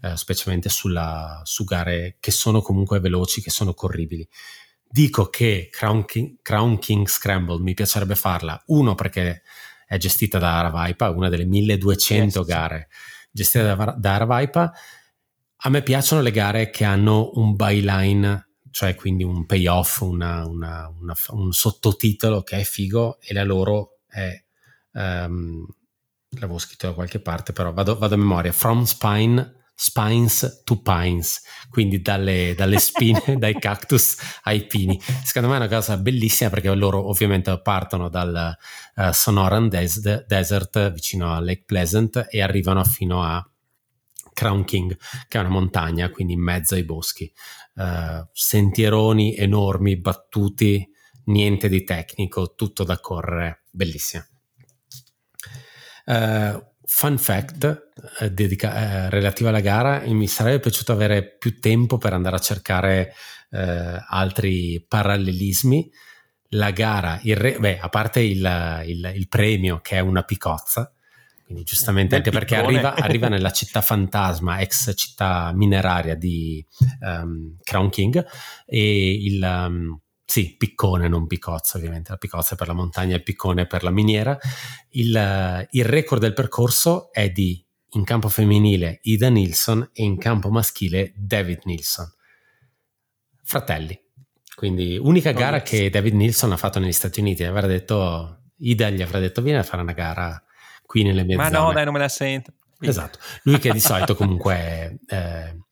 eh, 0.00 0.16
specialmente 0.16 0.68
sulla, 0.68 1.40
su 1.44 1.64
gare 1.64 2.16
che 2.20 2.30
sono 2.30 2.60
comunque 2.62 3.00
veloci, 3.00 3.40
che 3.42 3.50
sono 3.50 3.74
corribili. 3.74 4.26
Dico 4.86 5.28
che 5.28 5.68
Crown 5.70 6.04
King, 6.04 6.36
Crown 6.42 6.78
King 6.78 7.08
Scramble 7.08 7.60
mi 7.60 7.74
piacerebbe 7.74 8.14
farla, 8.14 8.62
uno 8.66 8.94
perché 8.94 9.42
è 9.86 9.96
gestita 9.96 10.38
da 10.38 10.58
Aravaipa, 10.58 11.10
una 11.10 11.28
delle 11.28 11.44
1200 11.44 12.38
yes, 12.38 12.48
gare 12.48 12.88
gestite 13.30 13.64
da, 13.64 13.94
da 13.98 14.14
Aravaipa. 14.14 14.72
A 15.56 15.68
me 15.70 15.82
piacciono 15.82 16.22
le 16.22 16.30
gare 16.30 16.70
che 16.70 16.84
hanno 16.84 17.32
un 17.34 17.56
byline 17.56 18.48
cioè 18.74 18.96
quindi 18.96 19.22
un 19.22 19.46
payoff, 19.46 20.00
una, 20.00 20.44
una, 20.44 20.92
una, 21.00 21.14
un 21.28 21.52
sottotitolo 21.52 22.42
che 22.42 22.58
è 22.58 22.64
figo 22.64 23.20
e 23.20 23.32
la 23.32 23.44
loro 23.44 23.98
è 24.04 24.43
um, 24.94 25.66
l'avevo 26.30 26.58
scritto 26.58 26.88
da 26.88 26.94
qualche 26.94 27.20
parte, 27.20 27.52
però 27.52 27.72
vado, 27.72 27.96
vado 27.98 28.14
a 28.14 28.18
memoria, 28.18 28.52
From 28.52 28.82
Spine 28.84 29.62
spines 29.76 30.62
to 30.64 30.80
pines, 30.80 31.42
quindi 31.68 32.00
dalle, 32.00 32.54
dalle 32.56 32.78
spine, 32.78 33.20
dai 33.38 33.58
cactus 33.58 34.16
ai 34.44 34.66
pini. 34.66 35.00
Secondo 35.00 35.48
me 35.48 35.54
è 35.54 35.58
una 35.58 35.68
cosa 35.68 35.96
bellissima 35.96 36.50
perché 36.50 36.72
loro 36.74 37.08
ovviamente 37.08 37.60
partono 37.60 38.08
dal 38.08 38.56
uh, 38.94 39.10
Sonoran 39.10 39.68
Des- 39.68 40.24
Desert 40.26 40.92
vicino 40.92 41.34
a 41.34 41.40
Lake 41.40 41.64
Pleasant 41.66 42.28
e 42.30 42.40
arrivano 42.40 42.84
fino 42.84 43.22
a 43.22 43.46
Crown 44.32 44.64
King, 44.64 44.96
che 45.28 45.38
è 45.38 45.40
una 45.40 45.50
montagna, 45.50 46.10
quindi 46.10 46.34
in 46.34 46.40
mezzo 46.40 46.74
ai 46.74 46.84
boschi. 46.84 47.32
Uh, 47.74 48.26
sentieroni 48.32 49.36
enormi, 49.36 49.96
battuti, 49.96 50.88
niente 51.24 51.68
di 51.68 51.82
tecnico, 51.82 52.54
tutto 52.54 52.84
da 52.84 52.98
correre, 53.00 53.64
bellissimo. 53.70 54.24
Uh, 56.04 56.62
fun 56.86 57.16
fact 57.16 57.88
uh, 58.20 58.28
dedica- 58.28 59.06
uh, 59.06 59.10
relativo 59.10 59.48
alla 59.48 59.60
gara, 59.60 60.02
mi 60.06 60.26
sarebbe 60.26 60.60
piaciuto 60.60 60.92
avere 60.92 61.36
più 61.38 61.58
tempo 61.58 61.96
per 61.98 62.12
andare 62.12 62.36
a 62.36 62.40
cercare 62.40 63.14
altri 63.54 64.84
parallelismi. 64.88 65.88
La 66.56 66.72
gara, 66.72 67.20
il 67.22 67.36
re- 67.36 67.56
beh, 67.56 67.78
a 67.78 67.88
parte 67.88 68.18
il, 68.18 68.82
il, 68.84 69.12
il, 69.14 69.28
premio 69.28 69.78
che 69.80 69.94
è 69.94 70.00
una 70.00 70.24
picozza, 70.24 70.92
quindi 71.44 71.62
giustamente 71.62 72.16
anche 72.16 72.32
perché 72.32 72.56
arriva, 72.56 72.96
arriva, 72.96 73.28
nella 73.28 73.50
città 73.52 73.80
fantasma, 73.80 74.58
ex 74.58 74.92
città 74.96 75.52
mineraria 75.54 76.16
di 76.16 76.66
um, 77.00 77.56
Crown 77.62 77.90
King, 77.90 78.26
e 78.66 79.12
il... 79.22 79.40
Um, 79.40 80.00
sì, 80.34 80.56
piccone, 80.56 81.06
non 81.06 81.28
picozza 81.28 81.78
ovviamente, 81.78 82.10
la 82.10 82.16
picozza 82.16 82.54
è 82.54 82.56
per 82.56 82.66
la 82.66 82.72
montagna 82.72 83.12
e 83.12 83.18
il 83.18 83.22
piccone 83.22 83.68
per 83.68 83.84
la 83.84 83.90
miniera. 83.90 84.36
Il, 84.88 85.68
il 85.70 85.84
record 85.84 86.20
del 86.20 86.32
percorso 86.32 87.12
è 87.12 87.30
di, 87.30 87.64
in 87.90 88.02
campo 88.02 88.28
femminile, 88.28 88.98
Ida 89.02 89.28
Nilsson 89.28 89.90
e 89.92 90.02
in 90.02 90.18
campo 90.18 90.50
maschile, 90.50 91.12
David 91.14 91.60
Nilsson. 91.66 92.12
fratelli. 93.44 93.96
Quindi 94.56 94.98
unica 95.00 95.30
oh, 95.30 95.34
gara 95.34 95.58
yes. 95.58 95.68
che 95.68 95.88
David 95.88 96.14
Nilsson 96.14 96.50
ha 96.50 96.56
fatto 96.56 96.80
negli 96.80 96.90
Stati 96.90 97.20
Uniti, 97.20 97.44
avrà 97.44 97.68
detto, 97.68 98.50
Ida 98.56 98.90
gli 98.90 99.02
avrà 99.02 99.20
detto 99.20 99.40
vieni 99.40 99.60
a 99.60 99.62
fare 99.62 99.82
una 99.82 99.92
gara 99.92 100.42
qui 100.84 101.04
nelle 101.04 101.22
mie 101.22 101.36
Ma 101.36 101.44
zone. 101.44 101.58
no, 101.58 101.72
dai, 101.72 101.84
non 101.84 101.92
me 101.92 102.00
la 102.00 102.08
sento. 102.08 102.54
Esatto, 102.80 103.20
lui 103.44 103.60
che 103.60 103.70
di 103.70 103.78
solito 103.78 104.16
comunque 104.16 104.54
è 104.56 104.96
eh, 105.06 105.63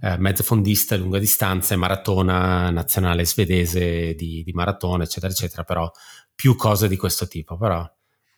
eh, 0.00 0.18
mezzo 0.18 0.42
fondista, 0.42 0.96
lunga 0.96 1.18
distanza, 1.18 1.76
maratona 1.76 2.70
nazionale 2.70 3.24
svedese 3.24 4.14
di, 4.14 4.42
di 4.44 4.52
maratona, 4.52 5.04
eccetera, 5.04 5.32
eccetera, 5.32 5.64
però 5.64 5.90
più 6.34 6.56
cose 6.56 6.88
di 6.88 6.96
questo 6.96 7.26
tipo, 7.26 7.56
però 7.56 7.88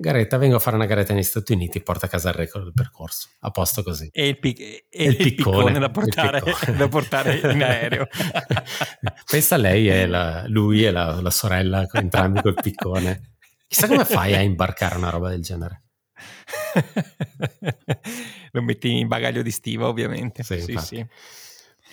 Garetta, 0.00 0.36
vengo 0.36 0.54
a 0.54 0.60
fare 0.60 0.76
una 0.76 0.86
garetta 0.86 1.12
negli 1.12 1.24
Stati 1.24 1.52
Uniti, 1.52 1.82
porta 1.82 2.06
a 2.06 2.08
casa 2.08 2.28
il 2.28 2.36
record 2.36 2.62
del 2.62 2.72
percorso, 2.72 3.30
a 3.40 3.50
posto 3.50 3.82
così. 3.82 4.08
E 4.12 4.28
il, 4.28 4.38
pic- 4.38 4.60
e 4.60 4.84
il, 4.90 5.10
il 5.10 5.16
piccone, 5.16 5.56
piccone, 5.56 5.78
da 5.80 5.90
portare, 5.90 6.40
piccone. 6.40 6.76
da 6.76 6.88
portare 6.88 7.38
in 7.38 7.62
aereo. 7.64 8.06
Pensa 9.28 9.56
lei 9.56 9.90
e 9.90 10.06
la, 10.06 10.44
lui 10.46 10.84
e 10.84 10.92
la, 10.92 11.20
la 11.20 11.30
sorella, 11.30 11.84
entrambi 11.90 12.40
col 12.42 12.54
piccone. 12.54 13.38
Chissà 13.66 13.88
come 13.88 14.04
fai 14.04 14.36
a 14.36 14.40
imbarcare 14.40 14.96
una 14.96 15.10
roba 15.10 15.30
del 15.30 15.42
genere. 15.42 15.82
Lo 18.52 18.62
metti 18.62 18.98
in 18.98 19.08
bagaglio 19.08 19.42
di 19.42 19.50
stiva, 19.50 19.88
ovviamente. 19.88 20.44
Sì, 20.44 20.60
sì, 20.60 20.76
sì. 20.76 21.04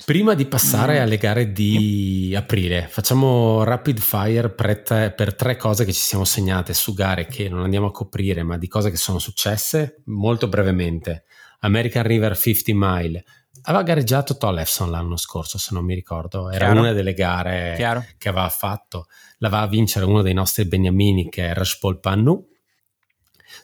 Prima 0.04 0.36
di 0.36 0.46
passare 0.46 1.00
mm. 1.00 1.02
alle 1.02 1.18
gare 1.18 1.52
di 1.52 2.34
aprile, 2.38 2.88
facciamo 2.88 3.64
rapid 3.64 3.98
fire 4.00 4.52
per 4.52 4.82
tre, 4.82 5.12
per 5.12 5.34
tre, 5.34 5.56
cose 5.56 5.84
che 5.84 5.94
ci 5.94 6.02
siamo 6.02 6.26
segnate 6.26 6.74
su 6.74 6.94
gare 6.94 7.26
che 7.26 7.50
non 7.50 7.64
andiamo 7.64 7.88
a 7.88 7.92
coprire, 7.92 8.44
ma 8.44 8.58
di 8.58 8.68
cose 8.68 8.92
che 8.92 8.98
sono 8.98 9.18
successe 9.18 10.02
molto 10.06 10.48
brevemente. 10.48 11.24
American 11.62 12.04
River 12.04 12.38
50 12.38 12.72
Mile. 12.76 13.24
Aveva 13.64 13.84
gareggiato 13.84 14.38
Tollefson 14.38 14.92
l'anno 14.92 15.18
scorso, 15.18 15.58
se 15.58 15.74
non 15.74 15.84
mi 15.84 15.96
ricordo. 15.96 16.52
Era 16.52 16.66
Chiaro. 16.66 16.80
una 16.82 16.92
delle 16.92 17.14
gare 17.14 17.74
Chiaro. 17.76 18.06
che 18.20 18.30
aveva 18.30 18.50
fatto. 18.50 19.08
La 19.40 19.50
va 19.50 19.62
a 19.62 19.68
vincere 19.68 20.06
uno 20.06 20.22
dei 20.22 20.34
nostri 20.34 20.66
beniamini 20.66 21.30
che 21.30 21.48
è 21.48 21.54
Rashpol 21.56 22.00
Pannu, 22.00 22.48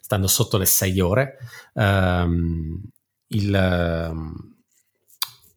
stando 0.01 0.27
sotto 0.27 0.57
le 0.57 0.65
6 0.65 0.99
ore. 1.01 1.37
Um, 1.73 2.81
il... 3.27 4.49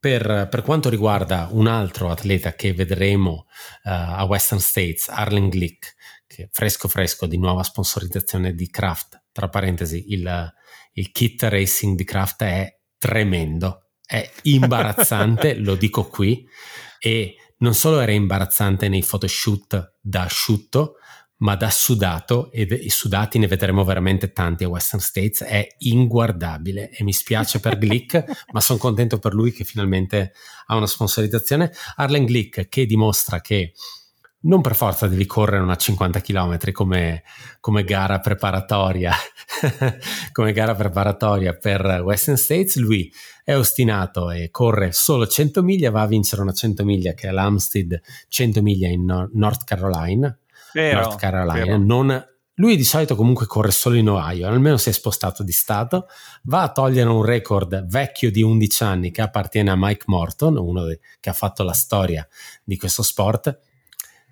Per, 0.04 0.48
per, 0.50 0.60
quanto 0.60 0.90
riguarda 0.90 1.48
un 1.52 1.66
altro 1.66 2.10
atleta 2.10 2.52
che 2.52 2.74
vedremo 2.74 3.46
uh, 3.84 3.88
a 3.88 4.24
Western 4.24 4.60
States, 4.60 5.08
Arlen 5.08 5.48
Glick, 5.48 5.94
che 6.26 6.50
fresco 6.52 6.88
fresco 6.88 7.24
di 7.24 7.38
nuova 7.38 7.62
sponsorizzazione 7.62 8.52
di 8.52 8.68
Kraft, 8.68 9.28
tra 9.32 9.48
parentesi, 9.48 10.12
il, 10.12 10.52
il 10.92 11.10
kit 11.10 11.44
racing 11.44 11.96
di 11.96 12.04
Kraft 12.04 12.42
è 12.42 12.78
tremendo, 12.98 13.92
è 14.04 14.30
imbarazzante, 14.42 15.54
lo 15.64 15.74
dico 15.74 16.06
qui, 16.06 16.46
e 16.98 17.36
non 17.60 17.72
solo 17.72 17.98
era 17.98 18.12
imbarazzante 18.12 18.90
nei 18.90 19.02
photoshoot 19.02 19.94
da 20.02 20.24
asciutto, 20.24 20.96
ma 21.38 21.56
da 21.56 21.70
sudato, 21.70 22.50
e 22.52 22.88
sudati 22.88 23.38
ne 23.38 23.46
vedremo 23.46 23.84
veramente 23.84 24.32
tanti 24.32 24.64
a 24.64 24.68
Western 24.68 25.02
States, 25.02 25.42
è 25.42 25.66
inguardabile. 25.78 26.90
E 26.90 27.02
mi 27.02 27.12
spiace 27.12 27.60
per 27.60 27.76
Glick, 27.76 28.24
ma 28.52 28.60
sono 28.60 28.78
contento 28.78 29.18
per 29.18 29.34
lui 29.34 29.52
che 29.52 29.64
finalmente 29.64 30.32
ha 30.66 30.76
una 30.76 30.86
sponsorizzazione. 30.86 31.72
Arlen 31.96 32.24
Glick 32.24 32.68
che 32.68 32.86
dimostra 32.86 33.40
che 33.40 33.72
non 34.44 34.60
per 34.60 34.74
forza 34.74 35.06
devi 35.06 35.24
correre 35.26 35.62
una 35.62 35.76
50 35.76 36.20
km 36.20 36.72
come, 36.72 37.22
come 37.60 37.82
gara 37.82 38.20
preparatoria 38.20 39.10
come 40.32 40.52
gara 40.52 40.74
preparatoria 40.74 41.54
per 41.54 42.02
Western 42.04 42.36
States. 42.36 42.76
Lui 42.76 43.10
è 43.42 43.56
ostinato 43.56 44.30
e 44.30 44.50
corre 44.50 44.92
solo 44.92 45.26
100 45.26 45.62
miglia 45.62 45.90
va 45.90 46.02
a 46.02 46.06
vincere 46.06 46.42
una 46.42 46.52
100 46.52 46.84
miglia 46.84 47.12
che 47.14 47.28
è 47.28 47.30
l'Amstead 47.30 48.00
100 48.28 48.62
miglia 48.62 48.88
in 48.88 49.30
North 49.32 49.64
Carolina 49.64 50.36
Vero, 50.74 51.02
North 51.02 51.18
Carolina. 51.18 51.76
Non, 51.76 52.26
lui 52.54 52.76
di 52.76 52.84
solito 52.84 53.14
comunque 53.14 53.46
corre 53.46 53.70
solo 53.70 53.94
in 53.94 54.08
Ohio, 54.08 54.48
almeno 54.48 54.76
si 54.76 54.88
è 54.88 54.92
spostato 54.92 55.42
di 55.42 55.52
stato, 55.52 56.06
va 56.44 56.62
a 56.62 56.72
togliere 56.72 57.08
un 57.08 57.24
record 57.24 57.86
vecchio 57.86 58.30
di 58.30 58.42
11 58.42 58.82
anni 58.82 59.10
che 59.10 59.22
appartiene 59.22 59.70
a 59.70 59.76
Mike 59.76 60.04
Morton, 60.06 60.56
uno 60.56 60.84
de, 60.84 61.00
che 61.20 61.30
ha 61.30 61.32
fatto 61.32 61.62
la 61.62 61.72
storia 61.72 62.26
di 62.62 62.76
questo 62.76 63.02
sport. 63.02 63.58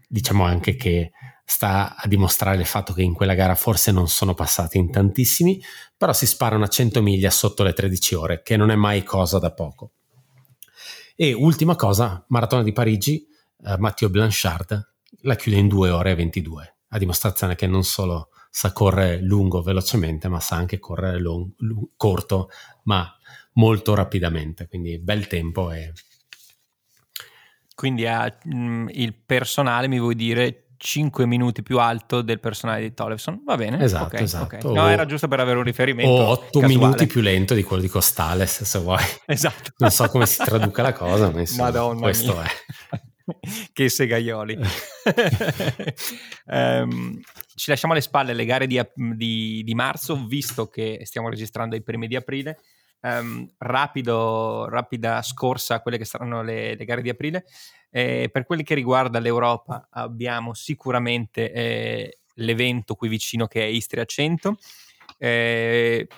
Diciamo 0.08 0.44
anche 0.44 0.76
che 0.76 1.12
sta 1.44 1.96
a 1.96 2.06
dimostrare 2.06 2.58
il 2.58 2.66
fatto 2.66 2.92
che 2.92 3.02
in 3.02 3.14
quella 3.14 3.34
gara 3.34 3.54
forse 3.54 3.92
non 3.92 4.08
sono 4.08 4.34
passati 4.34 4.78
in 4.78 4.90
tantissimi, 4.90 5.60
però 5.96 6.12
si 6.12 6.26
spara 6.26 6.56
una 6.56 6.68
100 6.68 7.02
miglia 7.02 7.30
sotto 7.30 7.62
le 7.62 7.72
13 7.72 8.14
ore, 8.14 8.42
che 8.42 8.56
non 8.56 8.70
è 8.70 8.76
mai 8.76 9.02
cosa 9.04 9.38
da 9.38 9.52
poco. 9.52 9.92
E 11.14 11.32
ultima 11.32 11.76
cosa, 11.76 12.24
Maratona 12.28 12.62
di 12.62 12.72
Parigi, 12.72 13.26
eh, 13.64 13.76
Matteo 13.78 14.10
Blanchard 14.10 14.91
la 15.20 15.36
chiude 15.36 15.58
in 15.58 15.68
2 15.68 15.90
ore 15.90 16.10
e 16.10 16.14
22, 16.14 16.76
a 16.88 16.98
dimostrazione 16.98 17.54
che 17.54 17.66
non 17.66 17.84
solo 17.84 18.30
sa 18.50 18.72
correre 18.72 19.20
lungo 19.20 19.62
velocemente, 19.62 20.28
ma 20.28 20.40
sa 20.40 20.56
anche 20.56 20.78
correre 20.78 21.18
long, 21.18 21.50
long, 21.58 21.88
corto, 21.96 22.50
ma 22.84 23.10
molto 23.54 23.94
rapidamente, 23.94 24.68
quindi 24.68 24.98
bel 24.98 25.26
tempo 25.26 25.70
e... 25.70 25.92
Quindi 27.74 28.06
ha 28.06 28.32
mh, 28.44 28.54
mm, 28.54 28.88
il 28.90 29.14
personale, 29.14 29.88
mi 29.88 29.98
vuoi 29.98 30.14
dire, 30.14 30.66
5 30.76 31.26
minuti 31.26 31.62
più 31.62 31.78
alto 31.78 32.22
del 32.22 32.40
personale 32.40 32.82
di 32.82 32.92
Tollefson. 32.92 33.42
Va 33.44 33.56
bene. 33.56 33.82
Esatto, 33.82 34.06
okay, 34.06 34.22
esatto. 34.22 34.56
Okay. 34.56 34.74
No, 34.74 34.88
era 34.88 35.06
giusto 35.06 35.28
per 35.28 35.40
avere 35.40 35.58
un 35.58 35.64
riferimento. 35.64 36.10
O 36.10 36.28
8 36.28 36.60
casuale. 36.60 36.66
minuti 36.66 37.06
più 37.06 37.20
lento 37.20 37.54
di 37.54 37.62
quello 37.62 37.82
di 37.82 37.88
Costales, 37.88 38.64
se 38.64 38.78
vuoi. 38.80 39.02
Esatto. 39.26 39.70
Non 39.78 39.90
so 39.90 40.08
come 40.08 40.26
si 40.26 40.42
traduca 40.44 40.82
la 40.82 40.92
cosa, 40.92 41.30
ma 41.30 41.40
insomma, 41.40 41.62
Madonna 41.64 42.00
questo 42.00 42.32
mia. 42.32 42.42
è. 42.42 43.02
che 43.72 43.88
segaioli. 43.88 44.58
um, 46.46 47.20
ci 47.54 47.70
lasciamo 47.70 47.92
alle 47.92 48.02
spalle 48.02 48.34
le 48.34 48.44
gare 48.44 48.66
di, 48.66 48.80
di, 48.94 49.62
di, 49.64 49.74
marzo, 49.74 50.26
visto 50.26 50.68
che 50.68 51.00
stiamo 51.04 51.28
registrando 51.28 51.76
i 51.76 51.82
primi 51.82 52.06
di 52.06 52.16
aprile. 52.16 52.58
Um, 53.00 53.50
rapido, 53.58 54.68
rapida 54.68 55.22
scorsa 55.22 55.74
a 55.74 55.80
quelle 55.80 55.98
che 55.98 56.04
saranno 56.04 56.42
le, 56.42 56.76
le 56.76 56.84
gare 56.84 57.02
di 57.02 57.08
aprile. 57.08 57.44
Eh, 57.90 58.30
per 58.32 58.46
quelli 58.46 58.62
che 58.62 58.74
riguarda 58.74 59.18
l'Europa 59.18 59.88
abbiamo 59.90 60.54
sicuramente 60.54 61.52
eh, 61.52 62.18
l'evento 62.36 62.94
qui 62.94 63.08
vicino 63.08 63.46
che 63.46 63.62
è 63.62 63.66
Istria 63.66 64.04
100. 64.04 64.56
Eh, 65.18 66.08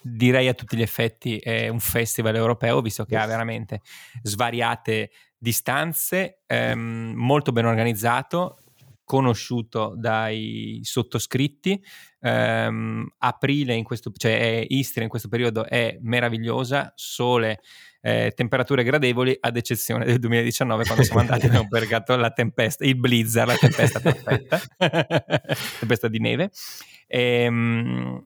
direi 0.00 0.48
a 0.48 0.54
tutti 0.54 0.76
gli 0.76 0.82
effetti 0.82 1.36
è 1.38 1.68
un 1.68 1.80
festival 1.80 2.34
europeo 2.34 2.80
visto 2.80 3.04
che 3.04 3.16
ha 3.16 3.26
veramente 3.26 3.82
svariate 4.22 5.10
distanze, 5.42 6.42
ehm, 6.46 7.14
molto 7.16 7.50
ben 7.50 7.66
organizzato, 7.66 8.58
conosciuto 9.02 9.94
dai 9.96 10.78
sottoscritti. 10.82 11.82
Um, 12.20 13.04
aprile 13.18 13.74
in 13.74 13.82
questo, 13.82 14.12
cioè 14.16 14.64
Istria 14.68 15.02
in 15.02 15.10
questo 15.10 15.26
periodo 15.26 15.66
è 15.66 15.98
meravigliosa, 16.00 16.92
sole, 16.94 17.58
eh, 18.00 18.30
temperature 18.36 18.84
gradevoli, 18.84 19.36
ad 19.40 19.56
eccezione 19.56 20.04
del 20.04 20.20
2019 20.20 20.84
quando 20.84 21.02
siamo 21.02 21.18
andati 21.18 21.46
abbiamo 21.46 21.66
pergato 21.68 22.14
la 22.14 22.30
tempesta, 22.30 22.84
il 22.84 22.96
blizzard, 22.96 23.48
la 23.48 23.56
tempesta 23.56 23.98
perfetta, 23.98 24.60
tempesta 25.80 26.06
di 26.06 26.20
neve. 26.20 26.52
E, 27.08 27.48
um, 27.48 28.24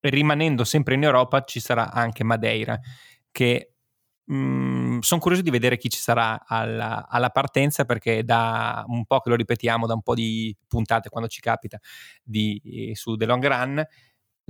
rimanendo 0.00 0.64
sempre 0.64 0.94
in 0.94 1.04
Europa 1.04 1.44
ci 1.44 1.60
sarà 1.60 1.92
anche 1.92 2.24
Madeira 2.24 2.76
che 3.30 3.69
Mm, 4.32 5.00
sono 5.00 5.20
curioso 5.20 5.42
di 5.42 5.50
vedere 5.50 5.76
chi 5.76 5.88
ci 5.88 5.98
sarà 5.98 6.44
alla, 6.46 7.08
alla, 7.08 7.30
partenza 7.30 7.84
perché 7.84 8.22
da 8.22 8.84
un 8.86 9.04
po' 9.04 9.18
che 9.18 9.28
lo 9.28 9.34
ripetiamo, 9.34 9.88
da 9.88 9.94
un 9.94 10.02
po' 10.02 10.14
di 10.14 10.56
puntate 10.68 11.08
quando 11.08 11.28
ci 11.28 11.40
capita 11.40 11.80
di, 12.22 12.92
su 12.94 13.16
The 13.16 13.26
Long 13.26 13.44
Run 13.44 13.84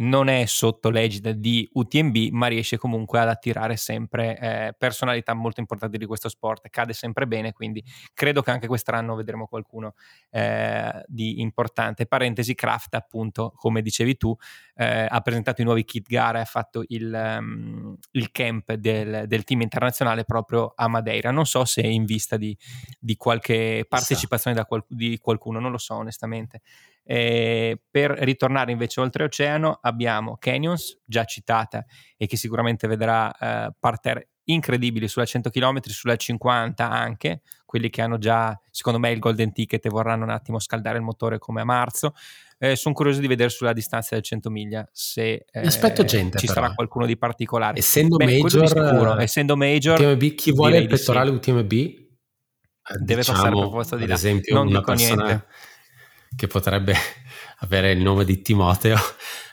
non 0.00 0.28
è 0.28 0.44
sotto 0.46 0.90
l'egida 0.90 1.32
di 1.32 1.68
UTMB, 1.72 2.28
ma 2.30 2.46
riesce 2.46 2.78
comunque 2.78 3.18
ad 3.20 3.28
attirare 3.28 3.76
sempre 3.76 4.38
eh, 4.38 4.74
personalità 4.76 5.34
molto 5.34 5.60
importanti 5.60 5.98
di 5.98 6.06
questo 6.06 6.28
sport, 6.28 6.68
cade 6.70 6.92
sempre 6.92 7.26
bene, 7.26 7.52
quindi 7.52 7.84
credo 8.14 8.42
che 8.42 8.50
anche 8.50 8.66
quest'anno 8.66 9.14
vedremo 9.14 9.46
qualcuno 9.46 9.94
eh, 10.30 11.02
di 11.06 11.40
importante. 11.40 12.06
Parentesi, 12.06 12.54
Kraft 12.54 12.94
appunto, 12.94 13.52
come 13.56 13.82
dicevi 13.82 14.16
tu, 14.16 14.34
eh, 14.74 15.06
ha 15.08 15.20
presentato 15.20 15.60
i 15.60 15.64
nuovi 15.64 15.84
kit 15.84 16.08
gara, 16.08 16.40
ha 16.40 16.44
fatto 16.44 16.82
il, 16.88 17.36
um, 17.38 17.96
il 18.12 18.30
camp 18.30 18.72
del, 18.74 19.24
del, 19.26 19.44
team 19.44 19.60
internazionale 19.60 20.24
proprio 20.24 20.72
a 20.74 20.88
Madeira. 20.88 21.30
Non 21.30 21.44
so 21.44 21.64
se 21.66 21.82
è 21.82 21.86
in 21.86 22.04
vista 22.04 22.36
di, 22.36 22.56
di 22.98 23.16
qualche 23.16 23.84
partecipazione 23.86 24.56
da 24.56 24.64
qual- 24.64 24.84
di 24.88 25.18
qualcuno, 25.18 25.60
non 25.60 25.70
lo 25.70 25.78
so 25.78 25.94
onestamente. 25.94 26.62
Eh, 27.12 27.76
per 27.90 28.12
ritornare 28.20 28.70
invece 28.70 29.00
oltreoceano 29.00 29.80
abbiamo 29.82 30.36
Canyons, 30.38 31.00
già 31.04 31.24
citata 31.24 31.84
e 32.16 32.28
che 32.28 32.36
sicuramente 32.36 32.86
vedrà 32.86 33.36
eh, 33.36 33.72
parterre 33.76 34.28
incredibili 34.44 35.08
sulla 35.08 35.24
100 35.24 35.50
km, 35.50 35.80
sulla 35.86 36.14
50 36.14 36.88
anche, 36.88 37.40
quelli 37.66 37.90
che 37.90 38.00
hanno 38.00 38.16
già, 38.18 38.56
secondo 38.70 39.00
me, 39.00 39.10
il 39.10 39.18
golden 39.18 39.52
ticket 39.52 39.84
e 39.84 39.88
vorranno 39.88 40.22
un 40.22 40.30
attimo 40.30 40.60
scaldare 40.60 40.98
il 40.98 41.02
motore 41.02 41.38
come 41.38 41.62
a 41.62 41.64
marzo. 41.64 42.14
Eh, 42.58 42.76
sono 42.76 42.94
curioso 42.94 43.18
di 43.18 43.26
vedere 43.26 43.48
sulla 43.48 43.72
distanza 43.72 44.14
del 44.14 44.22
100 44.22 44.48
miglia 44.48 44.88
se 44.92 45.46
eh, 45.50 46.04
gente, 46.04 46.38
ci 46.38 46.46
però. 46.46 46.60
sarà 46.60 46.74
qualcuno 46.74 47.06
di 47.06 47.16
particolare. 47.16 47.80
Essendo 47.80 48.18
Beh, 48.18 48.38
major, 48.38 48.68
sicuro, 48.68 49.18
essendo 49.18 49.56
major, 49.56 49.98
UTMB, 49.98 50.34
chi 50.34 50.52
vuole 50.52 50.78
il 50.78 50.86
pettorale 50.86 51.30
sì. 51.30 51.36
UTMB 51.36 51.72
deve 53.00 53.20
diciamo, 53.20 53.38
passare 53.38 53.54
per 53.56 53.68
forza 53.68 53.96
di 53.96 54.06
là. 54.06 54.14
Esempio, 54.14 54.54
non 54.54 54.68
una 54.68 54.82
persona 54.82 55.24
niente. 55.24 55.46
Che 56.34 56.46
potrebbe 56.46 56.94
avere 57.60 57.92
il 57.92 58.00
nome 58.00 58.24
di 58.24 58.40
Timoteo, 58.42 58.96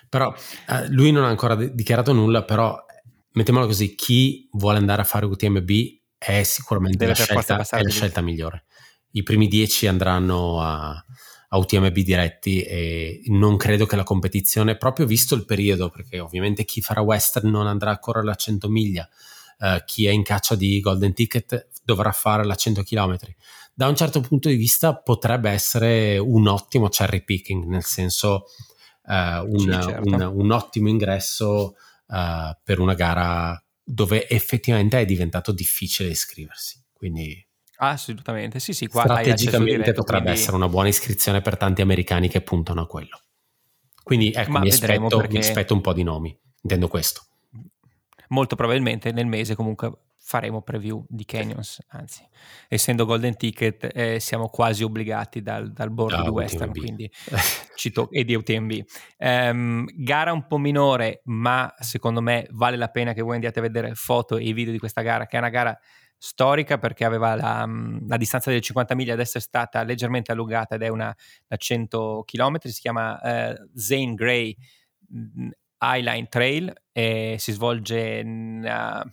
però 0.09 0.33
eh, 0.69 0.87
lui 0.89 1.11
non 1.11 1.23
ha 1.23 1.29
ancora 1.29 1.55
dichiarato 1.55 2.13
nulla, 2.13 2.43
però 2.43 2.77
mettiamolo 3.33 3.67
così, 3.67 3.95
chi 3.95 4.49
vuole 4.53 4.77
andare 4.77 5.01
a 5.01 5.05
fare 5.05 5.25
UTMB 5.25 5.69
è 6.17 6.43
sicuramente 6.43 7.05
la 7.05 7.13
scelta, 7.13 7.63
è 7.69 7.83
la 7.83 7.89
scelta 7.89 8.21
migliore. 8.21 8.65
I 9.11 9.23
primi 9.23 9.47
dieci 9.47 9.87
andranno 9.87 10.61
a, 10.61 10.89
a 11.49 11.57
UTMB 11.57 11.95
diretti 11.97 12.61
e 12.61 13.21
non 13.27 13.57
credo 13.57 13.85
che 13.85 13.95
la 13.95 14.03
competizione, 14.03 14.77
proprio 14.77 15.05
visto 15.05 15.35
il 15.35 15.45
periodo, 15.45 15.89
perché 15.89 16.19
ovviamente 16.19 16.65
chi 16.65 16.81
farà 16.81 17.01
Western 17.01 17.49
non 17.49 17.67
andrà 17.67 17.91
a 17.91 17.99
correre 17.99 18.25
la 18.25 18.35
100 18.35 18.69
miglia, 18.69 19.07
uh, 19.59 19.83
chi 19.85 20.07
è 20.07 20.11
in 20.11 20.23
caccia 20.23 20.55
di 20.55 20.79
Golden 20.79 21.13
Ticket 21.13 21.69
dovrà 21.83 22.11
fare 22.11 22.43
la 22.43 22.55
100 22.55 22.83
km. 22.83 23.17
Da 23.77 23.87
un 23.87 23.95
certo 23.95 24.21
punto 24.21 24.49
di 24.49 24.55
vista 24.55 24.95
potrebbe 24.95 25.51
essere 25.51 26.17
un 26.17 26.47
ottimo 26.47 26.89
cherry 26.89 27.23
picking, 27.23 27.65
nel 27.65 27.83
senso 27.83 28.45
uh, 29.03 29.45
un, 29.45 29.59
sì, 29.59 29.65
certo. 29.69 30.01
un, 30.09 30.31
un, 30.33 30.51
ottimo 30.51 30.89
ingresso 30.89 31.75
uh, 32.07 32.57
per 32.63 32.79
una 32.79 32.95
gara 32.95 33.63
dove 33.83 34.27
effettivamente 34.27 34.99
è 34.99 35.05
diventato 35.05 35.51
difficile 35.51 36.09
iscriversi. 36.09 36.83
Quindi 36.91 37.45
assolutamente, 37.75 38.57
sì, 38.57 38.73
sì, 38.73 38.87
qua 38.87 39.03
strategicamente 39.03 39.77
diretto, 39.77 40.01
potrebbe 40.01 40.23
quindi... 40.23 40.39
essere 40.41 40.55
una 40.55 40.69
buona 40.69 40.87
iscrizione 40.87 41.41
per 41.41 41.55
tanti 41.55 41.83
americani 41.83 42.29
che 42.29 42.41
puntano 42.41 42.81
a 42.81 42.87
quello. 42.87 43.21
Quindi 44.01 44.31
ecco, 44.31 44.57
mi 44.57 44.69
aspetto, 44.69 45.17
perché... 45.17 45.33
mi 45.33 45.37
aspetto 45.37 45.75
un 45.75 45.81
po' 45.81 45.93
di 45.93 46.01
nomi, 46.01 46.35
intendo 46.63 46.87
questo. 46.87 47.21
Molto 48.29 48.55
probabilmente 48.55 49.11
nel 49.11 49.27
mese 49.27 49.53
comunque 49.53 49.91
faremo 50.27 50.61
preview 50.61 51.05
di 51.07 51.23
Canyons, 51.23 51.81
anzi, 51.87 52.21
essendo 52.67 53.05
Golden 53.05 53.37
Ticket 53.37 53.89
eh, 53.93 54.19
siamo 54.19 54.49
quasi 54.49 54.83
obbligati 54.83 55.41
dal, 55.41 55.71
dal 55.71 55.89
board 55.89 56.15
ah, 56.15 56.23
di 56.23 56.27
Western 56.27 56.71
quindi 56.71 57.09
to- 57.93 58.09
e 58.11 58.25
di 58.25 58.35
UTMB. 58.35 58.71
Um, 58.71 58.83
ehm, 59.19 59.85
gara 59.95 60.33
un 60.33 60.45
po' 60.45 60.57
minore, 60.57 61.21
ma 61.25 61.73
secondo 61.79 62.21
me 62.21 62.45
vale 62.51 62.75
la 62.75 62.89
pena 62.89 63.13
che 63.13 63.21
voi 63.21 63.35
andiate 63.35 63.59
a 63.59 63.61
vedere 63.61 63.95
foto 63.95 64.35
e 64.35 64.51
video 64.51 64.73
di 64.73 64.79
questa 64.79 65.01
gara, 65.01 65.27
che 65.27 65.37
è 65.37 65.39
una 65.39 65.47
gara 65.47 65.79
storica 66.17 66.77
perché 66.77 67.05
aveva 67.05 67.33
la, 67.35 67.65
la, 68.05 68.17
distanza 68.17 68.49
delle 68.49 68.61
50 68.61 68.95
miglia, 68.95 69.13
adesso 69.13 69.37
è 69.37 69.41
stata 69.41 69.81
leggermente 69.83 70.33
allungata 70.33 70.75
ed 70.75 70.81
è 70.81 70.89
una 70.89 71.15
da 71.47 71.55
100 71.55 72.25
km, 72.25 72.57
si 72.65 72.81
chiama 72.81 73.13
uh, 73.13 73.69
Zane 73.73 74.13
Gray 74.13 74.53
Highline 75.79 76.27
Trail 76.27 76.73
e 76.91 77.37
si 77.39 77.53
svolge 77.53 78.19
in, 78.19 78.61
uh, 78.65 79.09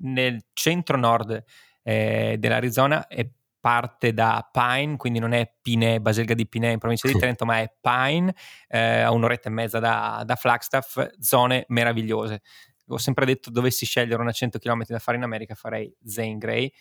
nel 0.00 0.44
centro-nord 0.52 1.44
eh, 1.82 2.36
dell'Arizona 2.38 3.06
e 3.06 3.30
parte 3.60 4.14
da 4.14 4.48
Pine, 4.50 4.96
quindi 4.96 5.18
non 5.18 5.32
è 5.32 5.52
Pinè, 5.60 6.00
Baselga 6.00 6.34
di 6.34 6.48
Pinè 6.48 6.70
in 6.70 6.78
provincia 6.78 7.06
di 7.06 7.18
Trento, 7.18 7.44
ma 7.44 7.58
è 7.60 7.70
Pine, 7.80 8.34
eh, 8.68 9.00
a 9.00 9.12
un'oretta 9.12 9.48
e 9.48 9.52
mezza 9.52 9.78
da, 9.78 10.22
da 10.24 10.34
Flagstaff, 10.34 11.06
zone 11.20 11.66
meravigliose. 11.68 12.40
Ho 12.88 12.98
sempre 12.98 13.26
detto 13.26 13.50
dovessi 13.50 13.84
scegliere 13.84 14.20
una 14.20 14.32
100 14.32 14.58
km 14.58 14.84
da 14.86 14.98
fare 14.98 15.16
in 15.16 15.22
America 15.22 15.54
farei 15.54 15.94
Zane 16.02 16.38
Gray, 16.38 16.72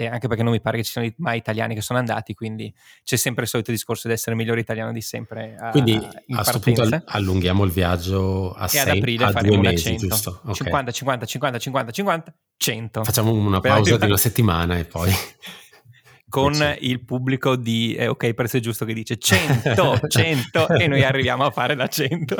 e 0.00 0.06
anche 0.06 0.28
perché 0.28 0.44
non 0.44 0.52
mi 0.52 0.60
pare 0.60 0.76
che 0.76 0.84
ci 0.84 0.92
siano 0.92 1.12
mai 1.16 1.38
italiani 1.38 1.74
che 1.74 1.80
sono 1.80 1.98
andati, 1.98 2.32
quindi 2.32 2.72
c'è 3.02 3.16
sempre 3.16 3.42
il 3.42 3.48
solito 3.48 3.72
discorso 3.72 4.06
di 4.06 4.14
essere 4.14 4.30
il 4.30 4.36
migliore 4.36 4.60
italiano 4.60 4.92
di 4.92 5.00
sempre. 5.00 5.56
A, 5.58 5.70
quindi 5.70 5.96
a 5.96 6.36
questo 6.36 6.60
punto 6.60 7.02
allunghiamo 7.04 7.64
il 7.64 7.72
viaggio 7.72 8.52
a, 8.52 8.66
e 8.66 8.68
sei, 8.68 8.80
ad 8.82 8.96
aprile 8.96 9.24
a 9.24 9.30
faremo 9.32 9.54
due 9.56 9.70
mesi, 9.70 9.82
100. 9.98 10.06
giusto? 10.06 10.40
Okay. 10.42 10.54
50, 10.54 10.92
50, 10.92 11.26
50, 11.26 11.58
50, 11.58 11.90
50, 11.90 12.34
100. 12.56 13.04
Facciamo 13.04 13.32
una 13.32 13.58
pausa 13.58 13.96
di 13.96 14.04
una 14.06 14.16
settimana 14.16 14.78
e 14.78 14.84
poi... 14.84 15.10
con 16.30 16.54
il 16.80 17.04
pubblico 17.04 17.56
di 17.56 17.94
eh, 17.94 18.06
ok, 18.06 18.34
prezzo 18.34 18.58
è 18.58 18.60
giusto 18.60 18.84
che 18.84 18.92
dice 18.92 19.18
100, 19.18 20.06
100 20.06 20.68
e 20.78 20.86
noi 20.86 21.02
arriviamo 21.02 21.44
a 21.44 21.50
fare 21.50 21.74
la 21.74 21.88
100. 21.88 22.36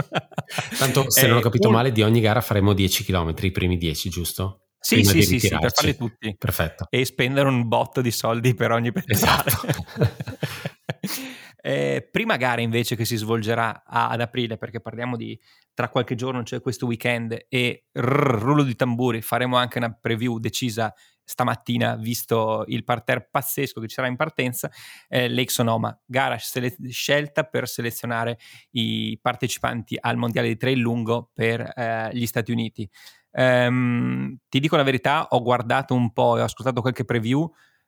Tanto 0.79 1.11
se 1.11 1.25
eh, 1.25 1.27
non 1.27 1.39
ho 1.39 1.41
capito 1.43 1.67
un... 1.67 1.75
male 1.75 1.91
di 1.91 2.03
ogni 2.03 2.21
gara 2.21 2.41
faremo 2.41 2.73
10 2.73 3.05
km, 3.05 3.35
i 3.41 3.51
primi 3.51 3.77
10, 3.77 4.11
giusto? 4.11 4.68
Sì, 4.81 5.03
sì, 5.05 5.23
sì, 5.23 5.39
sì, 5.39 5.49
per 5.49 5.73
farli 5.73 5.97
tutti. 5.97 6.35
Perfetto. 6.37 6.87
E 6.91 7.05
spendere 7.05 7.49
un 7.49 7.67
botto 7.67 8.01
di 8.01 8.11
soldi 8.11 8.55
per 8.55 8.71
ogni 8.71 8.93
pedale. 8.93 9.13
Esatto. 9.13 9.75
eh, 11.63 12.09
prima 12.11 12.37
gara 12.37 12.61
invece 12.61 12.97
che 12.97 13.05
si 13.05 13.17
svolgerà 13.17 13.83
ad 13.85 14.21
aprile, 14.21 14.57
perché 14.57 14.81
parliamo 14.81 15.17
di 15.17 15.39
tra 15.75 15.89
qualche 15.89 16.15
giorno, 16.15 16.43
cioè 16.43 16.61
questo 16.61 16.87
weekend, 16.87 17.47
e 17.49 17.87
rrr, 17.93 18.41
rullo 18.41 18.63
di 18.63 18.75
tamburi, 18.77 19.21
faremo 19.21 19.57
anche 19.57 19.79
una 19.79 19.93
preview 19.93 20.39
decisa 20.39 20.93
stamattina, 21.29 21.95
visto 21.97 22.65
il 22.69 22.85
parterre 22.85 23.29
pazzesco 23.31 23.81
che 23.81 23.87
ci 23.89 23.95
sarà 23.95 24.09
in 24.09 24.17
partenza, 24.17 24.71
eh, 25.09 25.29
Lake 25.29 25.51
Sonoma, 25.51 25.97
gara 26.07 26.39
sele- 26.39 26.75
scelta 26.89 27.45
per 27.45 27.69
selezionare 27.69 28.39
i 28.71 29.19
partecipanti 29.21 29.97
al 30.01 30.17
mondiale 30.17 30.49
di 30.49 30.57
trail 30.57 30.79
lungo 30.79 31.31
per 31.35 31.61
eh, 31.61 32.09
gli 32.15 32.25
Stati 32.25 32.51
Uniti. 32.51 32.89
Um, 33.33 34.37
ti 34.49 34.61
dico 34.61 34.77
la 34.77 34.83
verità, 34.83 35.29
ho 35.31 35.43
guardato 35.43 35.95
un 35.95 36.13
po' 36.13 36.37
e 36.37 36.41
ho 36.41 36.45
ascoltato 36.45 36.81
qualche 36.81 37.05
preview. 37.05 37.41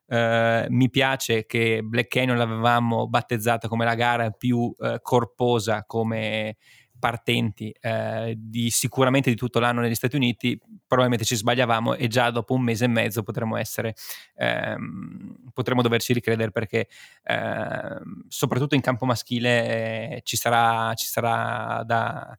Uh, 0.06 0.66
mi 0.68 0.90
piace 0.90 1.46
che 1.46 1.82
Black 1.84 2.08
Canyon 2.08 2.36
l'avevamo 2.36 3.08
battezzata 3.08 3.68
come 3.68 3.84
la 3.84 3.94
gara 3.94 4.30
più 4.30 4.58
uh, 4.58 4.96
corposa 5.00 5.84
come 5.86 6.56
partenti 7.00 7.74
uh, 7.82 8.32
di 8.36 8.70
sicuramente 8.70 9.30
di 9.30 9.36
tutto 9.36 9.58
l'anno 9.58 9.80
negli 9.80 9.94
Stati 9.96 10.14
Uniti. 10.14 10.56
Probabilmente 10.86 11.24
ci 11.24 11.34
sbagliavamo 11.34 11.94
e 11.94 12.06
già 12.06 12.30
dopo 12.30 12.54
un 12.54 12.62
mese 12.62 12.84
e 12.84 12.88
mezzo 12.88 13.22
potremmo 13.22 13.56
essere, 13.56 13.94
um, 14.34 15.34
potremmo 15.52 15.82
doverci 15.82 16.12
ricredere 16.12 16.50
perché 16.50 16.88
ehm, 17.24 18.24
soprattutto 18.28 18.74
in 18.74 18.80
campo 18.82 19.06
maschile 19.06 20.16
eh, 20.16 20.20
ci 20.24 20.36
sarà, 20.36 20.92
ci 20.94 21.06
sarà 21.06 21.82
da 21.84 22.36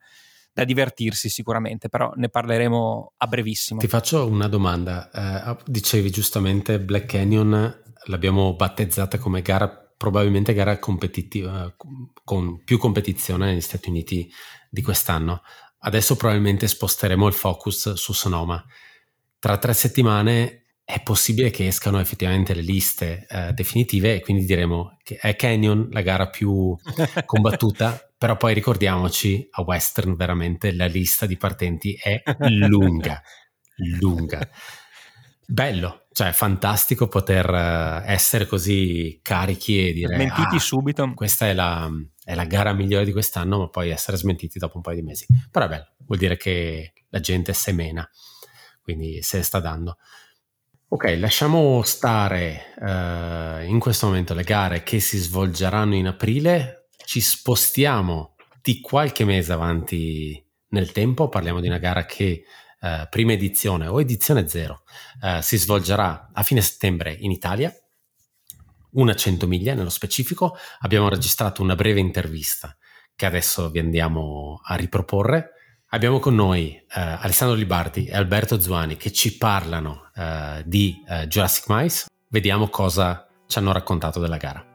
da 0.53 0.63
divertirsi 0.63 1.29
sicuramente, 1.29 1.89
però 1.89 2.11
ne 2.15 2.29
parleremo 2.29 3.13
a 3.17 3.27
brevissimo. 3.27 3.79
Ti 3.79 3.87
faccio 3.87 4.27
una 4.27 4.47
domanda. 4.47 5.09
Eh, 5.11 5.57
dicevi 5.65 6.09
giustamente 6.09 6.79
Black 6.79 7.05
Canyon 7.05 7.79
l'abbiamo 8.05 8.55
battezzata 8.55 9.17
come 9.17 9.41
gara, 9.41 9.69
probabilmente 9.69 10.53
gara 10.53 10.79
competitiva, 10.79 11.73
con 12.23 12.63
più 12.63 12.77
competizione 12.77 13.47
negli 13.47 13.61
Stati 13.61 13.89
Uniti 13.89 14.29
di 14.69 14.81
quest'anno. 14.81 15.41
Adesso 15.79 16.15
probabilmente 16.15 16.67
sposteremo 16.67 17.27
il 17.27 17.33
focus 17.33 17.93
su 17.93 18.13
Sonoma. 18.13 18.63
Tra 19.39 19.57
tre 19.57 19.73
settimane 19.73 20.60
è 20.91 21.01
possibile 21.01 21.49
che 21.49 21.67
escano 21.67 21.99
effettivamente 21.99 22.53
le 22.53 22.61
liste 22.61 23.25
eh, 23.29 23.53
definitive 23.53 24.15
e 24.15 24.19
quindi 24.21 24.45
diremo 24.45 24.97
che 25.03 25.17
è 25.17 25.35
Canyon 25.35 25.87
la 25.91 26.01
gara 26.01 26.29
più 26.29 26.75
combattuta 27.25 28.11
però 28.21 28.37
poi 28.37 28.53
ricordiamoci, 28.53 29.47
a 29.49 29.63
Western 29.63 30.15
veramente 30.15 30.75
la 30.75 30.85
lista 30.85 31.25
di 31.25 31.37
partenti 31.37 31.99
è 31.99 32.21
lunga, 32.49 33.19
lunga. 33.99 34.47
Bello, 35.43 36.05
cioè 36.11 36.31
fantastico 36.31 37.07
poter 37.07 37.49
eh, 37.49 38.03
essere 38.05 38.45
così 38.45 39.19
carichi 39.23 39.87
e 39.87 39.93
dire... 39.93 40.13
Smentiti 40.13 40.57
ah, 40.57 40.59
subito. 40.59 41.11
Questa 41.15 41.47
è 41.47 41.53
la, 41.55 41.89
è 42.23 42.35
la 42.35 42.45
gara 42.45 42.73
migliore 42.73 43.05
di 43.05 43.11
quest'anno, 43.11 43.57
ma 43.57 43.69
poi 43.69 43.89
essere 43.89 44.17
smentiti 44.17 44.59
dopo 44.59 44.75
un 44.75 44.83
paio 44.83 44.97
di 44.97 45.01
mesi. 45.01 45.25
Però 45.49 45.65
è 45.65 45.69
bello, 45.69 45.87
vuol 46.05 46.19
dire 46.19 46.37
che 46.37 46.93
la 47.09 47.19
gente 47.19 47.53
semena, 47.53 48.07
quindi 48.83 49.23
se 49.23 49.41
sta 49.41 49.59
dando. 49.59 49.97
Ok, 50.93 51.15
lasciamo 51.19 51.83
stare 51.83 52.73
uh, 52.77 53.63
in 53.65 53.79
questo 53.79 54.07
momento 54.07 54.33
le 54.33 54.43
gare 54.43 54.83
che 54.83 54.99
si 54.99 55.17
svolgeranno 55.19 55.95
in 55.95 56.05
aprile 56.05 56.89
ci 57.05 57.21
spostiamo 57.21 58.35
di 58.61 58.81
qualche 58.81 59.23
mese 59.23 59.53
avanti 59.53 60.45
nel 60.71 60.91
tempo, 60.91 61.29
parliamo 61.29 61.61
di 61.61 61.67
una 61.67 61.77
gara 61.77 62.05
che 62.05 62.43
eh, 62.81 63.07
prima 63.09 63.31
edizione 63.31 63.87
o 63.87 64.01
edizione 64.01 64.49
zero 64.49 64.83
eh, 65.23 65.41
si 65.41 65.55
svolgerà 65.55 66.29
a 66.33 66.43
fine 66.43 66.59
settembre 66.59 67.15
in 67.19 67.31
Italia, 67.31 67.73
una 68.91 69.15
100 69.15 69.47
miglia 69.47 69.73
nello 69.73 69.89
specifico. 69.89 70.57
Abbiamo 70.79 71.07
registrato 71.07 71.61
una 71.61 71.75
breve 71.75 72.01
intervista 72.01 72.75
che 73.15 73.25
adesso 73.25 73.69
vi 73.69 73.79
andiamo 73.79 74.59
a 74.61 74.75
riproporre. 74.75 75.51
Abbiamo 75.93 76.19
con 76.19 76.35
noi 76.35 76.73
eh, 76.73 76.85
Alessandro 76.87 77.57
Libardi 77.57 78.05
e 78.05 78.15
Alberto 78.15 78.61
Zuani 78.61 78.95
che 78.95 79.11
ci 79.11 79.35
parlano 79.35 80.09
eh, 80.15 80.63
di 80.65 81.03
eh, 81.05 81.27
Jurassic 81.27 81.65
Mice. 81.67 82.05
Vediamo 82.29 82.69
cosa 82.69 83.27
ci 83.45 83.57
hanno 83.57 83.73
raccontato 83.73 84.19
della 84.21 84.37
gara. 84.37 84.65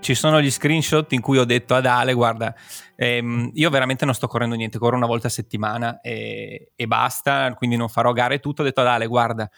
ci 0.00 0.14
sono 0.14 0.38
gli 0.38 0.50
screenshot 0.50 1.10
in 1.12 1.22
cui 1.22 1.38
ho 1.38 1.46
detto 1.46 1.74
ad 1.74 1.86
Ale, 1.86 2.12
guarda, 2.12 2.54
ehm, 2.94 3.52
io 3.54 3.70
veramente 3.70 4.04
non 4.04 4.12
sto 4.12 4.26
correndo 4.26 4.54
niente, 4.54 4.78
corro 4.78 4.96
una 4.96 5.06
volta 5.06 5.28
a 5.28 5.30
settimana 5.30 6.02
e, 6.02 6.72
e 6.76 6.86
basta, 6.86 7.54
quindi 7.54 7.76
non 7.76 7.88
farò 7.88 8.12
gare 8.12 8.38
tutto. 8.38 8.60
Ho 8.60 8.64
detto 8.66 8.82
ad 8.82 8.86
Ale, 8.86 9.06
guarda, 9.06 9.48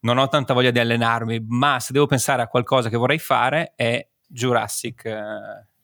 non 0.00 0.16
ho 0.16 0.28
tanta 0.28 0.54
voglia 0.54 0.70
di 0.70 0.78
allenarmi, 0.78 1.44
ma 1.46 1.78
se 1.78 1.92
devo 1.92 2.06
pensare 2.06 2.40
a 2.40 2.46
qualcosa 2.46 2.88
che 2.88 2.96
vorrei 2.96 3.18
fare 3.18 3.74
è 3.76 4.06
Jurassic. 4.26 5.06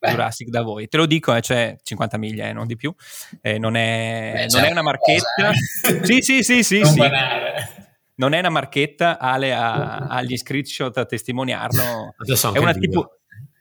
Jurassic 0.01 0.49
da 0.49 0.63
voi. 0.63 0.89
Te 0.89 0.97
lo 0.97 1.07
dico, 1.07 1.35
eh, 1.35 1.41
c'è 1.41 1.77
50 1.83 2.19
miglia, 2.19 2.49
eh, 2.49 2.53
non 2.53 2.67
di 2.67 2.77
più. 2.77 2.95
Eh, 3.41 3.59
non, 3.59 3.77
è, 3.77 4.33
Beh, 4.35 4.47
non 4.57 4.65
è, 4.65 4.71
una 4.71 4.83
marchetta. 4.83 5.27
Cosa, 5.37 5.51
eh? 5.51 6.05
sì, 6.05 6.21
sì, 6.21 6.43
sì, 6.43 6.63
sì. 6.63 6.85
sì. 6.85 7.01
non 8.17 8.33
è 8.33 8.39
una 8.39 8.51
marchetta, 8.51 9.19
Ale 9.19 9.53
ha, 9.55 9.97
ha 10.07 10.23
gli 10.23 10.37
screenshot 10.37 10.97
a 10.97 11.05
testimoniarlo. 11.05 12.15
È 12.53 12.59
una 12.59 12.75
tipo... 12.75 13.13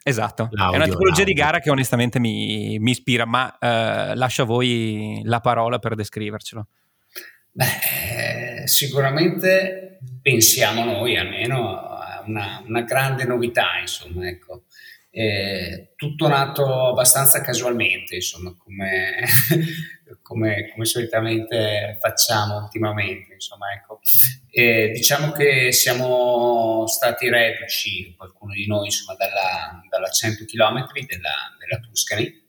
Esatto, 0.03 0.47
l'audio, 0.51 0.73
è 0.73 0.75
una 0.77 0.85
tipologia 0.85 1.17
l'audio. 1.17 1.33
di 1.33 1.33
gara 1.33 1.59
che 1.59 1.69
onestamente 1.69 2.17
mi, 2.17 2.79
mi 2.79 2.91
ispira, 2.91 3.25
ma 3.25 3.57
eh, 3.57 4.15
lascio 4.15 4.43
a 4.43 4.45
voi 4.45 5.19
la 5.25 5.41
parola 5.41 5.79
per 5.79 5.95
descrivercelo. 5.95 6.65
Beh, 7.51 8.67
sicuramente 8.67 9.99
pensiamo 10.21 10.85
noi 10.85 11.17
almeno 11.17 11.75
a 11.75 12.23
una, 12.25 12.63
una 12.65 12.81
grande 12.81 13.25
novità, 13.25 13.79
insomma, 13.81 14.27
ecco. 14.27 14.63
Eh, 15.19 15.93
tutto 15.95 16.27
nato 16.27 16.89
abbastanza 16.89 17.41
casualmente, 17.41 18.13
insomma, 18.13 18.55
come, 18.55 19.25
come, 20.21 20.69
come 20.71 20.85
solitamente 20.85 21.97
facciamo 21.99 22.57
ultimamente, 22.57 23.33
insomma, 23.33 23.71
ecco. 23.73 23.99
Eh, 24.51 24.91
diciamo 24.93 25.31
che 25.31 25.71
siamo 25.71 26.85
stati 26.85 27.29
reduci, 27.29 28.13
qualcuno 28.15 28.53
di 28.53 28.67
noi, 28.67 28.85
insomma, 28.85 29.15
dalla, 29.17 29.81
dalla 29.89 30.07
100 30.07 30.45
km 30.45 30.85
della, 31.07 31.55
della 31.57 31.79
Tuscany, 31.81 32.43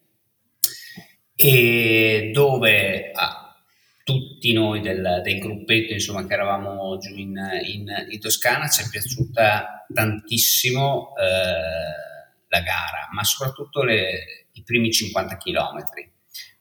e 1.35 2.31
dove 2.35 3.13
ah, 3.15 3.57
tutti 4.05 4.53
noi 4.53 4.83
del, 4.83 5.23
del, 5.25 5.39
gruppetto 5.39 5.95
insomma, 5.95 6.27
che 6.27 6.35
eravamo 6.35 6.99
giù 6.99 7.17
in, 7.17 7.35
in, 7.65 7.87
in 8.11 8.21
Toscana 8.21 8.69
ci 8.69 8.83
è 8.83 8.89
piaciuta 8.91 9.87
tantissimo 9.91 11.15
eh, 11.17 12.17
la 12.49 12.61
gara, 12.61 13.09
ma 13.13 13.25
soprattutto 13.25 13.83
le, 13.83 14.49
i 14.53 14.63
primi 14.63 14.91
50 14.91 15.37
km. 15.37 15.85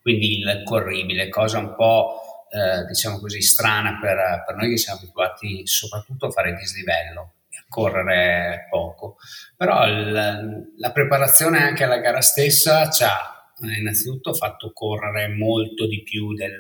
Quindi 0.01 0.37
il 0.37 0.61
corribile, 0.63 1.29
cosa 1.29 1.57
un 1.59 1.75
po' 1.75 2.21
eh, 2.49 2.85
diciamo 2.85 3.19
così 3.19 3.41
strana 3.41 3.99
per, 3.99 4.43
per, 4.45 4.55
noi 4.55 4.69
che 4.69 4.77
siamo 4.77 4.99
abituati 4.99 5.67
soprattutto 5.67 6.27
a 6.27 6.31
fare 6.31 6.55
dislivello 6.55 7.33
e 7.49 7.57
a 7.57 7.65
correre 7.67 8.67
poco. 8.69 9.17
Però 9.55 9.85
il, 9.85 10.71
la 10.77 10.91
preparazione 10.91 11.61
anche 11.61 11.83
alla 11.83 11.99
gara 11.99 12.21
stessa 12.21 12.89
ci 12.89 13.03
ha 13.03 13.51
eh, 13.61 13.79
innanzitutto 13.79 14.33
fatto 14.33 14.71
correre 14.71 15.27
molto 15.27 15.87
di 15.87 16.03
più 16.03 16.33
del, 16.33 16.57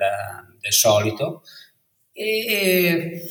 del 0.59 0.73
solito 0.73 1.43
e 2.11 3.23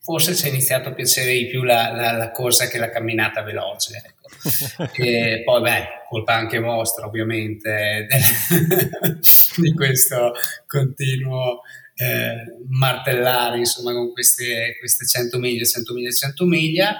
forse 0.00 0.34
ci 0.34 0.46
è 0.46 0.50
iniziato 0.50 0.90
a 0.90 0.92
piacere 0.92 1.32
di 1.32 1.46
più 1.46 1.62
la, 1.62 1.90
la, 1.92 2.12
la 2.12 2.30
corsa 2.30 2.66
che 2.66 2.78
la 2.78 2.90
camminata 2.90 3.42
veloce. 3.42 4.16
E 4.94 5.42
poi, 5.44 5.62
beh, 5.62 5.86
colpa 6.08 6.34
anche 6.34 6.58
vostra, 6.58 7.06
ovviamente, 7.06 8.06
di 9.56 9.72
questo 9.74 10.32
continuo 10.66 11.62
eh, 11.94 12.56
martellare, 12.68 13.58
insomma, 13.58 13.92
con 13.92 14.12
queste, 14.12 14.76
queste 14.78 15.06
100 15.06 15.38
miglia, 15.38 15.64
100 15.64 15.92
miglia, 15.92 16.10
100 16.10 16.44
miglia. 16.44 16.96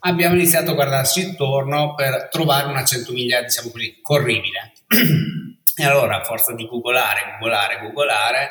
Abbiamo 0.00 0.34
iniziato 0.34 0.72
a 0.72 0.74
guardarci 0.74 1.22
intorno 1.22 1.94
per 1.94 2.28
trovare 2.30 2.68
una 2.68 2.84
100 2.84 3.12
miglia, 3.12 3.42
diciamo 3.42 3.70
così, 3.70 3.98
corribile. 4.02 4.72
e 5.76 5.84
allora, 5.84 6.20
a 6.20 6.24
forza 6.24 6.54
di 6.54 6.66
googolare, 6.66 7.36
googolare, 7.38 7.80
googolare, 7.80 8.50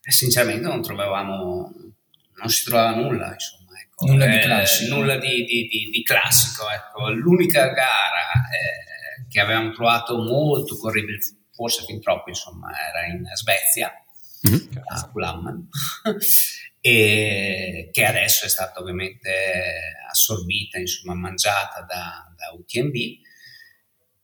sinceramente 0.00 0.66
non 0.66 0.82
trovavamo, 0.82 1.72
non 2.34 2.48
si 2.48 2.64
trovava 2.64 2.96
nulla, 2.96 3.32
insomma 3.32 3.59
nulla 4.06 4.26
di 4.26 4.36
eh, 4.36 4.40
classico. 4.40 4.94
nulla 4.96 5.16
di, 5.16 5.44
di, 5.44 5.66
di, 5.66 5.90
di 5.90 6.02
classico 6.02 6.68
ecco. 6.70 7.10
L'unica 7.10 7.68
gara 7.68 8.32
eh, 8.50 9.26
che 9.28 9.40
avevamo 9.40 9.72
trovato 9.72 10.16
molto 10.18 10.76
corribile, 10.76 11.18
forse 11.52 11.84
fin 11.84 12.00
troppo, 12.00 12.28
insomma, 12.28 12.70
era 12.70 13.06
in 13.06 13.24
Svezia, 13.34 13.92
mm-hmm. 14.48 14.82
a 14.86 15.10
Kulamman, 15.10 15.68
e 16.80 17.90
che 17.92 18.04
adesso 18.04 18.46
è 18.46 18.48
stata 18.48 18.80
ovviamente 18.80 19.30
assorbita, 20.10 20.78
insomma, 20.78 21.14
mangiata 21.14 21.82
da, 21.82 22.32
da 22.36 22.58
UTMB. 22.58 22.94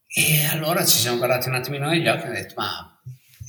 E 0.08 0.46
allora 0.50 0.84
ci 0.84 0.96
siamo 0.96 1.18
guardati 1.18 1.48
un 1.48 1.56
attimino 1.56 1.88
negli 1.88 2.08
occhi 2.08 2.24
e 2.24 2.28
abbiamo 2.28 2.34
detto, 2.34 2.54
ma 2.56 2.95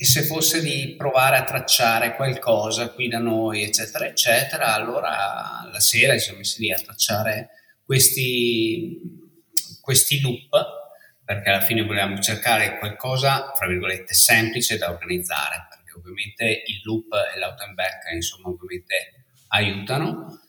e 0.00 0.04
se 0.04 0.22
fosse 0.22 0.62
di 0.62 0.94
provare 0.96 1.36
a 1.38 1.42
tracciare 1.42 2.14
qualcosa 2.14 2.92
qui 2.92 3.08
da 3.08 3.18
noi, 3.18 3.64
eccetera, 3.64 4.06
eccetera, 4.06 4.72
allora 4.72 5.68
la 5.68 5.80
sera 5.80 6.12
ci 6.12 6.20
siamo 6.20 6.38
messi 6.38 6.60
lì 6.60 6.70
a 6.70 6.78
tracciare 6.78 7.48
questi, 7.82 9.00
questi 9.80 10.20
loop, 10.20 10.50
perché 11.24 11.50
alla 11.50 11.62
fine 11.62 11.82
volevamo 11.82 12.20
cercare 12.20 12.78
qualcosa, 12.78 13.50
tra 13.50 13.66
virgolette, 13.66 14.14
semplice 14.14 14.78
da 14.78 14.88
organizzare, 14.88 15.66
perché 15.68 15.98
ovviamente 15.98 16.62
il 16.66 16.80
loop 16.84 17.12
e 17.34 17.36
l'auto 17.40 17.64
and 17.64 17.74
back, 17.74 18.12
insomma, 18.12 18.50
ovviamente 18.50 19.24
aiutano. 19.48 20.42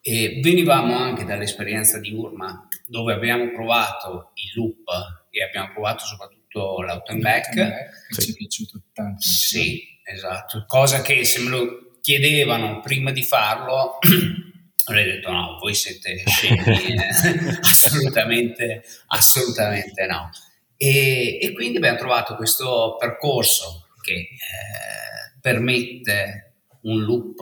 E 0.00 0.40
venivamo 0.42 0.96
anche 0.96 1.24
dall'esperienza 1.24 1.98
di 1.98 2.10
Urma, 2.10 2.66
dove 2.86 3.12
abbiamo 3.12 3.50
provato 3.52 4.30
il 4.34 4.50
loop 4.54 4.88
e 5.28 5.42
abbiamo 5.42 5.72
provato 5.72 6.06
soprattutto 6.06 6.33
tutto 6.54 6.82
l'auto 6.82 7.10
and 7.10 7.20
back. 7.20 7.50
Che 7.50 8.14
sì. 8.14 8.22
ci 8.22 8.30
è 8.30 8.34
piaciuto 8.34 8.82
tanto. 8.92 9.20
Sì, 9.20 9.82
esatto. 10.04 10.64
Cosa 10.66 11.02
che 11.02 11.24
se 11.24 11.40
me 11.40 11.50
lo 11.50 11.98
chiedevano 12.00 12.80
prima 12.80 13.10
di 13.10 13.22
farlo, 13.24 13.98
avrei 14.86 15.04
detto 15.04 15.30
no, 15.32 15.58
voi 15.60 15.74
siete 15.74 16.22
scemi, 16.24 16.94
eh? 16.94 17.58
assolutamente, 17.60 18.84
assolutamente 19.08 20.06
no. 20.06 20.30
E, 20.76 21.38
e, 21.40 21.52
quindi 21.52 21.78
abbiamo 21.78 21.98
trovato 21.98 22.36
questo 22.36 22.96
percorso 22.98 23.88
che 24.02 24.12
eh, 24.12 25.38
permette 25.40 26.52
un 26.82 27.02
loop 27.02 27.40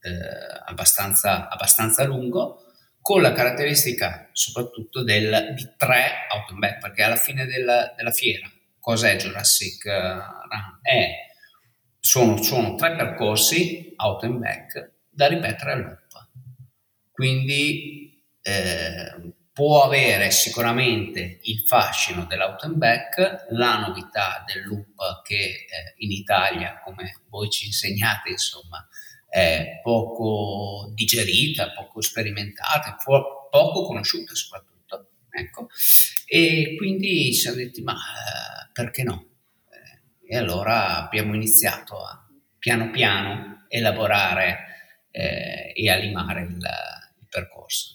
eh, 0.00 0.62
abbastanza, 0.64 1.48
abbastanza 1.48 2.04
lungo 2.04 2.61
con 3.02 3.20
la 3.20 3.32
caratteristica 3.32 4.28
soprattutto 4.32 5.02
del, 5.02 5.52
di 5.56 5.68
tre 5.76 6.26
auto 6.30 6.52
and 6.52 6.60
back, 6.60 6.78
perché 6.78 7.02
alla 7.02 7.16
fine 7.16 7.44
della, 7.44 7.92
della 7.96 8.12
fiera, 8.12 8.50
cos'è 8.78 9.16
Jurassic 9.16 9.84
eh, 9.84 10.00
Run? 10.00 10.78
È, 10.80 11.10
sono, 11.98 12.40
sono, 12.42 12.76
tre 12.76 12.94
percorsi 12.94 13.92
auto 13.96 14.26
and 14.26 14.38
back 14.38 14.92
da 15.10 15.26
ripetere 15.26 15.72
a 15.72 15.76
loop. 15.76 16.28
Quindi 17.10 18.24
eh, 18.40 19.34
può 19.52 19.84
avere 19.84 20.30
sicuramente 20.30 21.40
il 21.42 21.64
fascino 21.66 22.24
dell'auto 22.24 22.66
and 22.66 22.76
back, 22.76 23.46
la 23.50 23.80
novità 23.80 24.44
del 24.46 24.64
loop 24.64 25.22
che 25.24 25.34
eh, 25.34 25.94
in 25.98 26.10
Italia, 26.12 26.80
come 26.82 27.20
voi 27.28 27.50
ci 27.50 27.66
insegnate, 27.66 28.30
insomma, 28.30 28.86
è 29.32 29.80
poco 29.82 30.92
digerita, 30.92 31.72
poco 31.72 32.02
sperimentata, 32.02 32.98
po- 33.02 33.48
poco 33.50 33.86
conosciuta 33.86 34.34
soprattutto. 34.34 35.12
Ecco. 35.30 35.68
E 36.26 36.74
quindi 36.76 37.32
ci 37.32 37.40
siamo 37.40 37.56
detti, 37.56 37.80
ma 37.80 37.94
eh, 37.94 38.68
perché 38.74 39.02
no? 39.04 39.28
Eh, 39.70 40.34
e 40.34 40.36
allora 40.36 40.98
abbiamo 40.98 41.34
iniziato 41.34 42.04
a 42.04 42.28
piano 42.58 42.90
piano 42.90 43.64
elaborare 43.68 44.58
eh, 45.10 45.72
e 45.74 45.88
a 45.88 45.96
limare 45.96 46.42
il, 46.42 46.48
il 47.20 47.26
percorso. 47.30 47.94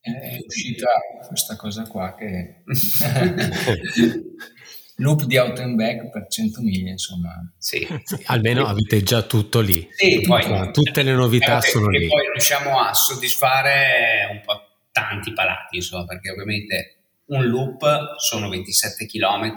È 0.00 0.38
uscita 0.46 0.88
questa 1.26 1.56
cosa 1.56 1.82
qua 1.82 2.14
che 2.14 2.62
loop 4.98 5.24
di 5.24 5.36
out 5.36 5.58
and 5.58 5.76
back 5.76 6.10
per 6.10 6.26
100 6.28 6.60
miglia, 6.60 6.90
insomma. 6.90 7.30
Sì. 7.58 7.86
sì 8.04 8.22
almeno 8.26 8.66
avete 8.66 9.02
già 9.02 9.22
tutto 9.22 9.60
lì. 9.60 9.88
Sì, 9.90 10.20
poi, 10.20 10.70
tutte 10.72 11.02
le 11.02 11.12
novità 11.12 11.58
eh, 11.58 11.68
sono 11.68 11.88
lì. 11.88 12.04
E 12.04 12.08
poi 12.08 12.30
riusciamo 12.32 12.78
a 12.80 12.94
soddisfare 12.94 14.28
un 14.30 14.40
po' 14.44 14.60
tanti 14.92 15.32
palati, 15.32 15.76
insomma, 15.76 16.04
perché 16.04 16.30
ovviamente 16.30 16.96
un 17.26 17.46
loop 17.46 18.14
sono 18.16 18.48
27 18.48 19.06
km, 19.06 19.54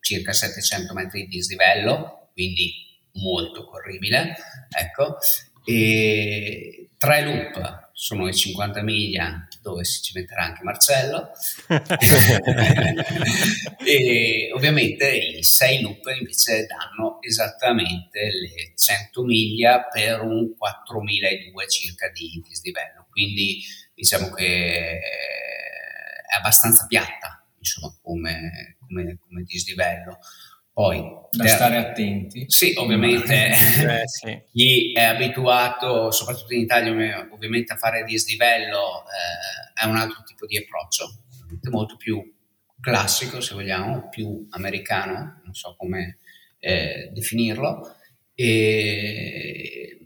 circa 0.00 0.32
700 0.32 0.92
metri 0.92 1.22
di 1.22 1.28
dislivello, 1.28 2.30
quindi 2.32 2.72
molto 3.12 3.64
corribile, 3.64 4.34
ecco, 4.68 5.16
e 5.64 6.90
tre 6.98 7.22
loop 7.22 7.90
sono 7.92 8.28
i 8.28 8.34
50 8.34 8.82
miglia 8.82 9.46
dove 9.64 9.84
si 9.84 10.02
ci 10.02 10.12
metterà 10.14 10.44
anche 10.44 10.62
Marcello. 10.62 11.30
E 13.86 14.50
ovviamente 14.54 15.10
i 15.10 15.42
6 15.42 15.82
loop 15.82 16.06
invece 16.18 16.64
danno 16.64 17.20
esattamente 17.20 18.30
le 18.30 18.72
100 18.74 19.22
miglia 19.22 19.84
per 19.84 20.22
un 20.22 20.56
4002 20.56 21.68
circa 21.68 22.08
di 22.08 22.42
dislivello 22.48 23.06
quindi 23.10 23.62
diciamo 23.94 24.30
che 24.30 24.98
è 24.98 26.36
abbastanza 26.38 26.86
piatta 26.86 27.44
insomma 27.58 27.94
come, 28.02 28.78
come, 28.80 29.18
come 29.20 29.42
dislivello 29.42 30.18
poi, 30.74 31.02
da 31.30 31.46
stare 31.46 31.78
attenti. 31.78 32.44
Sì, 32.48 32.74
ovviamente 32.76 33.46
eh, 33.48 34.02
sì. 34.06 34.42
chi 34.52 34.92
è 34.92 35.04
abituato, 35.04 36.10
soprattutto 36.10 36.52
in 36.52 36.60
Italia, 36.60 37.26
ovviamente 37.30 37.72
a 37.72 37.76
fare 37.76 38.04
dislivello 38.04 39.04
eh, 39.04 39.80
è 39.82 39.86
un 39.86 39.96
altro 39.96 40.22
tipo 40.26 40.44
di 40.44 40.58
approccio, 40.58 41.22
molto 41.70 41.96
più 41.96 42.22
classico, 42.80 43.40
se 43.40 43.54
vogliamo, 43.54 44.10
più 44.10 44.46
americano, 44.50 45.40
non 45.44 45.54
so 45.54 45.74
come 45.78 46.18
eh, 46.58 47.08
definirlo. 47.14 47.96
E 48.34 50.04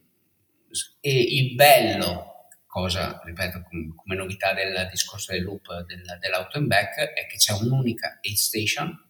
e 1.00 1.20
il 1.20 1.54
bello, 1.54 2.48
cosa 2.66 3.20
ripeto 3.24 3.62
come, 3.62 3.94
come 3.94 4.14
novità 4.14 4.52
del 4.52 4.88
discorso 4.90 5.32
del 5.32 5.42
loop 5.42 5.84
del, 5.86 6.02
dell'auto 6.20 6.58
and 6.58 6.66
back, 6.66 6.96
è 6.96 7.26
che 7.26 7.36
c'è 7.36 7.52
un'unica 7.52 8.18
aid 8.22 8.36
station 8.36 9.06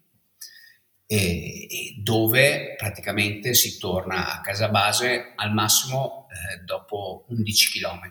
e, 1.11 1.67
e 1.71 1.95
dove 1.97 2.75
praticamente 2.77 3.55
si 3.55 3.79
torna 3.79 4.31
a 4.31 4.41
casa 4.43 4.69
base 4.69 5.33
al 5.37 5.55
massimo 5.55 6.29
eh, 6.29 6.63
dopo 6.65 7.25
11 7.29 7.81
km. 7.81 8.11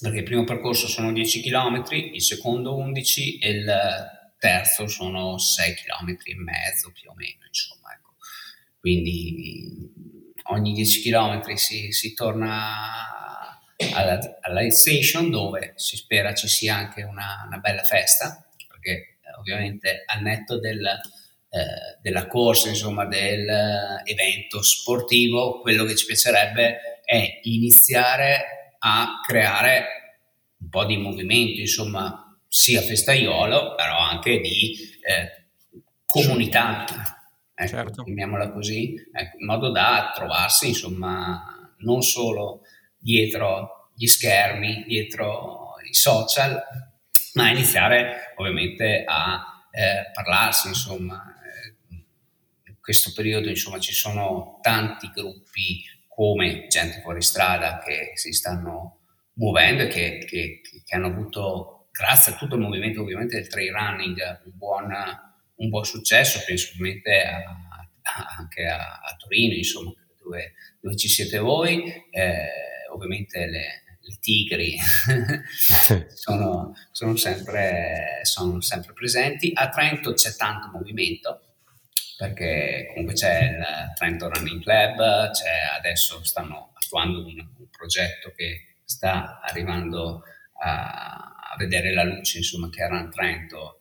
Perché 0.00 0.18
il 0.18 0.24
primo 0.24 0.44
percorso 0.44 0.86
sono 0.86 1.12
10 1.12 1.40
km, 1.40 1.82
il 1.90 2.20
secondo 2.20 2.76
11 2.76 3.38
e 3.38 3.50
il 3.50 3.74
terzo 4.38 4.86
sono 4.86 5.38
6 5.38 5.74
km 5.74 6.16
e 6.24 6.34
mezzo 6.36 6.92
più 6.92 7.08
o 7.08 7.14
meno, 7.14 7.46
insomma. 7.46 7.94
Ecco. 7.94 8.16
Quindi 8.78 9.90
ogni 10.50 10.74
10 10.74 11.10
km 11.10 11.54
si, 11.54 11.90
si 11.90 12.12
torna 12.12 13.58
alla, 13.94 14.18
alla 14.42 14.70
station 14.70 15.30
dove 15.30 15.72
si 15.76 15.96
spera 15.96 16.34
ci 16.34 16.48
sia 16.48 16.76
anche 16.76 17.02
una, 17.02 17.44
una 17.46 17.58
bella 17.58 17.82
festa, 17.82 18.46
perché 18.68 19.20
ovviamente 19.38 20.02
al 20.04 20.20
netto 20.20 20.60
del, 20.60 20.86
eh, 21.54 21.98
della 22.02 22.26
corsa, 22.26 22.68
insomma, 22.68 23.06
dell'evento 23.06 24.60
sportivo, 24.60 25.60
quello 25.60 25.84
che 25.84 25.94
ci 25.94 26.04
piacerebbe 26.04 27.00
è 27.04 27.38
iniziare 27.42 28.74
a 28.80 29.20
creare 29.24 29.86
un 30.58 30.68
po' 30.68 30.84
di 30.84 30.96
movimento, 30.96 31.60
insomma, 31.60 32.36
sia 32.48 32.80
festaiolo, 32.80 33.76
però 33.76 33.96
anche 33.98 34.40
di 34.40 34.76
eh, 35.06 35.44
comunità, 36.04 36.84
ecco, 37.54 37.68
certo. 37.68 38.02
chiamiamola 38.02 38.50
così, 38.50 38.94
ecco, 39.12 39.36
in 39.38 39.46
modo 39.46 39.70
da 39.70 40.10
trovarsi, 40.12 40.68
insomma, 40.68 41.72
non 41.78 42.02
solo 42.02 42.62
dietro 42.98 43.90
gli 43.94 44.06
schermi, 44.06 44.82
dietro 44.88 45.74
i 45.88 45.94
social, 45.94 46.60
ma 47.34 47.50
iniziare 47.50 48.32
ovviamente 48.38 49.04
a 49.06 49.66
eh, 49.70 50.10
parlarsi, 50.12 50.66
insomma, 50.66 51.33
questo 52.84 53.12
periodo 53.14 53.48
insomma 53.48 53.78
ci 53.78 53.94
sono 53.94 54.58
tanti 54.60 55.10
gruppi 55.14 55.82
come 56.06 56.66
gente 56.68 57.00
fuori 57.00 57.22
strada 57.22 57.78
che 57.78 58.10
si 58.12 58.30
stanno 58.34 58.98
muovendo 59.36 59.84
e 59.84 59.86
che, 59.88 60.22
che, 60.28 60.60
che 60.84 60.94
hanno 60.94 61.06
avuto, 61.06 61.88
grazie 61.90 62.34
a 62.34 62.36
tutto 62.36 62.56
il 62.56 62.60
movimento 62.60 63.00
ovviamente 63.00 63.36
del 63.36 63.48
trail 63.48 63.72
running, 63.72 64.18
un 64.44 64.52
buon, 64.54 64.92
un 65.54 65.68
buon 65.70 65.84
successo, 65.86 66.42
penso 66.46 66.72
ovviamente 66.72 67.22
a, 67.22 67.38
a, 68.02 68.34
anche 68.36 68.66
a, 68.66 69.00
a, 69.02 69.16
Torino, 69.16 69.54
insomma, 69.54 69.90
dove, 70.22 70.52
dove, 70.78 70.96
ci 70.96 71.08
siete 71.08 71.38
voi, 71.38 71.90
eh, 72.10 72.48
ovviamente 72.92 73.46
le, 73.46 73.82
le 73.98 74.18
tigri 74.20 74.76
sono, 76.12 76.74
sono, 76.92 77.16
sempre, 77.16 78.20
sono 78.24 78.60
sempre 78.60 78.92
presenti, 78.92 79.52
a 79.54 79.70
Trento 79.70 80.12
c'è 80.12 80.34
tanto 80.34 80.68
movimento, 80.70 81.53
perché 82.16 82.86
comunque 82.88 83.14
c'è 83.14 83.44
il 83.44 83.92
Trento 83.94 84.28
Running 84.28 84.62
Club, 84.62 85.30
adesso 85.76 86.22
stanno 86.24 86.72
attuando 86.74 87.26
un, 87.26 87.38
un, 87.38 87.68
progetto 87.70 88.32
che 88.36 88.76
sta 88.84 89.40
arrivando 89.40 90.22
a, 90.60 91.50
a, 91.50 91.56
vedere 91.58 91.92
la 91.92 92.04
luce, 92.04 92.38
insomma, 92.38 92.68
che 92.70 92.84
è 92.84 92.88
Run 92.88 93.10
Trento, 93.10 93.80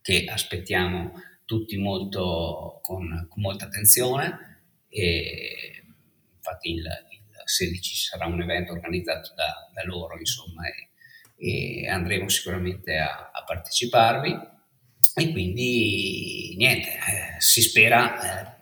che 0.00 0.26
aspettiamo 0.28 1.12
tutti 1.44 1.76
molto 1.76 2.78
con, 2.82 3.26
con 3.28 3.42
molta 3.42 3.64
attenzione. 3.64 4.60
E 4.88 5.84
infatti 6.36 6.70
il, 6.70 6.78
il, 6.78 7.20
16 7.44 7.96
sarà 7.96 8.26
un 8.26 8.40
evento 8.40 8.72
organizzato 8.72 9.34
da, 9.34 9.68
da 9.74 9.84
loro, 9.84 10.16
insomma, 10.16 10.62
e, 10.68 11.82
e 11.82 11.88
andremo 11.88 12.28
sicuramente 12.28 12.96
a, 12.98 13.30
a 13.32 13.42
parteciparvi 13.42 14.51
e 15.14 15.30
quindi 15.30 16.54
niente, 16.56 16.88
eh, 16.88 17.40
si 17.40 17.60
spera 17.60 18.46
eh, 18.46 18.52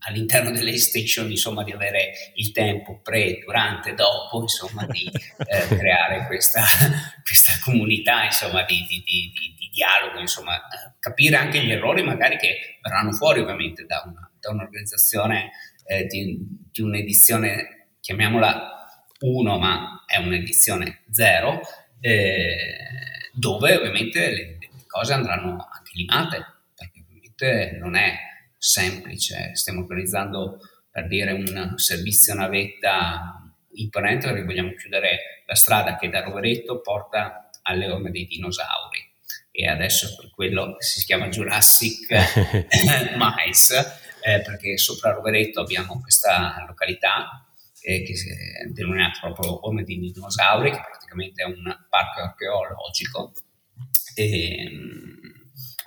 all'interno 0.00 0.50
delle 0.50 0.76
station 0.78 1.30
insomma 1.30 1.62
di 1.62 1.72
avere 1.72 2.12
il 2.34 2.52
tempo 2.52 3.00
pre, 3.00 3.38
durante, 3.38 3.94
dopo 3.94 4.40
insomma 4.42 4.84
di 4.86 5.08
eh, 5.08 5.68
creare 5.76 6.26
questa, 6.26 6.64
questa, 7.22 7.52
comunità 7.62 8.24
insomma 8.24 8.64
di, 8.64 8.84
di, 8.88 9.02
di, 9.04 9.32
di 9.56 9.70
dialogo 9.72 10.18
insomma 10.18 10.56
eh, 10.56 10.94
capire 10.98 11.36
anche 11.36 11.62
gli 11.62 11.70
errori 11.70 12.02
magari 12.02 12.36
che 12.36 12.78
verranno 12.82 13.12
fuori 13.12 13.40
ovviamente 13.40 13.84
da, 13.86 14.02
una, 14.04 14.30
da 14.38 14.50
un'organizzazione 14.50 15.50
eh, 15.86 16.06
di, 16.06 16.38
un'edizione 16.82 17.88
chiamiamola 18.00 18.78
1 19.20 19.58
ma 19.58 20.04
è 20.06 20.16
un'edizione 20.18 21.04
0 21.10 21.60
eh, 22.00 23.30
dove 23.32 23.76
ovviamente 23.76 24.30
le, 24.30 24.58
le 24.58 24.84
cose 24.86 25.12
andranno 25.12 25.68
anche 25.90 25.96
limate, 25.96 26.46
perché 26.74 27.00
ovviamente 27.00 27.78
non 27.78 27.96
è 27.96 28.16
semplice. 28.56 29.54
Stiamo 29.54 29.80
organizzando 29.80 30.58
per 30.90 31.06
dire 31.06 31.32
un 31.32 31.74
servizio 31.76 32.34
navetta 32.34 33.54
imponente 33.72 34.26
perché 34.26 34.44
vogliamo 34.44 34.74
chiudere 34.74 35.42
la 35.46 35.54
strada 35.54 35.96
che 35.96 36.08
da 36.08 36.22
Roveretto 36.22 36.80
porta 36.80 37.50
alle 37.62 37.88
orme 37.88 38.10
dei 38.10 38.26
dinosauri 38.26 39.08
e 39.52 39.68
adesso 39.68 40.16
per 40.16 40.30
quello 40.30 40.76
si 40.78 41.04
chiama 41.04 41.28
Jurassic 41.28 42.08
Mice 43.16 43.78
eh, 44.22 44.40
perché 44.42 44.76
sopra 44.76 45.12
Roveretto 45.12 45.60
abbiamo 45.60 46.00
questa 46.00 46.64
località 46.66 47.46
eh, 47.82 48.02
che 48.02 48.12
è 48.12 48.66
denominata 48.66 49.20
proprio 49.20 49.66
Orme 49.66 49.84
dei 49.84 49.98
Dinosauri 49.98 50.70
che 50.70 50.80
praticamente 50.84 51.42
è 51.42 51.46
un 51.46 51.62
parco 51.88 52.20
archeologico 52.20 53.32
e, 54.14 54.64
ehm, 54.64 55.39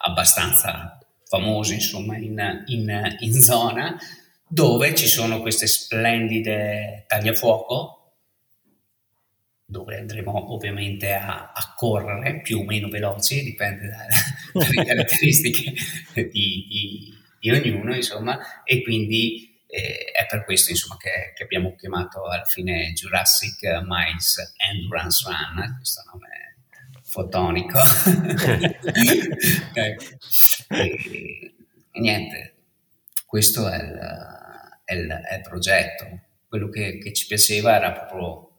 abbastanza 0.05 0.97
famosi 1.25 1.75
insomma 1.75 2.17
in, 2.17 2.63
in, 2.67 3.15
in 3.19 3.33
zona 3.41 3.97
dove 4.47 4.93
ci 4.93 5.07
sono 5.07 5.41
queste 5.41 5.67
splendide 5.67 7.05
tagliafuoco 7.07 8.03
dove 9.65 9.97
andremo 9.97 10.53
ovviamente 10.53 11.11
a, 11.13 11.51
a, 11.51 11.73
correre 11.75 12.41
più 12.41 12.59
o 12.59 12.63
meno 12.63 12.89
veloci, 12.89 13.41
dipende 13.43 13.87
da, 13.87 14.05
dalle 14.53 14.83
caratteristiche 14.85 15.73
di, 16.13 16.29
di, 16.29 17.13
di, 17.39 17.49
ognuno, 17.49 17.95
insomma, 17.95 18.63
e 18.63 18.83
quindi 18.83 19.63
eh, 19.65 20.11
è 20.11 20.27
per 20.29 20.45
questo 20.45 20.69
insomma, 20.69 20.97
che, 20.97 21.33
che, 21.35 21.43
abbiamo 21.43 21.75
chiamato 21.75 22.23
alla 22.25 22.45
fine 22.45 22.93
Jurassic 22.93 23.63
Miles 23.83 24.53
Endurance 24.57 25.27
Run, 25.27 25.75
questo 25.77 26.03
nome 26.11 26.42
fotonico. 27.13 27.77
e, 29.75 29.97
e, 30.67 31.53
niente, 31.99 32.55
questo 33.27 33.69
è 33.69 33.75
il, 33.75 33.99
è 34.83 34.93
il, 34.95 35.07
è 35.07 35.35
il 35.35 35.41
progetto. 35.41 36.05
Quello 36.47 36.69
che, 36.69 36.97
che, 36.97 37.13
ci 37.13 37.27
piaceva 37.27 37.75
era 37.75 37.91
proprio 37.91 38.49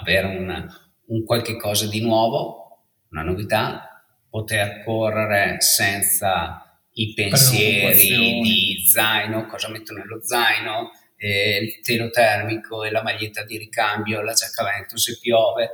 avere 0.00 0.26
un, 0.26 0.68
un 1.06 1.24
qualche 1.24 1.56
cosa 1.56 1.86
di 1.86 2.00
nuovo, 2.00 2.86
una 3.10 3.22
novità, 3.22 4.04
poter 4.28 4.82
correre 4.82 5.60
senza 5.60 6.80
i 6.94 7.14
pensieri 7.14 8.40
di 8.40 8.84
zaino, 8.84 9.46
cosa 9.46 9.68
metto 9.68 9.92
nello 9.92 10.20
zaino, 10.24 10.90
eh, 11.16 11.58
il 11.58 11.80
telo 11.82 12.10
termico 12.10 12.82
e 12.82 12.90
la 12.90 13.02
maglietta 13.02 13.44
di 13.44 13.58
ricambio, 13.58 14.22
la 14.22 14.32
giacca 14.32 14.64
vento 14.64 14.96
se 14.96 15.18
piove 15.20 15.70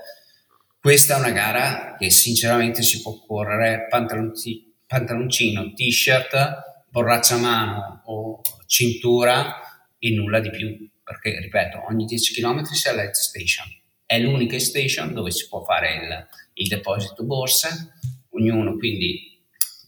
questa 0.81 1.17
è 1.17 1.19
una 1.19 1.31
gara 1.31 1.97
che 1.99 2.09
sinceramente 2.11 2.83
si 2.83 3.03
può 3.03 3.19
correre 3.27 3.87
pantaloncino, 3.89 5.73
t-shirt, 5.73 6.87
borraccia 6.89 7.35
a 7.35 7.39
mano 7.39 8.03
o 8.05 8.41
cintura 8.67 9.57
e 9.99 10.11
nulla 10.15 10.39
di 10.39 10.51
più, 10.51 10.89
perché 11.03 11.41
ripeto, 11.41 11.87
ogni 11.89 12.05
10 12.05 12.35
km 12.35 12.63
c'è 12.63 12.95
la 12.95 13.13
station. 13.13 13.67
È 14.07 14.19
l'unica 14.21 14.59
station 14.59 15.13
dove 15.13 15.31
si 15.33 15.49
può 15.49 15.65
fare 15.65 15.97
il, 15.97 16.27
il 16.55 16.69
deposito 16.69 17.25
borse, 17.25 17.95
ognuno 18.31 18.77
quindi 18.77 19.37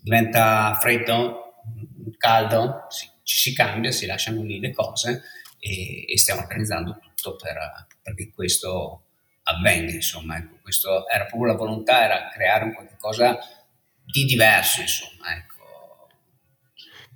diventa 0.03 0.77
freddo, 0.81 1.63
caldo, 2.19 2.87
si, 2.89 3.09
ci 3.23 3.37
si 3.37 3.55
cambia, 3.55 3.93
si 3.93 4.07
lasciano 4.07 4.43
lì 4.43 4.59
le 4.59 4.73
cose 4.73 5.23
e, 5.61 6.05
e 6.13 6.19
stiamo 6.19 6.41
organizzando 6.41 6.99
tutto 7.01 7.37
per, 7.37 7.87
perché 8.03 8.31
questo 8.35 9.05
avvenga, 9.45 9.93
insomma, 9.93 10.37
ecco, 10.37 10.60
questo 10.71 11.09
era 11.09 11.25
proprio 11.25 11.51
la 11.53 11.59
volontà, 11.59 12.05
era 12.05 12.29
creare 12.33 12.65
un 12.65 12.75
qualcosa 12.75 13.39
di 14.05 14.25
diverso, 14.25 14.81
insomma, 14.81 15.37
ecco. 15.37 15.49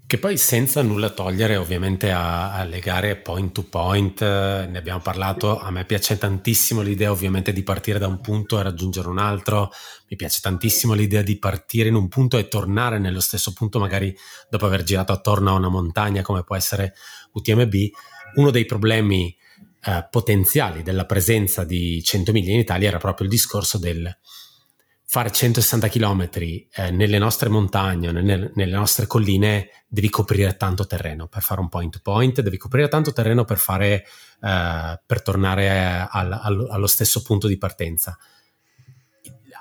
Che 0.07 0.19
poi 0.19 0.37
senza 0.37 0.83
nulla 0.83 1.11
togliere 1.11 1.57
ovviamente 1.57 2.11
alle 2.11 2.79
gare 2.81 3.17
point 3.17 3.53
to 3.53 3.63
point, 3.63 4.21
eh, 4.21 4.67
ne 4.69 4.77
abbiamo 4.77 5.01
parlato, 5.01 5.59
a 5.59 5.71
me 5.71 5.85
piace 5.85 6.19
tantissimo 6.19 6.83
l'idea 6.83 7.11
ovviamente 7.11 7.53
di 7.53 7.63
partire 7.63 7.99
da 7.99 8.07
un 8.07 8.21
punto 8.21 8.59
e 8.59 8.63
raggiungere 8.63 9.09
un 9.09 9.19
altro, 9.19 9.71
mi 10.09 10.17
piace 10.17 10.41
tantissimo 10.43 10.93
l'idea 10.93 11.23
di 11.23 11.39
partire 11.39 11.89
in 11.89 11.95
un 11.95 12.09
punto 12.09 12.37
e 12.37 12.49
tornare 12.49 12.99
nello 12.99 13.21
stesso 13.21 13.53
punto 13.53 13.79
magari 13.79 14.15
dopo 14.51 14.67
aver 14.67 14.83
girato 14.83 15.13
attorno 15.13 15.51
a 15.51 15.55
una 15.55 15.69
montagna 15.69 16.23
come 16.23 16.45
può 16.45 16.55
essere 16.55 16.93
UTMB. 17.33 17.75
Uno 18.35 18.51
dei 18.51 18.67
problemi 18.67 19.35
eh, 19.85 20.07
potenziali 20.11 20.83
della 20.83 21.05
presenza 21.05 21.65
di 21.65 22.03
100 22.03 22.33
miglia 22.33 22.53
in 22.53 22.61
Italia 22.61 22.89
era 22.89 22.99
proprio 22.99 23.27
il 23.27 23.33
discorso 23.33 23.79
del 23.79 24.17
fare 25.07 25.31
160 25.31 25.89
km 25.89 26.29
eh, 26.33 26.91
nelle 26.91 27.19
nostre 27.19 27.49
montagne, 27.49 28.11
nelle, 28.11 28.51
nelle, 28.55 28.75
nostre 28.75 29.07
colline, 29.07 29.85
devi 29.87 30.09
coprire 30.09 30.57
tanto 30.57 30.87
terreno 30.87 31.29
per 31.29 31.43
fare 31.43 31.61
un 31.61 31.69
point 31.69 31.93
to 31.93 32.01
point, 32.03 32.41
devi 32.41 32.57
coprire 32.57 32.89
tanto 32.89 33.13
terreno 33.13 33.45
per, 33.45 33.59
fare, 33.59 34.05
eh, 34.43 35.01
per 35.07 35.23
tornare 35.23 36.09
al, 36.11 36.33
al, 36.33 36.67
allo 36.69 36.87
stesso 36.89 37.23
punto 37.23 37.47
di 37.47 37.59
partenza. 37.59 38.19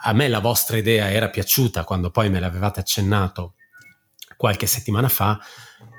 A 0.06 0.14
me 0.14 0.28
la 0.28 0.40
vostra 0.40 0.78
idea 0.78 1.12
era 1.12 1.30
piaciuta 1.30 1.84
quando 1.84 2.10
poi 2.10 2.32
me 2.32 2.40
l'avevate 2.40 2.80
accennato 2.80 3.54
qualche 4.36 4.66
settimana 4.66 5.08
fa, 5.08 5.40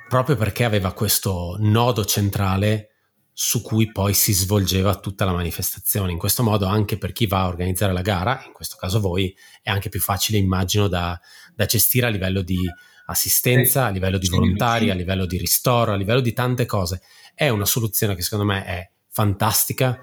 proprio 0.08 0.34
perché 0.34 0.64
aveva 0.64 0.92
questo 0.92 1.56
nodo 1.60 2.04
centrale 2.04 2.93
su 3.36 3.62
cui 3.62 3.90
poi 3.90 4.14
si 4.14 4.32
svolgeva 4.32 4.94
tutta 4.94 5.24
la 5.24 5.32
manifestazione. 5.32 6.12
In 6.12 6.18
questo 6.18 6.44
modo 6.44 6.66
anche 6.66 6.96
per 6.96 7.12
chi 7.12 7.26
va 7.26 7.40
a 7.40 7.48
organizzare 7.48 7.92
la 7.92 8.00
gara, 8.00 8.44
in 8.46 8.52
questo 8.52 8.76
caso 8.78 9.00
voi, 9.00 9.36
è 9.60 9.70
anche 9.70 9.88
più 9.88 10.00
facile, 10.00 10.38
immagino, 10.38 10.86
da, 10.86 11.20
da 11.52 11.66
gestire 11.66 12.06
a 12.06 12.10
livello 12.10 12.42
di 12.42 12.60
assistenza, 13.06 13.86
a 13.86 13.90
livello 13.90 14.18
di 14.18 14.28
volontari, 14.28 14.90
a 14.90 14.94
livello 14.94 15.26
di 15.26 15.36
ristoro, 15.36 15.92
a 15.92 15.96
livello 15.96 16.20
di 16.20 16.32
tante 16.32 16.64
cose. 16.64 17.02
È 17.34 17.48
una 17.48 17.66
soluzione 17.66 18.14
che 18.14 18.22
secondo 18.22 18.44
me 18.44 18.64
è 18.64 18.90
fantastica. 19.08 19.98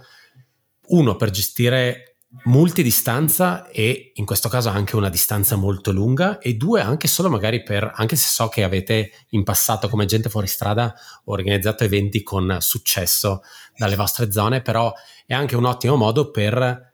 Uno, 0.88 1.16
per 1.16 1.30
gestire 1.30 2.11
multidistanza 2.44 3.68
e 3.68 4.14
in 4.16 4.26
questo 4.26 4.48
caso 4.48 4.70
anche 4.70 4.96
una 4.96 5.10
distanza 5.10 5.58
molto 5.58 5.92
lunga 5.92 6.40
e 6.40 6.54
due 6.54 6.80
anche 6.80 7.10
solo 7.10 7.30
magari 7.30 7.62
per 7.62 7.92
anche 7.94 8.16
se 8.16 8.30
so 8.30 8.48
che 8.48 8.64
avete 8.64 9.12
in 9.30 9.44
passato 9.44 9.90
come 9.90 10.06
gente 10.06 10.30
fuori 10.30 10.48
strada 10.48 10.94
organizzato 11.26 11.84
eventi 11.84 12.24
con 12.24 12.58
successo 12.62 13.42
dalle 13.76 13.98
vostre 13.98 14.32
zone 14.32 14.62
però 14.62 14.94
è 15.26 15.34
anche 15.34 15.58
un 15.58 15.66
ottimo 15.66 15.98
modo 15.98 16.32
per 16.32 16.90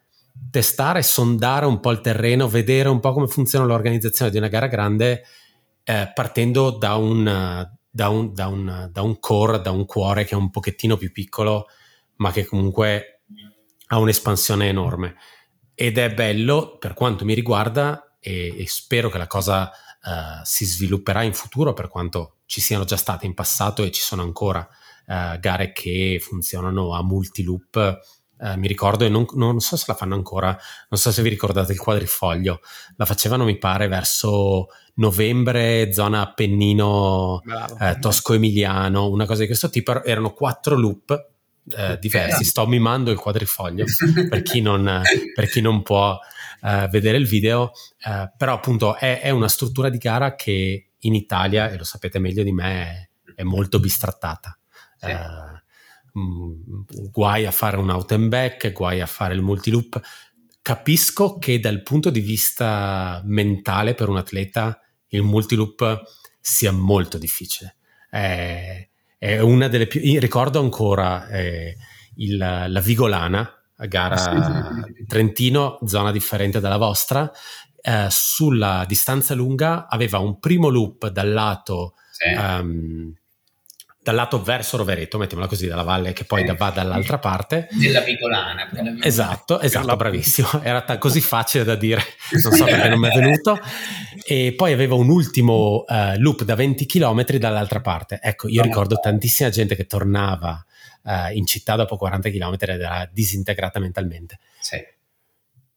testare, 0.50 1.04
sondare 1.04 1.66
un 1.66 1.80
po' 1.80 1.92
il 1.92 2.02
terreno, 2.02 2.48
vedere 2.48 2.90
un 2.90 3.00
po' 3.00 3.14
come 3.14 3.28
funziona 3.28 3.66
l'organizzazione 3.66 4.32
di 4.32 4.38
una 4.38 4.48
gara 4.48 4.68
grande 4.68 5.24
eh, 5.84 6.12
partendo 6.14 6.72
da 6.72 6.96
un, 6.96 7.70
da, 7.90 8.10
un, 8.10 8.34
da, 8.34 8.48
un, 8.48 8.90
da 8.92 9.02
un 9.02 9.20
core, 9.20 9.62
da 9.62 9.72
un 9.72 9.86
cuore 9.86 10.26
che 10.26 10.34
è 10.34 10.38
un 10.38 10.50
pochettino 10.50 10.98
più 10.98 11.12
piccolo 11.12 11.68
ma 12.18 12.32
che 12.32 12.46
comunque 12.46 13.17
ha 13.88 13.98
un'espansione 13.98 14.68
enorme. 14.68 15.16
Ed 15.74 15.98
è 15.98 16.14
bello 16.14 16.78
per 16.78 16.94
quanto 16.94 17.26
mi 17.26 17.34
riguarda 17.34 18.18
e, 18.20 18.56
e 18.58 18.68
spero 18.68 19.10
che 19.10 19.18
la 19.18 19.28
cosa 19.28 19.70
uh, 19.70 20.44
si 20.44 20.66
svilupperà 20.66 21.24
in 21.24 21.34
futuro 21.34 21.74
per 21.74 21.88
quanto 21.88 22.38
ci 22.46 22.62
siano 22.62 22.84
già 22.84 22.98
state 22.98 23.26
in 23.26 23.34
passato 23.34 23.84
e 23.84 23.92
ci 23.92 24.02
sono 24.02 24.24
ancora 24.24 24.68
uh, 25.06 25.40
gare 25.40 25.72
che 25.72 26.20
funzionano 26.22 26.94
a 26.94 27.04
multi-loop. 27.04 28.00
Uh, 28.40 28.58
mi 28.58 28.68
ricordo 28.68 29.04
e 29.04 29.10
non, 29.10 29.26
non, 29.34 29.60
so 29.60 29.76
se 29.78 29.86
la 29.88 29.96
fanno 29.96 30.14
ancora, 30.16 30.50
non 30.90 31.00
so 31.00 31.12
se 31.12 31.22
vi 31.22 31.30
ricordate 31.30 31.72
il 31.72 31.80
quadrifoglio, 31.80 32.60
la 32.96 33.06
facevano 33.06 33.46
mi 33.46 33.58
pare 33.58 33.88
verso 33.88 34.68
novembre, 34.96 35.92
zona 35.92 36.22
Appennino, 36.22 37.42
eh, 37.80 37.98
Tosco-Emiliano, 38.00 39.10
una 39.10 39.26
cosa 39.26 39.42
di 39.42 39.48
questo 39.48 39.70
tipo, 39.70 40.04
erano 40.04 40.34
quattro 40.34 40.76
loop 40.76 41.37
eh, 41.76 41.98
diversi. 42.00 42.44
Sto 42.44 42.66
mimando 42.68 43.12
il 43.12 43.18
quadrifoglio 43.18 43.86
per 44.30 44.42
chi 44.42 44.62
non, 44.62 45.02
per 45.34 45.50
chi 45.50 45.62
non 45.62 45.82
può 45.84 46.18
eh, 46.62 46.88
vedere 46.90 47.18
il 47.18 47.28
video, 47.28 47.72
eh, 48.06 48.32
però 48.36 48.54
appunto 48.54 48.96
è, 48.96 49.22
è, 49.22 49.30
una 49.30 49.48
struttura 49.48 49.90
di 49.90 49.98
gara 49.98 50.36
che 50.36 50.92
in 51.00 51.14
Italia, 51.16 51.70
e 51.70 51.78
lo 51.78 51.84
sapete 51.84 52.20
meglio 52.20 52.44
di 52.44 52.52
me, 52.52 52.84
è, 52.84 53.10
è 53.36 53.44
molto 53.44 53.80
bistrattata. 53.80 54.58
Sì. 54.98 55.12
Mh, 56.14 56.20
mm, 56.20 56.82
guai 57.12 57.46
a 57.46 57.52
fare 57.52 57.78
un 57.78 57.90
out 57.90 58.12
and 58.12 58.30
back, 58.30 58.72
guai 58.72 59.02
a 59.02 59.06
fare 59.06 59.34
il 59.34 59.42
multiloop. 59.42 60.00
Capisco 60.62 61.38
che 61.38 61.60
dal 61.60 61.82
punto 61.84 62.10
di 62.10 62.20
vista 62.20 63.22
mentale 63.26 63.94
per 63.94 64.10
un 64.10 64.18
atleta 64.18 64.82
il 65.10 65.24
multiloop 65.24 66.04
sia 66.40 66.72
molto 66.72 67.18
difficile. 67.18 67.78
Eh, 68.10 68.87
è 69.18 69.40
una 69.40 69.68
delle 69.68 69.88
più. 69.88 70.02
Ricordo 70.20 70.60
ancora 70.60 71.28
eh, 71.28 71.76
il, 72.16 72.38
la 72.38 72.80
Vigolana, 72.82 73.52
a 73.78 73.86
gara 73.86 74.16
ah, 74.16 74.18
sì, 74.18 74.84
sì, 74.84 74.94
sì. 74.96 75.06
Trentino, 75.06 75.80
zona 75.86 76.12
differente 76.12 76.60
dalla 76.60 76.78
vostra. 76.78 77.32
Eh, 77.80 78.08
sulla 78.10 78.84
distanza 78.88 79.34
lunga 79.34 79.88
aveva 79.88 80.20
un 80.20 80.40
primo 80.40 80.70
loop 80.70 81.08
dal 81.10 81.32
lato 81.32 81.94
um, 82.36 83.14
dal 84.08 84.16
lato 84.16 84.42
verso 84.42 84.78
Rovereto, 84.78 85.18
mettiamola 85.18 85.50
così, 85.50 85.68
dalla 85.68 85.84
valle 85.84 86.14
che 86.14 86.24
poi 86.24 86.46
eh, 86.46 86.56
va 86.56 86.70
dall'altra 86.70 87.20
parte. 87.20 87.68
Della 87.72 88.00
Vigolana. 88.00 88.70
Esatto, 89.02 89.60
esatto, 89.60 89.98
bravissimo. 89.98 90.48
Era 90.64 90.82
t- 90.82 90.98
così 90.98 91.20
facile 91.20 91.66
da 91.66 91.76
dire, 91.76 92.02
non 92.42 92.54
so 92.54 92.64
perché 92.64 92.88
non 92.88 93.00
mi 93.00 93.10
è 93.10 93.12
venuto. 93.12 93.60
E 94.24 94.54
poi 94.56 94.72
aveva 94.72 94.96
un 94.96 95.10
ultimo 95.10 95.84
uh, 95.86 96.18
loop 96.20 96.44
da 96.44 96.56
20 96.56 96.86
km 96.86 97.26
dall'altra 97.36 97.82
parte. 97.82 98.20
Ecco, 98.22 98.48
io 98.48 98.62
ricordo 98.62 98.96
tantissima 98.96 99.50
gente 99.50 99.76
che 99.76 99.88
tornava 99.88 100.66
uh, 101.04 101.34
in 101.34 101.46
città 101.46 101.76
dopo 101.76 101.98
40 101.98 102.30
km 102.30 102.56
ed 102.60 102.70
era 102.80 103.10
disintegrata 103.12 103.82
mentalmente. 103.82 104.40
Sì. 104.62 104.82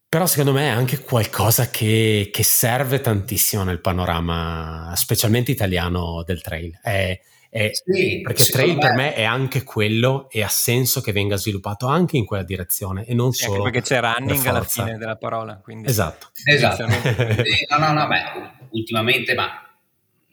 Però 0.09 0.27
secondo 0.27 0.53
me 0.53 0.67
è 0.67 0.71
anche 0.71 1.01
qualcosa 1.01 1.69
che, 1.69 2.31
che 2.33 2.45
serve 2.45 3.01
tantissimo 3.01 3.65
nel 3.65 3.81
panorama, 3.81 4.93
specialmente 4.95 5.51
italiano 5.51 6.23
del 6.25 6.43
trail. 6.43 6.79
È, 6.81 7.21
è, 7.51 7.71
sì, 7.73 8.21
perché 8.23 8.45
trail 8.45 8.75
me... 8.75 8.79
per 8.79 8.93
me 8.95 9.13
è 9.13 9.25
anche 9.25 9.65
quello 9.65 10.31
e 10.31 10.41
ha 10.41 10.49
senso 10.49 11.01
che 11.01 11.11
venga 11.11 11.35
sviluppato 11.35 11.89
anche 11.89 12.17
in 12.17 12.25
quella 12.25 12.45
direzione 12.45 13.05
e 13.05 13.13
non 13.13 13.33
sì, 13.33 13.43
solo 13.43 13.65
perché 13.65 13.83
c'è 13.83 13.99
running 14.01 14.47
alla 14.47 14.63
fine 14.63 14.97
della 14.97 15.17
parola 15.17 15.59
quindi 15.61 15.89
esatto, 15.89 16.31
esatto. 16.45 16.87
no 16.87 17.79
no 17.79 17.93
no 17.93 18.07
beh, 18.07 18.23
ultimamente 18.71 19.35
ma 19.35 19.51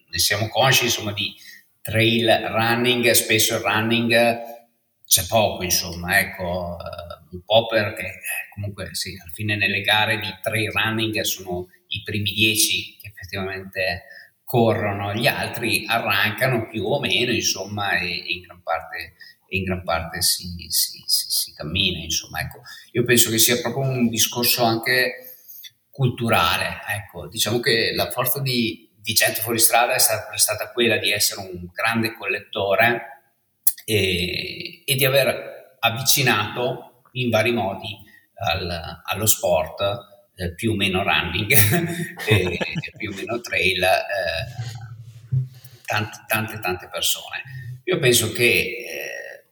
ne 0.09 0.17
siamo 0.19 0.47
consci 0.47 0.85
insomma 0.85 1.11
di 1.11 1.33
trail 1.81 2.27
running 2.51 3.09
spesso 3.09 3.55
il 3.55 3.61
running 3.61 4.13
c'è 5.03 5.25
poco 5.27 5.63
insomma 5.63 6.19
ecco 6.19 6.77
uh, 6.79 7.35
un 7.35 7.41
po' 7.43 7.65
perché 7.65 8.05
eh, 8.05 8.49
comunque 8.53 8.89
sì 8.93 9.17
alla 9.19 9.31
fine 9.33 9.55
nelle 9.55 9.81
gare 9.81 10.19
di 10.19 10.27
trail 10.39 10.69
running 10.71 11.21
sono 11.21 11.67
i 11.87 12.03
primi 12.03 12.31
dieci 12.31 12.95
che 13.01 13.07
effettivamente 13.07 14.03
corrono, 14.47 15.13
gli 15.13 15.27
altri 15.27 15.85
arrancano 15.85 16.69
più 16.69 16.85
o 16.85 17.01
meno, 17.01 17.33
insomma, 17.33 17.97
e, 17.97 18.07
in 18.27 18.39
gran 18.43 18.61
parte, 18.63 19.15
in 19.49 19.65
gran 19.65 19.83
parte 19.83 20.21
si, 20.21 20.67
si, 20.69 21.03
si, 21.05 21.25
si, 21.27 21.53
cammina, 21.53 21.99
insomma, 21.99 22.39
ecco. 22.39 22.61
Io 22.93 23.03
penso 23.03 23.29
che 23.29 23.39
sia 23.39 23.59
proprio 23.59 23.83
un 23.83 24.07
discorso 24.07 24.63
anche 24.63 25.33
culturale, 25.89 26.79
ecco, 26.87 27.27
diciamo 27.27 27.59
che 27.59 27.91
la 27.93 28.09
forza 28.09 28.39
di, 28.39 28.89
di 28.95 29.11
Gente 29.11 29.41
Fuori 29.41 29.59
Strada 29.59 29.95
è 29.95 29.99
stata, 29.99 30.37
stata, 30.37 30.71
quella 30.71 30.95
di 30.95 31.11
essere 31.11 31.41
un 31.41 31.67
grande 31.73 32.13
collettore 32.13 33.33
e, 33.83 34.81
e 34.85 34.95
di 34.95 35.03
aver 35.03 35.75
avvicinato 35.79 37.01
in 37.13 37.29
vari 37.29 37.51
modi 37.51 37.97
al, 38.35 39.01
allo 39.03 39.25
sport 39.25 40.16
eh, 40.37 40.53
più 40.53 40.71
o 40.71 40.75
meno 40.75 41.03
running 41.03 41.51
e, 42.27 42.57
più 42.95 43.11
o 43.11 43.15
meno 43.15 43.41
trail 43.41 43.83
eh, 43.83 44.75
tante, 45.85 46.23
tante, 46.27 46.59
tante 46.59 46.87
persone. 46.91 47.81
Io 47.85 47.97
penso 47.99 48.31
che 48.31 48.43
eh, 48.43 49.45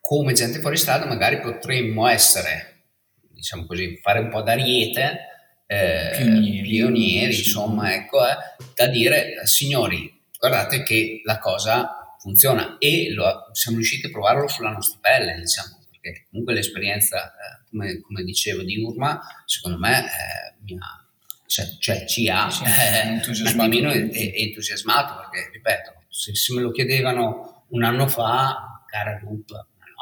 come 0.00 0.32
gente 0.34 0.60
fuori 0.60 0.76
strada 0.76 1.06
magari 1.06 1.40
potremmo 1.40 2.06
essere, 2.06 2.82
diciamo 3.30 3.64
così, 3.64 3.98
fare 4.02 4.18
un 4.18 4.28
po' 4.28 4.42
d'ariete, 4.42 5.18
eh, 5.66 6.10
pionieri, 6.16 6.62
pionieri 6.62 7.38
insomma, 7.38 7.94
ecco, 7.94 8.26
eh, 8.26 8.36
da 8.74 8.86
dire, 8.86 9.46
signori, 9.46 10.12
guardate 10.38 10.82
che 10.82 11.22
la 11.24 11.38
cosa 11.38 12.16
funziona 12.18 12.76
e 12.78 13.12
lo, 13.12 13.48
siamo 13.52 13.78
riusciti 13.78 14.06
a 14.06 14.10
provarlo 14.10 14.48
sulla 14.48 14.70
nostra 14.70 14.98
pelle, 15.00 15.38
diciamo 15.38 15.79
perché 16.00 16.26
comunque 16.30 16.54
l'esperienza, 16.54 17.26
eh, 17.26 17.64
come, 17.68 18.00
come, 18.00 18.22
dicevo, 18.24 18.62
di 18.62 18.82
Urma, 18.82 19.20
secondo 19.44 19.78
me 19.78 20.04
eh, 20.04 20.54
mi 20.62 20.76
ha, 20.78 21.06
cioè, 21.46 21.66
cioè, 21.78 22.06
ci 22.06 22.28
ha 22.28 22.48
sì, 22.48 22.64
eh, 22.64 23.08
entusiasmato, 23.08 23.76
entusiasmato 23.76 25.20
perché, 25.20 25.50
ripeto, 25.52 26.04
se, 26.08 26.34
se, 26.34 26.54
me 26.54 26.62
lo 26.62 26.70
chiedevano 26.70 27.66
un 27.68 27.84
anno 27.84 28.08
fa, 28.08 28.82
cara 28.86 29.20
loop, 29.22 29.50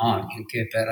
no, 0.00 0.26
neanche 0.26 0.66
per, 0.68 0.86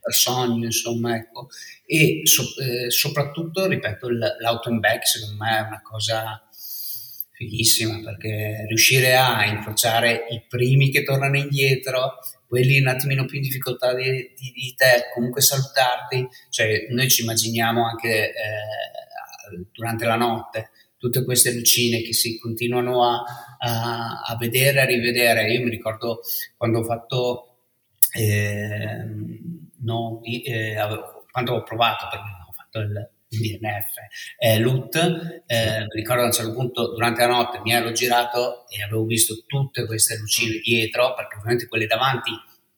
per 0.00 0.12
sogno, 0.12 0.66
insomma, 0.66 1.16
ecco. 1.16 1.48
E 1.86 2.20
so, 2.24 2.42
eh, 2.60 2.90
soprattutto, 2.90 3.66
ripeto, 3.66 4.08
l'auto 4.40 4.68
and 4.68 4.80
back 4.80 5.06
secondo 5.06 5.42
me 5.42 5.58
è 5.58 5.60
una 5.60 5.82
cosa 5.82 6.42
fighissima 7.44 8.00
perché 8.02 8.64
riuscire 8.68 9.14
a 9.16 9.44
incrociare 9.46 10.26
i 10.30 10.42
primi 10.48 10.90
che 10.90 11.02
tornano 11.02 11.36
indietro 11.36 12.18
quelli 12.46 12.78
un 12.78 12.88
attimino 12.88 13.24
più 13.24 13.36
in 13.36 13.42
difficoltà 13.42 13.94
di, 13.94 14.04
di, 14.04 14.52
di 14.54 14.74
te, 14.76 15.10
comunque 15.12 15.40
salutarti, 15.40 16.26
cioè 16.50 16.86
noi 16.90 17.08
ci 17.08 17.22
immaginiamo 17.22 17.84
anche 17.84 18.28
eh, 18.28 19.66
durante 19.72 20.04
la 20.04 20.16
notte 20.16 20.70
tutte 21.04 21.24
queste 21.24 21.52
lucine 21.52 22.00
che 22.00 22.14
si 22.14 22.38
continuano 22.38 23.04
a, 23.04 23.22
a, 23.58 24.22
a 24.26 24.36
vedere, 24.38 24.80
a 24.80 24.84
rivedere. 24.86 25.52
Io 25.52 25.62
mi 25.62 25.68
ricordo 25.68 26.20
quando 26.56 26.78
ho 26.78 26.84
fatto 26.84 27.56
eh, 28.16 29.04
non, 29.82 30.20
eh, 30.22 30.76
quando 31.30 31.54
ho 31.54 31.62
provato, 31.62 32.06
perché 32.10 32.24
ho 32.48 32.52
fatto 32.52 32.78
il 32.78 33.10
DNF, 33.38 33.94
eh, 34.38 34.58
LUT, 34.58 35.42
eh, 35.46 35.86
ricordo 35.94 36.22
a 36.22 36.26
un 36.26 36.32
certo 36.32 36.52
punto 36.52 36.92
durante 36.92 37.20
la 37.20 37.28
notte 37.28 37.60
mi 37.60 37.72
ero 37.72 37.92
girato 37.92 38.66
e 38.68 38.82
avevo 38.82 39.04
visto 39.04 39.44
tutte 39.46 39.86
queste 39.86 40.16
lucine 40.16 40.58
dietro, 40.62 41.14
perché 41.14 41.36
ovviamente 41.36 41.66
quelle 41.66 41.86
davanti 41.86 42.30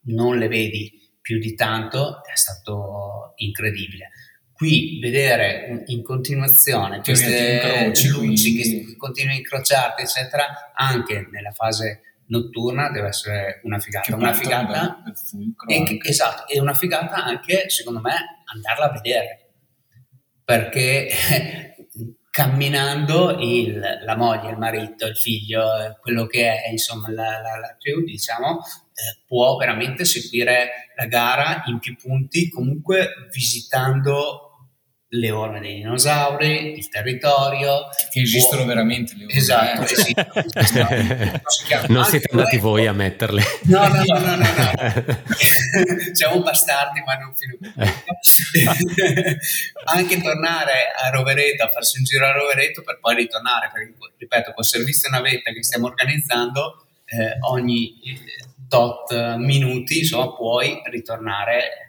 non 0.07 0.39
le 0.39 0.49
vedi 0.49 0.93
più 1.21 1.39
di 1.39 1.55
tanto, 1.55 2.23
è 2.25 2.37
stato 2.37 3.33
incredibile. 3.37 4.11
Qui 4.53 4.99
vedere 5.01 5.83
in 5.87 6.03
continuazione 6.03 7.01
queste 7.01 7.61
incroci, 7.63 8.09
luci 8.09 8.55
quindi... 8.55 8.87
che 8.87 8.97
continuano 8.97 9.37
a 9.37 9.41
incrociarti, 9.41 10.03
eccetera, 10.03 10.73
anche 10.75 11.29
nella 11.31 11.51
fase 11.51 12.01
notturna 12.29 12.91
deve 12.91 13.09
essere 13.09 13.61
una 13.65 13.79
figata. 13.79 14.15
Una 14.15 14.33
figata 14.33 15.03
e, 15.69 15.99
esatto, 16.03 16.49
e 16.49 16.61
una 16.61 16.75
figata 16.75 17.25
anche, 17.25 17.69
secondo 17.69 18.01
me, 18.01 18.15
andarla 18.53 18.91
a 18.91 18.93
vedere. 18.93 19.46
Perché 20.47 21.09
camminando 22.31 23.39
il, 23.41 23.81
la 24.05 24.17
moglie, 24.17 24.51
il 24.51 24.59
marito, 24.59 25.07
il 25.07 25.17
figlio, 25.17 25.97
quello 26.01 26.27
che 26.27 26.63
è, 26.63 26.71
insomma, 26.71 27.11
la, 27.11 27.41
la, 27.41 27.59
la 27.59 27.77
crew, 27.79 28.05
diciamo, 28.05 28.61
eh, 28.61 29.23
può 29.27 29.57
veramente 29.57 30.05
seguire 30.05 30.93
la 30.97 31.07
gara 31.07 31.65
in 31.67 31.81
più 31.81 31.97
punti, 31.97 32.49
comunque 32.49 33.27
visitando 33.33 34.46
le 35.09 35.31
orme 35.31 35.61
dei 35.61 35.77
dinosauri, 35.77 36.77
il 36.79 36.89
territorio. 36.89 37.89
Che 38.11 38.21
esistono 38.21 38.63
può... 38.63 38.67
veramente 38.67 39.15
le 39.17 39.25
orme. 39.25 39.37
Esatto, 39.37 39.81
eh? 39.81 39.85
esistono. 39.85 40.27
non 41.95 42.05
siete 42.05 42.29
andati 42.31 42.59
voi 42.59 42.87
a 42.87 42.93
metterle. 42.93 43.43
No, 43.65 43.87
no, 43.89 44.03
no, 44.05 44.19
no, 44.19 44.37
no. 44.37 44.37
no. 44.37 45.25
Siamo 46.13 46.43
bastardi, 46.43 47.03
ma 47.05 47.15
non 47.15 47.35
fino 47.35 47.57
Anche 49.85 50.21
tornare 50.21 50.93
a 50.97 51.11
Rovereto, 51.11 51.65
a 51.65 51.69
farsi 51.69 51.99
un 51.99 52.05
giro 52.05 52.27
a 52.27 52.33
Rovereto 52.33 52.83
per 52.83 52.99
poi 53.01 53.15
ritornare, 53.15 53.71
perché 53.73 53.95
ripeto, 54.19 54.53
col 54.55 54.65
servizio 54.65 55.09
navetta 55.11 55.53
che 55.53 55.63
stiamo 55.63 55.87
organizzando, 55.87 56.85
eh, 57.05 57.37
ogni 57.49 57.95
tot 58.69 59.37
minuti, 59.37 59.99
insomma, 59.99 60.35
puoi 60.35 60.81
ritornare 60.91 61.86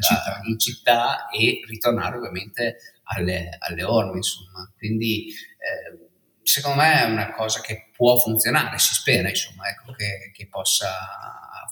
città, 0.00 0.40
in 0.44 0.58
città 0.58 1.28
e 1.28 1.60
ritornare 1.66 2.16
ovviamente 2.16 2.76
alle, 3.04 3.56
alle 3.58 3.84
orme, 3.84 4.16
insomma. 4.16 4.70
Quindi 4.76 5.28
eh, 5.28 6.08
secondo 6.42 6.80
me 6.80 7.02
è 7.02 7.10
una 7.10 7.32
cosa 7.32 7.60
che 7.60 7.90
può 7.94 8.18
funzionare, 8.18 8.78
si 8.78 8.94
spera 8.94 9.28
insomma, 9.28 9.68
ecco, 9.68 9.92
che, 9.92 10.30
che, 10.32 10.46
possa 10.48 10.90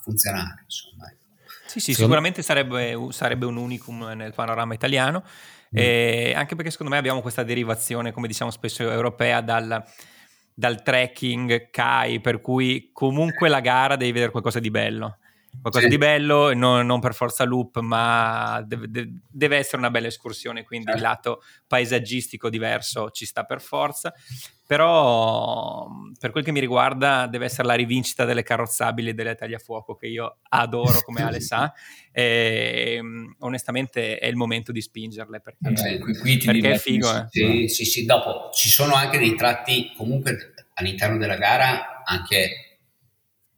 funzionare. 0.03 0.63
Insomma, 0.65 1.07
ecco. 1.09 1.21
Sì, 1.67 1.81
sì, 1.81 1.95
sicuramente 1.95 2.43
sarebbe, 2.43 2.97
sarebbe, 3.11 3.47
un 3.47 3.57
unicum 3.57 4.13
nel 4.15 4.35
panorama 4.35 4.75
italiano, 4.75 5.23
mm. 5.25 5.79
eh, 5.79 6.33
anche 6.35 6.55
perché 6.55 6.71
secondo 6.71 6.93
me 6.93 6.99
abbiamo 6.99 7.23
questa 7.23 7.43
derivazione, 7.43 8.13
come 8.13 8.27
diciamo 8.27 8.51
spesso, 8.51 8.91
europea 8.91 9.41
dal, 9.41 9.83
dal 10.53 10.83
trekking 10.83 11.71
CAI, 11.71 12.21
per 12.21 12.41
cui 12.41 12.91
comunque 12.93 13.49
la 13.49 13.61
gara 13.61 13.97
devi 13.97 14.13
vedere 14.13 14.31
qualcosa 14.31 14.61
di 14.61 14.71
bello 14.71 15.19
qualcosa 15.61 15.85
sì. 15.85 15.91
di 15.91 15.99
bello, 15.99 16.55
non, 16.55 16.87
non, 16.87 17.01
per 17.01 17.15
forza 17.15 17.45
loop, 17.45 17.79
ma 17.81 18.63
deve, 18.67 18.87
deve, 19.29 19.57
essere 19.57 19.79
una 19.79 19.91
bella 19.91 20.07
escursione, 20.09 20.65
quindi 20.65 20.87
certo. 20.87 21.01
il 21.01 21.07
lato 21.07 21.43
paesaggistico 21.67 22.49
diverso 22.49 23.11
ci 23.11 23.27
sta 23.27 23.45
per 23.45 23.61
forza, 23.61 24.13
però 24.67 25.87
per 26.19 26.31
quel 26.31 26.43
che 26.43 26.53
mi 26.53 26.61
riguarda 26.61 27.27
deve 27.27 27.45
essere 27.45 27.69
la 27.69 27.75
rivincita 27.75 28.25
delle 28.25 28.43
carrozzabili 28.43 29.11
e 29.11 29.15
delle 29.15 29.35
tagliafuoco 29.35 29.95
che 29.95 30.07
io 30.07 30.39
adoro 30.49 31.03
come 31.03 31.23
Ale 31.23 31.41
sa 31.43 31.73
e 32.11 33.01
onestamente 33.41 34.19
è 34.19 34.27
il 34.27 34.37
momento 34.37 34.73
di 34.73 34.81
spingerle 34.81 35.41
perché, 35.41 35.71
Vabbè, 35.71 35.99
qui, 35.99 36.17
qui 36.17 36.39
perché 36.39 36.73
è 36.73 36.79
figo. 36.79 37.15
Eh. 37.15 37.27
Sì, 37.29 37.69
sì, 37.69 37.85
sì, 37.85 38.05
dopo 38.05 38.51
ci 38.53 38.69
sono 38.69 38.95
anche 38.95 39.19
dei 39.19 39.35
tratti 39.35 39.93
comunque 39.97 40.55
all'interno 40.75 41.19
della 41.19 41.37
gara 41.37 42.03
anche 42.05 42.79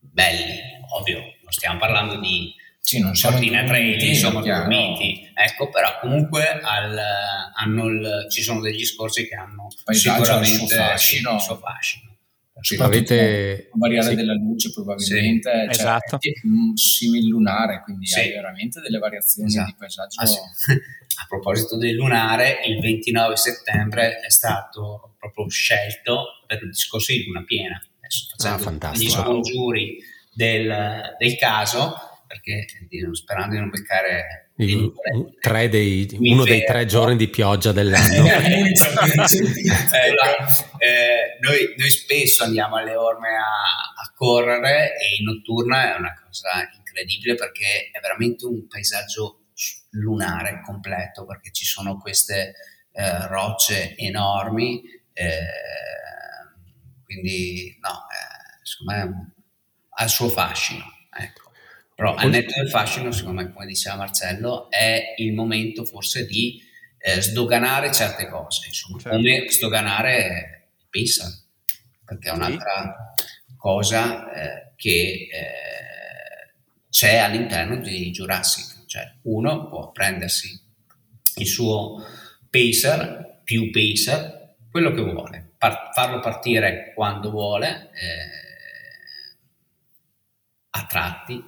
belli, 0.01 0.59
ovvio, 0.99 1.34
stiamo 1.55 1.78
parlando 1.78 2.18
di 2.18 2.52
sì, 2.81 3.01
non 3.01 3.14
siamo 3.14 3.36
Cortina 3.36 3.64
Trail, 3.64 3.98
insomma, 4.02 4.43
dormiti. 4.43 5.26
Ecco, 5.32 5.70
però 5.70 5.98
comunque 6.02 6.60
al, 6.60 7.01
il, 7.64 8.26
ci 8.28 8.43
sono 8.43 8.60
degli 8.60 8.85
scorsi 8.85 9.26
che 9.26 9.35
hanno 9.35 9.68
sicuramente 9.90 10.51
il 10.51 10.59
suo 10.59 10.76
fascino. 10.76 11.31
Sì, 11.31 11.35
il 11.35 11.40
suo 11.40 11.56
fascino. 11.56 12.12
Avete... 12.81 13.70
variare 13.72 14.10
sì. 14.10 14.14
della 14.14 14.35
luce 14.35 14.70
probabilmente 14.70 15.51
sì. 15.51 15.64
cioè, 15.64 15.70
esatto. 15.70 16.18
è 16.20 16.47
un 16.47 16.76
simil 16.76 17.26
lunare 17.26 17.82
quindi 17.82 18.06
sì. 18.06 18.20
hai 18.20 18.31
veramente 18.31 18.81
delle 18.81 18.98
variazioni 18.98 19.48
esatto. 19.48 19.66
di 19.66 19.74
paesaggio 19.76 20.20
ah, 20.20 20.24
a 21.22 21.26
proposito 21.28 21.76
del 21.76 21.94
lunare 21.94 22.60
il 22.64 22.81
29 22.81 23.36
settembre 23.36 24.20
è 24.20 24.31
stato 24.31 25.16
proprio 25.18 25.48
scelto 25.48 26.44
per 26.47 26.62
il 26.62 26.70
discorso 26.70 27.12
di 27.12 27.24
luna 27.24 27.43
piena 27.43 27.82
adesso 27.98 28.28
facendo 28.36 28.86
ah, 28.86 28.93
gli 28.93 29.10
scongiuri 29.10 29.98
del, 30.35 31.15
del 31.19 31.36
caso, 31.36 31.94
perché 32.27 32.65
sperando 33.12 33.55
di 33.55 33.61
non 33.61 33.70
beccare 33.70 34.44
il, 34.56 34.93
dei, 35.69 36.09
uno 36.19 36.44
dei 36.44 36.65
tre 36.65 36.86
giorni 36.86 37.16
di 37.16 37.28
pioggia 37.28 37.73
dell'anno. 37.73 38.27
eh, 38.27 38.55
eh, 40.78 41.39
noi, 41.40 41.74
noi, 41.77 41.90
spesso 41.90 42.44
andiamo 42.44 42.77
alle 42.77 42.94
orme 42.94 43.31
a, 43.31 44.02
a, 44.02 44.12
correre 44.15 44.93
e 44.97 45.16
in 45.19 45.24
notturna 45.24 45.94
è 45.94 45.98
una 45.98 46.15
cosa 46.24 46.70
incredibile 46.77 47.35
perché 47.35 47.90
è 47.90 47.98
veramente 48.01 48.47
un 48.47 48.69
paesaggio 48.69 49.47
lunare 49.90 50.61
completo 50.65 51.24
perché 51.24 51.51
ci 51.52 51.65
sono 51.65 51.98
queste 51.98 52.55
eh, 52.93 53.27
rocce 53.28 53.97
enormi 53.97 54.82
eh, 55.12 55.47
quindi 57.05 57.77
no, 57.81 57.90
eh, 57.90 58.59
secondo 58.62 58.93
me 58.93 59.01
ha 59.01 59.34
il 60.03 60.09
suo 60.09 60.29
fascino. 60.29 60.85
Ecco. 61.16 61.53
Però 61.95 62.15
al 62.15 62.29
netto 62.31 62.55
del 62.57 62.69
fascino, 62.69 63.12
secondo 63.12 63.43
me, 63.43 63.53
come 63.53 63.66
diceva 63.66 63.97
Marcello, 63.97 64.69
è 64.71 65.15
il 65.19 65.33
momento 65.33 65.85
forse 65.85 66.27
di 66.27 66.61
eh, 66.99 67.21
sdoganare 67.21 67.93
certe 67.93 68.29
cose, 68.29 68.66
insomma, 68.66 68.99
certo. 68.99 69.16
come 69.16 69.45
sdoganare 69.49 70.71
il 70.79 70.87
Pixar, 70.91 71.31
perché 72.05 72.31
è 72.31 72.33
un'altra 72.33 73.15
sì. 73.15 73.55
cosa 73.57 74.33
eh, 74.33 74.73
che 74.75 75.29
eh, 75.31 76.53
c'è 76.89 77.19
all'interno 77.19 77.77
di 77.77 78.11
Jurassic, 78.11 78.87
cioè 78.87 79.12
uno 79.23 79.69
può 79.69 79.93
prendersi 79.93 80.61
il 81.37 81.47
suo 81.47 82.03
pacer, 82.51 83.41
più 83.45 83.71
pacer, 83.71 84.55
quello 84.71 84.93
che 84.93 85.03
vuole, 85.03 85.53
par- 85.59 85.91
farlo 85.93 86.21
partire 86.21 86.93
quando 86.95 87.31
vuole, 87.31 87.91
eh, 87.95 88.44
a 90.76 90.86
tratti, 90.86 91.42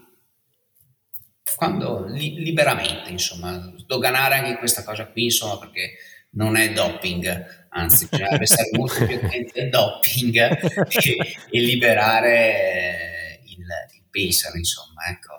quando 1.56 2.04
li, 2.06 2.34
liberamente, 2.42 3.10
insomma, 3.10 3.72
sdoganare 3.76 4.36
anche 4.36 4.58
questa 4.58 4.84
cosa 4.84 5.06
qui, 5.06 5.24
insomma, 5.24 5.58
perché 5.58 5.96
non 6.30 6.56
è 6.56 6.72
doping, 6.72 7.66
anzi, 7.70 8.06
bisognerebbe 8.08 8.42
essere 8.44 8.68
molto 8.72 9.04
più 9.04 9.16
attenti 9.16 9.60
al 9.60 9.68
doping 9.68 10.36
e, 10.88 11.36
e 11.50 11.60
liberare 11.60 13.40
il, 13.44 13.58
il 13.58 14.04
pacer, 14.10 14.54
insomma, 14.54 15.06
ecco, 15.08 15.34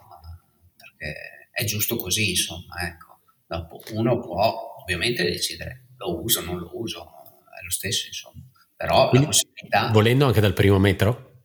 perché 0.75 1.49
è 1.51 1.63
giusto 1.63 1.95
così, 1.95 2.31
insomma, 2.31 2.87
ecco. 2.87 3.05
Dopo 3.47 3.81
uno 3.93 4.19
può 4.19 4.75
ovviamente 4.81 5.23
decidere 5.23 5.85
lo 5.95 6.21
uso, 6.21 6.41
non 6.41 6.57
lo 6.57 6.69
uso, 6.73 7.09
è 7.57 7.63
lo 7.63 7.71
stesso, 7.71 8.07
insomma, 8.07 8.43
però 8.75 9.07
Quindi, 9.07 9.27
la 9.27 9.31
possibilità... 9.31 9.91
Volendo 9.91 10.25
anche 10.25 10.41
dal 10.41 10.53
primo 10.53 10.77
metro? 10.79 11.43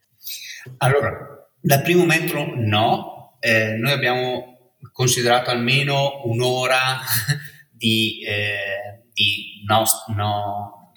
Allora, 0.79 1.42
dal 1.63 1.83
primo 1.83 2.05
metro 2.05 2.53
no, 2.57 3.37
eh, 3.39 3.75
noi 3.75 3.93
abbiamo 3.93 4.75
considerato 4.93 5.51
almeno 5.51 6.23
un'ora 6.25 6.99
di, 7.71 8.23
eh, 8.27 9.05
di 9.13 9.63
no, 9.65 9.85
no, 10.09 10.93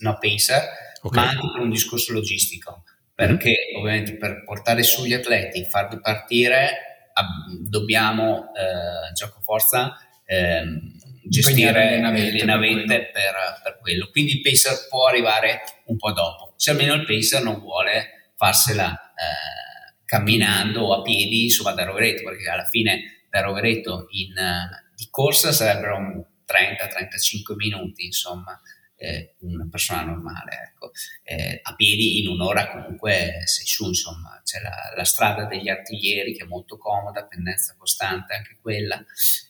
no, 0.00 0.18
pacer, 0.18 0.62
okay. 1.00 1.24
ma 1.24 1.30
anche 1.30 1.50
per 1.52 1.62
un 1.62 1.70
discorso 1.70 2.12
logistico, 2.12 2.84
perché 3.14 3.48
mm-hmm. 3.50 3.80
ovviamente 3.80 4.16
per 4.16 4.44
portare 4.44 4.82
su 4.82 5.04
gli 5.06 5.14
atleti, 5.14 5.64
farli 5.64 5.98
partire, 6.00 7.10
ab- 7.14 7.68
dobbiamo, 7.68 8.52
eh, 8.54 9.12
gioco 9.14 9.40
forza, 9.40 9.96
ehm, 10.26 10.96
gestire 11.24 11.90
le 11.90 12.00
navette, 12.00 12.32
le 12.32 12.44
navette 12.44 12.84
per, 12.86 13.12
per, 13.12 13.60
per, 13.62 13.78
quello. 13.80 14.08
Quindi 14.10 14.32
il 14.32 14.40
pacer 14.42 14.86
può 14.88 15.06
arrivare 15.06 15.62
un 15.86 15.96
po' 15.96 16.12
dopo, 16.12 16.52
se 16.56 16.72
almeno 16.72 16.92
il 16.92 17.06
pacer 17.06 17.42
non 17.42 17.58
vuole 17.58 18.32
farsela 18.34 18.92
eh, 18.92 19.67
camminando 20.08 20.84
o 20.84 20.94
a 20.94 21.02
piedi 21.02 21.42
insomma 21.44 21.72
da 21.72 21.84
Rovereto 21.84 22.24
perché 22.24 22.48
alla 22.48 22.64
fine 22.64 23.24
da 23.28 23.42
Rovereto 23.42 24.06
in, 24.12 24.32
uh, 24.32 24.94
di 24.96 25.06
corsa 25.10 25.52
sarebbero 25.52 25.98
30-35 26.46 27.54
minuti 27.56 28.06
insomma 28.06 28.58
eh, 28.96 29.34
una 29.40 29.68
persona 29.70 30.02
normale, 30.02 30.70
ecco. 30.70 30.90
eh, 31.22 31.60
a 31.62 31.74
piedi 31.76 32.20
in 32.20 32.28
un'ora 32.28 32.68
comunque 32.68 33.42
sei 33.44 33.66
su, 33.66 33.86
insomma, 33.86 34.40
c'è 34.42 34.60
la, 34.60 34.74
la, 34.96 35.04
strada 35.04 35.44
degli 35.44 35.68
artiglieri 35.68 36.34
che 36.34 36.42
è 36.42 36.48
molto 36.48 36.76
comoda, 36.78 37.24
pendenza 37.24 37.76
costante 37.78 38.34
anche 38.34 38.56
quella. 38.60 39.00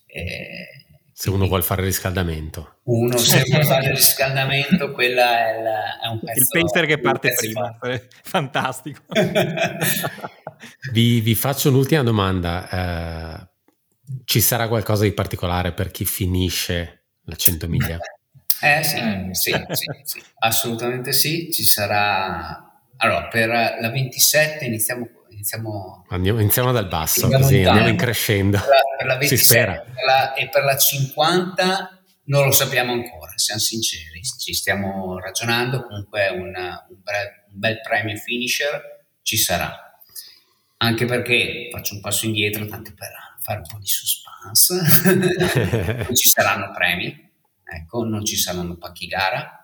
Eh, 0.04 0.84
se 1.20 1.30
uno 1.30 1.48
vuole 1.48 1.64
fare 1.64 1.82
riscaldamento. 1.82 2.76
Uno 2.84 3.16
se 3.16 3.42
vuole 3.48 3.64
fare 3.64 3.90
riscaldamento, 3.90 4.92
quella 4.92 5.48
è, 5.48 5.62
la, 5.64 6.00
è 6.00 6.06
un 6.06 6.20
pezzo. 6.20 6.56
Il 6.56 6.62
pacer 6.62 6.86
che 6.86 7.00
parte 7.00 7.34
prima, 7.34 7.76
forte. 7.76 8.06
fantastico. 8.22 9.02
vi, 10.92 11.18
vi, 11.20 11.34
faccio 11.34 11.70
un'ultima 11.70 12.04
domanda. 12.04 13.48
Uh, 13.50 14.12
ci 14.26 14.40
sarà 14.40 14.68
qualcosa 14.68 15.02
di 15.02 15.10
particolare 15.10 15.72
per 15.72 15.90
chi 15.90 16.04
finisce 16.04 17.06
la 17.24 17.34
100 17.34 17.66
miglia? 17.66 17.98
Eh 18.62 18.84
sì, 18.84 18.96
eh, 18.98 19.28
sì, 19.32 19.50
sì, 19.72 19.90
sì, 20.04 20.22
assolutamente 20.38 21.12
sì. 21.12 21.50
Ci 21.50 21.64
sarà. 21.64 22.64
Allora, 22.98 23.26
per 23.26 23.48
la 23.48 23.90
27 23.90 24.64
iniziamo. 24.66 25.08
Iniziamo, 25.38 26.06
andiamo, 26.08 26.40
iniziamo 26.40 26.72
dal 26.72 26.88
basso, 26.88 27.22
andiamo 27.22 27.44
così 27.44 27.62
andiamo 27.62 27.88
in 27.88 27.96
crescendo. 27.96 28.58
Per 28.58 28.68
la, 28.68 28.80
per 28.96 29.06
la 29.06 29.16
27, 29.16 29.36
si 29.36 29.44
spera. 29.44 29.80
Per 29.80 30.04
la, 30.04 30.34
e 30.34 30.48
per 30.48 30.64
la 30.64 30.76
50 30.76 32.02
non 32.24 32.44
lo 32.44 32.50
sappiamo 32.50 32.92
ancora, 32.92 33.32
siamo 33.36 33.60
sinceri. 33.60 34.20
Ci 34.22 34.52
stiamo 34.52 35.18
ragionando. 35.18 35.82
Comunque, 35.84 36.28
una, 36.28 36.86
un, 36.90 36.96
bre, 37.02 37.46
un 37.50 37.58
bel 37.58 37.80
premio 37.80 38.16
finisher 38.16 39.06
ci 39.22 39.36
sarà. 39.36 39.74
Anche 40.78 41.04
perché 41.06 41.68
faccio 41.72 41.94
un 41.94 42.00
passo 42.00 42.26
indietro, 42.26 42.66
tanto 42.66 42.92
per 42.94 43.10
fare 43.40 43.58
un 43.58 43.66
po' 43.66 43.78
di 43.78 43.86
suspense. 43.86 44.74
non 46.04 46.14
ci 46.14 46.28
saranno 46.28 46.72
premi 46.76 47.26
ecco, 47.68 48.04
non 48.04 48.24
ci 48.24 48.36
saranno 48.36 48.76
pacchi 48.76 49.06
gara. 49.06 49.57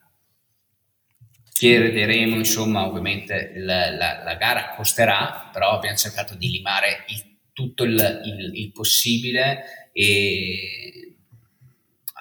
Chiederemo, 1.64 2.36
insomma, 2.36 2.86
ovviamente 2.86 3.52
la, 3.56 3.90
la, 3.90 4.22
la, 4.22 4.34
gara 4.34 4.74
costerà, 4.74 5.48
però 5.50 5.70
abbiamo 5.70 5.96
cercato 5.96 6.34
di 6.34 6.50
limare 6.50 7.06
il, 7.08 7.38
tutto 7.54 7.84
il, 7.84 8.20
il, 8.24 8.50
il, 8.54 8.70
possibile 8.70 9.88
e 9.92 11.16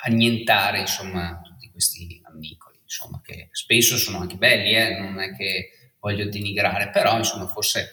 annientare, 0.06 0.80
insomma, 0.80 1.42
tutti 1.44 1.70
questi 1.72 2.22
amicoli, 2.24 2.80
insomma, 2.84 3.20
che 3.22 3.50
spesso 3.52 3.98
sono 3.98 4.20
anche 4.20 4.38
belli, 4.38 4.76
eh? 4.76 4.98
non 4.98 5.20
è 5.20 5.36
che 5.36 5.72
voglio 6.00 6.30
denigrare, 6.30 6.90
però, 6.90 7.18
insomma, 7.18 7.48
forse 7.48 7.92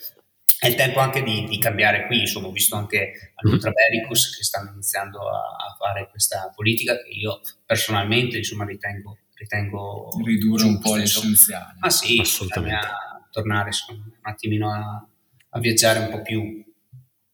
è 0.57 0.69
il 0.69 0.77
tempo 0.77 1.01
anche 1.01 1.25
di, 1.25 1.47
di, 1.47 1.59
cambiare 1.59 2.07
qui, 2.07 2.21
insomma, 2.21 2.47
ho 2.47 2.53
visto 2.53 2.77
anche 2.77 3.33
all'Ultrabericus 3.35 4.37
che 4.37 4.45
stanno 4.45 4.71
iniziando 4.71 5.29
a, 5.29 5.39
a, 5.39 5.77
fare 5.77 6.09
questa 6.11 6.53
politica 6.55 6.97
che 7.03 7.09
io 7.09 7.41
personalmente, 7.67 8.37
insomma, 8.37 8.65
ritengo, 8.65 9.19
ritengo 9.41 10.11
ridurre 10.23 10.65
un 10.65 10.79
po' 10.79 10.97
l'essenziale. 10.97 11.77
Ma 11.79 11.89
sì, 11.89 12.19
assolutamente. 12.21 12.89
tornare 13.31 13.69
insomma, 13.69 14.05
un 14.05 14.13
attimino 14.23 14.71
a, 14.71 15.09
a, 15.51 15.59
viaggiare 15.59 16.01
un 16.01 16.11
po' 16.11 16.21
più, 16.21 16.63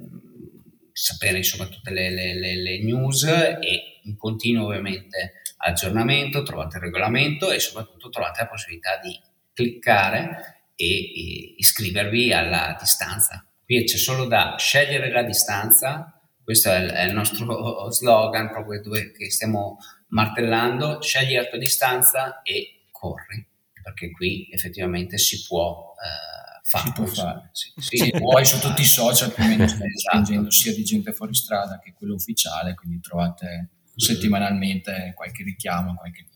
sapere 0.91 1.37
insomma, 1.37 1.67
tutte 1.67 1.91
le, 1.91 2.09
le, 2.09 2.33
le, 2.35 2.61
le 2.61 2.83
news 2.83 3.23
e 3.23 3.99
in 4.03 4.15
continuo 4.17 4.67
ovviamente 4.67 5.41
aggiornamento, 5.57 6.43
trovate 6.43 6.77
il 6.77 6.83
regolamento 6.83 7.51
e 7.51 7.59
soprattutto 7.59 8.09
trovate 8.09 8.41
la 8.41 8.47
possibilità 8.47 8.99
di 9.01 9.19
cliccare 9.53 10.69
e, 10.75 10.85
e 10.85 11.55
iscrivervi 11.57 12.33
alla 12.33 12.75
distanza. 12.79 13.45
Qui 13.65 13.83
c'è 13.85 13.97
solo 13.97 14.25
da 14.25 14.55
scegliere 14.57 15.09
la 15.09 15.23
distanza, 15.23 16.19
questo 16.43 16.69
è 16.69 16.79
il, 16.79 16.89
è 16.89 17.03
il 17.03 17.13
nostro 17.13 17.89
slogan 17.91 18.49
proprio 18.49 18.81
dove, 18.81 19.11
che 19.11 19.31
stiamo 19.31 19.77
martellando, 20.09 21.01
scegli 21.01 21.35
la 21.35 21.45
tua 21.45 21.57
distanza 21.57 22.41
e 22.41 22.85
corri, 22.91 23.47
perché 23.83 24.09
qui 24.11 24.47
effettivamente 24.51 25.17
si 25.17 25.43
può 25.45 25.93
eh, 26.01 26.61
fare. 26.63 26.85
Si 26.85 26.91
può 26.93 27.05
fare. 27.05 27.49
Sì, 27.51 27.71
sì, 27.77 27.97
sì, 27.97 28.11
poi 28.11 28.45
su 28.45 28.59
tutti 28.59 28.81
i 28.81 28.85
social 28.85 29.31
più 29.31 29.43
o 29.43 29.47
meno 29.47 29.67
stai 29.67 29.87
esatto. 29.93 30.49
sia 30.49 30.73
di 30.73 30.83
gente 30.83 31.11
fuori 31.11 31.35
strada 31.35 31.79
che 31.79 31.93
quello 31.93 32.15
ufficiale, 32.15 32.73
quindi 32.73 32.99
trovate 32.99 33.69
settimanalmente 33.95 35.13
qualche 35.15 35.43
richiamo, 35.43 35.93
qualche 35.95 36.21
link. 36.21 36.31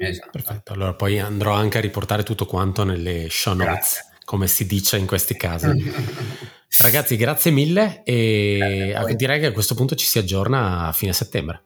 Esatto. 0.00 0.30
Perfetto, 0.30 0.72
allora 0.72 0.94
poi 0.94 1.18
andrò 1.18 1.52
anche 1.54 1.78
a 1.78 1.80
riportare 1.80 2.22
tutto 2.22 2.46
quanto 2.46 2.84
nelle 2.84 3.26
show 3.30 3.54
notes, 3.54 3.74
grazie. 3.74 4.02
come 4.24 4.46
si 4.46 4.64
dice 4.64 4.96
in 4.96 5.06
questi 5.06 5.36
casi. 5.36 5.66
Ragazzi, 6.80 7.16
grazie 7.16 7.50
mille 7.50 8.02
e 8.04 8.90
grazie 8.90 9.16
direi 9.16 9.40
che 9.40 9.46
a 9.46 9.52
questo 9.52 9.74
punto 9.74 9.96
ci 9.96 10.06
si 10.06 10.18
aggiorna 10.18 10.86
a 10.86 10.92
fine 10.92 11.12
settembre. 11.12 11.62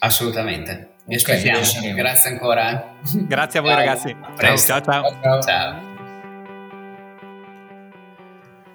Assolutamente. 0.00 0.95
Vi 1.08 1.14
okay, 1.14 1.36
aspettiamo. 1.36 1.94
Grazie 1.94 2.30
ancora. 2.30 2.96
Grazie 3.28 3.58
a 3.60 3.62
voi 3.62 3.70
ciao. 3.70 3.78
ragazzi. 3.78 4.16
Ciao, 4.38 4.56
ciao, 4.56 4.80
ciao. 4.82 5.20
ciao. 5.22 5.40
ciao. 5.40 5.94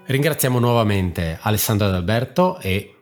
Ringraziamo 0.05 0.57
nuovamente 0.57 1.37
Alessandro 1.41 1.89
ed 1.89 1.93
Alberto 1.93 2.57
e 2.59 2.95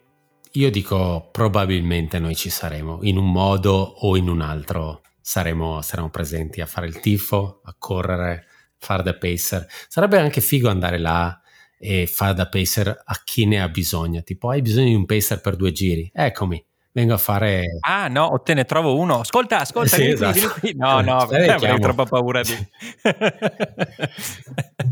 io 0.52 0.72
dico 0.72 1.30
probabilmente 1.32 2.18
noi 2.18 2.36
ci 2.36 2.50
saremo, 2.50 3.00
in 3.04 3.18
un 3.18 3.32
modo 3.32 3.74
o 3.74 4.18
in 4.18 4.30
un 4.30 4.42
altro 4.42 5.02
saremo, 5.22 5.82
saremo 5.84 6.10
presenti 6.10 6.60
a 6.60 6.66
fare 6.66 6.88
il 6.88 7.00
tifo, 7.00 7.62
a 7.66 7.76
correre, 7.78 8.48
fare 8.78 9.04
da 9.04 9.16
pacer. 9.16 9.68
Sarebbe 9.88 10.18
anche 10.18 10.42
figo 10.42 10.70
andare 10.70 10.98
là 10.98 11.40
e 11.78 12.08
fare 12.08 12.34
da 12.34 12.50
pacer 12.50 12.88
a 12.88 13.22
chi 13.24 13.46
ne 13.46 13.62
ha 13.62 13.70
bisogno, 13.70 14.24
tipo 14.24 14.50
hai 14.50 14.64
bisogno 14.64 14.88
di 14.88 14.96
un 14.96 15.06
pacer 15.06 15.40
per 15.40 15.56
due 15.56 15.72
giri, 15.72 16.10
eccomi, 16.12 16.64
vengo 16.92 17.14
a 17.14 17.18
fare... 17.18 17.80
Ah 17.82 18.08
no, 18.08 18.42
te 18.44 18.54
ne 18.54 18.66
trovo 18.66 18.98
uno, 18.98 19.20
ascolta, 19.20 19.60
ascolta, 19.60 19.96
sì, 19.96 20.08
esatto. 20.08 20.56
no, 20.76 21.02
no, 21.02 21.18
avrei 21.18 21.80
troppa 21.80 22.06
paura 22.06 22.42
di... 22.42 22.54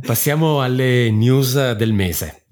Passiamo 0.05 0.61
alle 0.61 1.09
news 1.11 1.73
del 1.73 1.93
mese. 1.93 2.43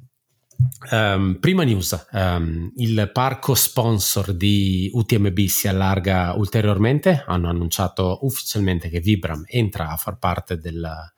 Um, 0.92 1.38
prima 1.40 1.64
news, 1.64 2.08
um, 2.12 2.72
il 2.76 3.10
parco 3.12 3.56
sponsor 3.56 4.34
di 4.34 4.90
UTMB 4.94 5.40
si 5.46 5.68
allarga 5.68 6.34
ulteriormente, 6.34 7.24
hanno 7.26 7.50
annunciato 7.50 8.20
ufficialmente 8.22 8.90
che 8.90 9.00
Vibram 9.00 9.44
entra 9.48 9.90
a 9.90 9.98
far 9.98 10.18
parte 10.18 10.58
della, 10.58 11.12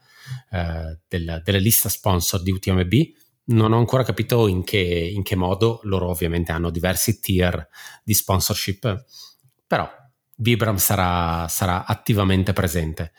uh, 0.52 0.98
della, 1.08 1.40
della 1.40 1.58
lista 1.58 1.90
sponsor 1.90 2.42
di 2.42 2.52
UTMB, 2.52 2.94
non 3.48 3.74
ho 3.74 3.78
ancora 3.78 4.04
capito 4.04 4.48
in 4.48 4.64
che, 4.64 4.78
in 4.78 5.24
che, 5.24 5.36
modo, 5.36 5.80
loro 5.84 6.10
ovviamente 6.10 6.52
hanno 6.52 6.70
diversi 6.70 7.20
tier 7.20 7.68
di 8.04 8.14
sponsorship, 8.14 9.06
però 9.66 9.90
Vibram 10.36 10.78
sarà, 10.78 11.48
sarà 11.48 11.86
attivamente 11.86 12.54
presente. 12.54 13.12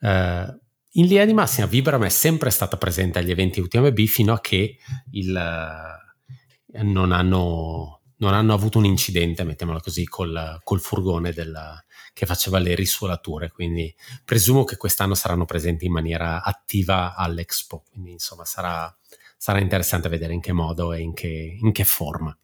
Uh, 0.00 0.64
in 0.98 1.06
linea 1.06 1.24
di 1.24 1.34
massima 1.34 1.66
Vibram 1.66 2.04
è 2.04 2.08
sempre 2.08 2.50
stata 2.50 2.76
presente 2.76 3.18
agli 3.18 3.30
eventi 3.30 3.60
UTMB 3.60 3.98
fino 4.04 4.32
a 4.32 4.40
che 4.40 4.78
il, 5.10 5.36
eh, 5.36 6.82
non, 6.82 7.12
hanno, 7.12 8.00
non, 8.16 8.32
hanno, 8.32 8.54
avuto 8.54 8.78
un 8.78 8.86
incidente, 8.86 9.44
mettiamolo 9.44 9.80
così, 9.80 10.06
col, 10.06 10.58
col 10.62 10.80
furgone 10.80 11.32
della, 11.32 11.82
che 12.14 12.24
faceva 12.24 12.58
le 12.58 12.74
risuolature, 12.74 13.50
quindi 13.50 13.94
presumo 14.24 14.64
che 14.64 14.78
quest'anno 14.78 15.14
saranno 15.14 15.44
presenti 15.44 15.84
in 15.84 15.92
maniera 15.92 16.42
attiva 16.42 17.14
all'Expo, 17.14 17.82
quindi 17.90 18.12
insomma 18.12 18.46
sarà, 18.46 18.95
sarà 19.36 19.60
interessante 19.60 20.08
vedere 20.08 20.32
in 20.32 20.40
che 20.40 20.52
modo 20.52 20.92
e 20.92 21.00
in 21.00 21.12
che, 21.12 21.56
in 21.60 21.72
che 21.72 21.84
forma. 21.84 22.36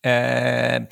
Eh, 0.00 0.86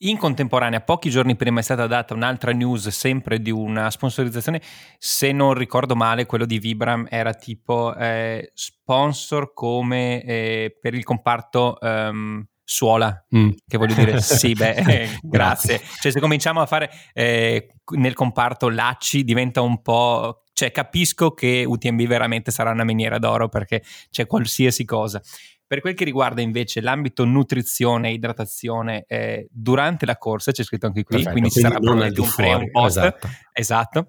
in 0.00 0.18
contemporanea, 0.18 0.82
pochi 0.82 1.08
giorni 1.08 1.36
prima 1.36 1.60
è 1.60 1.62
stata 1.62 1.86
data 1.86 2.12
un'altra 2.12 2.52
news 2.52 2.88
sempre 2.88 3.40
di 3.40 3.50
una 3.50 3.90
sponsorizzazione, 3.90 4.60
se 4.98 5.32
non 5.32 5.54
ricordo 5.54 5.96
male 5.96 6.26
quello 6.26 6.44
di 6.44 6.58
Vibram 6.58 7.06
era 7.08 7.32
tipo 7.32 7.94
eh, 7.96 8.50
sponsor 8.52 9.54
come 9.54 10.22
eh, 10.22 10.76
per 10.78 10.92
il 10.92 11.02
comparto 11.02 11.78
um, 11.80 12.44
suola, 12.62 13.24
mm. 13.34 13.50
che 13.66 13.78
voglio 13.78 13.94
dire 13.94 14.20
sì, 14.22 14.52
beh, 14.52 14.74
eh, 14.74 15.18
grazie. 15.22 15.80
Cioè 16.00 16.12
se 16.12 16.20
cominciamo 16.20 16.60
a 16.60 16.66
fare 16.66 16.90
eh, 17.14 17.68
nel 17.92 18.14
comparto 18.14 18.68
lacci 18.68 19.24
diventa 19.24 19.62
un 19.62 19.80
po'... 19.80 20.42
Cioè 20.56 20.70
capisco 20.70 21.32
che 21.32 21.64
UTMB 21.66 22.06
veramente 22.06 22.50
sarà 22.50 22.70
una 22.70 22.82
miniera 22.82 23.18
d'oro 23.18 23.50
perché 23.50 23.82
c'è 24.08 24.24
qualsiasi 24.24 24.86
cosa. 24.86 25.20
Per 25.66 25.82
quel 25.82 25.92
che 25.92 26.04
riguarda 26.04 26.40
invece 26.40 26.80
l'ambito 26.80 27.26
nutrizione 27.26 28.08
e 28.08 28.12
idratazione 28.12 29.04
eh, 29.06 29.48
durante 29.50 30.06
la 30.06 30.16
corsa, 30.16 30.52
c'è 30.52 30.64
scritto 30.64 30.86
anche 30.86 31.02
qui, 31.02 31.16
Perfetto, 31.16 31.32
quindi 31.32 31.50
ci 31.50 31.60
sarà 31.60 31.78
probabilmente 31.78 32.22
un 32.22 32.32
pre 32.34 32.48
e 32.48 32.54
un 32.54 32.70
post. 32.70 32.96
Esatto. 32.96 33.28
esatto. 33.52 34.08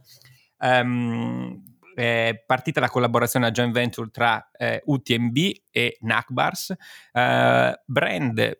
Um, 0.59 1.63
è 1.93 2.43
partita 2.45 2.79
la 2.79 2.89
collaborazione 2.89 3.47
a 3.47 3.51
joint 3.51 3.73
venture 3.73 4.09
tra 4.09 4.49
eh, 4.57 4.81
UTMB 4.85 5.37
e 5.69 5.97
NACBARS, 5.99 6.75
eh, 7.11 7.81
brand 7.85 8.59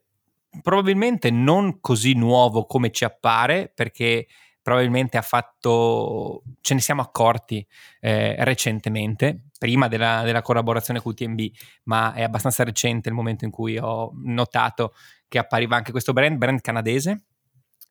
probabilmente 0.61 1.30
non 1.30 1.80
così 1.80 2.15
nuovo 2.15 2.65
come 2.65 2.91
ci 2.91 3.05
appare 3.05 3.72
perché 3.73 4.27
probabilmente 4.68 5.15
ha 5.18 5.22
fatto, 5.22 6.44
ce 6.60 6.73
ne 6.73 6.81
siamo 6.81 7.02
accorti 7.02 7.65
eh, 8.02 8.35
recentemente, 8.44 9.44
prima 9.57 9.88
della, 9.88 10.23
della, 10.26 10.41
collaborazione 10.41 10.99
con 10.99 11.14
UTMB, 11.14 11.39
ma 11.84 12.14
è 12.14 12.22
abbastanza 12.22 12.65
recente 12.65 13.07
il 13.07 13.15
momento 13.15 13.45
in 13.45 13.52
cui 13.52 13.77
ho 13.77 14.11
notato 14.26 14.94
che 15.30 15.38
appariva 15.38 15.77
anche 15.77 15.91
questo 15.91 16.11
brand, 16.11 16.35
brand 16.35 16.60
canadese. 16.60 17.27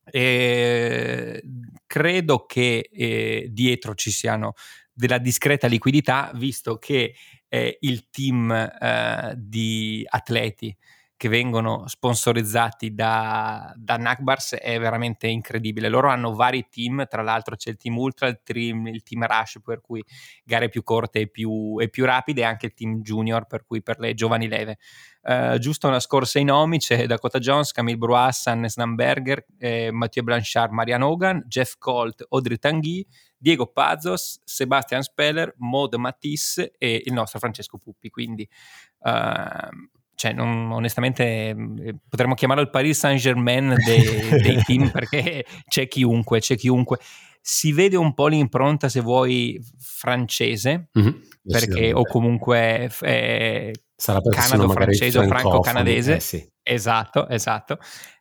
E 0.05 1.43
credo 1.86 2.44
che 2.44 2.90
eh, 2.93 3.48
dietro 3.51 3.94
ci 3.94 4.11
siano 4.11 4.53
della 4.93 5.16
discreta 5.16 5.69
liquidità, 5.69 6.31
visto 6.35 6.77
che 6.77 7.15
eh, 7.48 7.78
il 7.81 8.11
team 8.11 8.51
eh, 8.53 9.35
di 9.35 10.05
atleti 10.07 10.77
che 11.16 11.28
vengono 11.28 11.88
sponsorizzati 11.88 12.94
da, 12.94 13.72
da 13.74 13.97
Nakbars 13.97 14.55
è 14.55 14.78
veramente 14.78 15.26
incredibile. 15.26 15.88
Loro 15.88 16.09
hanno 16.09 16.34
vari 16.34 16.66
team, 16.68 17.06
tra 17.09 17.22
l'altro 17.22 17.56
c'è 17.56 17.70
il 17.70 17.76
team 17.78 17.97
Ultra, 17.97 18.28
il 18.28 18.40
team, 18.43 18.86
il 18.88 19.02
team 19.02 19.26
Rush, 19.26 19.60
per 19.64 19.80
cui 19.80 20.05
gare 20.44 20.68
più 20.68 20.82
corte 20.82 21.20
e 21.20 21.28
più, 21.28 21.76
e 21.80 21.88
più 21.88 22.05
rapide, 22.05 22.43
e 22.43 22.44
anche 22.44 22.66
il 22.66 22.74
team 22.74 23.01
Junior, 23.01 23.47
per 23.47 23.64
cui 23.64 23.82
per 23.82 23.98
le 23.98 24.12
giovani 24.12 24.47
leve. 24.47 24.76
Uh, 25.22 25.59
giusto 25.59 25.88
una 25.88 26.01
scorsa 26.01 26.38
i 26.38 26.44
nomi, 26.44 26.78
c'è 26.78 27.06
Dakota 27.06 27.38
Jones, 27.38 27.72
Camille 27.72 27.97
Bruas, 27.97 28.47
Hannes 28.47 28.76
Namberger, 28.76 29.44
eh, 29.59 29.90
Mathieu 29.90 30.22
Blanchard, 30.22 30.70
Marian 30.70 31.02
Hogan, 31.02 31.43
Jeff 31.48 31.74
Colt, 31.78 32.24
Audrey 32.28 32.59
Tanguy, 32.59 33.05
Diego 33.36 33.66
Pazos, 33.66 34.40
Sebastian 34.44 35.02
Speller, 35.02 35.55
Maud 35.59 35.94
Matisse 35.94 36.74
e 36.78 37.02
il 37.05 37.12
nostro 37.12 37.38
Francesco 37.38 37.78
Puppi. 37.78 38.10
Quindi, 38.10 38.48
uh, 39.01 39.94
cioè, 40.16 40.32
non, 40.32 40.72
onestamente, 40.72 41.24
eh, 41.51 41.94
potremmo 42.09 42.34
chiamarlo 42.34 42.62
il 42.62 42.70
Paris 42.70 42.98
Saint-Germain 42.98 43.76
dei, 43.84 44.28
dei 44.43 44.62
team 44.64 44.90
perché 44.90 45.44
c'è 45.68 45.86
chiunque, 45.86 46.40
c'è 46.40 46.56
chiunque. 46.56 46.98
Si 47.40 47.70
vede 47.70 47.97
un 47.97 48.14
po' 48.14 48.26
l'impronta, 48.26 48.88
se 48.88 49.01
vuoi, 49.01 49.62
francese, 49.78 50.88
mm-hmm. 50.98 51.12
perché, 51.44 51.93
o 51.93 52.02
comunque 52.05 52.90
eh, 53.02 53.72
canado-francese 53.94 55.18
o 55.18 55.26
franco-canadese. 55.26 56.16
Eh, 56.16 56.20
sì. 56.20 56.51
Esatto, 56.62 57.28
esatto 57.28 57.78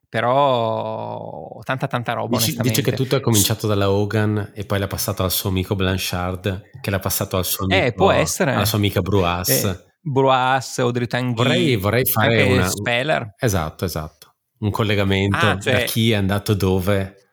però 0.07 1.59
tanta 1.63 1.87
tanta 1.87 2.13
roba 2.13 2.37
dici, 2.37 2.55
dice 2.61 2.81
che 2.81 2.93
tutto 2.93 3.17
è 3.17 3.19
cominciato 3.19 3.67
dalla 3.67 3.89
Hogan 3.91 4.51
e 4.53 4.63
poi 4.63 4.79
l'ha 4.79 4.87
passato 4.87 5.23
al 5.23 5.31
suo 5.31 5.49
amico 5.49 5.75
Blanchard 5.75 6.69
che 6.79 6.89
l'ha 6.89 6.99
passato 6.99 7.35
al 7.35 7.43
suo 7.43 7.67
eh, 7.67 7.75
amico, 7.75 7.87
eh, 7.87 7.93
può 7.93 8.11
essere. 8.11 8.53
alla 8.53 8.63
sua 8.63 8.77
amica 8.77 9.01
Bruas 9.01 9.49
eh, 9.49 9.94
Bruas, 10.07 10.79
Audrey 10.79 11.07
Tanguy 11.07 11.35
vorrei, 11.35 11.75
vorrei 11.75 12.05
fare 12.05 12.41
una, 12.43 12.67
Speller 12.67 13.33
esatto 13.37 13.85
esatto 13.85 14.35
un 14.59 14.71
collegamento 14.71 15.37
ah, 15.37 15.59
cioè, 15.59 15.73
da 15.73 15.79
chi 15.81 16.11
è 16.11 16.15
andato 16.15 16.53
dove 16.53 17.25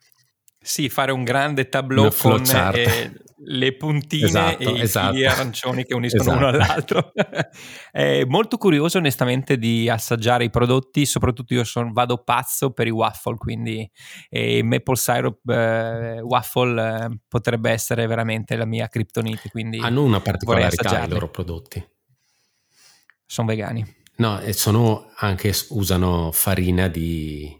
sì, 0.64 0.88
fare 0.88 1.10
un 1.10 1.24
grande 1.24 1.68
tableau 1.68 2.12
con 2.16 2.40
eh, 2.44 3.12
le 3.44 3.76
puntine 3.76 4.26
esatto, 4.26 4.62
e 4.62 4.80
esatto. 4.80 5.16
i 5.16 5.26
arancioni 5.26 5.84
che 5.84 5.94
uniscono 5.94 6.22
esatto. 6.22 6.38
uno 6.38 6.46
all'altro. 6.46 7.12
è 7.90 8.24
molto 8.24 8.58
curioso 8.58 8.98
onestamente 8.98 9.58
di 9.58 9.88
assaggiare 9.88 10.44
i 10.44 10.50
prodotti, 10.50 11.04
soprattutto 11.04 11.54
io 11.54 11.64
son, 11.64 11.92
vado 11.92 12.18
pazzo 12.18 12.70
per 12.70 12.86
i 12.86 12.90
waffle, 12.90 13.36
quindi 13.36 13.90
eh, 14.30 14.62
maple 14.62 14.96
syrup 14.96 15.48
eh, 15.48 16.20
waffle 16.20 16.80
eh, 16.80 17.18
potrebbe 17.26 17.70
essere 17.70 18.06
veramente 18.06 18.54
la 18.54 18.66
mia 18.66 18.86
criptonite. 18.86 19.50
Quindi 19.50 19.78
Hanno 19.78 20.04
una 20.04 20.20
particolarità 20.20 21.04
i 21.04 21.08
loro 21.08 21.28
prodotti. 21.28 21.84
Sono 23.32 23.48
vegani. 23.48 23.82
No, 24.16 24.40
e 24.40 24.52
sono 24.52 25.10
anche, 25.16 25.54
usano 25.70 26.30
farina 26.32 26.88
di... 26.88 27.58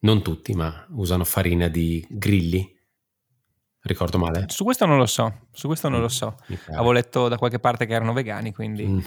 Non 0.00 0.20
tutti, 0.20 0.52
ma 0.52 0.84
usano 0.90 1.24
farina 1.24 1.68
di 1.68 2.04
grilli 2.10 2.74
Ricordo 3.86 4.16
male? 4.16 4.46
Su 4.48 4.64
questo 4.64 4.86
non 4.86 4.96
lo 4.96 5.04
so, 5.04 5.48
su 5.52 5.66
questo 5.66 5.90
non 5.90 6.00
lo 6.00 6.08
so. 6.08 6.36
Avevo 6.70 6.90
letto 6.90 7.28
da 7.28 7.36
qualche 7.36 7.58
parte 7.58 7.84
che 7.84 7.92
erano 7.92 8.14
vegani, 8.14 8.50
quindi 8.50 8.86
mm. 8.86 8.98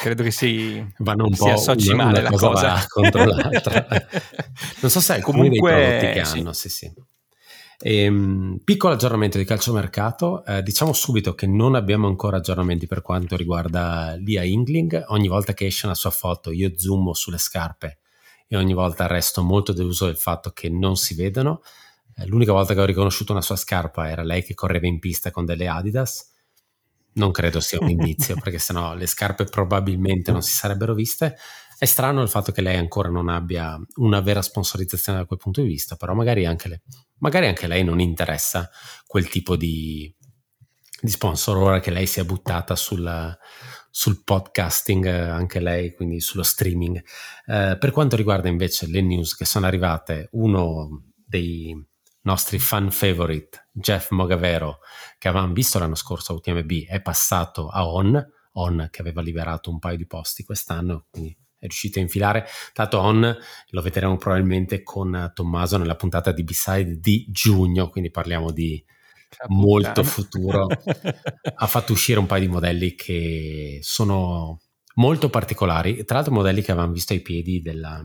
credo 0.00 0.24
che 0.24 0.32
si, 0.32 0.84
Vanno 0.98 1.26
un 1.26 1.34
si 1.34 1.44
po 1.44 1.52
associ 1.52 1.92
una, 1.92 2.04
male 2.06 2.18
una 2.18 2.30
la 2.30 2.36
cosa. 2.36 2.48
cosa. 2.48 2.86
contro 2.88 3.24
l'altra. 3.24 3.86
non 4.82 4.90
so 4.90 5.00
se 5.00 5.12
alcuni 5.14 5.48
Comunque, 5.48 5.72
dei 5.72 5.82
prodotti 5.82 6.18
che 6.18 6.24
sì. 6.24 6.38
hanno, 6.38 6.52
sì 6.52 6.68
sì. 6.68 6.86
E, 6.86 6.92
ehm, 7.80 8.60
piccolo 8.64 8.94
aggiornamento 8.94 9.38
di 9.38 9.44
calciomercato, 9.44 10.44
eh, 10.44 10.62
diciamo 10.62 10.92
subito 10.92 11.34
che 11.34 11.46
non 11.46 11.74
abbiamo 11.74 12.06
ancora 12.06 12.38
aggiornamenti 12.38 12.86
per 12.86 13.02
quanto 13.02 13.36
riguarda 13.36 14.14
Lia 14.16 14.42
Ingling, 14.42 15.04
ogni 15.08 15.28
volta 15.28 15.54
che 15.54 15.66
esce 15.66 15.86
una 15.86 15.94
sua 15.94 16.10
foto 16.10 16.50
io 16.50 16.72
zoomo 16.76 17.14
sulle 17.14 17.38
scarpe 17.38 17.98
e 18.46 18.56
ogni 18.56 18.72
volta 18.72 19.06
resto 19.06 19.42
molto 19.42 19.72
deluso 19.72 20.06
del 20.06 20.16
fatto 20.16 20.50
che 20.50 20.68
non 20.68 20.96
si 20.96 21.14
vedono, 21.14 21.60
eh, 22.16 22.26
l'unica 22.26 22.52
volta 22.52 22.74
che 22.74 22.80
ho 22.80 22.84
riconosciuto 22.84 23.32
una 23.32 23.42
sua 23.42 23.56
scarpa 23.56 24.08
era 24.08 24.22
lei 24.22 24.42
che 24.42 24.54
correva 24.54 24.86
in 24.86 24.98
pista 24.98 25.30
con 25.30 25.44
delle 25.44 25.68
Adidas. 25.68 26.34
Non 27.12 27.30
credo 27.30 27.60
sia 27.60 27.78
un 27.80 27.90
indizio, 27.90 28.36
perché 28.42 28.58
sennò 28.58 28.94
le 28.94 29.06
scarpe 29.06 29.44
probabilmente 29.44 30.32
non 30.32 30.42
si 30.42 30.52
sarebbero 30.52 30.94
viste. 30.94 31.36
È 31.78 31.84
strano 31.84 32.22
il 32.22 32.28
fatto 32.28 32.50
che 32.50 32.60
lei 32.60 32.76
ancora 32.76 33.08
non 33.08 33.28
abbia 33.28 33.78
una 33.96 34.20
vera 34.20 34.42
sponsorizzazione 34.42 35.18
da 35.18 35.26
quel 35.26 35.38
punto 35.38 35.60
di 35.60 35.68
vista, 35.68 35.94
però 35.94 36.12
magari 36.14 36.44
anche, 36.44 36.68
le, 36.68 36.82
magari 37.18 37.46
anche 37.46 37.66
lei 37.66 37.84
non 37.84 38.00
interessa 38.00 38.70
quel 39.06 39.28
tipo 39.28 39.56
di, 39.56 40.14
di 41.00 41.10
sponsor 41.10 41.56
ora 41.56 41.80
che 41.80 41.90
lei 41.90 42.06
si 42.06 42.20
è 42.20 42.24
buttata 42.24 42.76
sul, 42.76 43.36
sul 43.90 44.22
podcasting, 44.24 45.06
anche 45.06 45.60
lei, 45.60 45.94
quindi 45.94 46.20
sullo 46.20 46.42
streaming. 46.42 47.02
Eh, 47.46 47.76
per 47.78 47.90
quanto 47.90 48.16
riguarda 48.16 48.48
invece 48.48 48.86
le 48.86 49.00
news 49.00 49.34
che 49.34 49.44
sono 49.44 49.66
arrivate, 49.66 50.28
uno 50.32 51.04
dei 51.24 51.74
nostri 52.22 52.58
fan 52.58 52.90
favorite, 52.90 53.68
Jeff 53.72 54.10
Mogavero, 54.10 54.78
che 55.18 55.28
avevamo 55.28 55.52
visto 55.52 55.78
l'anno 55.78 55.94
scorso 55.94 56.32
a 56.32 56.36
UTMB, 56.36 56.86
è 56.88 57.00
passato 57.00 57.68
a 57.68 57.86
On, 57.86 58.22
On 58.52 58.88
che 58.90 59.00
aveva 59.00 59.22
liberato 59.22 59.70
un 59.70 59.78
paio 59.78 59.96
di 59.96 60.06
posti 60.06 60.44
quest'anno, 60.44 61.06
quindi 61.10 61.36
è 61.58 61.66
riuscito 61.66 61.98
a 61.98 62.02
infilare. 62.02 62.46
Tanto 62.72 62.98
On 62.98 63.36
lo 63.70 63.82
vedremo 63.82 64.16
probabilmente 64.16 64.82
con 64.82 65.32
Tommaso 65.34 65.76
nella 65.76 65.96
puntata 65.96 66.32
di 66.32 66.44
B-Side 66.44 66.98
di 66.98 67.26
giugno, 67.30 67.88
quindi 67.88 68.10
parliamo 68.10 68.50
di 68.52 68.82
molto 69.48 70.02
futuro. 70.04 70.66
ha 71.54 71.66
fatto 71.66 71.92
uscire 71.92 72.18
un 72.18 72.26
paio 72.26 72.46
di 72.46 72.52
modelli 72.52 72.94
che 72.94 73.78
sono 73.82 74.60
molto 74.94 75.30
particolari, 75.30 76.04
tra 76.04 76.16
l'altro 76.16 76.34
modelli 76.34 76.62
che 76.62 76.72
avevamo 76.72 76.92
visto 76.92 77.12
ai 77.12 77.20
piedi 77.20 77.60
della, 77.60 78.02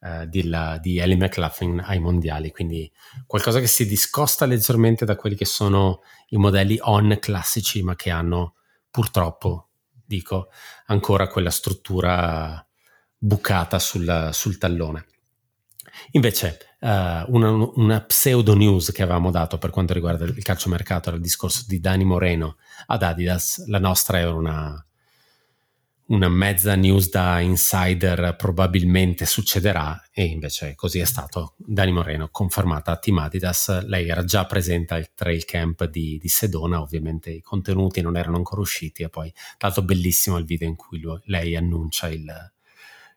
eh, 0.00 0.28
di, 0.28 0.44
la, 0.44 0.78
di 0.80 0.98
Ellie 0.98 1.16
McLaughlin 1.16 1.82
ai 1.84 1.98
mondiali, 1.98 2.50
quindi 2.50 2.90
qualcosa 3.26 3.60
che 3.60 3.66
si 3.66 3.86
discosta 3.86 4.46
leggermente 4.46 5.04
da 5.04 5.16
quelli 5.16 5.36
che 5.36 5.44
sono 5.44 6.00
i 6.28 6.36
modelli 6.36 6.78
on 6.82 7.16
classici, 7.20 7.82
ma 7.82 7.94
che 7.96 8.10
hanno 8.10 8.54
purtroppo, 8.90 9.68
dico, 10.04 10.48
ancora 10.86 11.28
quella 11.28 11.50
struttura 11.50 12.65
bucata 13.18 13.78
sul, 13.78 14.30
sul 14.32 14.58
tallone. 14.58 15.06
Invece, 16.12 16.58
uh, 16.80 16.88
una, 16.88 17.50
una, 17.74 18.00
pseudo 18.02 18.54
news 18.54 18.92
che 18.92 19.02
avevamo 19.02 19.30
dato 19.30 19.58
per 19.58 19.70
quanto 19.70 19.94
riguarda 19.94 20.24
il 20.24 20.42
calciomercato, 20.42 21.08
era 21.08 21.16
il 21.16 21.22
discorso 21.22 21.64
di 21.66 21.80
Dani 21.80 22.04
Moreno 22.04 22.56
ad 22.86 23.02
Adidas, 23.02 23.66
la 23.66 23.78
nostra 23.78 24.18
era 24.18 24.34
una, 24.34 24.86
una 26.06 26.28
mezza 26.28 26.74
news 26.76 27.10
da 27.10 27.40
insider 27.40 28.36
probabilmente 28.36 29.26
succederà 29.26 30.08
e 30.12 30.24
invece 30.24 30.74
così 30.74 30.98
è 30.98 31.04
stato. 31.04 31.54
Dani 31.56 31.92
Moreno 31.92 32.28
confermata 32.30 32.92
a 32.92 32.96
Team 32.96 33.18
Adidas, 33.18 33.84
lei 33.86 34.08
era 34.08 34.24
già 34.24 34.44
presente 34.46 34.94
al 34.94 35.12
trail 35.14 35.44
camp 35.44 35.84
di, 35.84 36.18
di 36.20 36.28
Sedona, 36.28 36.80
ovviamente 36.80 37.30
i 37.30 37.40
contenuti 37.40 38.00
non 38.02 38.16
erano 38.16 38.36
ancora 38.36 38.60
usciti 38.60 39.02
e 39.02 39.08
poi 39.08 39.32
l'altro 39.58 39.82
bellissimo 39.82 40.36
il 40.36 40.44
video 40.44 40.68
in 40.68 40.76
cui 40.76 41.00
lui, 41.00 41.18
lei 41.24 41.56
annuncia 41.56 42.08
il... 42.08 42.54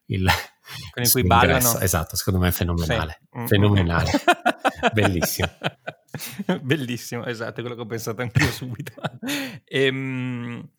il 0.10 0.30
con 0.94 1.03
cui 1.11 1.23
ballano. 1.23 1.80
Esatto, 1.80 2.15
secondo 2.15 2.40
me 2.40 2.49
è 2.49 2.52
fenomenale. 2.52 3.22
Sì. 3.31 3.48
Fenomenale. 3.48 4.11
Bellissimo. 4.94 5.49
Bellissimo, 6.61 7.26
esatto, 7.26 7.60
è 7.60 7.61
quello 7.61 7.76
che 7.76 7.81
ho 7.81 7.86
pensato 7.86 8.22
anch'io 8.22 8.49
subito. 8.52 8.94
ehm 9.65 10.69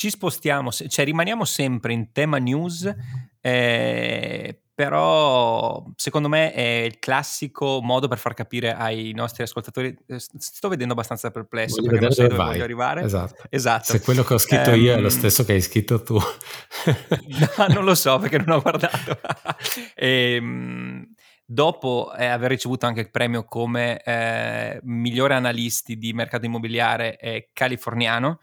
ci 0.00 0.08
spostiamo, 0.08 0.70
cioè 0.72 1.04
rimaniamo 1.04 1.44
sempre 1.44 1.92
in 1.92 2.10
tema 2.10 2.38
news, 2.38 2.90
eh, 3.38 4.62
però 4.80 5.84
secondo 5.94 6.30
me 6.30 6.54
è 6.54 6.62
il 6.62 6.98
classico 6.98 7.82
modo 7.82 8.08
per 8.08 8.16
far 8.16 8.32
capire 8.32 8.74
ai 8.74 9.12
nostri 9.12 9.42
ascoltatori. 9.42 9.94
Eh, 10.06 10.16
sto 10.18 10.68
vedendo 10.70 10.94
abbastanza 10.94 11.30
perplesso 11.30 11.82
voglio 11.82 11.90
perché 11.90 12.04
non 12.06 12.14
so 12.14 12.22
dove 12.22 12.34
vai. 12.34 12.46
voglio 12.52 12.64
arrivare. 12.64 13.02
Esatto. 13.02 13.42
esatto. 13.50 13.84
Se 13.84 14.00
quello 14.00 14.22
che 14.22 14.32
ho 14.32 14.38
scritto 14.38 14.70
um, 14.70 14.80
io 14.80 14.94
è 14.94 14.96
lo 14.96 15.08
ehm, 15.08 15.12
stesso 15.12 15.44
che 15.44 15.52
hai 15.52 15.60
scritto 15.60 16.00
tu. 16.00 16.14
no, 16.16 17.66
non 17.68 17.84
lo 17.84 17.94
so 17.94 18.18
perché 18.18 18.38
non 18.38 18.56
ho 18.56 18.62
guardato. 18.62 19.20
e, 19.94 20.36
ehm, 20.40 21.12
dopo 21.44 22.14
eh, 22.16 22.24
aver 22.24 22.48
ricevuto 22.48 22.86
anche 22.86 23.00
il 23.00 23.10
premio 23.10 23.44
come 23.44 24.00
eh, 24.02 24.80
migliore 24.84 25.34
analisti 25.34 25.98
di 25.98 26.14
mercato 26.14 26.46
immobiliare 26.46 27.18
eh, 27.18 27.50
californiano, 27.52 28.40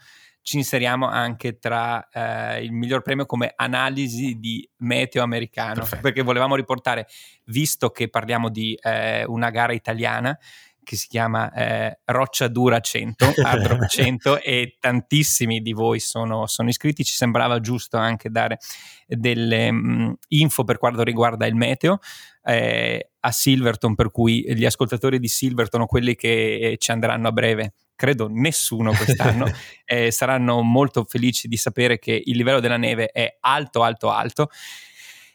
ci 0.48 0.56
inseriamo 0.56 1.10
anche 1.10 1.60
tra 1.60 2.08
eh, 2.08 2.64
il 2.64 2.72
miglior 2.72 3.02
premio 3.02 3.26
come 3.26 3.52
analisi 3.54 4.40
di 4.40 4.66
meteo 4.78 5.22
americano, 5.22 5.82
Perfetto. 5.82 6.02
perché 6.02 6.22
volevamo 6.22 6.56
riportare, 6.56 7.06
visto 7.48 7.90
che 7.90 8.08
parliamo 8.08 8.48
di 8.48 8.74
eh, 8.82 9.26
una 9.26 9.50
gara 9.50 9.74
italiana, 9.74 10.40
che 10.82 10.96
si 10.96 11.10
chiama 11.10 11.52
eh, 11.52 12.00
Roccia 12.06 12.48
Dura 12.48 12.80
100, 12.80 13.34
Hard 13.44 13.66
Rock 13.66 13.88
100 13.88 14.42
e 14.42 14.78
tantissimi 14.80 15.60
di 15.60 15.74
voi 15.74 16.00
sono, 16.00 16.48
sono, 16.48 16.70
iscritti, 16.70 17.04
ci 17.04 17.16
sembrava 17.16 17.60
giusto 17.60 17.98
anche 17.98 18.30
dare 18.30 18.60
delle 19.06 19.70
mh, 19.70 20.02
mm, 20.02 20.12
info 20.30 20.64
per 20.64 20.78
quanto 20.78 21.04
riguarda 21.04 21.46
il 21.46 21.56
meteo 21.56 22.00
eh, 22.46 23.12
a 23.20 23.32
Silverton, 23.34 23.96
per 23.96 24.12
cui 24.12 24.46
gli 24.56 24.64
ascoltatori 24.64 25.20
di 25.20 25.28
Silverton 25.28 25.82
o 25.82 25.88
quelli 25.88 26.16
che 26.16 26.78
ci 26.80 26.92
andranno 26.92 27.28
a 27.28 27.34
breve 27.34 27.74
credo 27.98 28.30
nessuno 28.30 28.94
quest'anno, 28.94 29.46
eh, 29.84 30.12
saranno 30.12 30.62
molto 30.62 31.04
felici 31.04 31.50
di 31.50 31.58
sapere 31.58 32.00
che 32.00 32.22
il 32.24 32.38
livello 32.38 32.62
della 32.62 32.78
neve 32.78 33.08
è 33.08 33.38
alto, 33.42 33.84
alto, 33.84 34.10
alto. 34.10 34.50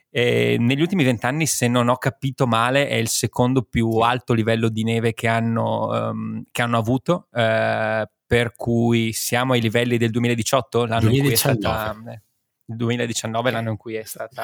Eh, 0.08 0.56
negli 0.58 0.80
ultimi 0.80 1.04
vent'anni, 1.04 1.46
se 1.46 1.68
non 1.68 1.88
ho 1.88 1.96
capito 1.96 2.46
male, 2.46 2.88
è 2.88 2.94
il 2.94 3.08
secondo 3.08 3.62
più 3.62 3.88
alto 3.98 4.32
livello 4.32 4.68
di 4.68 4.84
neve 4.84 5.12
che 5.12 5.26
hanno, 5.26 6.10
um, 6.10 6.44
che 6.50 6.62
hanno 6.62 6.78
avuto, 6.78 7.28
eh, 7.32 8.08
per 8.26 8.54
cui 8.54 9.12
siamo 9.12 9.54
ai 9.54 9.60
livelli 9.60 9.98
del 9.98 10.10
2018, 10.10 10.86
l'anno 10.86 11.08
2019. 11.08 11.18
in 11.18 11.24
cui 11.24 11.32
è 11.32 11.36
stata... 11.36 12.12
Eh, 12.12 12.22
il 12.66 12.76
2019 12.76 13.50
l'anno 13.50 13.70
in 13.70 13.76
cui 13.76 13.96
è 13.96 14.04
stata 14.04 14.42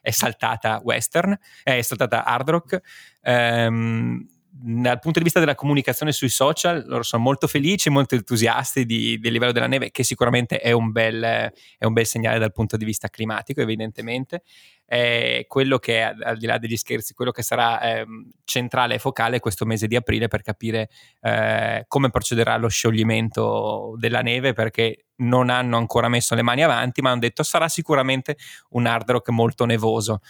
è 0.00 0.10
saltata 0.10 0.80
Western, 0.82 1.36
è 1.62 1.82
saltata 1.82 2.24
Hard 2.24 2.48
Rock. 2.48 2.80
Um, 3.22 4.24
dal 4.58 4.98
punto 4.98 5.18
di 5.18 5.24
vista 5.24 5.38
della 5.38 5.54
comunicazione 5.54 6.12
sui 6.12 6.28
social, 6.28 6.84
loro 6.86 7.02
sono 7.02 7.22
molto 7.22 7.46
felici, 7.46 7.90
molto 7.90 8.14
entusiasti 8.14 8.86
di, 8.86 9.18
del 9.18 9.32
livello 9.32 9.52
della 9.52 9.66
neve, 9.66 9.90
che 9.90 10.02
sicuramente 10.02 10.58
è 10.58 10.72
un, 10.72 10.92
bel, 10.92 11.22
è 11.22 11.84
un 11.84 11.92
bel 11.92 12.06
segnale 12.06 12.38
dal 12.38 12.52
punto 12.52 12.76
di 12.76 12.84
vista 12.84 13.08
climatico, 13.08 13.60
evidentemente. 13.60 14.42
È 14.84 15.44
quello 15.48 15.78
che, 15.78 16.02
al 16.02 16.38
di 16.38 16.46
là 16.46 16.58
degli 16.58 16.76
scherzi, 16.76 17.12
quello 17.12 17.32
che 17.32 17.42
sarà 17.42 17.80
eh, 17.80 18.06
centrale 18.44 18.94
e 18.94 18.98
focale 18.98 19.40
questo 19.40 19.66
mese 19.66 19.86
di 19.88 19.96
aprile 19.96 20.28
per 20.28 20.42
capire 20.42 20.88
eh, 21.20 21.84
come 21.88 22.10
procederà 22.10 22.56
lo 22.56 22.68
scioglimento 22.68 23.94
della 23.98 24.20
neve, 24.22 24.52
perché 24.52 25.06
non 25.16 25.50
hanno 25.50 25.76
ancora 25.76 26.08
messo 26.08 26.34
le 26.34 26.42
mani 26.42 26.62
avanti, 26.62 27.02
ma 27.02 27.10
hanno 27.10 27.20
detto 27.20 27.42
sarà 27.42 27.68
sicuramente 27.68 28.36
un 28.70 28.86
hard 28.86 29.10
rock 29.10 29.28
molto 29.30 29.64
nevoso. 29.64 30.20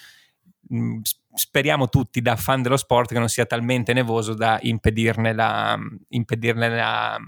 Mm, 0.74 1.00
speriamo 1.32 1.88
tutti 1.88 2.20
da 2.20 2.34
fan 2.36 2.62
dello 2.62 2.76
sport 2.76 3.12
che 3.12 3.18
non 3.18 3.28
sia 3.28 3.46
talmente 3.46 3.92
nevoso 3.92 4.34
da 4.34 4.58
impedirne 4.62 5.32
la, 5.32 5.78
impedirne 6.08 6.68
la, 6.68 7.18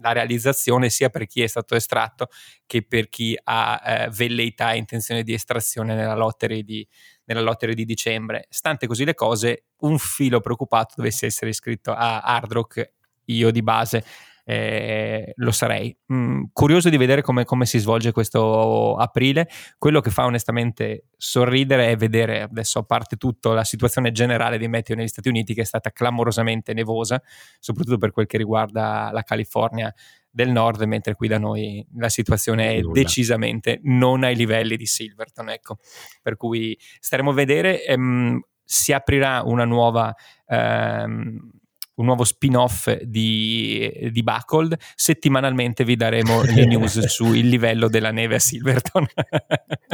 la 0.00 0.12
realizzazione 0.12 0.90
sia 0.90 1.08
per 1.08 1.26
chi 1.26 1.42
è 1.42 1.46
stato 1.46 1.74
estratto 1.74 2.28
che 2.66 2.86
per 2.86 3.08
chi 3.08 3.36
ha 3.42 3.82
eh, 3.84 4.10
velleità 4.10 4.72
e 4.72 4.76
intenzione 4.76 5.22
di 5.22 5.32
estrazione 5.32 5.94
nella 5.94 6.14
lottery 6.14 6.62
di, 6.62 6.86
nella 7.24 7.40
lottery 7.40 7.74
di 7.74 7.84
dicembre. 7.84 8.46
Stante 8.50 8.86
così 8.86 9.04
le 9.04 9.14
cose, 9.14 9.64
un 9.78 9.98
filo 9.98 10.40
preoccupato 10.40 10.94
dovesse 10.96 11.26
essere 11.26 11.50
iscritto 11.50 11.92
a 11.92 12.20
Hard 12.20 12.52
Rock, 12.52 12.92
io 13.26 13.50
di 13.50 13.62
base 13.62 14.04
eh, 14.44 15.32
lo 15.36 15.50
sarei. 15.50 15.96
Mm, 16.12 16.44
curioso 16.52 16.90
di 16.90 16.96
vedere 16.96 17.22
come, 17.22 17.44
come, 17.44 17.66
si 17.66 17.78
svolge 17.78 18.12
questo 18.12 18.94
aprile. 18.96 19.48
Quello 19.78 20.00
che 20.00 20.10
fa 20.10 20.24
onestamente 20.24 21.06
sorridere 21.16 21.90
è 21.90 21.96
vedere, 21.96 22.42
adesso 22.42 22.78
a 22.78 22.84
parte 22.84 23.16
tutto, 23.16 23.52
la 23.52 23.64
situazione 23.64 24.12
generale 24.12 24.58
di 24.58 24.68
meteo 24.68 24.94
negli 24.94 25.08
Stati 25.08 25.28
Uniti 25.28 25.54
che 25.54 25.62
è 25.62 25.64
stata 25.64 25.90
clamorosamente 25.90 26.74
nevosa, 26.74 27.20
soprattutto 27.58 27.98
per 27.98 28.10
quel 28.12 28.26
che 28.26 28.36
riguarda 28.36 29.10
la 29.12 29.22
California 29.22 29.92
del 30.30 30.50
nord, 30.50 30.82
mentre 30.82 31.14
qui 31.14 31.28
da 31.28 31.38
noi 31.38 31.86
la 31.96 32.08
situazione 32.08 32.74
è 32.74 32.80
decisamente 32.80 33.80
non 33.84 34.24
ai 34.24 34.36
livelli 34.36 34.76
di 34.76 34.86
Silverton. 34.86 35.48
Ecco. 35.48 35.78
Per 36.22 36.36
cui 36.36 36.78
staremo 37.00 37.30
a 37.30 37.34
vedere. 37.34 37.84
Ehm, 37.84 38.40
si 38.66 38.92
aprirà 38.92 39.42
una 39.44 39.66
nuova 39.66 40.14
ehm, 40.46 41.50
un 41.96 42.06
nuovo 42.06 42.24
spin-off 42.24 42.92
di, 43.02 44.08
di 44.10 44.22
Buckled. 44.22 44.76
Settimanalmente 44.94 45.84
vi 45.84 45.96
daremo 45.96 46.42
le 46.42 46.64
news 46.66 47.04
sul 47.06 47.36
livello 47.36 47.88
della 47.88 48.10
neve 48.10 48.36
a 48.36 48.40
Silverton. 48.40 49.06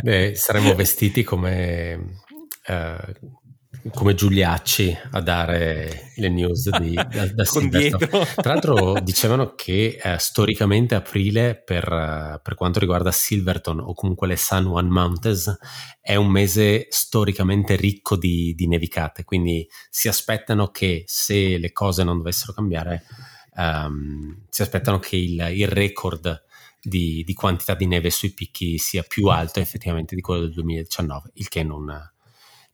Beh, 0.02 0.34
saremo 0.34 0.74
vestiti 0.76 1.22
come, 1.22 2.18
eh, 2.66 3.14
come 3.92 4.14
Giuliacci 4.14 4.96
a 5.12 5.20
dare 5.20 6.12
le 6.16 6.28
news 6.28 6.68
di, 6.78 6.94
da, 7.08 7.26
da 7.32 7.44
Silverstone. 7.44 8.26
Tra 8.34 8.52
l'altro 8.52 9.00
dicevano 9.00 9.54
che 9.54 9.98
eh, 10.02 10.18
storicamente 10.18 10.94
aprile 10.94 11.54
per, 11.54 11.84
uh, 11.90 12.40
per, 12.42 12.54
quanto 12.54 12.78
riguarda 12.78 13.10
Silverton 13.10 13.80
o 13.80 13.94
comunque 13.94 14.26
le 14.26 14.36
San 14.36 14.64
Juan 14.64 14.88
Mountains 14.88 15.56
è 16.00 16.16
un 16.16 16.28
mese 16.28 16.86
storicamente 16.90 17.76
ricco 17.76 18.16
di, 18.16 18.54
di 18.54 18.66
nevicate, 18.66 19.24
quindi 19.24 19.66
si 19.88 20.08
aspettano 20.08 20.68
che 20.68 21.04
se 21.06 21.58
le 21.58 21.72
cose 21.72 22.04
non 22.04 22.18
dovessero 22.18 22.52
cambiare 22.52 23.04
um, 23.56 24.44
si 24.48 24.62
aspettano 24.62 24.98
che 24.98 25.16
il, 25.16 25.50
il 25.54 25.68
record 25.68 26.44
di, 26.80 27.22
di, 27.24 27.34
quantità 27.34 27.74
di 27.74 27.86
neve 27.86 28.10
sui 28.10 28.32
picchi 28.32 28.78
sia 28.78 29.02
più 29.02 29.26
alto 29.26 29.60
effettivamente 29.60 30.14
di 30.14 30.20
quello 30.20 30.40
del 30.40 30.52
2019, 30.52 31.30
il 31.34 31.48
che 31.48 31.62
non 31.62 31.90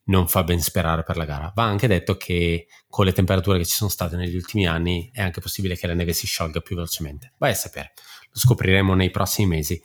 non 0.07 0.29
fa 0.29 0.45
ben 0.45 0.61
sperare 0.61 1.03
per 1.03 1.17
la 1.17 1.25
gara. 1.25 1.53
Va 1.55 1.65
anche 1.65 1.87
detto 1.87 2.17
che 2.17 2.67
con 2.89 3.05
le 3.05 3.13
temperature 3.13 3.59
che 3.59 3.65
ci 3.65 3.75
sono 3.75 3.91
state 3.91 4.17
negli 4.17 4.37
ultimi 4.37 4.67
anni 4.67 5.11
è 5.13 5.23
anche 5.23 5.41
possibile 5.41 5.77
che 5.77 5.87
la 5.87 5.95
neve 5.95 6.13
si 6.13 6.27
sciolga 6.27 6.61
più 6.61 6.75
velocemente. 6.77 7.33
Vai 7.39 7.53
a 7.53 7.55
sapere, 7.55 7.93
lo 8.31 8.39
scopriremo 8.39 8.95
nei 8.95 9.11
prossimi 9.11 9.49
mesi. 9.49 9.81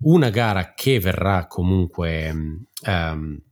Una 0.00 0.30
gara 0.30 0.74
che 0.74 1.00
verrà 1.00 1.46
comunque... 1.46 2.30
Um, 2.86 3.42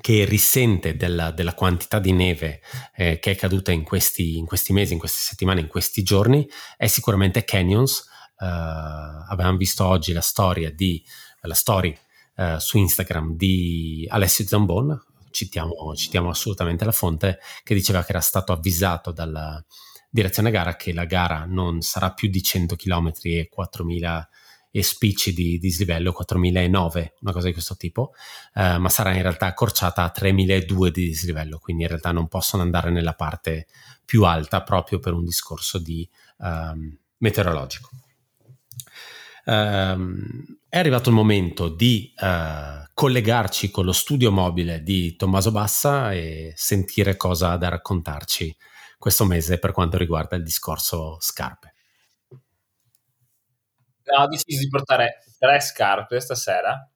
che 0.00 0.24
risente 0.24 0.96
della, 0.96 1.30
della, 1.30 1.54
quantità 1.54 2.00
di 2.00 2.10
neve 2.10 2.60
eh, 2.96 3.20
che 3.20 3.30
è 3.30 3.36
caduta 3.36 3.70
in 3.70 3.84
questi, 3.84 4.36
in 4.38 4.44
questi, 4.44 4.72
mesi, 4.72 4.92
in 4.92 4.98
queste 4.98 5.20
settimane, 5.20 5.60
in 5.60 5.68
questi 5.68 6.02
giorni, 6.02 6.48
è 6.76 6.88
sicuramente 6.88 7.44
Canyons. 7.44 8.08
Uh, 8.36 9.24
abbiamo 9.28 9.56
visto 9.56 9.86
oggi 9.86 10.12
la 10.12 10.20
storia 10.20 10.72
di 10.72 11.00
la 11.42 11.54
story 11.54 11.96
uh, 12.36 12.58
su 12.58 12.78
Instagram 12.78 13.36
di 13.36 14.04
Alessio 14.08 14.44
Zambon, 14.44 15.00
citiamo, 15.34 15.94
citiamo 15.96 16.30
assolutamente 16.30 16.84
la 16.84 16.92
fonte, 16.92 17.40
che 17.64 17.74
diceva 17.74 18.04
che 18.04 18.12
era 18.12 18.20
stato 18.20 18.52
avvisato 18.52 19.10
dalla 19.10 19.62
direzione 20.08 20.52
gara 20.52 20.76
che 20.76 20.92
la 20.92 21.06
gara 21.06 21.44
non 21.44 21.80
sarà 21.80 22.12
più 22.12 22.28
di 22.28 22.40
100 22.40 22.76
km 22.76 23.12
e 23.22 23.48
4000 23.50 24.28
e 24.70 24.82
spicci 24.82 25.32
di 25.32 25.58
dislivello, 25.58 26.12
4009, 26.12 27.14
una 27.20 27.32
cosa 27.32 27.46
di 27.46 27.52
questo 27.52 27.76
tipo, 27.76 28.12
eh, 28.54 28.78
ma 28.78 28.88
sarà 28.88 29.14
in 29.14 29.22
realtà 29.22 29.46
accorciata 29.46 30.02
a 30.02 30.10
3002 30.10 30.90
di 30.90 31.06
dislivello, 31.06 31.58
quindi 31.58 31.82
in 31.82 31.88
realtà 31.88 32.12
non 32.12 32.28
possono 32.28 32.62
andare 32.62 32.90
nella 32.90 33.14
parte 33.14 33.66
più 34.04 34.24
alta 34.24 34.62
proprio 34.62 34.98
per 34.98 35.12
un 35.12 35.24
discorso 35.24 35.78
di 35.78 36.08
um, 36.38 36.96
meteorologico. 37.18 37.90
Um, 39.46 40.58
è 40.74 40.78
arrivato 40.78 41.08
il 41.08 41.14
momento 41.14 41.68
di 41.68 42.12
uh, 42.18 42.84
collegarci 42.92 43.70
con 43.70 43.84
lo 43.84 43.92
studio 43.92 44.32
mobile 44.32 44.82
di 44.82 45.14
Tommaso 45.14 45.52
Bassa 45.52 46.12
e 46.12 46.52
sentire 46.56 47.14
cosa 47.14 47.52
ha 47.52 47.56
da 47.56 47.68
raccontarci 47.68 48.56
questo 48.98 49.24
mese 49.24 49.60
per 49.60 49.70
quanto 49.70 49.98
riguarda 49.98 50.34
il 50.34 50.42
discorso 50.42 51.16
scarpe. 51.20 51.74
Ho 54.18 54.26
deciso 54.26 54.58
di 54.62 54.68
portare 54.68 55.20
tre 55.38 55.60
scarpe 55.60 56.18
stasera, 56.18 56.90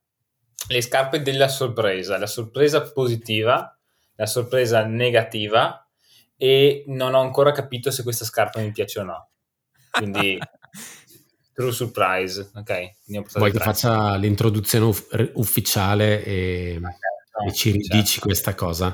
le 0.67 0.83
scarpe 0.83 1.23
della 1.23 1.47
sorpresa, 1.47 2.19
la 2.19 2.27
sorpresa 2.27 2.83
positiva, 2.83 3.79
la 4.17 4.27
sorpresa 4.27 4.85
negativa 4.87 5.89
e 6.37 6.83
non 6.89 7.15
ho 7.15 7.21
ancora 7.21 7.53
capito 7.53 7.93
se 7.93 8.03
questa 8.03 8.25
scarpa 8.25 8.59
mi 8.59 8.73
piace 8.73 8.99
o 8.99 9.05
no. 9.05 9.29
Quindi 9.93 10.37
True 11.59 11.73
surprise, 11.73 12.53
ok. 12.55 13.33
Vuoi 13.35 13.51
che 13.51 13.59
faccia 13.59 14.15
l'introduzione 14.15 14.85
uff- 14.85 15.31
ufficiale 15.35 16.25
e, 16.25 16.77
okay, 16.77 17.49
e 17.49 17.53
ci 17.53 17.73
ridici 17.73 18.05
certo. 18.05 18.27
questa 18.27 18.55
cosa? 18.55 18.87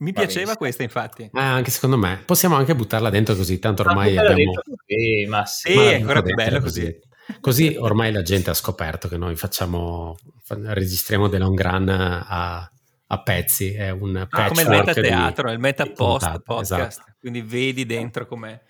Mi 0.00 0.12
Va 0.12 0.20
piaceva 0.20 0.52
benissimo. 0.52 0.56
questa, 0.58 0.82
infatti. 0.82 1.22
Eh, 1.22 1.40
anche 1.40 1.70
secondo 1.70 1.96
me. 1.96 2.20
Possiamo 2.26 2.56
anche 2.56 2.74
buttarla 2.74 3.08
dentro 3.08 3.34
così, 3.34 3.58
tanto 3.58 3.80
ormai 3.80 4.18
abbiamo... 4.18 4.52
Sì, 4.86 5.24
ma 5.26 5.46
sì, 5.46 5.74
ma 5.74 5.82
è 5.82 5.94
ancora 5.94 6.20
più 6.20 6.34
bello 6.34 6.60
così. 6.60 6.82
così. 6.82 7.40
Così 7.40 7.76
ormai 7.78 8.12
la 8.12 8.20
gente 8.20 8.50
ha 8.50 8.54
scoperto 8.54 9.08
che 9.08 9.16
noi 9.16 9.34
facciamo, 9.34 10.18
registriamo 10.46 11.30
The 11.30 11.38
Long 11.38 11.58
Run 11.58 11.88
a, 11.88 12.70
a 13.06 13.22
pezzi, 13.22 13.72
è 13.72 13.88
un 13.88 14.26
ah, 14.28 14.48
come 14.48 14.60
il 14.60 14.68
metateatro, 14.68 15.50
il 15.50 15.58
meta 15.58 15.86
post 15.86 16.42
podcast, 16.42 16.72
esatto. 16.72 17.14
quindi 17.18 17.40
vedi 17.40 17.86
dentro 17.86 18.26
com'è. 18.26 18.60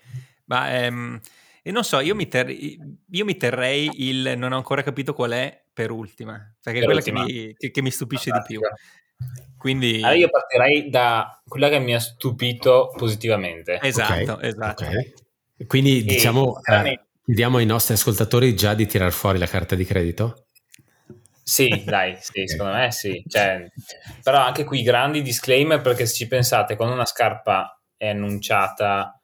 Ma 0.45 0.71
ehm, 0.73 1.19
e 1.67 1.71
non 1.71 1.83
so, 1.83 1.99
io 1.99 2.13
mi, 2.13 2.27
ter- 2.27 2.47
io 2.51 3.25
mi, 3.25 3.37
terrei 3.37 3.89
il 3.95 4.35
non 4.37 4.51
ho 4.51 4.55
ancora 4.55 4.83
capito 4.83 5.15
qual 5.15 5.31
è 5.31 5.63
per 5.73 5.89
ultima, 5.89 6.33
perché 6.61 6.81
per 6.81 6.89
è 6.89 6.91
quella. 6.91 7.01
Che, 7.01 7.11
mi, 7.11 7.55
che, 7.57 7.71
che 7.71 7.81
mi 7.81 7.89
stupisce 7.89 8.29
Fantastica. 8.29 8.59
di 8.59 8.75
più. 9.17 9.57
Quindi... 9.57 9.95
Allora 9.95 10.13
io 10.13 10.29
partirei 10.29 10.91
da 10.91 11.41
quella 11.43 11.69
che 11.69 11.79
mi 11.79 11.95
ha 11.95 11.99
stupito 11.99 12.93
positivamente. 12.95 13.79
Esatto, 13.81 14.33
okay. 14.33 14.47
esatto. 14.47 14.83
Okay. 14.83 15.13
Quindi 15.65 16.03
diciamo, 16.03 16.61
eh, 16.61 16.99
chiediamo 17.23 17.57
ai 17.57 17.65
nostri 17.65 17.95
ascoltatori 17.95 18.55
già 18.55 18.75
di 18.75 18.85
tirar 18.85 19.11
fuori 19.11 19.39
la 19.39 19.47
carta 19.47 19.73
di 19.73 19.85
credito? 19.85 20.49
Sì, 21.41 21.81
dai, 21.83 22.15
sì, 22.19 22.45
secondo 22.45 22.73
me 22.73 22.91
sì. 22.91 23.23
Cioè, 23.27 23.65
però 24.21 24.37
anche 24.37 24.65
qui 24.65 24.83
grandi 24.83 25.23
disclaimer 25.23 25.81
perché 25.81 26.05
se 26.05 26.13
ci 26.13 26.27
pensate, 26.27 26.75
quando 26.75 26.93
una 26.93 27.05
scarpa 27.05 27.81
è 27.97 28.09
annunciata 28.09 29.19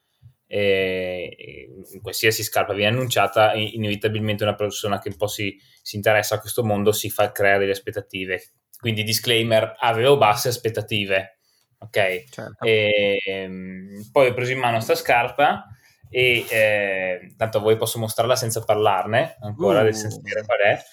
eh, 0.54 1.70
qualsiasi 2.02 2.44
scarpa 2.44 2.74
viene 2.74 2.94
annunciata, 2.94 3.54
inevitabilmente 3.54 4.44
una 4.44 4.56
persona 4.56 5.00
che 5.00 5.08
un 5.08 5.16
po' 5.16 5.28
si, 5.28 5.58
si 5.82 5.96
interessa 5.96 6.36
a 6.36 6.40
questo 6.40 6.64
mondo 6.64 6.92
si 6.92 7.10
fa 7.10 7.32
creare 7.32 7.60
delle 7.60 7.72
aspettative. 7.72 8.52
Quindi 8.78 9.04
disclaimer, 9.04 9.76
avevo 9.80 10.18
basse 10.18 10.50
aspettative. 10.50 11.38
Ok, 11.78 12.26
certo. 12.30 12.66
e, 12.66 13.18
ehm, 13.26 14.10
poi 14.12 14.28
ho 14.30 14.34
preso 14.34 14.52
in 14.52 14.60
mano 14.60 14.76
questa 14.76 14.94
scarpa 14.94 15.66
e 16.10 16.46
eh, 16.48 17.34
tanto 17.38 17.58
a 17.58 17.62
voi 17.62 17.78
posso 17.78 17.98
mostrarla 17.98 18.36
senza 18.36 18.62
parlarne 18.64 19.38
ancora, 19.40 19.82
uh. 19.82 19.92
senza 19.94 20.20
dire 20.22 20.44
qual 20.44 20.60
è. 20.60 20.84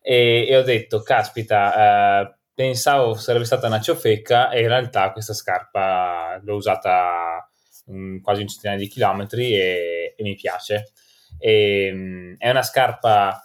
E, 0.00 0.46
e 0.48 0.56
ho 0.56 0.62
detto, 0.62 1.02
caspita, 1.02 2.22
eh, 2.22 2.36
pensavo 2.54 3.14
sarebbe 3.14 3.44
stata 3.44 3.66
una 3.66 3.80
ciofecca 3.80 4.50
e 4.50 4.60
in 4.60 4.68
realtà 4.68 5.10
questa 5.10 5.34
scarpa 5.34 6.40
l'ho 6.42 6.54
usata 6.54 7.47
un, 7.88 8.20
quasi 8.22 8.42
un 8.42 8.48
centinaio 8.48 8.78
di 8.78 8.88
chilometri 8.88 9.54
e, 9.54 10.14
e 10.16 10.22
mi 10.22 10.34
piace. 10.34 10.92
E, 11.38 11.86
ehm, 11.86 12.36
è 12.38 12.50
una 12.50 12.62
scarpa 12.62 13.42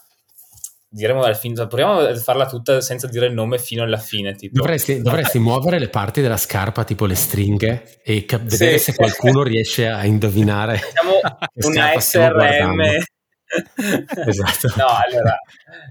diremo 0.94 1.22
dal 1.22 1.36
fine, 1.36 1.56
proviamo 1.56 2.00
a 2.00 2.16
farla 2.16 2.46
tutta 2.46 2.80
senza 2.80 3.08
dire 3.08 3.26
il 3.26 3.34
nome 3.34 3.58
fino 3.58 3.82
alla 3.82 3.98
fine. 3.98 4.36
Tipo. 4.36 4.60
Dovresti, 4.60 5.02
dovresti 5.02 5.40
muovere 5.40 5.80
le 5.80 5.90
parti 5.90 6.22
della 6.22 6.38
scarpa, 6.38 6.84
tipo 6.84 7.06
le 7.06 7.16
stringhe, 7.16 8.00
e 8.04 8.26
cap- 8.26 8.44
vedere 8.44 8.78
sì. 8.78 8.92
se 8.92 8.96
qualcuno 8.96 9.42
riesce 9.42 9.88
a 9.88 10.06
indovinare. 10.06 10.78
Siamo 10.78 11.20
una 11.56 12.00
SRM. 12.00 12.82
esatto. 14.28 14.68
No, 14.78 14.86
allora, 14.88 15.38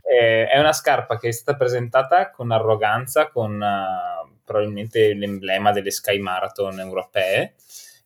eh, 0.09 0.47
è 0.47 0.59
una 0.59 0.73
scarpa 0.73 1.19
che 1.19 1.29
è 1.29 1.33
stata 1.33 1.59
presentata 1.59 2.31
con 2.31 2.53
arroganza, 2.53 3.29
con 3.29 3.61
uh, 3.61 4.39
probabilmente 4.45 5.15
l'emblema 5.15 5.73
delle 5.73 5.91
Sky 5.91 6.19
Marathon 6.19 6.79
europee 6.79 7.55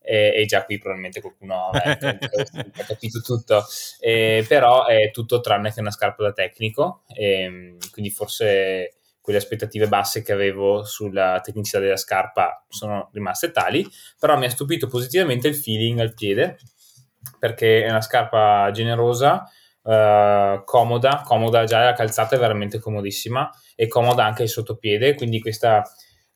e, 0.07 0.33
e 0.37 0.45
già 0.47 0.65
qui 0.65 0.79
probabilmente 0.79 1.21
qualcuno 1.21 1.71
ha 1.71 1.97
capito 2.87 3.21
tutto, 3.21 3.65
eh, 3.99 4.45
però 4.47 4.87
è 4.87 5.11
tutto 5.11 5.41
tranne 5.41 5.73
che 5.73 5.81
una 5.81 5.91
scarpa 5.91 6.23
da 6.23 6.33
tecnico, 6.33 7.03
e, 7.09 7.77
quindi 7.91 8.11
forse 8.13 8.95
quelle 9.21 9.41
aspettative 9.41 9.89
basse 9.89 10.23
che 10.23 10.31
avevo 10.33 10.85
sulla 10.85 11.41
tecnicità 11.43 11.81
della 11.81 11.97
scarpa 11.97 12.65
sono 12.69 13.11
rimaste 13.13 13.51
tali, 13.51 13.85
però 14.21 14.39
mi 14.39 14.47
ha 14.47 14.51
stupito 14.51 14.87
positivamente 14.87 15.49
il 15.49 15.57
feeling 15.57 15.99
al 15.99 16.15
piede, 16.15 16.57
perché 17.41 17.83
è 17.83 17.91
una 17.91 18.01
scarpa 18.01 18.71
generosa, 18.73 19.45
Uh, 19.87 20.65
comoda, 20.65 21.23
comoda 21.25 21.63
già 21.63 21.85
la 21.85 21.93
calzata 21.93 22.35
è 22.35 22.41
veramente 22.41 22.81
comodissima 22.81 23.49
e 23.77 23.87
comoda 23.87 24.25
anche 24.25 24.43
il 24.43 24.49
sottopiede, 24.49 25.15
quindi 25.15 25.41
questa 25.41 25.85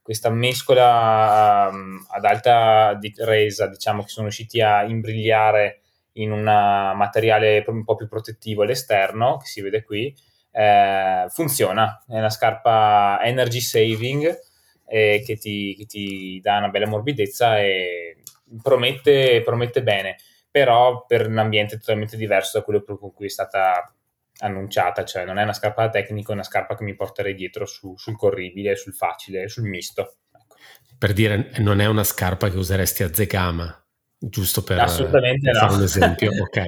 questa 0.02 0.30
mescola 0.30 1.68
um, 1.70 2.04
ad 2.10 2.24
alta 2.24 2.94
di 2.94 3.12
resa, 3.18 3.66
diciamo 3.66 4.02
che 4.02 4.08
sono 4.08 4.26
riusciti 4.26 4.60
a 4.60 4.82
imbrigliare 4.84 5.80
in 6.14 6.32
un 6.32 6.42
materiale 6.42 7.64
un 7.68 7.84
po' 7.84 7.94
più 7.94 8.08
protettivo 8.08 8.62
all'esterno, 8.62 9.36
che 9.36 9.46
si 9.46 9.60
vede 9.60 9.84
qui, 9.84 10.14
eh, 10.52 11.26
funziona. 11.28 12.02
È 12.06 12.18
una 12.18 12.30
scarpa 12.30 13.20
energy 13.22 13.60
saving 13.60 14.38
eh, 14.86 15.22
che, 15.24 15.36
ti, 15.36 15.74
che, 15.76 15.86
ti, 15.86 16.40
dà 16.42 16.58
una 16.58 16.68
bella 16.68 16.86
morbidezza 16.86 17.60
e 17.60 18.22
promette, 18.62 19.42
promette 19.44 19.82
bene, 19.82 20.16
però 20.50 21.04
per 21.06 21.28
un 21.28 21.38
ambiente 21.38 21.78
totalmente 21.78 22.16
diverso 22.16 22.58
da 22.58 22.64
quello 22.64 22.82
con 22.82 23.12
cui 23.12 23.26
è 23.26 23.30
stata 23.30 23.94
annunciata, 24.40 25.04
cioè 25.04 25.24
non 25.24 25.38
è 25.38 25.42
una 25.42 25.52
scarpa 25.52 25.84
da 25.84 25.90
tecnico, 25.90 26.32
è 26.32 26.34
una 26.34 26.42
scarpa 26.42 26.74
che 26.74 26.84
mi 26.84 26.94
porterei 26.94 27.34
dietro 27.34 27.66
su, 27.66 27.94
sul 27.96 28.16
corribile, 28.16 28.76
sul 28.76 28.94
facile, 28.94 29.48
sul 29.48 29.64
misto. 29.64 30.16
Ecco. 30.32 30.56
Per 30.98 31.12
dire, 31.12 31.52
non 31.58 31.80
è 31.80 31.86
una 31.86 32.04
scarpa 32.04 32.50
che 32.50 32.56
useresti 32.56 33.02
a 33.02 33.12
Zegama, 33.12 33.74
giusto 34.18 34.62
per, 34.62 34.80
Assolutamente 34.80 35.50
per 35.50 35.60
no. 35.60 35.68
fare 35.68 35.74
un 35.74 35.82
esempio, 35.82 36.30
ok. 36.42 36.64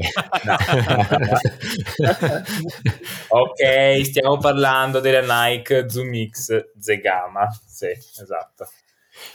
ok, 3.28 4.04
stiamo 4.04 4.38
parlando 4.38 5.00
della 5.00 5.46
Nike 5.46 5.88
Zoom 5.88 6.28
X 6.28 6.72
Zegama, 6.78 7.46
sì, 7.66 7.88
esatto. 7.88 8.68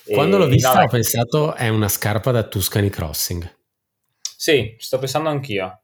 Quando 0.05 0.37
e, 0.37 0.39
l'ho 0.39 0.47
vista 0.47 0.73
no, 0.73 0.83
ho 0.83 0.87
pensato 0.87 1.53
è 1.53 1.67
una 1.69 1.87
scarpa 1.87 2.31
da 2.31 2.43
Tuscany 2.43 2.89
Crossing. 2.89 3.55
Sì, 4.35 4.75
ci 4.77 4.85
sto 4.85 4.99
pensando 4.99 5.29
anch'io. 5.29 5.81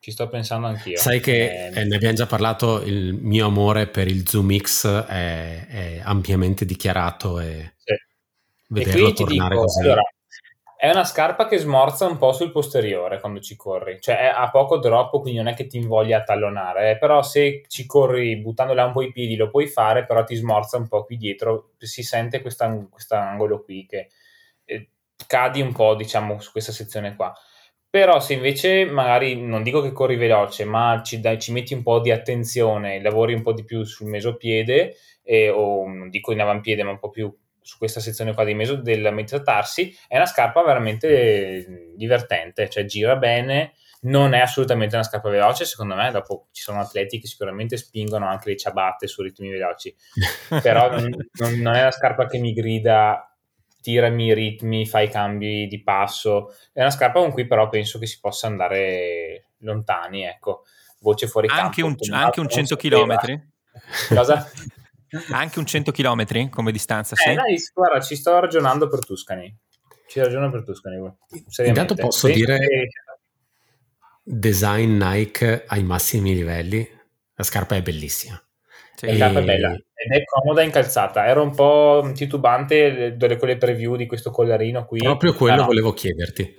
Ci 0.00 0.12
sto 0.12 0.28
pensando 0.28 0.66
anch'io. 0.66 0.96
Sai 0.96 1.20
che 1.20 1.68
eh, 1.68 1.84
ne 1.84 1.94
abbiamo 1.94 2.14
già 2.14 2.24
parlato, 2.24 2.80
il 2.80 3.12
mio 3.12 3.46
amore 3.46 3.86
per 3.86 4.08
il 4.08 4.26
Zoom 4.26 4.56
X 4.56 5.04
è, 5.04 5.66
è 5.68 6.00
ampiamente 6.02 6.64
dichiarato 6.64 7.38
e 7.38 7.74
sì. 7.76 7.94
vederlo 8.68 9.08
e 9.08 9.12
tornare 9.12 9.50
dico, 9.50 9.60
così. 9.60 9.82
Allora, 9.82 10.02
è 10.74 10.90
una 10.90 11.04
scarpa 11.04 11.46
che 11.46 11.58
smorza 11.58 12.06
un 12.06 12.16
po' 12.16 12.32
sul 12.32 12.50
posteriore 12.50 13.20
quando 13.20 13.40
ci 13.40 13.54
corri, 13.56 14.00
cioè 14.00 14.32
ha 14.34 14.48
poco 14.48 14.78
drop, 14.78 15.20
quindi 15.20 15.34
non 15.34 15.48
è 15.48 15.54
che 15.54 15.66
ti 15.66 15.76
invoglia 15.76 16.20
a 16.20 16.22
tallonare, 16.22 16.92
eh, 16.92 16.96
però 16.96 17.22
se 17.22 17.64
ci 17.68 17.84
corri 17.84 18.38
buttandola 18.38 18.86
un 18.86 18.92
po' 18.92 19.02
i 19.02 19.12
piedi 19.12 19.36
lo 19.36 19.50
puoi 19.50 19.66
fare, 19.66 20.06
però 20.06 20.24
ti 20.24 20.34
smorza 20.34 20.78
un 20.78 20.88
po' 20.88 21.04
qui 21.04 21.18
dietro, 21.18 21.72
si 21.76 22.02
sente 22.02 22.40
questo 22.40 22.64
angolo 23.10 23.62
qui 23.62 23.84
che 23.84 24.08
eh, 24.64 24.88
cadi 25.26 25.60
un 25.60 25.74
po' 25.74 25.94
diciamo 25.94 26.40
su 26.40 26.50
questa 26.50 26.72
sezione 26.72 27.14
qua. 27.14 27.30
Però 27.90 28.20
se 28.20 28.34
invece 28.34 28.84
magari 28.84 29.44
non 29.44 29.64
dico 29.64 29.82
che 29.82 29.90
corri 29.90 30.14
veloce, 30.14 30.64
ma 30.64 31.02
ci, 31.04 31.18
dai, 31.18 31.40
ci 31.40 31.50
metti 31.50 31.74
un 31.74 31.82
po' 31.82 31.98
di 31.98 32.12
attenzione, 32.12 33.02
lavori 33.02 33.34
un 33.34 33.42
po' 33.42 33.52
di 33.52 33.64
più 33.64 33.82
sul 33.82 34.08
mesopiede, 34.08 34.94
eh, 35.24 35.48
o 35.48 35.86
non 35.88 36.08
dico 36.08 36.30
in 36.30 36.40
avampiede, 36.40 36.84
ma 36.84 36.90
un 36.90 37.00
po' 37.00 37.10
più 37.10 37.36
su 37.60 37.78
questa 37.78 38.00
sezione 38.00 38.32
qua 38.32 38.44
di 38.44 38.54
meso, 38.54 38.76
del 38.76 39.12
metatarsi, 39.12 39.94
è 40.06 40.16
una 40.16 40.26
scarpa 40.26 40.62
veramente 40.62 41.92
divertente, 41.96 42.68
cioè 42.68 42.84
gira 42.84 43.16
bene, 43.16 43.74
non 44.02 44.34
è 44.34 44.40
assolutamente 44.40 44.94
una 44.94 45.04
scarpa 45.04 45.28
veloce, 45.28 45.64
secondo 45.64 45.94
me, 45.94 46.10
dopo 46.10 46.46
ci 46.52 46.62
sono 46.62 46.80
atleti 46.80 47.18
che 47.18 47.26
sicuramente 47.26 47.76
spingono 47.76 48.26
anche 48.26 48.50
le 48.50 48.56
ciabatte 48.56 49.06
su 49.06 49.22
ritmi 49.22 49.50
veloci, 49.50 49.94
però 50.62 50.90
non, 50.90 51.10
non, 51.38 51.74
è 51.74 51.80
una 51.80 51.90
scarpa 51.90 52.26
che 52.26 52.38
mi 52.38 52.52
grida 52.52 53.29
tirami 53.80 54.26
i 54.26 54.34
ritmi, 54.34 54.86
fai 54.86 55.08
cambi 55.08 55.66
di 55.66 55.82
passo. 55.82 56.54
È 56.72 56.80
una 56.80 56.90
scarpa 56.90 57.20
con 57.20 57.30
cui 57.30 57.46
però 57.46 57.68
penso 57.68 57.98
che 57.98 58.06
si 58.06 58.18
possa 58.20 58.46
andare 58.46 59.46
lontani, 59.58 60.24
ecco. 60.24 60.64
Voce 61.00 61.26
fuori 61.26 61.48
anche 61.48 61.82
campo. 61.82 62.04
Un, 62.04 62.12
anche 62.14 62.40
un 62.40 62.48
100 62.48 62.76
km? 62.76 63.16
Cosa? 64.14 64.50
anche 65.32 65.58
un 65.58 65.66
100 65.66 65.90
km 65.90 66.48
come 66.50 66.70
distanza, 66.72 67.14
eh, 67.14 67.18
sì? 67.18 67.34
Dai, 67.34 67.58
guarda, 67.74 68.00
ci 68.00 68.16
sto 68.16 68.38
ragionando 68.38 68.88
per 68.88 69.04
Tuscany. 69.04 69.54
Ci 70.06 70.20
ragiono 70.20 70.50
per 70.50 70.64
Tuscany. 70.64 70.98
Intanto 71.66 71.94
posso 71.94 72.26
sì, 72.26 72.32
dire 72.32 72.58
e... 72.58 72.88
design 74.22 74.96
Nike 74.96 75.64
ai 75.66 75.84
massimi 75.84 76.34
livelli. 76.34 76.88
La 77.34 77.44
scarpa 77.44 77.76
è 77.76 77.82
bellissima. 77.82 78.40
Sì. 79.00 79.16
La 79.16 79.30
è 79.30 79.42
bella 79.42 79.70
ed 79.70 80.12
è 80.12 80.24
comoda 80.24 80.60
incalzata. 80.60 81.24
Era 81.24 81.40
un 81.40 81.54
po' 81.54 82.10
titubante 82.14 83.16
delle 83.16 83.36
quelle 83.38 83.56
preview 83.56 83.96
di 83.96 84.04
questo 84.04 84.30
collarino 84.30 84.84
qui. 84.84 84.98
Proprio 84.98 85.32
quello 85.34 85.56
no. 85.56 85.64
volevo 85.64 85.94
chiederti. 85.94 86.58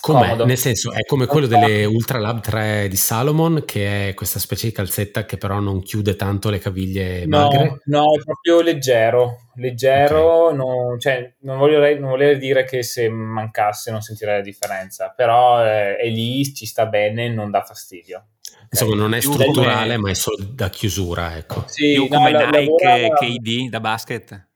Com'è? 0.00 0.22
Comodo. 0.22 0.44
Nel 0.46 0.56
senso, 0.56 0.92
è 0.92 1.04
come 1.04 1.26
quello 1.26 1.46
delle 1.46 1.84
Ultra 1.84 2.18
Lab 2.18 2.40
3 2.40 2.88
di 2.88 2.96
Salomon, 2.96 3.62
che 3.64 4.08
è 4.08 4.14
questa 4.14 4.40
specie 4.40 4.66
di 4.66 4.72
calzetta 4.72 5.24
che 5.24 5.36
però 5.36 5.60
non 5.60 5.82
chiude 5.82 6.16
tanto 6.16 6.50
le 6.50 6.58
caviglie 6.58 7.26
no, 7.26 7.42
magre? 7.42 7.80
No, 7.84 8.14
è 8.14 8.22
proprio 8.24 8.62
leggero. 8.62 9.50
Leggero, 9.56 10.46
okay. 10.46 10.56
non, 10.56 10.98
cioè, 10.98 11.34
non, 11.42 11.58
voglio, 11.58 11.78
non 11.98 12.10
voler 12.10 12.38
dire 12.38 12.64
che 12.64 12.82
se 12.82 13.08
mancasse 13.08 13.92
non 13.92 14.00
sentirei 14.00 14.36
la 14.36 14.42
differenza, 14.42 15.12
però 15.14 15.60
è, 15.60 15.96
è 15.96 16.08
lì, 16.08 16.42
ci 16.54 16.66
sta 16.66 16.86
bene, 16.86 17.28
non 17.28 17.50
dà 17.50 17.62
fastidio. 17.62 18.24
Insomma, 18.72 18.94
non 18.94 19.14
è 19.14 19.20
strutturale, 19.20 19.96
ma 19.96 20.10
è 20.10 20.14
solo 20.14 20.44
da 20.44 20.70
chiusura, 20.70 21.36
ecco. 21.36 21.64
Sì, 21.66 21.94
Più 21.94 22.06
come 22.08 22.30
no, 22.30 22.50
Nike. 22.50 23.10
KD 23.18 23.68
da 23.68 23.80
basket. 23.80 24.48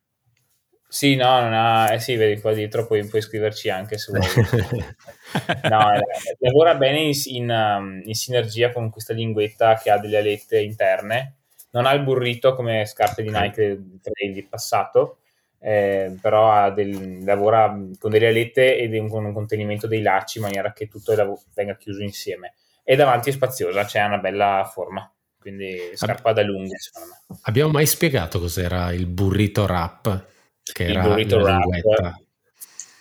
Sì, 0.86 1.16
no, 1.16 1.40
non 1.40 1.52
ha, 1.52 1.92
eh 1.92 1.98
sì, 1.98 2.14
vedi 2.14 2.40
qua 2.40 2.52
dietro, 2.52 2.86
poi 2.86 3.04
puoi 3.04 3.20
scriverci 3.20 3.68
anche 3.68 3.98
se 3.98 4.12
vuoi. 4.12 4.28
no, 5.68 5.92
eh, 5.92 6.00
lavora 6.38 6.76
bene 6.76 7.00
in, 7.00 7.12
in, 7.24 7.50
um, 7.50 8.00
in, 8.04 8.14
sinergia 8.14 8.70
con 8.70 8.90
questa 8.90 9.12
linguetta 9.12 9.76
che 9.76 9.90
ha 9.90 9.98
delle 9.98 10.18
alette 10.18 10.60
interne. 10.60 11.38
Non 11.72 11.86
ha 11.86 11.92
il 11.92 12.04
burrito 12.04 12.54
come 12.54 12.86
scarpe 12.86 13.24
di 13.24 13.30
Nike 13.30 13.82
del 14.00 14.46
passato, 14.48 15.18
eh, 15.58 16.14
però 16.20 16.72
del, 16.72 17.24
lavora 17.24 17.76
con 17.98 18.10
delle 18.12 18.28
alette 18.28 18.78
e 18.78 19.08
con 19.08 19.24
un 19.24 19.32
contenimento 19.32 19.88
dei 19.88 20.02
lacci 20.02 20.38
in 20.38 20.44
maniera 20.44 20.72
che 20.72 20.86
tutto 20.86 21.12
venga 21.54 21.76
chiuso 21.76 22.02
insieme. 22.02 22.54
E 22.84 22.96
davanti 22.96 23.30
è 23.30 23.32
spaziosa, 23.32 23.84
c'è 23.84 24.04
una 24.04 24.18
bella 24.18 24.70
forma 24.72 25.08
quindi 25.44 25.76
scarpa 25.92 26.32
da 26.32 26.42
lunghe 26.42 26.78
secondo 26.78 27.08
me. 27.28 27.38
Abbiamo 27.42 27.70
mai 27.70 27.84
spiegato 27.84 28.40
cos'era 28.40 28.92
il 28.92 29.04
burrito 29.04 29.64
wrap? 29.64 30.32
che 30.72 30.86
era 30.86 31.06
la 31.06 31.14
linguetta. 31.16 32.20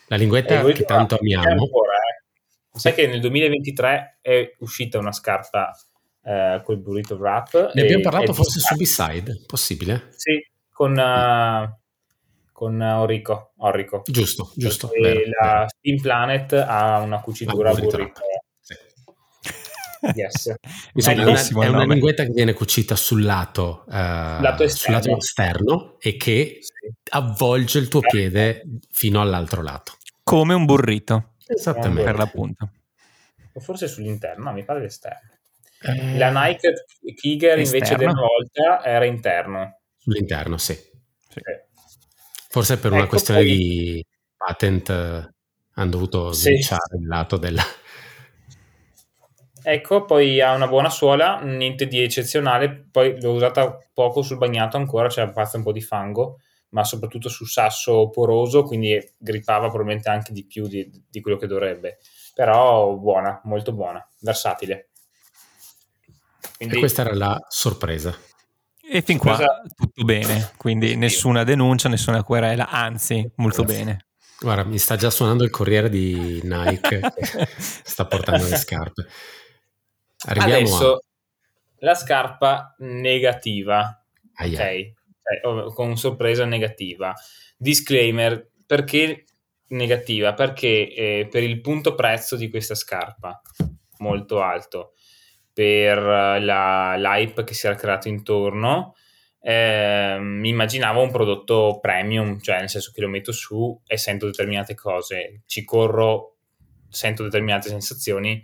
La 0.07 0.15
linguetta 0.18 0.64
che 0.65 0.84
tanto 0.84 1.18
amiamo. 1.18 1.49
Ancora, 1.49 1.93
eh. 1.95 2.77
Sai 2.77 2.93
che 2.93 3.07
nel 3.07 3.22
2023 3.22 4.19
è 4.22 4.55
uscita 4.60 4.97
una 4.97 5.11
scarpa 5.11 5.72
eh, 6.23 6.61
col 6.64 6.77
burrito 6.80 7.15
wrap. 7.15 7.72
Ne 7.73 7.81
abbiamo 7.81 8.03
parlato 8.03 8.34
forse 8.34 8.60
su 8.60 8.76
B-Side, 8.76 9.43
possibile? 9.47 10.07
Sì, 10.15 10.45
con, 10.69 10.91
uh, 10.97 12.51
con 12.51 12.81
Orico, 12.81 13.53
Orico. 13.57 14.01
Giusto, 14.05 14.51
giusto. 14.55 14.89
Vero, 14.89 15.22
la 15.39 15.51
vero. 15.51 15.68
Steam 15.69 16.01
Planet 16.01 16.53
ha 16.53 16.99
una 16.99 17.22
cucitura 17.22 17.69
ah, 17.69 17.73
burrito. 17.73 17.97
burrito 17.97 18.22
Yes. 20.14 20.54
Insomma, 20.94 21.22
è, 21.22 21.26
una, 21.26 21.66
è 21.66 21.68
una 21.68 21.86
linguetta 21.86 22.24
che 22.24 22.32
viene 22.32 22.54
cucita 22.54 22.96
sul 22.96 23.24
lato, 23.24 23.86
uh, 23.88 23.92
lato 23.92 24.68
sul 24.68 24.94
lato 24.94 25.16
esterno 25.16 25.96
e 26.00 26.18
che 26.18 26.58
sì. 26.60 26.94
avvolge 27.12 27.80
il 27.80 27.88
tuo 27.88 28.02
piede 28.02 28.64
fino 28.92 29.22
all'altro 29.22 29.62
lato. 29.62 29.94
Come 30.24 30.54
un 30.54 30.66
burrito. 30.66 31.36
Esattamente. 31.46 32.04
Per 32.04 32.18
l'appunto. 32.18 32.72
O 33.54 33.60
forse 33.60 33.88
sull'interno, 33.88 34.46
no, 34.46 34.54
mi 34.54 34.66
pare 34.66 34.82
l'esterno. 34.82 35.30
Eh, 35.82 36.18
La 36.18 36.32
Nike 36.32 36.86
Kiger 37.16 37.60
invece 37.60 37.96
della 37.96 38.14
volta 38.14 38.84
era 38.84 39.06
interno. 39.06 39.80
Sull'interno, 39.98 40.58
sì. 40.58 40.74
sì. 40.74 41.42
Forse 42.50 42.78
per 42.78 42.88
ecco 42.88 42.96
una 42.96 43.08
questione 43.08 43.40
poi... 43.42 43.56
di 43.56 44.06
patent 44.36 44.90
eh, 44.90 45.34
hanno 45.76 45.90
dovuto 45.90 46.32
sì. 46.34 46.52
il 46.52 47.08
lato 47.08 47.38
della 47.38 47.64
Ecco, 49.64 50.06
poi 50.06 50.41
ha 50.41 50.53
una 50.53 50.68
buona 50.68 50.90
suola, 50.90 51.40
niente 51.41 51.88
di 51.88 52.02
eccezionale, 52.02 52.88
poi 52.91 53.19
l'ho 53.22 53.31
usata 53.31 53.77
poco 53.94 54.22
sul 54.22 54.38
bagnato 54.38 54.77
ancora, 54.77 55.07
c'era 55.07 55.30
pazza 55.30 55.57
un 55.57 55.64
po' 55.64 55.72
di 55.72 55.81
fango, 55.81 56.40
ma 56.69 56.84
soprattutto 56.84 57.30
sul 57.30 57.48
sasso 57.48 58.10
poroso, 58.10 58.64
quindi 58.64 58.99
grippava 59.18 59.69
probabilmente 59.69 60.10
anche 60.10 60.34
di 60.34 60.45
più 60.45 60.68
di, 60.68 60.90
di 61.10 61.22
quello 61.22 61.38
che 61.38 61.48
dovrebbe. 61.48 61.99
Però 62.34 62.94
buona, 62.95 63.40
molto 63.45 63.72
buona, 63.72 64.06
versatile. 64.19 64.90
Quindi, 66.57 66.76
e 66.76 66.80
questa 66.80 67.02
era 67.02 67.14
la 67.14 67.40
sorpresa. 67.48 68.15
E 68.85 69.02
fin 69.02 69.18
qua 69.18 69.38
tutto 69.76 70.03
bene, 70.03 70.52
quindi 70.57 70.90
sì. 70.90 70.95
nessuna 70.98 71.44
denuncia, 71.45 71.88
nessuna 71.88 72.22
querela, 72.22 72.69
anzi, 72.69 73.31
molto 73.35 73.64
Grazie. 73.64 73.84
bene. 73.84 74.06
Guarda, 74.40 74.65
mi 74.65 74.77
sta 74.77 74.98
già 74.98 75.10
suonando 75.10 75.45
il 75.45 75.49
corriere 75.49 75.90
di 75.90 76.41
Nike 76.44 76.99
che 77.15 77.48
sta 77.57 78.06
portando 78.06 78.45
le 78.45 78.57
scarpe. 78.57 79.07
Arriviamo 80.26 80.56
Adesso 80.56 80.94
a... 80.94 81.02
la 81.80 81.95
scarpa 81.95 82.76
negativa. 82.80 84.04
Yeah. 84.45 84.62
Ok, 84.62 84.94
cioè, 85.24 85.74
con 85.74 85.98
sorpresa 85.98 86.45
negativa. 86.45 87.14
Disclaimer, 87.58 88.50
perché 88.66 89.26
negativa? 89.68 90.34
Perché 90.34 90.94
eh, 90.94 91.28
per 91.30 91.44
il 91.44 91.62
punto 91.62 91.95
prezzo 91.95 92.36
di 92.36 92.50
questa 92.50 92.76
scarpa, 92.76 93.41
molto 94.00 94.41
alto, 94.41 94.94
per 95.54 96.00
la, 96.02 96.95
l'hype 96.95 97.44
che 97.44 97.54
si 97.54 97.68
era 97.68 97.76
creato 97.76 98.08
intorno, 98.08 98.95
eh, 99.40 100.18
mi 100.20 100.50
immaginavo 100.50 101.02
un 101.02 101.12
prodotto 101.12 101.80
premium, 101.82 102.40
cioè 102.40 102.60
nel 102.60 102.70
senso 102.70 102.91
che 102.94 103.02
lo 103.02 103.10
metto 103.10 103.32
su 103.32 103.80
e 103.86 103.98
sento 103.98 104.26
determinate 104.26 104.74
cose, 104.74 105.44
ci 105.45 105.64
corro, 105.64 106.38
sento 106.90 107.24
determinate 107.24 107.70
sensazioni 107.70 108.41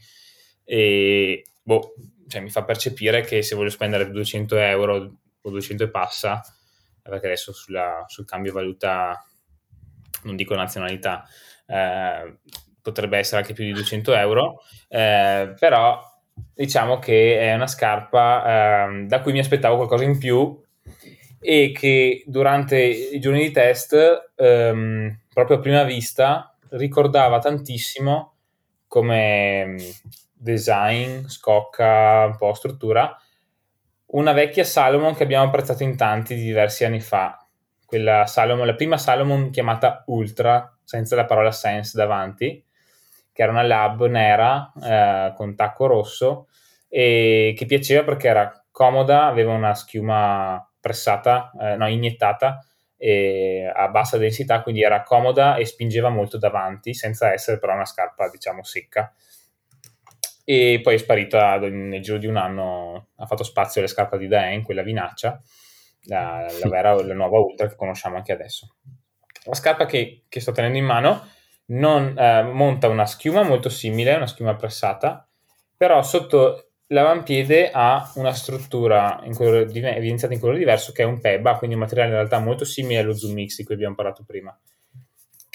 e 0.63 1.43
boh, 1.69 1.93
cioè, 2.27 2.41
mi 2.41 2.49
fa 2.49 2.63
percepire 2.63 3.21
che 3.21 3.43
se 3.43 3.53
voglio 3.53 3.69
spendere 3.69 4.09
200 4.09 4.57
euro 4.57 5.17
o 5.39 5.49
200 5.51 5.83
e 5.83 5.89
passa, 5.89 6.41
perché 7.03 7.27
adesso 7.27 7.53
sulla, 7.53 8.05
sul 8.07 8.25
cambio 8.25 8.53
valuta, 8.53 9.23
non 10.23 10.35
dico 10.35 10.55
nazionalità, 10.55 11.23
eh, 11.67 12.37
potrebbe 12.81 13.19
essere 13.19 13.41
anche 13.41 13.53
più 13.53 13.65
di 13.65 13.73
200 13.73 14.15
euro, 14.15 14.63
eh, 14.87 15.53
però 15.59 16.01
diciamo 16.55 16.97
che 16.97 17.39
è 17.39 17.53
una 17.53 17.67
scarpa 17.67 18.87
eh, 18.87 19.05
da 19.05 19.21
cui 19.21 19.33
mi 19.33 19.39
aspettavo 19.39 19.75
qualcosa 19.75 20.05
in 20.05 20.17
più 20.17 20.59
e 21.39 21.71
che 21.71 22.23
durante 22.25 22.79
i 22.79 23.19
giorni 23.19 23.41
di 23.41 23.51
test, 23.51 24.31
ehm, 24.35 25.19
proprio 25.31 25.57
a 25.57 25.59
prima 25.59 25.83
vista, 25.83 26.55
ricordava 26.69 27.37
tantissimo 27.37 28.33
come 28.87 29.75
design, 30.39 31.25
scocca, 31.27 32.25
un 32.25 32.35
po' 32.37 32.53
struttura, 32.53 33.15
una 34.11 34.31
vecchia 34.31 34.63
Salomon 34.63 35.13
che 35.13 35.23
abbiamo 35.23 35.45
apprezzato 35.45 35.83
in 35.83 35.95
tanti 35.95 36.33
di 36.35 36.41
diversi 36.41 36.85
anni 36.85 37.01
fa. 37.01 37.37
Quella 37.85 38.25
Salomon, 38.25 38.65
la 38.65 38.75
prima 38.75 38.97
Salomon 38.97 39.49
chiamata 39.49 40.03
Ultra, 40.07 40.75
senza 40.83 41.15
la 41.15 41.25
parola 41.25 41.51
Sense 41.51 41.97
davanti, 41.97 42.63
che 43.31 43.41
era 43.41 43.51
una 43.51 43.63
lab 43.63 44.05
nera 44.05 44.71
eh, 44.81 45.33
con 45.35 45.55
tacco 45.55 45.85
rosso 45.85 46.47
e 46.87 47.53
che 47.55 47.65
piaceva 47.65 48.03
perché 48.03 48.27
era 48.27 48.65
comoda, 48.71 49.25
aveva 49.25 49.53
una 49.53 49.75
schiuma 49.75 50.67
pressata, 50.79 51.51
eh, 51.59 51.75
no, 51.75 51.87
iniettata 51.87 52.63
a 53.73 53.87
bassa 53.87 54.17
densità, 54.17 54.61
quindi 54.61 54.81
era 54.83 55.03
comoda 55.03 55.55
e 55.55 55.65
spingeva 55.65 56.09
molto 56.09 56.37
davanti, 56.37 56.93
senza 56.93 57.31
essere 57.31 57.57
però 57.57 57.73
una 57.73 57.85
scarpa, 57.85 58.29
diciamo, 58.29 58.63
secca 58.63 59.13
e 60.51 60.79
poi 60.81 60.95
è 60.95 60.97
sparita 60.97 61.59
nel 61.59 62.01
giro 62.01 62.17
di 62.17 62.25
un 62.25 62.35
anno, 62.35 63.09
ha 63.17 63.27
fatto 63.27 63.43
spazio 63.43 63.81
alle 63.81 63.89
scarpe 63.89 64.17
di 64.17 64.25
Daen, 64.25 64.63
quella 64.63 64.81
vinaccia, 64.81 65.39
la, 66.05 66.51
la, 66.59 66.69
vera, 66.69 66.99
la 67.03 67.13
nuova 67.13 67.37
Ultra 67.37 67.67
che 67.67 67.75
conosciamo 67.75 68.15
anche 68.15 68.31
adesso. 68.31 68.77
La 69.43 69.53
scarpa 69.53 69.85
che, 69.85 70.23
che 70.27 70.39
sto 70.39 70.51
tenendo 70.51 70.79
in 70.79 70.85
mano 70.85 71.27
non, 71.67 72.17
eh, 72.17 72.41
monta 72.41 72.87
una 72.87 73.05
schiuma 73.05 73.43
molto 73.43 73.69
simile, 73.69 74.15
una 74.15 74.25
schiuma 74.25 74.55
pressata, 74.55 75.29
però 75.77 76.01
sotto 76.01 76.71
l'avampiede 76.87 77.69
ha 77.71 78.11
una 78.15 78.33
struttura 78.33 79.21
in 79.25 79.35
colore, 79.35 79.71
evidenziata 79.71 80.33
in 80.33 80.39
colore 80.39 80.57
diverso 80.57 80.91
che 80.93 81.03
è 81.03 81.05
un 81.05 81.19
PEBA, 81.19 81.57
quindi 81.57 81.75
un 81.75 81.83
materiale 81.83 82.09
in 82.09 82.15
realtà 82.15 82.39
molto 82.39 82.65
simile 82.65 83.01
allo 83.01 83.13
Zoom 83.13 83.33
Mix 83.33 83.55
di 83.55 83.65
cui 83.65 83.75
abbiamo 83.75 83.93
parlato 83.93 84.23
prima 84.25 84.59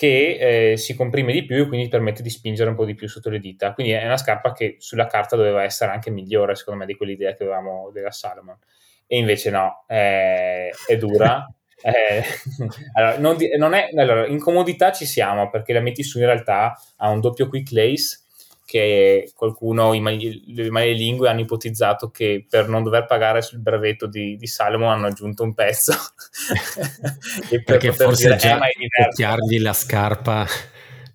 che 0.05 0.73
eh, 0.73 0.77
si 0.77 0.95
comprime 0.95 1.33
di 1.33 1.47
più 1.47 1.63
e 1.63 1.67
quindi 1.67 1.89
permette 1.89 2.23
di 2.23 2.29
spingere 2.29 2.69
un 2.69 2.77
po' 2.77 2.85
di 2.85 2.95
più 2.95 3.09
sotto 3.09 3.31
le 3.31 3.39
dita. 3.39 3.73
Quindi 3.73 3.93
è 3.93 4.05
una 4.05 4.19
scarpa 4.19 4.53
che 4.53 4.77
sulla 4.79 5.07
carta 5.07 5.35
doveva 5.35 5.63
essere 5.63 5.93
anche 5.93 6.11
migliore, 6.11 6.55
secondo 6.55 6.81
me, 6.81 6.87
di 6.87 6.95
quell'idea 6.95 7.33
che 7.33 7.43
avevamo 7.43 7.91
della 7.91 8.11
Salomon. 8.11 8.59
E 9.07 9.17
invece 9.17 9.51
no, 9.51 9.85
è, 9.87 10.69
è 10.87 10.97
dura. 10.99 11.47
eh, 11.83 12.23
allora, 12.93 13.19
non, 13.19 13.37
non 13.57 13.73
è, 13.73 13.89
allora, 13.97 14.27
in 14.27 14.39
comodità 14.39 14.93
ci 14.93 15.07
siamo 15.07 15.49
perché 15.49 15.73
la 15.73 15.81
metti 15.81 16.03
su 16.03 16.19
in 16.19 16.27
realtà 16.27 16.79
ha 16.97 17.09
un 17.09 17.21
doppio 17.21 17.49
quick 17.49 17.71
lace 17.73 18.24
che 18.65 19.31
qualcuno, 19.35 19.93
i, 19.93 20.55
le 20.55 20.93
lingue 20.93 21.28
hanno 21.28 21.41
ipotizzato 21.41 22.11
che 22.11 22.47
per 22.49 22.69
non 22.69 22.82
dover 22.82 23.05
pagare 23.07 23.43
sul 23.43 23.61
brevetto 23.61 24.07
di, 24.07 24.36
di 24.36 24.47
Salomon 24.47 24.89
hanno 24.89 25.07
aggiunto 25.07 25.43
un 25.43 25.55
pezzo. 25.55 25.93
e 27.51 27.62
per 27.62 27.78
Perché 27.78 27.93
forse 27.93 28.27
dire, 28.27 28.39
già 28.39 28.59
coppiargli 29.05 29.61
la 29.61 29.73
scarpa 29.73 30.47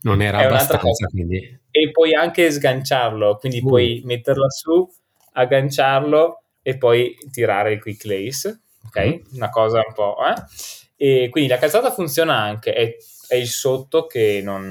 non 0.02 0.22
era 0.22 0.42
È 0.42 0.46
abbastanza. 0.46 1.08
Quindi... 1.08 1.60
E 1.72 1.92
puoi 1.92 2.14
anche 2.14 2.52
sganciarlo, 2.52 3.38
quindi 3.38 3.60
uh. 3.60 3.68
puoi 3.68 4.02
metterla 4.06 4.50
su, 4.50 4.88
agganciarlo 5.34 6.44
e 6.62 6.78
poi 6.78 7.16
tirare 7.32 7.74
il 7.74 7.82
quick 7.82 8.06
lace, 8.06 8.62
ok? 8.86 9.06
Mm. 9.06 9.36
Una 9.36 9.50
cosa 9.50 9.78
un 9.86 9.94
po'... 9.94 10.18
Eh? 10.18 10.42
E 11.02 11.30
quindi 11.30 11.50
la 11.50 11.58
calzata 11.58 11.92
funziona 11.92 12.38
anche, 12.38 12.74
è, 12.74 12.96
è 13.28 13.36
il 13.36 13.48
sotto 13.48 14.06
che 14.06 14.42
non, 14.44 14.70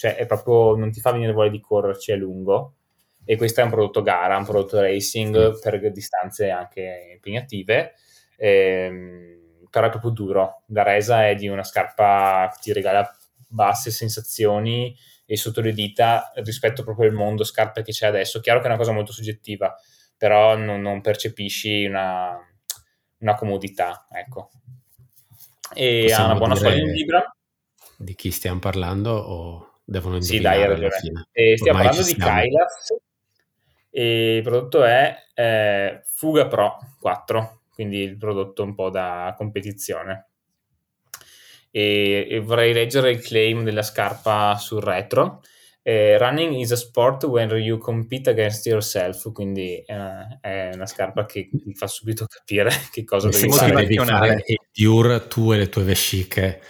cioè 0.00 0.16
è 0.16 0.24
proprio, 0.24 0.76
non 0.76 0.90
ti 0.90 0.98
fa 0.98 1.12
venire 1.12 1.32
voglia 1.32 1.50
di 1.50 1.60
correrci 1.60 2.10
a 2.10 2.16
lungo 2.16 2.76
e 3.22 3.36
questo 3.36 3.60
è 3.60 3.64
un 3.64 3.68
prodotto 3.68 4.00
gara, 4.00 4.34
un 4.38 4.46
prodotto 4.46 4.80
racing 4.80 5.60
per 5.60 5.92
distanze 5.92 6.48
anche 6.48 7.10
impegnative, 7.12 7.92
ehm, 8.38 9.66
però 9.68 9.88
è 9.88 9.90
proprio 9.90 10.10
duro. 10.12 10.62
La 10.68 10.84
resa 10.84 11.28
è 11.28 11.34
di 11.34 11.48
una 11.48 11.62
scarpa 11.62 12.50
che 12.50 12.60
ti 12.62 12.72
regala 12.72 13.14
basse 13.46 13.90
sensazioni 13.90 14.96
e 15.26 15.36
sotto 15.36 15.60
le 15.60 15.74
dita 15.74 16.32
rispetto 16.36 16.82
proprio 16.82 17.10
al 17.10 17.14
mondo 17.14 17.44
scarpe 17.44 17.82
che 17.82 17.92
c'è 17.92 18.06
adesso. 18.06 18.40
Chiaro 18.40 18.60
che 18.60 18.64
è 18.64 18.68
una 18.68 18.78
cosa 18.78 18.92
molto 18.92 19.12
soggettiva, 19.12 19.76
però 20.16 20.56
non, 20.56 20.80
non 20.80 21.02
percepisci 21.02 21.84
una, 21.84 22.38
una, 23.18 23.34
comodità, 23.34 24.06
ecco. 24.10 24.50
E 25.74 26.04
Possiamo 26.04 26.22
ha 26.22 26.30
una 26.30 26.38
buona 26.38 26.54
soglia 26.54 26.82
in 26.82 26.90
vibra. 26.90 27.36
Di 27.98 28.14
chi 28.14 28.30
stiamo 28.30 28.60
parlando 28.60 29.10
o 29.10 29.69
devono 29.90 30.16
indovinare 30.16 30.22
Sì, 30.22 30.40
dai, 30.40 30.62
hai 30.62 30.68
ragione. 30.68 31.28
E 31.32 31.56
stiamo 31.56 31.78
Ormai 31.78 31.94
parlando 31.94 32.14
di 32.14 32.20
Kailas 32.20 32.94
e 33.90 34.36
il 34.36 34.42
prodotto 34.42 34.84
è 34.84 35.14
eh, 35.34 36.02
Fuga 36.06 36.46
Pro 36.46 36.78
4, 37.00 37.62
quindi 37.74 37.98
il 37.98 38.16
prodotto 38.16 38.62
un 38.62 38.74
po' 38.74 38.88
da 38.88 39.34
competizione. 39.36 40.28
E, 41.72 42.26
e 42.30 42.40
vorrei 42.40 42.72
leggere 42.72 43.10
il 43.10 43.20
claim 43.20 43.64
della 43.64 43.82
scarpa 43.82 44.56
sul 44.56 44.80
retro. 44.80 45.42
Eh, 45.82 46.18
running 46.18 46.54
is 46.56 46.72
a 46.72 46.76
sport 46.76 47.24
when 47.24 47.48
you 47.50 47.78
compete 47.78 48.30
against 48.30 48.66
yourself, 48.66 49.32
quindi 49.32 49.82
eh, 49.84 50.38
è 50.40 50.70
una 50.72 50.86
scarpa 50.86 51.24
che 51.24 51.48
ti 51.50 51.74
fa 51.74 51.86
subito 51.86 52.26
capire 52.26 52.70
che 52.92 53.02
cosa 53.02 53.28
devi 53.28 53.50
fare. 53.50 53.74
Devi 53.74 53.96
fare 53.96 54.44
endure 54.44 55.26
tu 55.26 55.52
e 55.52 55.56
le 55.56 55.68
tue 55.68 55.82
vesciche 55.82 56.60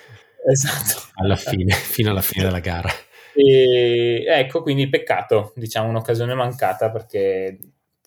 esatto. 0.51 1.09
alla 1.15 1.37
fine, 1.37 1.75
fino 1.75 2.11
alla 2.11 2.23
fine 2.23 2.45
della 2.45 2.61
gara. 2.61 2.91
E, 3.35 4.25
ecco, 4.27 4.63
quindi 4.63 4.89
peccato, 4.89 5.53
diciamo 5.57 5.89
un'occasione 5.89 6.35
mancata 6.35 6.91
perché 6.91 7.59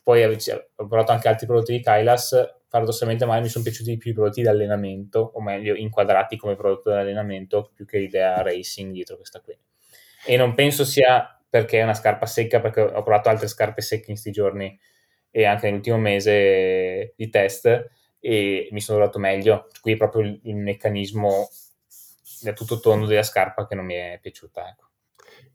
poi 0.04 0.24
ho 0.24 0.88
provato 0.88 1.12
anche 1.12 1.28
altri 1.30 1.48
prodotti 1.48 1.72
di 1.72 1.82
Kailas, 1.82 2.60
paradossalmente 2.68 3.26
magari 3.26 3.44
mi 3.44 3.50
sono 3.50 3.64
piaciuti 3.64 3.92
di 3.92 3.98
più 3.98 4.12
i 4.12 4.14
prodotti 4.14 4.42
di 4.42 4.48
allenamento, 4.48 5.32
o 5.36 5.42
meglio 5.42 5.76
inquadrati 5.76 6.36
come 6.38 6.56
prodotto 6.56 6.90
di 6.92 6.98
allenamento, 6.98 7.72
più 7.74 7.86
che 7.86 8.00
l'idea 8.00 8.42
racing 8.42 8.92
dietro 8.92 9.16
questa 9.16 9.40
qui. 9.40 9.58
E 10.26 10.38
non 10.38 10.54
penso 10.56 10.84
sia 10.86 11.40
perché 11.50 11.80
è 11.80 11.84
una 11.84 11.94
scarpa 11.94 12.26
secca, 12.26 12.60
perché 12.60 12.82
ho 12.82 13.04
provato 13.04 13.30
altre 13.30 13.48
scarpe 13.48 13.82
secche 13.82 14.06
in 14.08 14.14
questi 14.14 14.32
giorni 14.32 14.78
e 15.32 15.46
anche 15.46 15.68
nell'ultimo 15.68 15.98
mese 15.98 17.14
di 17.16 17.30
test 17.30 17.66
e 18.20 18.68
mi 18.72 18.82
sono 18.82 18.98
trovato 18.98 19.20
meglio. 19.20 19.68
Qui 19.82 19.94
è 19.94 19.98
proprio 19.98 20.22
il 20.44 20.56
meccanismo 20.56 21.50
da 22.42 22.54
tutto 22.54 22.80
tondo 22.80 23.06
della 23.06 23.24
scarpa 23.24 23.68
che 23.68 23.76
non 23.76 23.86
mi 23.86 23.96
è 23.96 24.20
piaciuta. 24.22 24.68
Ecco. 24.70 24.88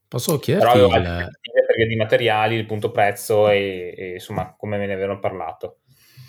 Posso 0.09 0.39
chiederti 0.39 0.79
Però 0.79 0.97
il... 0.97 1.31
perché 1.67 1.87
di 1.87 1.97
materiali, 1.97 2.57
il 2.57 2.65
punto 2.65 2.91
prezzo 2.91 3.51
e, 3.51 3.95
e, 3.97 4.13
insomma 4.15 4.55
come 4.57 4.79
me 4.79 4.87
ne 4.87 4.95
avevano 4.95 5.19
parlato. 5.19 5.81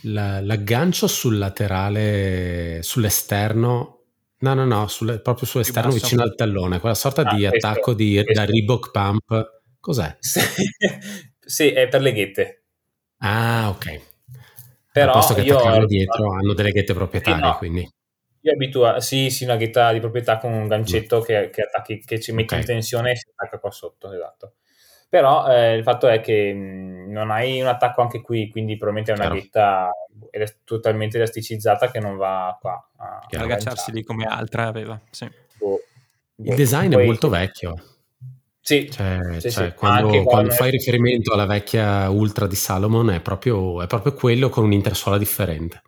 La, 0.04 0.42
l'aggancio 0.42 1.08
sul 1.08 1.38
laterale, 1.38 2.80
sull'esterno, 2.84 4.04
no, 4.40 4.54
no, 4.54 4.66
no, 4.66 4.88
sul, 4.88 5.22
proprio 5.22 5.48
sull'esterno 5.48 5.92
vicino 5.92 6.24
al 6.24 6.36
tallone, 6.36 6.80
quella 6.80 6.96
sorta 6.96 7.22
ah, 7.22 7.34
di 7.34 7.48
questo, 7.48 7.68
attacco 7.68 7.94
di, 7.94 8.22
da 8.24 8.46
Reebok 8.46 8.92
Pump, 8.92 9.62
cos'è? 9.80 10.18
sì, 11.40 11.70
è 11.70 11.88
per 11.88 12.02
le 12.02 12.12
ghette. 12.12 12.64
Ah, 13.20 13.70
ok. 13.70 14.02
Però 14.92 15.14
posto 15.14 15.34
che 15.34 15.42
io 15.42 15.86
dietro 15.86 16.34
hanno 16.34 16.54
delle 16.54 16.72
ghette 16.72 16.94
proprietarie, 16.94 17.42
no, 17.42 17.58
quindi. 17.58 17.90
Io 18.50 18.56
abitua, 18.56 19.00
sì, 19.00 19.30
sì, 19.30 19.44
una 19.44 19.58
ghetta 19.58 19.94
di 19.94 20.00
proprietà 20.00 20.38
con 20.38 20.52
un 20.52 20.68
gancetto 20.68 21.20
mm. 21.20 21.24
che, 21.24 21.50
che, 21.52 21.62
attacchi, 21.62 22.00
che 22.00 22.20
ci 22.20 22.32
metti 22.32 22.56
okay. 22.56 22.60
in 22.62 22.66
tensione 22.66 23.12
e 23.12 23.16
si 23.16 23.30
attacca 23.30 23.60
qua 23.60 23.70
sotto, 23.70 24.12
esatto. 24.12 24.54
Però 25.08 25.48
eh, 25.48 25.76
il 25.76 25.84
fatto 25.84 26.08
è 26.08 26.20
che 26.20 26.52
mh, 26.52 26.58
mm, 26.58 27.12
non 27.12 27.30
hai 27.30 27.62
un 27.62 27.68
attacco 27.68 28.02
anche 28.02 28.22
qui, 28.22 28.50
quindi 28.50 28.76
probabilmente 28.76 29.12
è 29.12 29.16
una 29.16 29.30
Chiaro. 29.30 29.40
ghetta 29.40 29.92
elast- 30.32 30.60
totalmente 30.64 31.18
elasticizzata 31.18 31.92
che 31.92 32.00
non 32.00 32.18
va 32.18 32.58
qua. 32.60 32.90
A, 32.98 33.28
a 33.30 33.42
agganciarsi 33.42 33.92
lì 33.92 34.04
come 34.04 34.26
altra 34.26 34.66
aveva, 34.66 35.00
sì. 35.12 35.30
Boh, 35.58 35.80
il 36.38 36.46
boh, 36.46 36.56
design 36.56 36.92
poi... 36.92 37.04
è 37.04 37.06
molto 37.06 37.30
vecchio. 37.30 37.76
Sì, 38.62 38.90
cioè, 38.90 39.20
sì, 39.40 39.52
cioè, 39.52 39.70
sì. 39.70 39.74
quando, 39.74 40.24
quando 40.24 40.52
fai 40.52 40.70
riferimento 40.70 41.34
alla 41.34 41.46
vecchia 41.46 42.10
Ultra 42.10 42.46
di 42.46 42.56
Salomon 42.56 43.12
è 43.12 43.20
proprio, 43.20 43.82
è 43.82 43.88
proprio 43.88 44.14
quello 44.14 44.50
con 44.50 44.64
un'intersuola 44.64 45.18
differente 45.18 45.82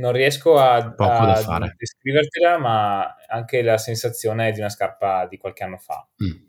non 0.00 0.12
riesco 0.12 0.56
a, 0.56 0.76
a 0.76 1.74
descrivertela, 1.76 2.58
ma 2.58 3.14
anche 3.28 3.62
la 3.62 3.78
sensazione 3.78 4.48
è 4.48 4.52
di 4.52 4.58
una 4.58 4.70
scarpa 4.70 5.26
di 5.28 5.36
qualche 5.36 5.62
anno 5.62 5.76
fa. 5.76 6.08
Mm. 6.24 6.48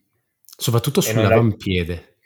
Soprattutto 0.57 1.02
sull'avampiede. 1.02 2.18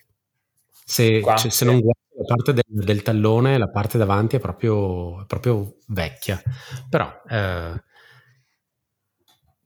Se, 0.85 1.22
cioè, 1.22 1.49
se, 1.49 1.65
non 1.65 1.80
guardi 1.80 2.03
la 2.15 2.35
parte 2.35 2.53
del, 2.53 2.85
del, 2.85 3.02
tallone, 3.02 3.57
la 3.57 3.69
parte 3.69 3.97
davanti 3.97 4.35
è 4.35 4.39
proprio, 4.39 5.23
è 5.23 5.26
proprio 5.26 5.77
vecchia. 5.88 6.41
Però 6.89 7.22
eh, 7.27 7.84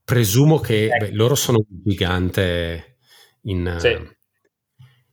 presumo 0.03 0.59
che 0.59 0.85
ecco. 0.85 1.05
beh, 1.05 1.11
loro 1.11 1.35
sono 1.35 1.57
un 1.57 1.81
gigante 1.83 2.97
in, 3.43 3.75
sì. 3.79 3.97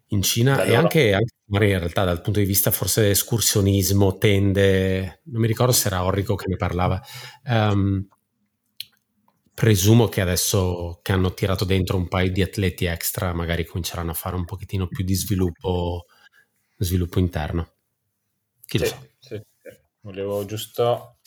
in 0.08 0.22
Cina 0.22 0.62
e 0.62 0.74
anche, 0.74 1.12
anche 1.12 1.34
magari 1.46 1.72
in 1.72 1.78
realtà 1.78 2.04
dal 2.04 2.20
punto 2.20 2.40
di 2.40 2.46
vista 2.46 2.70
forse 2.70 3.10
escursionismo, 3.10 4.18
tende, 4.18 5.20
non 5.24 5.40
mi 5.40 5.46
ricordo 5.46 5.72
se 5.72 5.88
era 5.88 6.04
Orrico 6.04 6.34
che 6.34 6.48
ne 6.48 6.56
parlava, 6.56 7.00
um, 7.44 8.06
presumo 9.54 10.08
che 10.08 10.20
adesso 10.20 11.00
che 11.02 11.12
hanno 11.12 11.32
tirato 11.34 11.64
dentro 11.64 11.96
un 11.96 12.08
paio 12.08 12.30
di 12.30 12.42
atleti 12.42 12.84
extra 12.84 13.32
magari 13.32 13.64
cominceranno 13.64 14.10
a 14.10 14.14
fare 14.14 14.36
un 14.36 14.44
pochettino 14.44 14.86
più 14.88 15.04
di 15.04 15.14
sviluppo, 15.14 16.06
sviluppo 16.78 17.18
interno. 17.18 17.74
Chi 18.66 18.78
sì, 18.78 18.84
lo 18.84 18.90
sa? 18.90 18.98
Sì, 19.18 19.40
sì. 19.62 19.68
Volevo 20.00 20.44
giusto 20.44 21.18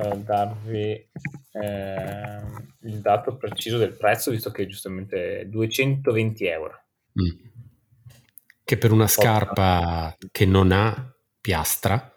eh, 0.00 0.16
darvi 0.18 1.10
eh, 1.52 2.40
il 2.82 3.00
dato 3.00 3.36
preciso 3.36 3.76
del 3.76 3.96
prezzo, 3.96 4.30
visto 4.30 4.50
che 4.50 4.66
giustamente 4.66 5.40
è 5.40 5.44
220 5.46 6.46
euro. 6.46 6.84
Mm 7.20 7.47
che 8.68 8.76
per 8.76 8.92
una 8.92 9.06
scarpa 9.06 10.14
che 10.30 10.44
non 10.44 10.72
ha 10.72 11.10
piastra. 11.40 12.12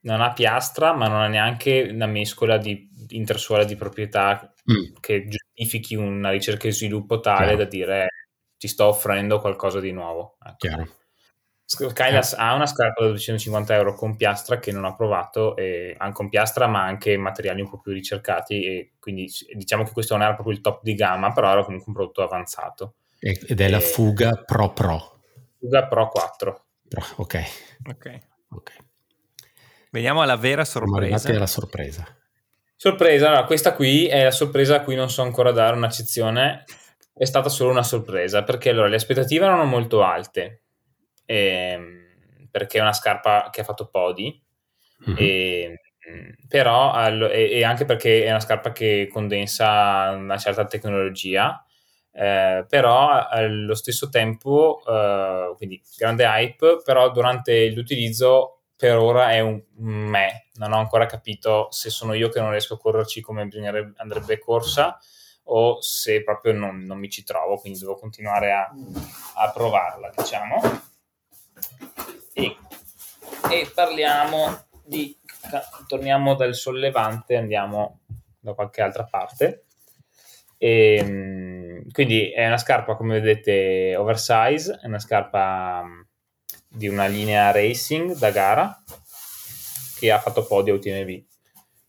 Non 0.00 0.22
ha 0.22 0.32
piastra, 0.32 0.94
ma 0.94 1.08
non 1.08 1.20
ha 1.20 1.28
neanche 1.28 1.88
una 1.90 2.06
mescola 2.06 2.56
di 2.56 2.88
intersuola 3.10 3.64
di 3.64 3.76
proprietà 3.76 4.50
mm. 4.72 4.94
che 5.00 5.28
giustifichi 5.28 5.94
una 5.94 6.30
ricerca 6.30 6.68
e 6.68 6.72
sviluppo 6.72 7.20
tale 7.20 7.48
Chiaro. 7.48 7.56
da 7.56 7.64
dire 7.64 8.08
ti 8.56 8.66
sto 8.66 8.86
offrendo 8.86 9.40
qualcosa 9.40 9.78
di 9.78 9.92
nuovo. 9.92 10.38
Ecco. 10.42 11.92
Kailas 11.92 12.32
eh. 12.32 12.36
ha 12.38 12.54
una 12.54 12.66
scarpa 12.66 13.02
da 13.02 13.08
250 13.10 13.74
euro 13.74 13.92
con 13.92 14.16
piastra 14.16 14.58
che 14.58 14.72
non 14.72 14.86
ha 14.86 14.94
provato, 14.94 15.54
e, 15.54 15.98
con 16.14 16.30
piastra 16.30 16.66
ma 16.66 16.82
anche 16.82 17.14
materiali 17.18 17.60
un 17.60 17.68
po' 17.68 17.80
più 17.80 17.92
ricercati 17.92 18.64
e 18.64 18.92
quindi 18.98 19.30
diciamo 19.52 19.84
che 19.84 19.92
questo 19.92 20.14
non 20.14 20.22
era 20.22 20.32
proprio 20.32 20.54
il 20.54 20.62
top 20.62 20.80
di 20.82 20.94
gamma, 20.94 21.30
però 21.32 21.52
era 21.52 21.62
comunque 21.62 21.88
un 21.88 21.94
prodotto 21.94 22.22
avanzato. 22.22 22.94
Ed 23.18 23.60
è 23.60 23.64
e... 23.64 23.68
la 23.68 23.80
Fuga 23.80 24.42
Pro 24.46 24.72
Pro. 24.72 25.13
Fuga 25.64 25.86
Pro 25.86 26.08
4. 26.08 26.64
Ok. 27.16 27.42
Ok. 27.88 28.20
okay. 28.50 28.76
Veniamo 29.90 30.20
alla 30.20 30.36
vera 30.36 30.62
sorpresa. 30.62 31.30
alla 31.30 31.46
sorpresa. 31.46 32.06
Sorpresa, 32.76 33.28
allora, 33.28 33.44
questa 33.44 33.72
qui 33.72 34.06
è 34.06 34.24
la 34.24 34.30
sorpresa 34.30 34.76
a 34.76 34.80
cui 34.82 34.94
non 34.94 35.08
so 35.08 35.22
ancora 35.22 35.52
dare 35.52 35.74
un'accezione. 35.74 36.64
È 37.14 37.24
stata 37.24 37.48
solo 37.48 37.70
una 37.70 37.82
sorpresa 37.82 38.42
perché 38.42 38.70
allora 38.70 38.88
le 38.88 38.96
aspettative 38.96 39.46
erano 39.46 39.64
molto 39.64 40.02
alte. 40.02 40.64
Ehm, 41.24 42.48
perché 42.50 42.76
è 42.76 42.82
una 42.82 42.92
scarpa 42.92 43.48
che 43.50 43.62
ha 43.62 43.64
fatto 43.64 43.88
podi. 43.88 44.38
Mm-hmm. 45.08 45.16
E, 45.18 45.80
però 46.46 46.92
e, 47.30 47.52
e 47.52 47.64
anche 47.64 47.86
perché 47.86 48.24
è 48.24 48.28
una 48.28 48.40
scarpa 48.40 48.72
che 48.72 49.08
condensa 49.10 50.10
una 50.10 50.36
certa 50.36 50.66
tecnologia 50.66 51.64
eh, 52.16 52.64
però 52.68 53.26
allo 53.28 53.74
stesso 53.74 54.08
tempo, 54.08 54.80
eh, 54.86 55.52
quindi 55.56 55.82
grande 55.96 56.24
hype, 56.24 56.80
però 56.84 57.10
durante 57.10 57.70
l'utilizzo 57.70 58.60
per 58.76 58.96
ora 58.96 59.32
è 59.32 59.40
un 59.40 59.60
me, 59.76 60.46
non 60.54 60.72
ho 60.72 60.78
ancora 60.78 61.06
capito 61.06 61.68
se 61.70 61.90
sono 61.90 62.14
io 62.14 62.28
che 62.28 62.40
non 62.40 62.50
riesco 62.50 62.74
a 62.74 62.78
correrci 62.78 63.20
come 63.20 63.48
andrebbe 63.96 64.38
corsa 64.38 64.98
o 65.44 65.80
se 65.80 66.22
proprio 66.22 66.52
non, 66.52 66.84
non 66.84 66.98
mi 66.98 67.10
ci 67.10 67.24
trovo, 67.24 67.56
quindi 67.56 67.78
devo 67.78 67.96
continuare 67.96 68.52
a, 68.52 68.70
a 69.34 69.50
provarla, 69.50 70.10
diciamo. 70.16 70.60
E, 72.32 72.56
e 73.50 73.70
parliamo 73.74 74.66
di, 74.84 75.16
torniamo 75.86 76.34
dal 76.34 76.54
sollevante, 76.54 77.36
andiamo 77.36 78.00
da 78.38 78.54
qualche 78.54 78.82
altra 78.82 79.04
parte. 79.04 79.63
E, 80.64 80.96
ehm, 80.98 81.90
quindi 81.90 82.30
è 82.30 82.46
una 82.46 82.56
scarpa, 82.56 82.94
come 82.94 83.20
vedete, 83.20 83.94
oversize, 83.96 84.78
è 84.82 84.86
una 84.86 84.98
scarpa 84.98 85.84
di 86.66 86.88
una 86.88 87.06
linea 87.06 87.50
racing 87.50 88.16
da 88.16 88.30
gara 88.30 88.82
che 89.98 90.10
ha 90.10 90.18
fatto 90.18 90.46
podio 90.46 90.74
a 90.74 90.76
UTMB 90.76 91.22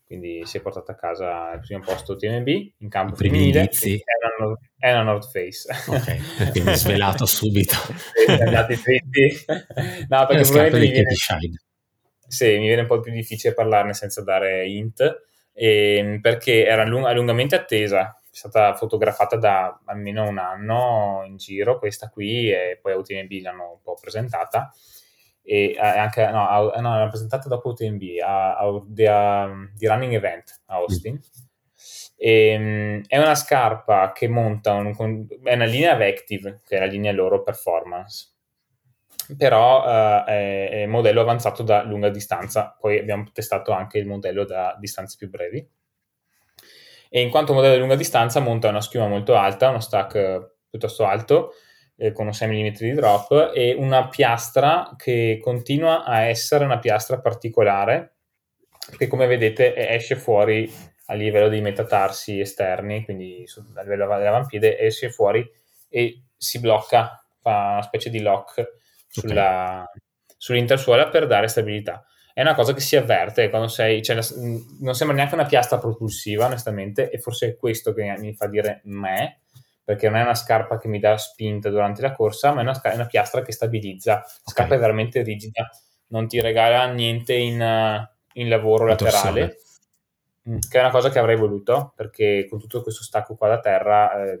quindi 0.06 0.46
si 0.46 0.58
è 0.58 0.60
portato 0.60 0.92
a 0.92 0.94
casa 0.94 1.52
il 1.54 1.60
primo 1.60 1.82
posto 1.82 2.12
UTMB 2.12 2.46
in 2.46 2.88
campo 2.88 3.16
femminile 3.16 3.62
è 3.62 4.02
una, 4.38 4.56
è 4.78 4.92
una 4.92 5.02
North 5.02 5.28
Face 5.32 5.66
ok, 5.90 6.50
quindi 6.52 6.76
svelato 6.76 7.26
subito. 7.26 7.74
Andati 8.28 8.80
dritti 8.80 9.44
no 10.08 10.26
perché 10.26 10.42
probabilmente 10.42 10.78
mi 10.78 10.90
viene, 10.90 11.10
sì, 12.28 12.58
mi 12.58 12.66
viene 12.66 12.82
un 12.82 12.86
po' 12.86 13.00
più 13.00 13.10
difficile 13.10 13.54
parlarne 13.54 13.94
senza 13.94 14.22
dare 14.22 14.68
int 14.68 15.24
eh, 15.52 16.18
perché 16.20 16.66
era 16.66 16.84
lung- 16.84 17.10
lungamente 17.12 17.56
attesa. 17.56 18.20
è 18.22 18.25
stata 18.36 18.74
fotografata 18.74 19.36
da 19.36 19.80
almeno 19.86 20.28
un 20.28 20.36
anno 20.36 21.22
in 21.24 21.38
giro 21.38 21.78
questa 21.78 22.10
qui 22.10 22.50
e 22.50 22.78
poi 22.80 22.92
a 22.92 22.96
UTMB 22.96 23.30
l'hanno 23.40 23.70
un 23.72 23.80
po' 23.82 23.96
presentata. 23.98 24.70
E 25.42 25.76
anche 25.78 26.28
no, 26.30 26.46
a, 26.46 26.80
no 26.80 26.96
l'hanno 26.96 27.08
presentata 27.08 27.48
dopo 27.48 27.70
UTMB 27.70 28.02
a, 28.22 28.58
a, 28.58 28.82
di, 28.84 29.06
di 29.74 29.86
Running 29.86 30.12
Event 30.12 30.62
a 30.66 30.74
Austin 30.74 31.14
mm. 31.14 31.44
e, 32.16 32.56
um, 32.56 33.02
è 33.06 33.16
una 33.16 33.36
scarpa 33.36 34.10
che 34.12 34.26
monta 34.28 34.72
un, 34.72 35.26
è 35.44 35.54
una 35.54 35.64
linea 35.64 35.94
Vective 35.94 36.60
che 36.66 36.76
è 36.76 36.80
la 36.80 36.86
linea 36.86 37.12
loro 37.12 37.42
performance. 37.42 38.32
Però 39.36 39.82
uh, 39.82 40.24
è, 40.24 40.68
è 40.82 40.86
modello 40.86 41.22
avanzato 41.22 41.62
da 41.62 41.82
lunga 41.84 42.10
distanza. 42.10 42.76
Poi 42.78 42.98
abbiamo 42.98 43.30
testato 43.32 43.72
anche 43.72 43.98
il 43.98 44.06
modello 44.06 44.44
da 44.44 44.76
distanze 44.78 45.16
più 45.18 45.30
brevi 45.30 45.66
e 47.08 47.20
in 47.20 47.30
quanto 47.30 47.52
modello 47.52 47.74
di 47.74 47.80
lunga 47.80 47.96
distanza 47.96 48.40
monta 48.40 48.68
una 48.68 48.80
schiuma 48.80 49.08
molto 49.08 49.36
alta 49.36 49.68
uno 49.68 49.80
stack 49.80 50.54
piuttosto 50.68 51.04
alto 51.04 51.52
eh, 51.96 52.12
con 52.12 52.26
un 52.26 52.32
6 52.32 52.48
mm 52.48 52.72
di 52.72 52.92
drop 52.94 53.52
e 53.54 53.74
una 53.74 54.08
piastra 54.08 54.94
che 54.96 55.38
continua 55.42 56.04
a 56.04 56.22
essere 56.22 56.64
una 56.64 56.78
piastra 56.78 57.20
particolare 57.20 58.16
che 58.96 59.06
come 59.06 59.26
vedete 59.26 59.74
esce 59.74 60.16
fuori 60.16 60.70
a 61.06 61.14
livello 61.14 61.48
dei 61.48 61.60
metatarsi 61.60 62.40
esterni, 62.40 63.04
quindi 63.04 63.44
a 63.74 63.82
livello 63.82 64.06
dell'avampiede 64.06 64.78
esce 64.78 65.10
fuori 65.10 65.48
e 65.88 66.24
si 66.36 66.60
blocca, 66.60 67.24
fa 67.40 67.72
una 67.72 67.82
specie 67.82 68.10
di 68.10 68.20
lock 68.20 68.78
sulla, 69.08 69.82
okay. 69.82 70.02
sull'intersuola 70.36 71.08
per 71.08 71.26
dare 71.26 71.48
stabilità. 71.48 72.04
È 72.36 72.42
una 72.42 72.54
cosa 72.54 72.74
che 72.74 72.80
si 72.80 72.96
avverte 72.96 73.48
quando 73.48 73.66
sei, 73.66 74.02
cioè, 74.02 74.18
non 74.80 74.94
sembra 74.94 75.16
neanche 75.16 75.32
una 75.32 75.46
piastra 75.46 75.78
propulsiva, 75.78 76.44
onestamente, 76.44 77.08
e 77.08 77.18
forse 77.18 77.46
è 77.46 77.56
questo 77.56 77.94
che 77.94 78.14
mi 78.18 78.34
fa 78.34 78.46
dire 78.46 78.82
me, 78.84 79.40
perché 79.82 80.10
non 80.10 80.18
è 80.18 80.22
una 80.22 80.34
scarpa 80.34 80.76
che 80.76 80.86
mi 80.86 80.98
dà 80.98 81.16
spinta 81.16 81.70
durante 81.70 82.02
la 82.02 82.12
corsa, 82.12 82.52
ma 82.52 82.60
è 82.60 82.62
una, 82.62 82.78
è 82.78 82.94
una 82.94 83.06
piastra 83.06 83.40
che 83.40 83.52
stabilizza. 83.52 84.16
La 84.16 84.50
scarpa 84.50 84.74
okay. 84.74 84.76
è 84.76 84.80
veramente 84.80 85.22
rigida, 85.22 85.70
non 86.08 86.28
ti 86.28 86.38
regala 86.42 86.84
niente 86.92 87.32
in, 87.32 88.06
in 88.34 88.48
lavoro 88.50 88.84
laterale, 88.84 89.56
mm, 90.46 90.58
che 90.68 90.76
è 90.76 90.82
una 90.82 90.90
cosa 90.90 91.08
che 91.08 91.18
avrei 91.18 91.36
voluto, 91.36 91.94
perché 91.96 92.46
con 92.50 92.58
tutto 92.58 92.82
questo 92.82 93.02
stacco 93.02 93.34
qua 93.34 93.48
da 93.48 93.60
terra 93.60 94.12
eh, 94.24 94.40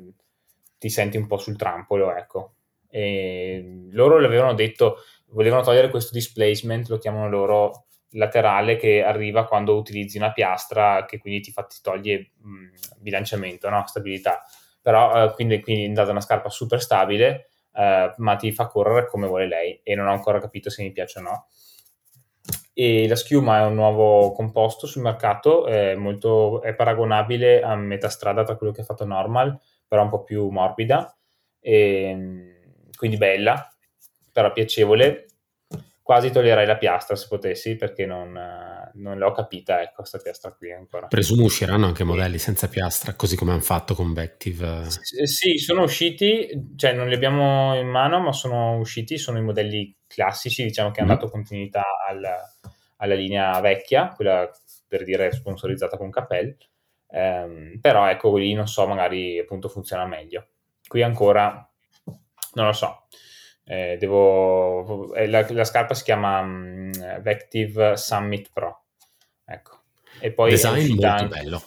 ti 0.76 0.90
senti 0.90 1.16
un 1.16 1.26
po' 1.26 1.38
sul 1.38 1.56
trampolo, 1.56 2.14
ecco. 2.14 2.56
E 2.90 3.86
loro 3.92 4.20
l'avevano 4.20 4.52
detto, 4.52 4.98
volevano 5.28 5.62
togliere 5.62 5.88
questo 5.88 6.12
displacement, 6.12 6.88
lo 6.88 6.98
chiamano 6.98 7.30
loro 7.30 7.85
laterale 8.16 8.76
che 8.76 9.02
arriva 9.02 9.46
quando 9.46 9.76
utilizzi 9.76 10.16
una 10.16 10.32
piastra 10.32 11.04
che 11.04 11.18
quindi 11.18 11.40
ti, 11.40 11.52
fa, 11.52 11.64
ti 11.64 11.78
toglie 11.82 12.32
mh, 12.40 12.48
mm, 12.48 12.66
bilanciamento, 12.98 13.68
no? 13.68 13.84
stabilità 13.86 14.42
però 14.86 15.24
eh, 15.24 15.32
quindi, 15.32 15.60
quindi 15.60 15.86
è 15.86 15.88
data 15.88 16.12
una 16.12 16.20
scarpa 16.20 16.48
super 16.48 16.80
stabile, 16.80 17.48
eh, 17.74 18.14
ma 18.18 18.36
ti 18.36 18.52
fa 18.52 18.68
correre 18.68 19.08
come 19.08 19.26
vuole 19.26 19.48
lei 19.48 19.80
e 19.82 19.96
non 19.96 20.06
ho 20.06 20.12
ancora 20.12 20.38
capito 20.38 20.70
se 20.70 20.84
mi 20.84 20.92
piace 20.92 21.18
o 21.18 21.22
no. 21.22 21.46
E 22.72 23.08
la 23.08 23.16
schiuma 23.16 23.58
è 23.58 23.64
un 23.64 23.74
nuovo 23.74 24.30
composto 24.30 24.86
sul 24.86 25.02
mercato, 25.02 25.66
è, 25.66 25.96
molto, 25.96 26.62
è 26.62 26.72
paragonabile 26.72 27.62
a 27.62 27.74
metà 27.74 28.08
strada 28.08 28.44
tra 28.44 28.54
quello 28.54 28.72
che 28.72 28.82
ha 28.82 28.84
fatto 28.84 29.04
Normal, 29.04 29.58
però 29.88 30.04
un 30.04 30.08
po' 30.08 30.22
più 30.22 30.50
morbida, 30.50 31.18
e, 31.58 32.60
quindi 32.96 33.16
bella, 33.16 33.68
però 34.30 34.52
piacevole, 34.52 35.26
quasi 36.06 36.30
toglierei 36.30 36.66
la 36.66 36.76
piastra 36.76 37.16
se 37.16 37.26
potessi 37.28 37.74
perché 37.74 38.06
non, 38.06 38.30
non 38.94 39.18
l'ho 39.18 39.32
capita 39.32 39.82
ecco 39.82 39.94
questa 39.96 40.18
piastra 40.18 40.52
qui 40.52 40.70
ancora. 40.70 41.08
Presumo 41.08 41.42
usciranno 41.42 41.84
anche 41.84 42.04
modelli 42.04 42.38
senza 42.38 42.68
piastra 42.68 43.14
così 43.14 43.34
come 43.34 43.50
hanno 43.50 43.60
fatto 43.60 43.96
con 43.96 44.12
Vective. 44.12 44.84
Sì 44.88 45.58
sono 45.58 45.82
usciti 45.82 46.48
cioè 46.76 46.92
non 46.92 47.08
li 47.08 47.14
abbiamo 47.14 47.76
in 47.76 47.88
mano 47.88 48.20
ma 48.20 48.30
sono 48.30 48.78
usciti 48.78 49.18
sono 49.18 49.38
i 49.38 49.42
modelli 49.42 49.96
classici 50.06 50.62
diciamo 50.62 50.92
che 50.92 51.02
mm. 51.02 51.04
hanno 51.04 51.14
dato 51.14 51.28
continuità 51.28 51.82
al, 52.08 52.24
alla 52.98 53.14
linea 53.14 53.58
vecchia 53.58 54.10
quella 54.14 54.48
per 54.86 55.02
dire 55.02 55.32
sponsorizzata 55.32 55.96
con 55.96 56.10
Capel. 56.10 56.56
Ehm, 57.08 57.80
però 57.80 58.08
ecco 58.08 58.36
lì 58.36 58.52
non 58.52 58.68
so 58.68 58.86
magari 58.86 59.40
appunto 59.40 59.68
funziona 59.68 60.06
meglio. 60.06 60.50
Qui 60.86 61.02
ancora 61.02 61.68
non 62.52 62.66
lo 62.66 62.72
so 62.72 63.06
eh, 63.68 63.96
devo, 63.98 65.12
la, 65.26 65.44
la, 65.50 65.64
scarpa 65.64 65.94
si 65.94 66.04
chiama 66.04 66.38
um, 66.38 66.92
Vective 67.20 67.96
Summit 67.96 68.50
Pro. 68.52 68.84
Ecco. 69.44 69.80
E 70.20 70.30
poi 70.30 70.50
Design 70.50 70.88
molto 70.90 71.06
anche... 71.06 71.26
bello. 71.26 71.62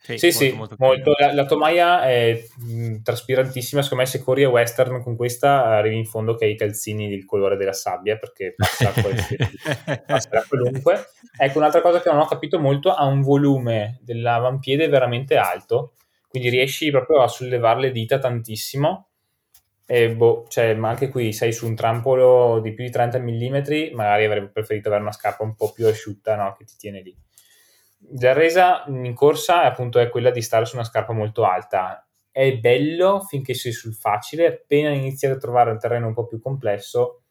Sì, 0.00 0.18
sì, 0.18 0.26
molto, 0.26 0.36
sì, 0.36 0.52
molto 0.52 0.76
molto. 0.78 1.14
La, 1.16 1.32
la, 1.32 1.44
tomaia 1.44 2.02
è 2.02 2.42
mh, 2.58 3.02
traspirantissima. 3.02 3.82
Secondo 3.82 4.02
me, 4.02 4.10
se 4.10 4.20
corri 4.20 4.42
a 4.42 4.48
western 4.48 5.00
con 5.00 5.14
questa, 5.14 5.64
arrivi 5.64 5.96
in 5.96 6.06
fondo 6.06 6.34
che 6.34 6.46
hai 6.46 6.52
i 6.52 6.56
calzini 6.56 7.08
del 7.08 7.24
colore 7.24 7.56
della 7.56 7.72
sabbia 7.72 8.16
perché 8.16 8.54
passa, 8.56 8.90
passa 10.04 10.28
da 10.28 10.44
qualunque. 10.48 11.04
Ecco, 11.38 11.58
un'altra 11.58 11.82
cosa 11.82 12.00
che 12.00 12.10
non 12.10 12.18
ho 12.18 12.26
capito 12.26 12.58
molto: 12.58 12.92
ha 12.92 13.04
un 13.04 13.20
volume 13.20 14.00
dell'avampiede 14.02 14.88
veramente 14.88 15.36
alto, 15.36 15.94
quindi 16.26 16.48
riesci 16.48 16.90
proprio 16.90 17.22
a 17.22 17.28
sollevare 17.28 17.78
le 17.78 17.92
dita 17.92 18.18
tantissimo 18.18 19.11
e 19.86 20.14
boh, 20.14 20.46
cioè, 20.48 20.74
ma 20.74 20.90
anche 20.90 21.08
qui 21.08 21.32
sei 21.32 21.52
su 21.52 21.66
un 21.66 21.74
trampolo 21.74 22.60
di 22.60 22.72
più 22.72 22.84
di 22.84 22.90
30 22.90 23.18
mm, 23.18 23.94
magari 23.94 24.24
avrei 24.24 24.48
preferito 24.48 24.88
avere 24.88 25.02
una 25.02 25.12
scarpa 25.12 25.42
un 25.42 25.54
po' 25.54 25.72
più 25.72 25.86
asciutta, 25.86 26.36
no? 26.36 26.54
Che 26.56 26.64
ti 26.64 26.74
tiene 26.78 27.02
lì. 27.02 27.16
La 28.18 28.32
resa 28.32 28.84
in 28.88 29.14
corsa 29.14 29.62
appunto 29.62 29.98
è 29.98 30.08
quella 30.08 30.30
di 30.30 30.42
stare 30.42 30.64
su 30.64 30.76
una 30.76 30.84
scarpa 30.84 31.12
molto 31.12 31.44
alta. 31.44 32.06
È 32.30 32.56
bello 32.58 33.20
finché 33.28 33.54
sei 33.54 33.72
sul 33.72 33.94
facile, 33.94 34.46
appena 34.46 34.90
inizi 34.90 35.26
a 35.26 35.36
trovare 35.36 35.70
un 35.70 35.78
terreno 35.78 36.06
un 36.06 36.14
po' 36.14 36.26
più 36.26 36.40
complesso, 36.40 37.24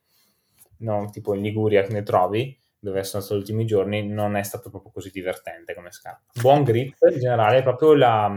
no, 0.78 1.10
tipo 1.12 1.34
in 1.34 1.42
Liguria 1.42 1.82
che 1.84 1.94
ne 1.94 2.04
trovi, 2.04 2.58
dove 2.78 3.04
sono 3.04 3.24
stati 3.24 3.40
gli 3.40 3.42
ultimi 3.42 3.66
giorni, 3.66 4.06
non 4.08 4.36
è 4.36 4.44
stato 4.44 4.70
proprio 4.70 4.92
così 4.92 5.10
divertente 5.10 5.74
come 5.74 5.92
scarpa. 5.92 6.32
Buon 6.40 6.64
grip 6.64 6.96
in 7.12 7.20
generale, 7.20 7.64
proprio 7.64 7.96
la, 7.96 8.32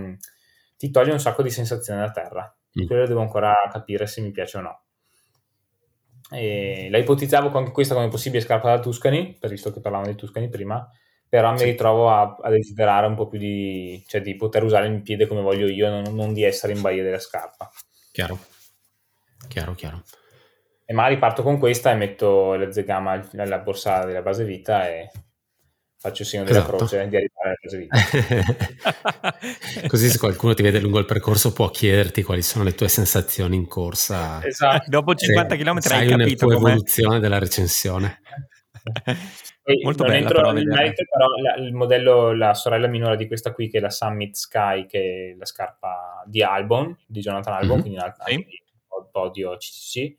ti 0.76 0.90
toglie 0.90 1.12
un 1.12 1.20
sacco 1.20 1.42
di 1.42 1.50
sensazioni 1.50 2.00
da 2.00 2.10
terra 2.10 2.56
Mm. 2.80 2.86
Quello 2.86 3.06
devo 3.06 3.20
ancora 3.20 3.54
capire 3.70 4.06
se 4.06 4.20
mi 4.20 4.30
piace 4.30 4.58
o 4.58 4.60
no. 4.60 4.82
E 6.30 6.88
la 6.90 6.98
ipotizzavo 6.98 7.56
anche 7.56 7.70
questa 7.70 7.94
come 7.94 8.08
possibile 8.08 8.42
scarpa 8.42 8.74
da 8.74 8.80
Tuscany, 8.80 9.38
visto 9.42 9.72
che 9.72 9.80
parlavamo 9.80 10.10
di 10.10 10.16
Tuscany 10.16 10.48
prima, 10.48 10.88
però 11.28 11.56
sì. 11.56 11.64
mi 11.64 11.70
ritrovo 11.70 12.10
a, 12.10 12.36
a, 12.40 12.50
desiderare 12.50 13.06
un 13.06 13.14
po' 13.14 13.28
più 13.28 13.38
di, 13.38 14.02
cioè 14.06 14.20
di 14.20 14.34
poter 14.34 14.64
usare 14.64 14.86
il 14.86 15.02
piede 15.02 15.26
come 15.26 15.42
voglio 15.42 15.66
io, 15.66 15.88
non, 15.90 16.14
non 16.14 16.32
di 16.32 16.42
essere 16.42 16.72
in 16.72 16.80
baia 16.80 17.02
della 17.02 17.18
scarpa. 17.18 17.70
Chiaro, 18.10 18.38
chiaro, 19.48 19.74
chiaro. 19.74 20.02
E 20.86 20.92
magari 20.92 21.18
parto 21.18 21.42
con 21.42 21.58
questa 21.58 21.90
e 21.90 21.94
metto 21.94 22.54
la 22.54 22.70
zegama 22.70 23.20
nella 23.32 23.58
borsa 23.58 24.04
della 24.04 24.22
base 24.22 24.44
vita 24.44 24.88
e 24.88 25.10
faccio 26.04 26.20
il 26.20 26.28
segno 26.28 26.44
della 26.44 26.58
esatto. 26.58 26.76
croce 26.76 27.08
di 27.08 27.16
arrivare 27.16 27.58
alla 27.62 27.78
vita. 27.78 27.96
Così 29.88 30.10
se 30.10 30.18
qualcuno 30.18 30.52
ti 30.52 30.62
vede 30.62 30.78
lungo 30.78 30.98
il 30.98 31.06
percorso 31.06 31.54
può 31.54 31.70
chiederti 31.70 32.22
quali 32.22 32.42
sono 32.42 32.62
le 32.62 32.74
tue 32.74 32.88
sensazioni 32.88 33.56
in 33.56 33.66
corsa. 33.66 34.44
Esatto. 34.44 34.90
Dopo 34.90 35.14
50 35.14 35.56
km 35.56 35.78
hai 35.88 36.06
capito 36.06 36.46
la 36.46 36.56
tua 36.56 36.68
evoluzione 36.68 37.20
della 37.20 37.38
recensione. 37.38 38.20
Molto 39.82 40.02
non 40.02 40.12
bella, 40.12 40.26
entro 40.26 40.42
però, 40.42 40.52
nel 40.52 40.66
merito, 40.66 41.04
però 41.08 41.26
la, 41.40 41.54
il 41.54 41.72
modello, 41.72 42.34
la 42.34 42.52
sorella 42.52 42.86
minore 42.86 43.16
di 43.16 43.26
questa 43.26 43.54
qui, 43.54 43.70
che 43.70 43.78
è 43.78 43.80
la 43.80 43.88
Summit 43.88 44.34
Sky, 44.34 44.84
che 44.84 45.30
è 45.32 45.36
la 45.38 45.46
scarpa 45.46 46.22
di 46.26 46.42
Albon, 46.42 46.94
di 47.06 47.20
Jonathan 47.20 47.54
Albon, 47.54 47.76
mm-hmm. 47.76 47.80
quindi 47.80 47.98
anche 47.98 48.22
sì. 48.26 48.46
podio 49.10 49.56
CCC, 49.56 50.16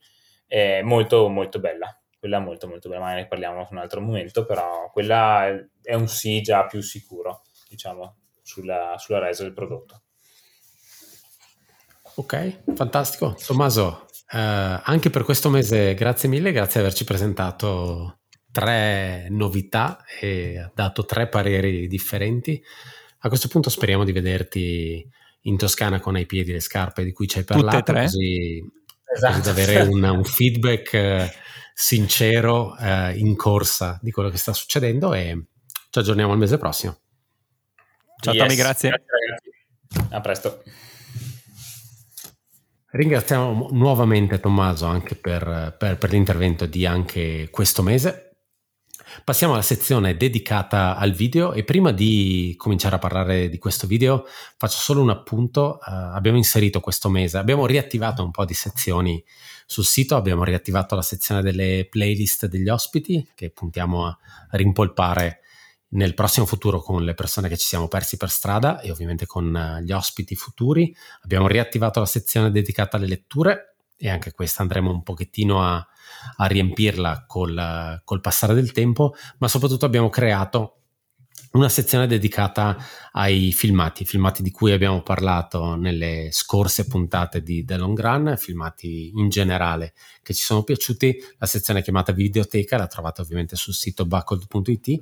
è 0.47 0.81
molto 0.81 1.29
molto 1.29 1.59
bella 1.59 1.95
quella 2.25 2.37
è 2.37 2.41
molto 2.41 2.67
molto 2.67 2.89
bella, 2.89 3.01
ma 3.01 3.13
ne 3.13 3.27
parliamo 3.27 3.63
su 3.65 3.73
un 3.73 3.79
altro 3.79 4.01
momento, 4.01 4.45
però 4.45 4.89
quella 4.91 5.55
è 5.85 5.93
un 5.93 6.07
sì 6.07 6.41
già 6.41 6.65
più 6.65 6.81
sicuro, 6.81 7.43
diciamo, 7.69 8.17
sulla, 8.41 8.95
sulla 8.97 9.19
resa 9.19 9.43
del 9.43 9.53
prodotto. 9.53 10.01
Ok, 12.15 12.63
fantastico. 12.75 13.35
Tommaso, 13.45 14.07
eh, 14.31 14.37
anche 14.37 15.09
per 15.09 15.23
questo 15.23 15.49
mese 15.49 15.93
grazie 15.93 16.29
mille, 16.29 16.51
grazie 16.51 16.79
di 16.79 16.85
averci 16.85 17.03
presentato 17.03 18.19
tre 18.51 19.27
novità 19.29 20.03
e 20.19 20.71
dato 20.73 21.05
tre 21.05 21.27
pareri 21.27 21.87
differenti. 21.87 22.61
A 23.19 23.27
questo 23.27 23.49
punto 23.49 23.69
speriamo 23.69 24.05
di 24.05 24.13
vederti 24.13 25.05
in 25.41 25.57
Toscana 25.57 25.99
con 25.99 26.15
ai 26.15 26.25
piedi 26.25 26.51
le 26.53 26.61
scarpe 26.61 27.03
di 27.03 27.11
cui 27.11 27.27
ci 27.27 27.39
hai 27.39 27.43
parlato, 27.43 27.91
così, 27.91 28.63
esatto. 29.13 29.33
così 29.33 29.41
da 29.43 29.51
avere 29.51 29.81
un, 29.81 30.03
un 30.03 30.23
feedback 30.23 31.33
sincero 31.73 32.77
eh, 32.77 33.17
in 33.17 33.35
corsa 33.35 33.99
di 34.01 34.11
quello 34.11 34.29
che 34.29 34.37
sta 34.37 34.53
succedendo 34.53 35.13
e 35.13 35.47
ci 35.95 35.99
aggiorniamo 36.01 36.33
il 36.33 36.39
mese 36.39 36.57
prossimo. 36.57 36.97
Ciao 38.21 38.33
yes. 38.33 38.43
Tommy, 38.43 38.55
grazie. 38.57 38.89
grazie. 38.89 40.13
A 40.13 40.19
presto. 40.19 40.63
Ringraziamo 42.91 43.69
nuovamente 43.71 44.41
Tommaso 44.41 44.87
anche 44.87 45.15
per, 45.15 45.75
per, 45.77 45.97
per 45.97 46.11
l'intervento 46.11 46.65
di 46.65 46.85
anche 46.85 47.47
questo 47.49 47.81
mese. 47.81 48.31
Passiamo 49.23 49.53
alla 49.53 49.61
sezione 49.61 50.17
dedicata 50.17 50.97
al 50.97 51.13
video 51.13 51.53
e 51.53 51.63
prima 51.63 51.93
di 51.93 52.53
cominciare 52.57 52.95
a 52.95 52.99
parlare 52.99 53.47
di 53.47 53.57
questo 53.57 53.87
video 53.87 54.25
faccio 54.57 54.77
solo 54.77 55.01
un 55.01 55.11
appunto. 55.11 55.79
Uh, 55.79 55.91
abbiamo 56.13 56.35
inserito 56.35 56.81
questo 56.81 57.07
mese, 57.07 57.37
abbiamo 57.37 57.65
riattivato 57.65 58.21
un 58.21 58.31
po' 58.31 58.43
di 58.43 58.53
sezioni 58.53 59.23
sul 59.65 59.85
sito, 59.85 60.17
abbiamo 60.17 60.43
riattivato 60.43 60.95
la 60.95 61.01
sezione 61.01 61.41
delle 61.41 61.87
playlist 61.89 62.47
degli 62.47 62.67
ospiti 62.67 63.25
che 63.33 63.49
puntiamo 63.49 64.05
a 64.07 64.17
rimpolpare 64.51 65.39
nel 65.95 66.13
prossimo 66.13 66.45
futuro 66.45 66.81
con 66.81 67.03
le 67.03 67.13
persone 67.13 67.49
che 67.49 67.57
ci 67.57 67.65
siamo 67.65 67.87
persi 67.87 68.17
per 68.17 68.29
strada 68.29 68.79
e 68.79 68.91
ovviamente 68.91 69.25
con 69.25 69.55
eh, 69.55 69.83
gli 69.83 69.91
ospiti 69.91 70.35
futuri. 70.35 70.95
Abbiamo 71.21 71.47
riattivato 71.47 71.99
la 71.99 72.05
sezione 72.05 72.51
dedicata 72.51 72.97
alle 72.97 73.07
letture 73.07 73.75
e 73.97 74.09
anche 74.09 74.31
questa 74.31 74.61
andremo 74.61 74.91
un 74.91 75.03
pochettino 75.03 75.63
a, 75.63 75.85
a 76.37 76.45
riempirla 76.45 77.25
col, 77.27 78.01
col 78.03 78.21
passare 78.21 78.53
del 78.53 78.71
tempo, 78.71 79.15
ma 79.39 79.47
soprattutto 79.47 79.85
abbiamo 79.85 80.09
creato 80.09 80.79
una 81.55 81.69
sezione 81.69 82.05
dedicata 82.05 82.77
ai 83.13 83.53
filmati, 83.53 84.03
filmati 84.03 84.43
di 84.43 84.51
cui 84.51 84.73
abbiamo 84.73 85.01
parlato 85.01 85.75
nelle 85.75 86.27
scorse 86.31 86.85
puntate 86.85 87.41
di 87.41 87.63
The 87.63 87.77
Long 87.77 87.97
Run, 87.97 88.35
filmati 88.37 89.11
in 89.15 89.29
generale 89.29 89.93
che 90.21 90.33
ci 90.33 90.43
sono 90.43 90.63
piaciuti. 90.63 91.15
La 91.37 91.45
sezione 91.45 91.81
chiamata 91.81 92.11
videoteca 92.11 92.77
la 92.77 92.87
trovate 92.87 93.21
ovviamente 93.21 93.55
sul 93.55 93.73
sito 93.73 94.05
buckled.it. 94.05 95.01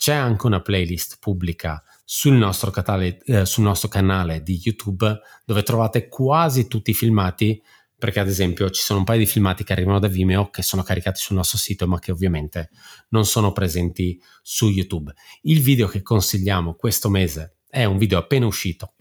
C'è 0.00 0.14
anche 0.14 0.46
una 0.46 0.62
playlist 0.62 1.18
pubblica 1.20 1.84
sul 2.06 2.32
nostro, 2.32 2.70
catale, 2.70 3.18
eh, 3.26 3.44
sul 3.44 3.64
nostro 3.64 3.88
canale 3.88 4.42
di 4.42 4.58
YouTube 4.64 5.20
dove 5.44 5.62
trovate 5.62 6.08
quasi 6.08 6.68
tutti 6.68 6.92
i 6.92 6.94
filmati 6.94 7.62
perché 7.98 8.18
ad 8.18 8.28
esempio 8.28 8.70
ci 8.70 8.80
sono 8.80 9.00
un 9.00 9.04
paio 9.04 9.18
di 9.18 9.26
filmati 9.26 9.62
che 9.62 9.74
arrivano 9.74 9.98
da 9.98 10.08
Vimeo 10.08 10.48
che 10.48 10.62
sono 10.62 10.82
caricati 10.82 11.20
sul 11.20 11.36
nostro 11.36 11.58
sito 11.58 11.86
ma 11.86 11.98
che 11.98 12.12
ovviamente 12.12 12.70
non 13.10 13.26
sono 13.26 13.52
presenti 13.52 14.18
su 14.40 14.70
YouTube. 14.70 15.12
Il 15.42 15.60
video 15.60 15.86
che 15.86 16.00
consigliamo 16.00 16.76
questo 16.76 17.10
mese 17.10 17.58
è 17.68 17.84
un 17.84 17.98
video 17.98 18.16
appena 18.16 18.46
uscito, 18.46 18.94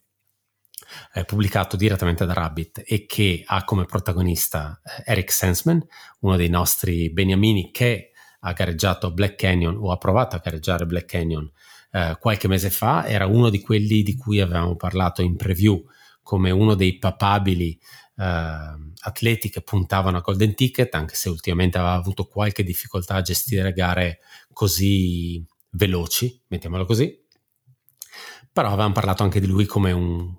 eh, 1.14 1.24
pubblicato 1.24 1.78
direttamente 1.78 2.26
da 2.26 2.34
Rabbit 2.34 2.84
e 2.86 3.06
che 3.06 3.42
ha 3.46 3.64
come 3.64 3.86
protagonista 3.86 4.82
eh, 4.84 5.14
Eric 5.14 5.32
Sensman, 5.32 5.82
uno 6.20 6.36
dei 6.36 6.50
nostri 6.50 7.10
beniamini 7.10 7.72
che 7.72 8.09
ha 8.40 8.54
gareggiato 8.54 9.12
Black 9.12 9.36
Canyon 9.36 9.78
o 9.78 9.92
ha 9.92 9.98
provato 9.98 10.36
a 10.36 10.42
gareggiare 10.44 10.86
Black 10.86 11.06
Canyon 11.06 11.52
eh, 11.92 12.18
qualche 12.20 12.48
mese 12.48 12.70
fa, 12.70 13.08
era 13.08 13.26
uno 13.26 13.50
di 13.50 13.62
quelli 13.62 14.04
di 14.04 14.16
cui 14.16 14.40
avevamo 14.40 14.76
parlato 14.76 15.22
in 15.22 15.36
preview 15.36 15.84
come 16.22 16.52
uno 16.52 16.76
dei 16.76 16.98
papabili 16.98 17.80
eh, 18.18 18.24
atleti 19.02 19.50
che 19.50 19.62
puntavano 19.62 20.18
a 20.18 20.22
Golden 20.22 20.54
Ticket, 20.54 20.94
anche 20.94 21.16
se 21.16 21.30
ultimamente 21.30 21.78
aveva 21.78 21.94
avuto 21.94 22.26
qualche 22.26 22.64
difficoltà 22.64 23.16
a 23.16 23.22
gestire 23.22 23.74
gare 23.74 24.20
così 24.54 25.44
veloci, 25.72 26.40
mettiamolo 26.48 26.86
così. 26.86 27.18
Però 28.52 28.68
avevamo 28.68 28.94
parlato 28.94 29.24
anche 29.24 29.40
di 29.40 29.48
lui 29.48 29.66
come 29.66 29.92
un, 29.92 30.36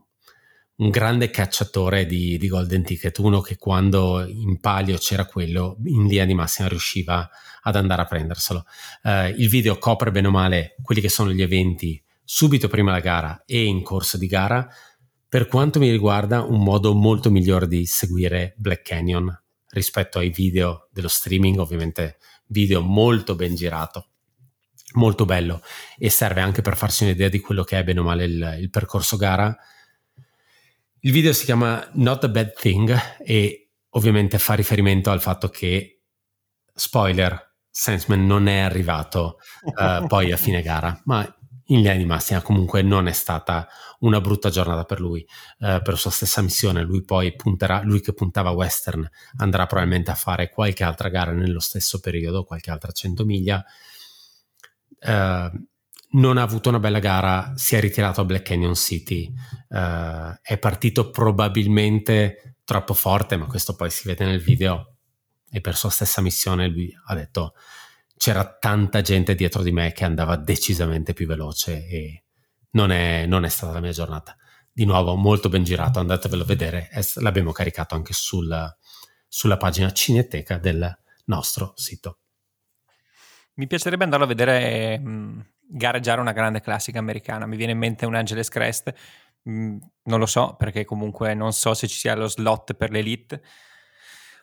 un 0.80 0.88
grande 0.88 1.30
cacciatore 1.30 2.06
di, 2.06 2.38
di, 2.38 2.48
Golden 2.48 2.82
Ticket, 2.82 3.18
uno 3.18 3.40
che 3.40 3.56
quando 3.56 4.24
in 4.26 4.60
palio 4.60 4.96
c'era 4.96 5.26
quello, 5.26 5.76
in 5.84 6.06
linea 6.06 6.24
di 6.24 6.34
massima 6.34 6.68
riusciva 6.68 7.28
ad 7.62 7.76
andare 7.76 8.02
a 8.02 8.06
prenderselo. 8.06 8.64
Uh, 9.02 9.26
il 9.36 9.48
video 9.48 9.78
copre 9.78 10.10
bene 10.10 10.28
o 10.28 10.30
male 10.30 10.76
quelli 10.82 11.02
che 11.02 11.10
sono 11.10 11.32
gli 11.32 11.42
eventi 11.42 12.02
subito 12.24 12.68
prima 12.68 12.90
della 12.92 13.02
gara 13.02 13.42
e 13.44 13.64
in 13.64 13.82
corso 13.82 14.16
di 14.16 14.26
gara, 14.26 14.66
per 15.28 15.48
quanto 15.48 15.78
mi 15.78 15.90
riguarda, 15.90 16.42
un 16.42 16.62
modo 16.62 16.94
molto 16.94 17.30
migliore 17.30 17.68
di 17.68 17.84
seguire 17.84 18.54
Black 18.56 18.82
Canyon 18.82 19.38
rispetto 19.72 20.18
ai 20.18 20.30
video 20.30 20.88
dello 20.90 21.08
streaming, 21.08 21.58
ovviamente 21.58 22.16
video 22.46 22.80
molto 22.80 23.34
ben 23.34 23.54
girato, 23.54 24.08
molto 24.94 25.26
bello 25.26 25.62
e 25.98 26.08
serve 26.08 26.40
anche 26.40 26.62
per 26.62 26.76
farsi 26.76 27.04
un'idea 27.04 27.28
di 27.28 27.38
quello 27.38 27.64
che 27.64 27.78
è 27.78 27.84
bene 27.84 28.00
o 28.00 28.02
male 28.02 28.24
il, 28.24 28.56
il 28.60 28.70
percorso 28.70 29.16
gara. 29.16 29.54
Il 31.02 31.12
video 31.12 31.32
si 31.32 31.46
chiama 31.46 31.88
Not 31.94 32.24
a 32.24 32.28
Bad 32.28 32.52
Thing 32.52 32.94
e 33.24 33.70
ovviamente 33.90 34.38
fa 34.38 34.52
riferimento 34.52 35.10
al 35.10 35.22
fatto 35.22 35.48
che, 35.48 36.02
spoiler, 36.74 37.54
Sensman 37.70 38.26
non 38.26 38.48
è 38.48 38.58
arrivato 38.58 39.38
uh, 39.62 40.04
poi 40.08 40.30
a 40.30 40.36
fine 40.36 40.60
gara, 40.60 41.00
ma 41.06 41.22
in 41.68 41.78
linea 41.78 41.94
di 41.94 42.04
massima 42.04 42.42
comunque 42.42 42.82
non 42.82 43.06
è 43.08 43.12
stata 43.12 43.66
una 44.00 44.20
brutta 44.20 44.50
giornata 44.50 44.84
per 44.84 45.00
lui, 45.00 45.26
eh, 45.60 45.80
per 45.82 45.96
sua 45.96 46.10
stessa 46.10 46.42
missione, 46.42 46.82
lui 46.82 47.02
poi 47.02 47.34
punterà, 47.34 47.80
lui 47.82 48.02
che 48.02 48.12
puntava 48.12 48.50
western 48.50 49.08
andrà 49.38 49.64
probabilmente 49.66 50.10
a 50.10 50.16
fare 50.16 50.50
qualche 50.50 50.84
altra 50.84 51.08
gara 51.08 51.32
nello 51.32 51.60
stesso 51.60 52.00
periodo, 52.00 52.44
qualche 52.44 52.70
altra 52.70 52.92
100 52.92 53.24
miglia, 53.24 53.64
eh, 54.98 55.50
non 56.12 56.38
ha 56.38 56.42
avuto 56.42 56.68
una 56.68 56.80
bella 56.80 56.98
gara, 56.98 57.52
si 57.56 57.76
è 57.76 57.80
ritirato 57.80 58.20
a 58.20 58.24
Black 58.24 58.42
Canyon 58.44 58.74
City, 58.74 59.32
eh, 59.68 60.38
è 60.42 60.58
partito 60.58 61.10
probabilmente 61.10 62.56
troppo 62.64 62.94
forte, 62.94 63.36
ma 63.36 63.46
questo 63.46 63.74
poi 63.74 63.90
si 63.90 64.08
vede 64.08 64.24
nel 64.24 64.40
video 64.40 64.96
e 65.50 65.60
per 65.60 65.76
sua 65.76 65.90
stessa 65.90 66.20
missione 66.20 66.68
lui 66.68 66.92
ha 67.06 67.14
detto 67.14 67.54
c'era 68.16 68.44
tanta 68.58 69.00
gente 69.00 69.34
dietro 69.34 69.62
di 69.62 69.72
me 69.72 69.92
che 69.92 70.04
andava 70.04 70.36
decisamente 70.36 71.14
più 71.14 71.26
veloce 71.26 71.86
e 71.86 72.24
non 72.72 72.90
è, 72.90 73.24
non 73.26 73.44
è 73.44 73.48
stata 73.48 73.72
la 73.72 73.80
mia 73.80 73.92
giornata. 73.92 74.36
Di 74.70 74.84
nuovo, 74.84 75.16
molto 75.16 75.48
ben 75.48 75.64
girato, 75.64 76.00
andatevelo 76.00 76.42
a 76.42 76.46
vedere, 76.46 76.90
l'abbiamo 77.14 77.50
caricato 77.50 77.94
anche 77.94 78.12
sul, 78.12 78.54
sulla 79.26 79.56
pagina 79.56 79.90
cineteca 79.92 80.58
del 80.58 80.98
nostro 81.24 81.72
sito. 81.76 82.18
Mi 83.54 83.66
piacerebbe 83.66 84.04
andarlo 84.04 84.26
a 84.26 84.28
vedere 84.28 84.98
mm, 84.98 85.40
gareggiare 85.70 86.20
una 86.20 86.32
grande 86.32 86.60
classica 86.60 86.98
americana. 86.98 87.46
Mi 87.46 87.56
viene 87.56 87.72
in 87.72 87.78
mente 87.78 88.06
un 88.06 88.14
Angeles 88.14 88.48
Crest, 88.48 88.92
mh, 89.42 89.52
mm, 89.52 89.78
non 90.04 90.18
lo 90.18 90.26
so 90.26 90.56
perché 90.58 90.84
comunque 90.84 91.34
non 91.34 91.52
so 91.52 91.74
se 91.74 91.86
ci 91.86 91.96
sia 91.96 92.14
lo 92.14 92.28
slot 92.28 92.74
per 92.74 92.90
l'elite 92.90 93.42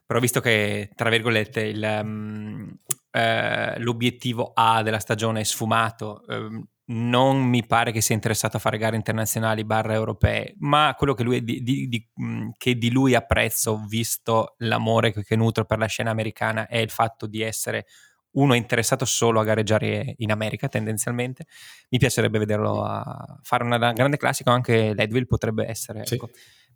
però 0.08 0.22
visto 0.22 0.40
che, 0.40 0.90
tra 0.96 1.10
virgolette, 1.10 1.62
il, 1.64 2.00
um, 2.02 2.74
eh, 3.12 3.78
l'obiettivo 3.80 4.54
A 4.56 4.82
della 4.82 5.00
stagione 5.00 5.42
è 5.42 5.44
sfumato, 5.44 6.26
eh, 6.30 6.64
non 6.86 7.44
mi 7.44 7.66
pare 7.66 7.92
che 7.92 8.00
sia 8.00 8.16
interessato 8.16 8.56
a 8.56 8.62
fare 8.62 8.78
gare 8.78 8.96
internazionali 8.96 9.66
barra 9.66 9.92
europee, 9.92 10.56
ma 10.60 10.96
quello 10.98 11.14
che, 11.14 11.24
lui, 11.24 11.44
di, 11.44 11.62
di, 11.62 11.90
di, 11.90 12.10
mm, 12.22 12.52
che 12.58 12.78
di 12.78 12.90
lui 12.90 13.16
apprezzo, 13.16 13.84
visto 13.86 14.56
l'amore 14.60 15.12
che, 15.12 15.26
che 15.26 15.36
nutro 15.36 15.66
per 15.66 15.78
la 15.78 15.88
scena 15.88 16.12
americana, 16.12 16.68
è 16.68 16.78
il 16.78 16.90
fatto 16.90 17.28
di 17.28 17.42
essere 17.42 17.86
uno 18.32 18.54
interessato 18.54 19.06
solo 19.06 19.40
a 19.40 19.44
gareggiare 19.44 20.16
in 20.18 20.32
America 20.32 20.68
tendenzialmente. 20.68 21.46
Mi 21.90 21.98
piacerebbe 21.98 22.40
vederlo 22.40 22.84
a 22.84 23.40
fare 23.42 23.64
una 23.64 23.78
grande 23.94 24.18
classica, 24.18 24.52
anche 24.52 24.94
Leadville 24.94 25.26
potrebbe 25.26 25.68
essere. 25.68 26.06
Sì. 26.06 26.16
Ecco 26.16 26.30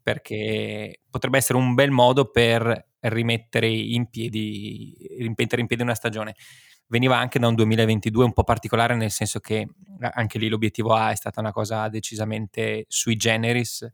perché 0.04 1.02
potrebbe 1.10 1.38
essere 1.38 1.60
un 1.60 1.76
bel 1.76 1.92
modo 1.92 2.32
per 2.32 2.88
rimettere 3.02 3.68
in 3.68 4.10
piedi, 4.10 4.96
rimettere 5.20 5.62
in 5.62 5.68
piedi 5.68 5.84
una 5.84 5.94
stagione. 5.94 6.36
Veniva 6.88 7.18
anche 7.18 7.38
da 7.40 7.48
un 7.48 7.56
2022 7.56 8.26
un 8.26 8.34
po' 8.34 8.44
particolare, 8.44 8.96
nel 8.96 9.12
senso 9.12 9.40
che 9.40 9.68
anche 10.00 10.40
lì 10.40 10.50
l'obiettivo 10.50 10.94
A 10.94 11.12
è 11.12 11.16
stata 11.16 11.40
una 11.40 11.52
cosa 11.52 11.88
decisamente 11.88 12.86
sui 12.88 13.16
generis, 13.16 13.88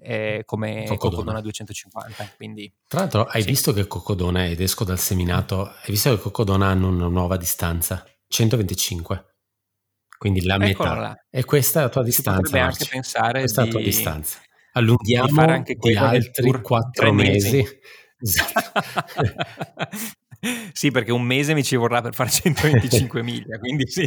eh, 0.00 0.42
come 0.44 0.84
Cocodona. 0.86 1.16
Cocodona 1.16 1.40
250. 1.40 2.32
Quindi, 2.36 2.72
Tra 2.86 3.00
l'altro, 3.00 3.24
hai 3.24 3.42
sì. 3.42 3.48
visto 3.48 3.72
che 3.72 3.86
Cocodona, 3.86 4.46
ed 4.46 4.60
esco 4.60 4.84
dal 4.84 4.98
seminato, 4.98 5.66
hai 5.66 5.88
visto 5.88 6.14
che 6.14 6.20
Cocodona 6.20 6.66
hanno 6.68 6.88
una 6.88 7.08
nuova 7.08 7.36
distanza? 7.36 8.04
125 8.28 9.24
quindi 10.20 10.44
la 10.44 10.56
Eccola 10.56 10.90
metà. 10.90 11.00
Là. 11.00 11.24
E 11.30 11.44
questa 11.46 11.80
è 11.80 11.82
la 11.84 11.88
tua 11.88 12.02
distanza. 12.02 12.42
Potrebbe 12.42 12.60
anche 12.60 12.86
pensare 12.90 13.38
questa 13.40 13.62
di... 13.62 13.68
è 13.68 13.72
la 13.72 13.78
tua 13.78 13.86
distanza 13.86 14.38
allunghiamo 14.72 15.26
di 15.26 15.34
fare 15.34 15.52
anche 15.52 15.76
altri 15.96 16.60
quattro 16.62 17.12
mesi. 17.12 17.56
mesi. 17.56 17.78
Esatto. 18.22 18.82
sì, 20.72 20.90
perché 20.90 21.12
un 21.12 21.22
mese 21.22 21.54
mi 21.54 21.62
ci 21.62 21.76
vorrà 21.76 22.00
per 22.00 22.14
fare 22.14 22.30
125 22.30 23.22
miglia, 23.22 23.58
quindi 23.60 23.86
sì, 23.88 24.02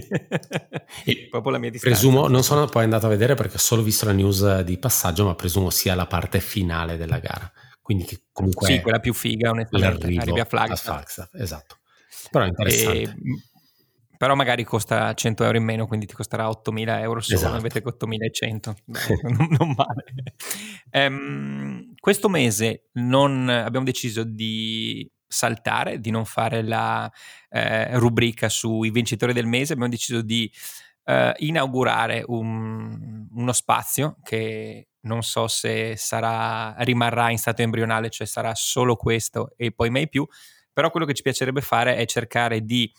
e 1.06 1.28
proprio 1.30 1.52
la 1.52 1.58
mia 1.60 1.70
distanza. 1.70 2.00
Presumo, 2.00 2.28
non 2.28 2.44
sono 2.44 2.66
poi 2.66 2.84
andato 2.84 3.06
a 3.06 3.10
vedere 3.10 3.36
perché 3.36 3.56
ho 3.56 3.60
solo 3.60 3.82
visto 3.84 4.06
la 4.06 4.14
news 4.14 4.62
di 4.62 4.78
passaggio, 4.78 5.26
ma 5.26 5.36
presumo 5.36 5.70
sia 5.70 5.96
la 5.96 6.08
parte 6.08 6.40
finale 6.40 6.98
della 6.98 7.20
gara. 7.20 7.52
Quindi 7.82 8.06
che 8.06 8.24
comunque 8.32 8.68
sì, 8.68 8.82
quella 8.82 9.00
più 9.00 9.14
figa, 9.14 9.50
onestamente, 9.50 10.06
arrivi 10.06 10.40
a 10.40 10.46
Flagstaff. 10.46 10.88
A 10.88 10.92
Flagstaff 10.94 11.34
esatto. 11.34 11.78
Però 12.32 12.46
è 12.46 12.48
interessante. 12.48 13.02
E 13.02 13.16
però 14.24 14.36
magari 14.36 14.64
costa 14.64 15.14
100 15.14 15.44
euro 15.44 15.58
in 15.58 15.66
meno, 15.66 15.86
quindi 15.86 16.06
ti 16.06 16.14
costerà 16.14 16.48
8.000 16.48 17.02
euro 17.02 17.20
solo, 17.20 17.58
esatto. 17.58 17.68
che 17.68 17.84
8.100, 17.84 18.74
non, 19.38 19.48
non, 19.60 19.76
male. 19.76 20.06
Um, 20.92 21.94
questo 22.00 22.30
mese 22.30 22.86
non, 22.94 23.50
abbiamo 23.50 23.84
deciso 23.84 24.24
di 24.24 25.06
saltare, 25.34 26.00
di 26.00 26.12
non 26.12 26.26
fare 26.26 26.62
la 26.64 27.12
eh, 27.50 27.98
rubrica 27.98 28.48
sui 28.50 28.92
vincitori 28.92 29.34
del 29.34 29.48
mese, 29.48 29.74
abbiamo 29.74 29.92
deciso 29.92 30.22
di 30.22 30.50
eh, 31.06 31.34
inaugurare 31.38 32.24
un, 32.28 33.28
uno 33.32 33.52
spazio 33.52 34.18
che 34.24 34.88
non 35.02 35.22
so 35.22 35.48
se 35.48 35.96
sarà, 35.98 36.76
rimarrà 36.80 37.30
in 37.30 37.38
stato 37.38 37.62
embrionale, 37.62 38.10
cioè 38.10 38.26
sarà 38.26 38.56
solo 38.56 38.96
questo 38.96 39.54
e 39.58 39.72
poi 39.72 39.90
mai 39.90 40.08
più, 40.08 40.26
però 40.72 40.90
quello 40.90 41.06
che 41.06 41.14
ci 41.14 41.24
piacerebbe 41.24 41.62
fare 41.62 41.96
è 41.98 42.06
cercare 42.06 42.62
di 42.62 42.92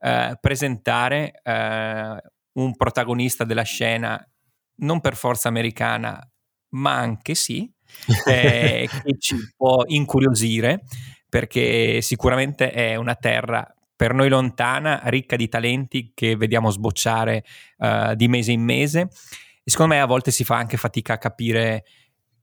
eh, 0.00 0.36
presentare 0.40 1.40
eh, 1.42 2.22
un 2.54 2.76
protagonista 2.76 3.44
della 3.44 3.62
scena 3.62 4.26
non 4.76 5.00
per 5.00 5.14
forza 5.14 5.48
americana, 5.48 6.20
ma 6.70 6.96
anche 6.96 7.34
sì, 7.34 7.72
eh, 8.26 8.88
che 8.88 9.18
ci 9.18 9.36
può 9.56 9.82
incuriosire 9.86 10.84
perché 11.32 12.02
sicuramente 12.02 12.72
è 12.72 12.94
una 12.96 13.14
terra 13.14 13.66
per 13.96 14.12
noi 14.12 14.28
lontana, 14.28 15.00
ricca 15.04 15.34
di 15.34 15.48
talenti 15.48 16.12
che 16.12 16.36
vediamo 16.36 16.68
sbocciare 16.68 17.42
uh, 17.78 18.14
di 18.14 18.28
mese 18.28 18.52
in 18.52 18.60
mese. 18.60 19.08
E 19.64 19.70
secondo 19.70 19.94
me 19.94 20.02
a 20.02 20.04
volte 20.04 20.30
si 20.30 20.44
fa 20.44 20.56
anche 20.56 20.76
fatica 20.76 21.14
a 21.14 21.16
capire 21.18 21.84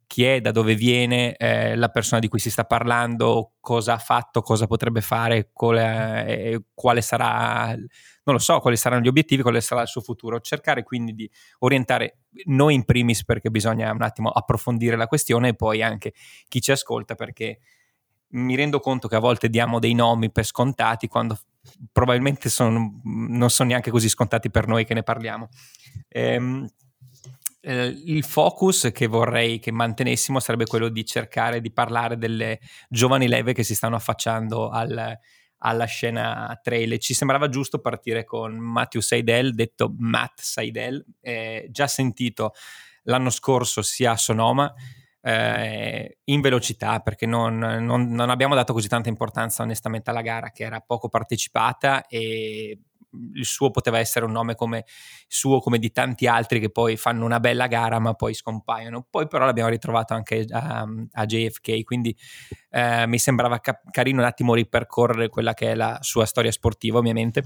chi 0.07 0.23
è, 0.23 0.41
da 0.41 0.49
dove 0.49 0.73
viene, 0.73 1.35
eh, 1.35 1.75
la 1.75 1.89
persona 1.89 2.19
di 2.19 2.27
cui 2.27 2.39
si 2.39 2.49
sta 2.49 2.63
parlando, 2.63 3.51
cosa 3.59 3.93
ha 3.93 3.97
fatto, 3.99 4.41
cosa 4.41 4.65
potrebbe 4.65 5.01
fare, 5.01 5.51
quale, 5.53 6.25
eh, 6.25 6.61
quale 6.73 7.01
sarà, 7.01 7.67
non 7.75 8.35
lo 8.35 8.39
so, 8.39 8.59
quali 8.59 8.75
saranno 8.75 9.03
gli 9.03 9.07
obiettivi, 9.07 9.43
quale 9.43 9.61
sarà 9.61 9.83
il 9.83 9.87
suo 9.87 10.01
futuro. 10.01 10.39
Cercare 10.39 10.81
quindi 10.81 11.13
di 11.13 11.29
orientare 11.59 12.21
noi 12.45 12.73
in 12.73 12.85
primis 12.85 13.23
perché 13.23 13.51
bisogna 13.51 13.91
un 13.91 14.01
attimo 14.01 14.29
approfondire 14.29 14.95
la 14.95 15.05
questione 15.05 15.49
e 15.49 15.53
poi 15.53 15.83
anche 15.83 16.13
chi 16.47 16.59
ci 16.59 16.71
ascolta 16.71 17.13
perché 17.13 17.59
mi 18.31 18.55
rendo 18.55 18.79
conto 18.79 19.07
che 19.07 19.15
a 19.15 19.19
volte 19.19 19.49
diamo 19.49 19.79
dei 19.79 19.93
nomi 19.93 20.31
per 20.31 20.45
scontati 20.45 21.07
quando 21.07 21.37
probabilmente 21.91 22.49
sono, 22.49 23.01
non 23.03 23.49
sono 23.49 23.69
neanche 23.69 23.91
così 23.91 24.09
scontati 24.09 24.49
per 24.49 24.67
noi 24.67 24.85
che 24.85 24.93
ne 24.93 25.03
parliamo. 25.03 25.49
Ehm, 26.09 26.67
eh, 27.61 27.85
il 28.05 28.23
focus 28.23 28.89
che 28.93 29.07
vorrei 29.07 29.59
che 29.59 29.71
mantenessimo 29.71 30.39
sarebbe 30.39 30.65
quello 30.65 30.89
di 30.89 31.05
cercare 31.05 31.59
di 31.59 31.71
parlare 31.71 32.17
delle 32.17 32.59
giovani 32.87 33.27
leve 33.27 33.53
che 33.53 33.63
si 33.63 33.75
stanno 33.75 33.95
affacciando 33.95 34.69
al, 34.69 35.17
alla 35.57 35.85
scena 35.85 36.57
trail. 36.61 36.97
Ci 36.99 37.13
sembrava 37.13 37.49
giusto 37.49 37.79
partire 37.79 38.23
con 38.23 38.57
Matthew 38.57 39.01
Seidel, 39.01 39.53
detto 39.53 39.93
Matt 39.97 40.39
Seidel, 40.39 41.03
eh, 41.21 41.67
già 41.69 41.87
sentito 41.87 42.53
l'anno 43.03 43.29
scorso 43.29 43.81
sia 43.81 44.11
a 44.11 44.17
Sonoma 44.17 44.73
eh, 45.21 46.19
in 46.25 46.41
velocità 46.41 46.99
perché 46.99 47.25
non, 47.25 47.57
non, 47.57 48.09
non, 48.09 48.29
abbiamo 48.29 48.55
dato 48.55 48.73
così 48.73 48.87
tanta 48.87 49.09
importanza 49.09 49.63
onestamente 49.63 50.09
alla 50.09 50.21
gara 50.21 50.51
che 50.51 50.63
era 50.63 50.79
poco 50.79 51.09
partecipata 51.09 52.05
e 52.07 52.79
il 53.33 53.45
suo 53.45 53.71
poteva 53.71 53.97
essere 53.99 54.25
un 54.25 54.31
nome 54.31 54.55
come 54.55 54.85
suo 55.27 55.59
come 55.59 55.79
di 55.79 55.91
tanti 55.91 56.27
altri 56.27 56.59
che 56.59 56.69
poi 56.69 56.95
fanno 56.95 57.25
una 57.25 57.39
bella 57.39 57.67
gara 57.67 57.99
ma 57.99 58.13
poi 58.13 58.33
scompaiono. 58.33 59.07
Poi 59.09 59.27
però 59.27 59.45
l'abbiamo 59.45 59.69
ritrovato 59.69 60.13
anche 60.13 60.45
a, 60.49 60.85
a 61.11 61.25
JFK 61.25 61.83
quindi 61.83 62.15
eh, 62.69 63.07
mi 63.07 63.17
sembrava 63.17 63.59
ca- 63.59 63.81
carino 63.89 64.21
un 64.21 64.27
attimo 64.27 64.53
ripercorrere 64.53 65.29
quella 65.29 65.53
che 65.53 65.71
è 65.71 65.75
la 65.75 65.97
sua 66.01 66.25
storia 66.25 66.51
sportiva 66.51 66.99
ovviamente. 66.99 67.43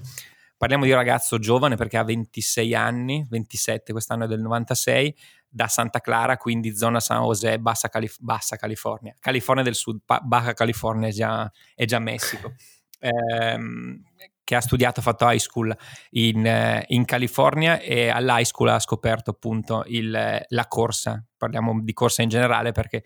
Parliamo 0.58 0.86
di 0.86 0.92
un 0.92 0.98
ragazzo 0.98 1.40
giovane 1.40 1.76
perché 1.76 1.98
ha 1.98 2.04
26 2.04 2.76
anni 2.76 3.26
27 3.30 3.92
quest'anno 3.92 4.26
è 4.26 4.28
del 4.28 4.40
96 4.40 5.16
da 5.54 5.68
Santa 5.68 6.00
Clara, 6.00 6.38
quindi 6.38 6.76
zona 6.76 7.00
San 7.00 7.22
José, 7.22 7.60
Bassa, 7.60 7.88
Calif- 7.88 8.20
Bassa 8.20 8.56
California. 8.56 9.16
California 9.20 9.64
del 9.64 9.76
Sud, 9.76 10.02
pa- 10.04 10.20
Baja 10.20 10.54
California 10.54 11.10
è 11.10 11.12
già, 11.12 11.52
è 11.76 11.86
già 11.86 12.00
Messico. 12.00 12.54
Ehm, 13.06 14.02
che 14.46 14.56
ha 14.56 14.62
studiato, 14.62 15.02
ha 15.02 15.04
fatto 15.04 15.30
high 15.30 15.38
school 15.38 15.76
in, 16.12 16.46
eh, 16.46 16.86
in, 16.88 17.04
California 17.04 17.82
e 17.82 18.08
all'high 18.08 18.46
school 18.46 18.70
ha 18.70 18.80
scoperto 18.80 19.32
appunto 19.32 19.84
il, 19.88 20.46
la 20.48 20.68
corsa, 20.70 21.22
parliamo 21.36 21.82
di 21.82 21.92
corsa 21.92 22.22
in 22.22 22.30
generale 22.30 22.72
perché 22.72 23.04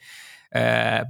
eh, 0.49 1.03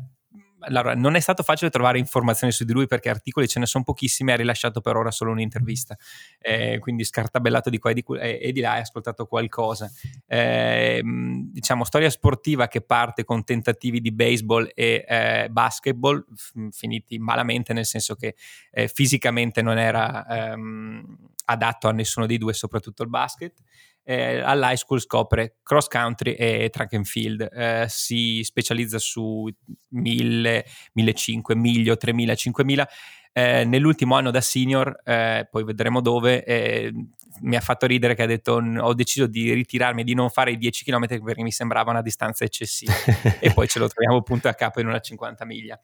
allora, 0.59 0.95
non 0.95 1.15
è 1.15 1.19
stato 1.19 1.43
facile 1.43 1.69
trovare 1.69 1.99
informazioni 1.99 2.51
su 2.51 2.63
di 2.63 2.73
lui 2.73 2.87
perché 2.87 3.09
articoli 3.09 3.47
ce 3.47 3.59
ne 3.59 3.65
sono 3.65 3.83
pochissimi, 3.83 4.31
ha 4.31 4.35
rilasciato 4.35 4.81
per 4.81 4.95
ora 4.95 5.11
solo 5.11 5.31
un'intervista, 5.31 5.95
eh, 6.39 6.79
quindi 6.79 7.03
scartabellato 7.03 7.69
di 7.69 7.77
qua 7.77 7.91
e 7.91 7.93
di, 7.93 8.03
e, 8.19 8.39
e 8.41 8.51
di 8.51 8.61
là, 8.61 8.73
hai 8.73 8.81
ascoltato 8.81 9.25
qualcosa. 9.25 9.89
Eh, 10.25 11.01
diciamo, 11.03 11.83
storia 11.83 12.09
sportiva 12.09 12.67
che 12.67 12.81
parte 12.81 13.23
con 13.23 13.43
tentativi 13.43 14.01
di 14.01 14.11
baseball 14.11 14.69
e 14.73 15.05
eh, 15.07 15.47
basketball, 15.49 16.25
f- 16.35 16.53
finiti 16.71 17.17
malamente, 17.19 17.73
nel 17.73 17.85
senso 17.85 18.15
che 18.15 18.35
eh, 18.71 18.87
fisicamente 18.87 19.61
non 19.61 19.77
era 19.77 20.25
ehm, 20.25 21.17
adatto 21.45 21.87
a 21.87 21.91
nessuno 21.91 22.25
dei 22.25 22.37
due, 22.37 22.53
soprattutto 22.53 23.03
il 23.03 23.09
basket 23.09 23.61
eh, 24.09 24.39
all'high 24.39 24.77
school 24.77 25.01
scopre 25.01 25.57
cross 25.61 25.87
country 25.87 26.31
e 26.31 26.69
track 26.71 26.93
and 26.93 27.05
field, 27.05 27.45
eh, 27.51 27.87
si 27.89 28.41
specializza 28.41 28.99
su 28.99 29.49
1000, 29.89 30.65
1500, 30.93 31.55
1000, 31.55 31.97
3000, 31.97 32.35
5000. 32.35 32.89
Eh, 33.33 33.65
nell'ultimo 33.65 34.15
anno 34.15 34.31
da 34.31 34.39
senior, 34.39 35.01
eh, 35.03 35.45
poi 35.51 35.65
vedremo 35.65 35.99
dove, 35.99 36.45
eh, 36.45 36.93
mi 37.41 37.55
ha 37.57 37.59
fatto 37.59 37.85
ridere 37.85 38.15
che 38.15 38.23
ha 38.23 38.27
detto 38.27 38.53
ho 38.53 38.93
deciso 38.93 39.27
di 39.27 39.51
ritirarmi, 39.51 40.05
di 40.05 40.13
non 40.13 40.29
fare 40.29 40.51
i 40.51 40.57
10 40.57 40.85
km 40.85 41.21
perché 41.21 41.43
mi 41.43 41.51
sembrava 41.51 41.91
una 41.91 42.01
distanza 42.01 42.45
eccessiva 42.45 42.93
e 43.41 43.51
poi 43.53 43.67
ce 43.67 43.79
lo 43.79 43.89
troviamo 43.89 44.23
punto 44.23 44.47
a 44.47 44.53
capo 44.53 44.79
in 44.79 44.87
una 44.87 45.01
50 45.01 45.43
miglia. 45.45 45.77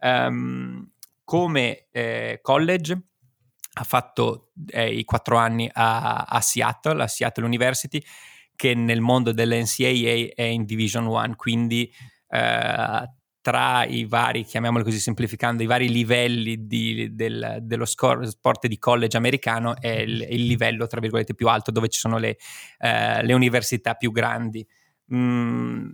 Um, 0.00 0.90
come 1.24 1.88
eh, 1.90 2.38
college 2.40 2.98
ha 3.78 3.84
fatto 3.84 4.52
eh, 4.68 4.90
i 4.92 5.04
quattro 5.04 5.36
anni 5.36 5.68
a, 5.70 6.24
a, 6.24 6.40
Seattle, 6.40 7.02
a 7.02 7.06
Seattle 7.06 7.44
University, 7.44 8.02
che 8.54 8.74
nel 8.74 9.00
mondo 9.00 9.32
dell'NCAA 9.32 10.32
è 10.34 10.42
in 10.42 10.64
Division 10.64 11.06
1, 11.06 11.34
quindi 11.36 11.92
eh, 12.28 13.10
tra 13.42 13.84
i 13.84 14.06
vari, 14.06 14.44
chiamiamoli 14.44 14.82
così 14.82 14.98
semplificando, 14.98 15.62
i 15.62 15.66
vari 15.66 15.90
livelli 15.90 16.66
di, 16.66 17.14
del, 17.14 17.58
dello 17.60 17.84
sport 17.84 18.66
di 18.66 18.78
college 18.78 19.16
americano 19.16 19.76
è 19.78 19.88
il, 19.88 20.26
il, 20.30 20.46
livello, 20.46 20.86
tra 20.86 20.98
virgolette, 20.98 21.34
più 21.34 21.46
alto, 21.48 21.70
dove 21.70 21.88
ci 21.88 22.00
sono 22.00 22.16
le, 22.16 22.38
eh, 22.78 23.22
le 23.22 23.32
università 23.34 23.94
più 23.94 24.10
grandi. 24.10 24.66
Mm, 25.14 25.90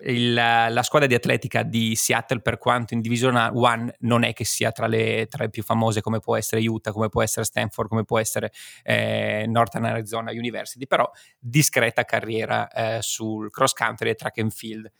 il, 0.00 0.32
la 0.32 0.82
squadra 0.82 1.08
di 1.08 1.14
atletica 1.14 1.62
di 1.62 1.96
Seattle, 1.96 2.40
per 2.40 2.58
quanto 2.58 2.94
in 2.94 3.00
Division 3.00 3.34
1 3.52 3.94
non 4.00 4.22
è 4.22 4.32
che 4.32 4.44
sia 4.44 4.70
tra 4.70 4.86
le, 4.86 5.26
tra 5.28 5.44
le, 5.44 5.50
più 5.50 5.62
famose, 5.62 6.00
come 6.00 6.20
può 6.20 6.36
essere 6.36 6.66
Utah, 6.66 6.92
come 6.92 7.08
può 7.08 7.22
essere 7.22 7.44
Stanford, 7.44 7.88
come 7.88 8.04
può 8.04 8.18
essere 8.18 8.52
eh, 8.82 9.44
Northern 9.48 9.84
Arizona 9.84 10.30
University, 10.30 10.86
però 10.86 11.08
discreta 11.38 12.04
carriera 12.04 12.68
eh, 12.68 12.98
sul 13.02 13.50
cross 13.50 13.72
country 13.72 14.10
e 14.10 14.14
track 14.14 14.38
and 14.38 14.52
field. 14.52 14.90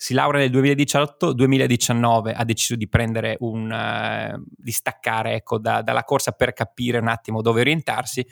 Si 0.00 0.14
laurea 0.14 0.40
nel 0.40 0.50
2018, 0.50 1.32
2019 1.32 2.32
ha 2.32 2.44
deciso 2.44 2.76
di 2.76 2.88
prendere 2.88 3.36
un, 3.40 3.68
uh, 3.68 4.40
di 4.56 4.70
staccare 4.70 5.34
ecco, 5.34 5.58
da, 5.58 5.82
dalla 5.82 6.04
corsa 6.04 6.30
per 6.30 6.52
capire 6.52 6.98
un 6.98 7.08
attimo 7.08 7.42
dove 7.42 7.62
orientarsi 7.62 8.24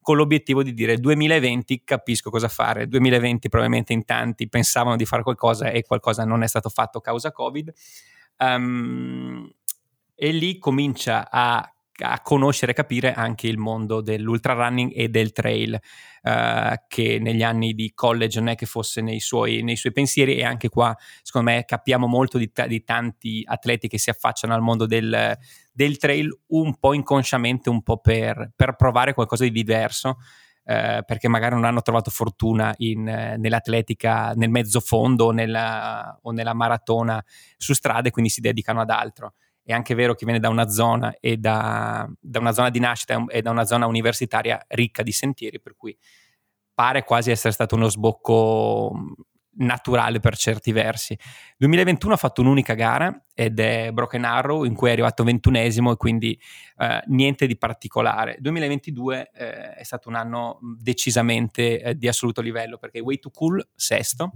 con 0.00 0.16
l'obiettivo 0.16 0.62
di 0.62 0.72
dire 0.72 0.98
2020 0.98 1.82
capisco 1.84 2.30
cosa 2.30 2.48
fare, 2.48 2.88
2020 2.88 3.48
probabilmente 3.48 3.92
in 3.92 4.04
tanti 4.04 4.48
pensavano 4.48 4.96
di 4.96 5.04
fare 5.04 5.22
qualcosa 5.22 5.70
e 5.70 5.82
qualcosa 5.82 6.24
non 6.24 6.42
è 6.42 6.46
stato 6.46 6.68
fatto 6.68 7.00
causa 7.00 7.32
Covid. 7.32 7.72
Um, 8.38 9.50
e 10.14 10.32
lì 10.32 10.58
comincia 10.58 11.30
a 11.30 11.74
a 12.02 12.20
conoscere 12.20 12.72
e 12.72 12.74
capire 12.74 13.12
anche 13.12 13.46
il 13.46 13.58
mondo 13.58 14.00
dell'ultra 14.00 14.54
running 14.54 14.92
e 14.94 15.08
del 15.08 15.32
trail, 15.32 15.78
uh, 16.22 16.74
che 16.88 17.18
negli 17.20 17.42
anni 17.42 17.74
di 17.74 17.92
college 17.94 18.38
non 18.38 18.48
è 18.48 18.54
che 18.54 18.66
fosse 18.66 19.00
nei 19.00 19.20
suoi, 19.20 19.62
nei 19.62 19.76
suoi 19.76 19.92
pensieri 19.92 20.36
e 20.36 20.44
anche 20.44 20.68
qua 20.68 20.96
secondo 21.22 21.50
me 21.50 21.64
capiamo 21.64 22.06
molto 22.06 22.38
di, 22.38 22.50
t- 22.52 22.66
di 22.66 22.82
tanti 22.84 23.42
atleti 23.46 23.88
che 23.88 23.98
si 23.98 24.10
affacciano 24.10 24.54
al 24.54 24.60
mondo 24.60 24.86
del, 24.86 25.36
del 25.72 25.96
trail 25.96 26.30
un 26.48 26.78
po' 26.78 26.92
inconsciamente, 26.92 27.70
un 27.70 27.82
po' 27.82 27.98
per, 27.98 28.52
per 28.54 28.76
provare 28.76 29.14
qualcosa 29.14 29.44
di 29.44 29.50
diverso. 29.50 30.18
Uh, 30.62 31.02
perché 31.04 31.26
magari 31.26 31.54
non 31.54 31.64
hanno 31.64 31.80
trovato 31.80 32.10
fortuna 32.10 32.72
in, 32.76 33.00
uh, 33.00 33.40
nell'atletica 33.40 34.34
nel 34.34 34.50
mezzo 34.50 34.78
fondo 34.78 35.24
o 35.24 35.30
nella, 35.32 36.16
o 36.22 36.30
nella 36.32 36.52
maratona 36.52 37.20
su 37.56 37.72
strade, 37.72 38.10
quindi 38.10 38.30
si 38.30 38.42
dedicano 38.42 38.82
ad 38.82 38.90
altro 38.90 39.32
è 39.70 39.74
anche 39.74 39.94
vero 39.94 40.14
che 40.14 40.24
viene 40.24 40.40
da 40.40 40.48
una 40.48 40.68
zona 40.68 41.14
e 41.20 41.36
da, 41.36 42.08
da, 42.18 42.38
una 42.40 42.52
zona 42.52 42.70
di 42.70 42.80
nascita 42.80 43.24
e 43.28 43.40
da 43.40 43.50
una 43.50 43.64
zona 43.64 43.86
universitaria 43.86 44.64
ricca 44.68 45.02
di 45.02 45.12
sentieri, 45.12 45.60
per 45.60 45.76
cui 45.76 45.96
pare 46.74 47.04
quasi 47.04 47.30
essere 47.30 47.52
stato 47.52 47.76
uno 47.76 47.88
sbocco 47.88 48.92
naturale 49.52 50.20
per 50.20 50.36
certi 50.36 50.72
versi. 50.72 51.16
2021 51.56 52.14
ha 52.14 52.16
fatto 52.16 52.40
un'unica 52.40 52.74
gara 52.74 53.24
ed 53.34 53.60
è 53.60 53.90
Broken 53.92 54.24
Arrow 54.24 54.64
in 54.64 54.74
cui 54.74 54.88
è 54.88 54.92
arrivato 54.92 55.22
ventunesimo 55.22 55.92
e 55.92 55.96
quindi 55.96 56.40
eh, 56.78 57.02
niente 57.06 57.46
di 57.46 57.56
particolare. 57.56 58.36
2022 58.40 59.30
eh, 59.32 59.74
è 59.74 59.82
stato 59.82 60.08
un 60.08 60.14
anno 60.14 60.58
decisamente 60.78 61.80
eh, 61.80 61.94
di 61.96 62.08
assoluto 62.08 62.40
livello 62.40 62.78
perché 62.78 63.00
Way 63.00 63.18
to 63.18 63.30
Cool 63.30 63.68
sesto, 63.74 64.32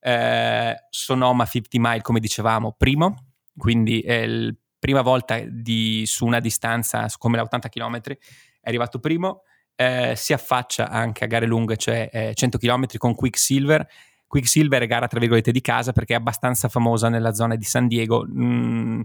eh, 0.00 0.74
Sonoma 0.90 1.46
50 1.46 1.78
Mile 1.80 2.02
come 2.02 2.20
dicevamo 2.20 2.74
primo, 2.76 3.28
quindi 3.56 4.00
è 4.00 4.14
il 4.14 4.56
prima 4.78 5.02
volta 5.02 5.38
di, 5.40 6.04
su 6.06 6.26
una 6.26 6.40
distanza 6.40 7.06
come 7.18 7.36
la 7.36 7.42
80 7.42 7.68
km, 7.68 8.00
è 8.00 8.16
arrivato 8.62 8.98
primo, 8.98 9.42
eh, 9.74 10.14
si 10.16 10.32
affaccia 10.32 10.88
anche 10.88 11.24
a 11.24 11.26
gare 11.26 11.46
lunghe, 11.46 11.76
cioè 11.76 12.08
eh, 12.12 12.34
100 12.34 12.58
km 12.58 12.86
con 12.96 13.14
Quicksilver. 13.14 13.86
Quicksilver 14.26 14.82
è 14.82 14.86
gara 14.86 15.06
tra 15.06 15.20
virgolette 15.20 15.52
di 15.52 15.60
casa 15.60 15.92
perché 15.92 16.14
è 16.14 16.16
abbastanza 16.16 16.68
famosa 16.68 17.08
nella 17.08 17.32
zona 17.32 17.54
di 17.56 17.64
San 17.64 17.86
Diego. 17.86 18.26
Mm, 18.26 19.02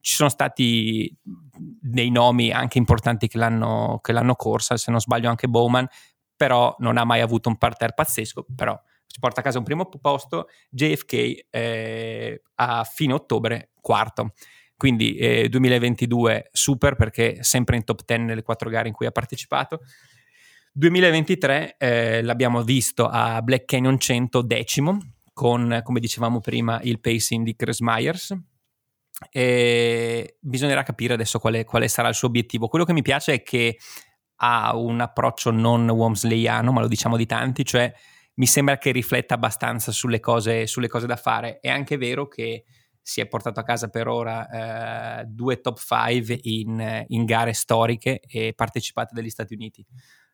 ci 0.00 0.14
sono 0.14 0.28
stati 0.28 1.16
dei 1.22 2.10
nomi 2.10 2.50
anche 2.50 2.78
importanti 2.78 3.28
che 3.28 3.38
l'hanno, 3.38 3.98
che 4.02 4.12
l'hanno 4.12 4.34
corsa, 4.34 4.76
se 4.76 4.90
non 4.90 5.00
sbaglio 5.00 5.28
anche 5.28 5.48
Bowman, 5.48 5.86
però 6.36 6.74
non 6.78 6.98
ha 6.98 7.04
mai 7.04 7.20
avuto 7.20 7.48
un 7.48 7.56
parterre 7.56 7.94
pazzesco, 7.94 8.46
però 8.54 8.78
si 9.06 9.18
porta 9.18 9.40
a 9.40 9.42
casa 9.44 9.58
un 9.58 9.64
primo 9.64 9.88
posto, 9.88 10.48
JFK 10.68 11.46
eh, 11.50 12.42
a 12.56 12.84
fine 12.84 13.14
ottobre 13.14 13.70
quarto. 13.80 14.32
Quindi 14.76 15.16
eh, 15.16 15.48
2022 15.48 16.50
super 16.52 16.96
perché 16.96 17.38
sempre 17.42 17.76
in 17.76 17.84
top 17.84 18.02
10 18.04 18.22
nelle 18.22 18.42
quattro 18.42 18.68
gare 18.68 18.88
in 18.88 18.94
cui 18.94 19.06
ha 19.06 19.10
partecipato. 19.10 19.80
2023 20.72 21.76
eh, 21.78 22.22
l'abbiamo 22.22 22.62
visto 22.62 23.08
a 23.08 23.40
Black 23.40 23.64
Canyon 23.64 23.98
100 23.98 24.42
decimo 24.42 24.98
con, 25.32 25.80
come 25.82 26.00
dicevamo 26.00 26.40
prima, 26.40 26.80
il 26.82 27.00
pacing 27.00 27.44
di 27.44 27.56
Chris 27.56 27.80
Myers. 27.80 28.36
E 29.30 30.36
bisognerà 30.40 30.82
capire 30.82 31.14
adesso 31.14 31.38
quale, 31.38 31.64
quale 31.64 31.88
sarà 31.88 32.08
il 32.08 32.14
suo 32.14 32.28
obiettivo. 32.28 32.68
Quello 32.68 32.84
che 32.84 32.92
mi 32.92 33.02
piace 33.02 33.34
è 33.34 33.42
che 33.42 33.78
ha 34.36 34.76
un 34.76 35.00
approccio 35.00 35.50
non 35.50 35.88
Womsleyano, 35.88 36.72
ma 36.72 36.80
lo 36.80 36.88
diciamo 36.88 37.16
di 37.16 37.24
tanti, 37.24 37.64
cioè 37.64 37.90
mi 38.34 38.46
sembra 38.46 38.76
che 38.76 38.92
rifletta 38.92 39.34
abbastanza 39.34 39.92
sulle 39.92 40.20
cose, 40.20 40.66
sulle 40.66 40.88
cose 40.88 41.06
da 41.06 41.16
fare. 41.16 41.58
È 41.60 41.68
anche 41.68 41.96
vero 41.96 42.28
che 42.28 42.64
si 43.06 43.20
è 43.20 43.28
portato 43.28 43.60
a 43.60 43.62
casa 43.62 43.86
per 43.86 44.08
ora 44.08 45.20
eh, 45.20 45.24
due 45.26 45.60
top 45.60 45.78
5 45.78 46.40
in, 46.42 47.04
in, 47.06 47.24
gare 47.24 47.52
storiche 47.52 48.18
e 48.18 48.52
partecipate 48.52 49.14
dagli 49.14 49.30
Stati 49.30 49.54
Uniti. 49.54 49.86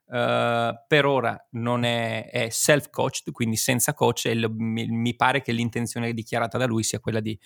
Uh, 0.06 0.72
per 0.86 1.04
ora 1.04 1.38
non 1.50 1.84
è, 1.84 2.30
è 2.30 2.48
self-coached, 2.48 3.30
quindi 3.30 3.56
senza 3.56 3.92
coach, 3.92 4.24
e 4.24 4.34
lo, 4.34 4.50
mi, 4.56 4.86
mi, 4.86 5.14
pare 5.14 5.42
che 5.42 5.52
l'intenzione 5.52 6.14
dichiarata 6.14 6.56
da 6.56 6.64
lui 6.64 6.82
sia 6.82 6.98
quella 6.98 7.20
di, 7.20 7.38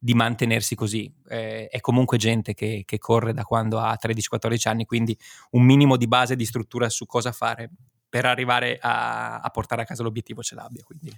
di 0.00 0.14
mantenersi 0.14 0.74
così. 0.74 1.12
Eh, 1.28 1.68
è 1.68 1.78
comunque 1.78 2.18
gente 2.18 2.52
che, 2.52 2.82
che, 2.84 2.98
corre 2.98 3.32
da 3.32 3.44
quando 3.44 3.78
ha 3.78 3.96
13-14 3.96 4.68
anni, 4.68 4.84
quindi 4.84 5.16
un 5.50 5.62
minimo 5.62 5.96
di 5.96 6.08
base 6.08 6.34
di 6.34 6.44
struttura 6.44 6.88
su 6.88 7.06
cosa 7.06 7.30
fare 7.30 7.70
per 8.08 8.24
arrivare 8.24 8.78
a, 8.80 9.38
a 9.38 9.50
portare 9.50 9.82
a 9.82 9.84
casa 9.84 10.02
l'obiettivo 10.02 10.42
ce 10.42 10.56
l'abbia. 10.56 10.82
Quindi 10.82 11.16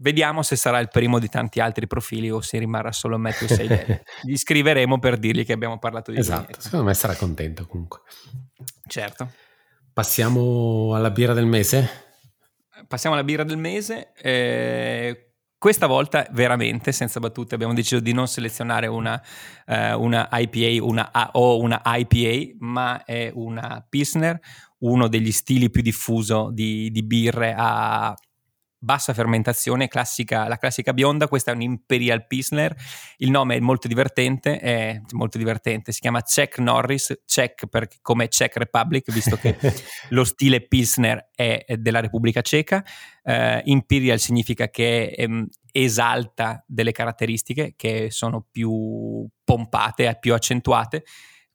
vediamo 0.00 0.42
se 0.42 0.56
sarà 0.56 0.78
il 0.78 0.88
primo 0.88 1.18
di 1.18 1.28
tanti 1.28 1.60
altri 1.60 1.86
profili 1.86 2.30
o 2.30 2.40
se 2.40 2.58
rimarrà 2.58 2.92
solo 2.92 3.18
Matthew 3.18 3.48
Seidel. 3.48 4.02
Gli 4.22 4.36
scriveremo 4.36 4.98
per 4.98 5.18
dirgli 5.18 5.44
che 5.44 5.52
abbiamo 5.52 5.78
parlato 5.78 6.10
di 6.10 6.18
lui. 6.18 6.26
Esatto, 6.26 6.60
secondo 6.60 6.86
me 6.86 6.94
sarà 6.94 7.14
contento 7.14 7.66
comunque. 7.66 8.00
Certo. 8.86 9.30
Passiamo 9.92 10.94
alla 10.94 11.10
birra 11.10 11.34
del 11.34 11.46
mese? 11.46 11.88
Passiamo 12.86 13.14
alla 13.14 13.24
birra 13.24 13.44
del 13.44 13.58
mese. 13.58 14.12
Eh, 14.14 15.32
questa 15.58 15.86
volta 15.86 16.26
veramente, 16.30 16.90
senza 16.90 17.20
battute, 17.20 17.54
abbiamo 17.54 17.74
deciso 17.74 18.00
di 18.00 18.12
non 18.12 18.26
selezionare 18.26 18.86
una, 18.86 19.22
eh, 19.66 19.92
una 19.92 20.28
IPA 20.32 20.82
una, 20.82 21.10
o 21.32 21.60
una 21.60 21.82
IPA, 21.84 22.56
ma 22.60 23.04
è 23.04 23.30
una 23.34 23.84
Pilsner, 23.86 24.40
uno 24.78 25.08
degli 25.08 25.30
stili 25.32 25.68
più 25.68 25.82
diffuso 25.82 26.50
di, 26.50 26.90
di 26.90 27.02
birre 27.02 27.54
a 27.54 28.16
bassa 28.82 29.12
fermentazione, 29.12 29.88
classica, 29.88 30.48
la 30.48 30.56
classica 30.56 30.94
bionda, 30.94 31.28
questa 31.28 31.52
è 31.52 31.54
un 31.54 31.60
Imperial 31.60 32.26
Pilsner, 32.26 32.74
il 33.18 33.30
nome 33.30 33.56
è 33.56 33.60
molto 33.60 33.86
divertente, 33.86 34.58
è 34.58 35.00
molto 35.10 35.36
divertente, 35.36 35.92
si 35.92 36.00
chiama 36.00 36.22
Czech 36.22 36.58
Norris, 36.58 37.22
Czech 37.26 37.66
per, 37.66 37.88
come 38.00 38.28
Czech 38.28 38.56
Republic, 38.56 39.12
visto 39.12 39.36
che 39.36 39.56
lo 40.10 40.24
stile 40.24 40.66
Pilsner 40.66 41.28
è, 41.34 41.62
della 41.76 42.00
Repubblica 42.00 42.40
Ceca, 42.40 42.82
uh, 43.24 43.60
Imperial 43.64 44.18
significa 44.18 44.70
che 44.70 45.14
um, 45.18 45.46
esalta 45.70 46.64
delle 46.66 46.92
caratteristiche 46.92 47.74
che 47.76 48.10
sono 48.10 48.46
più 48.50 49.28
pompate, 49.44 50.16
più 50.18 50.32
accentuate, 50.32 51.04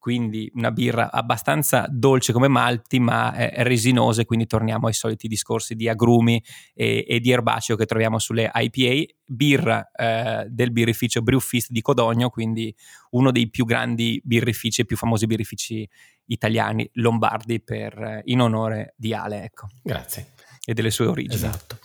quindi 0.05 0.51
una 0.53 0.69
birra 0.69 1.11
abbastanza 1.11 1.87
dolce 1.89 2.31
come 2.31 2.47
malti 2.47 2.99
ma 2.99 3.33
eh, 3.33 3.63
resinose, 3.63 4.23
quindi 4.23 4.45
torniamo 4.45 4.85
ai 4.85 4.93
soliti 4.93 5.27
discorsi 5.27 5.73
di 5.73 5.89
agrumi 5.89 6.39
e, 6.75 7.03
e 7.07 7.19
di 7.19 7.31
erbaceo 7.31 7.75
che 7.75 7.87
troviamo 7.87 8.19
sulle 8.19 8.51
IPA, 8.53 9.13
birra 9.25 9.89
eh, 9.89 10.45
del 10.47 10.71
birrificio 10.71 11.23
Brewfist 11.23 11.71
di 11.71 11.81
Codogno, 11.81 12.29
quindi 12.29 12.71
uno 13.13 13.31
dei 13.31 13.49
più 13.49 13.65
grandi 13.65 14.21
birrifici 14.23 14.81
e 14.81 14.85
più 14.85 14.95
famosi 14.95 15.25
birrifici 15.25 15.89
italiani, 16.27 16.87
lombardi, 16.93 17.59
per, 17.59 17.97
eh, 17.97 18.21
in 18.25 18.41
onore 18.41 18.93
di 18.95 19.11
Ale. 19.11 19.41
Ecco. 19.41 19.69
Grazie. 19.81 20.33
E 20.63 20.75
delle 20.75 20.91
sue 20.91 21.07
origini. 21.07 21.33
Esatto. 21.33 21.79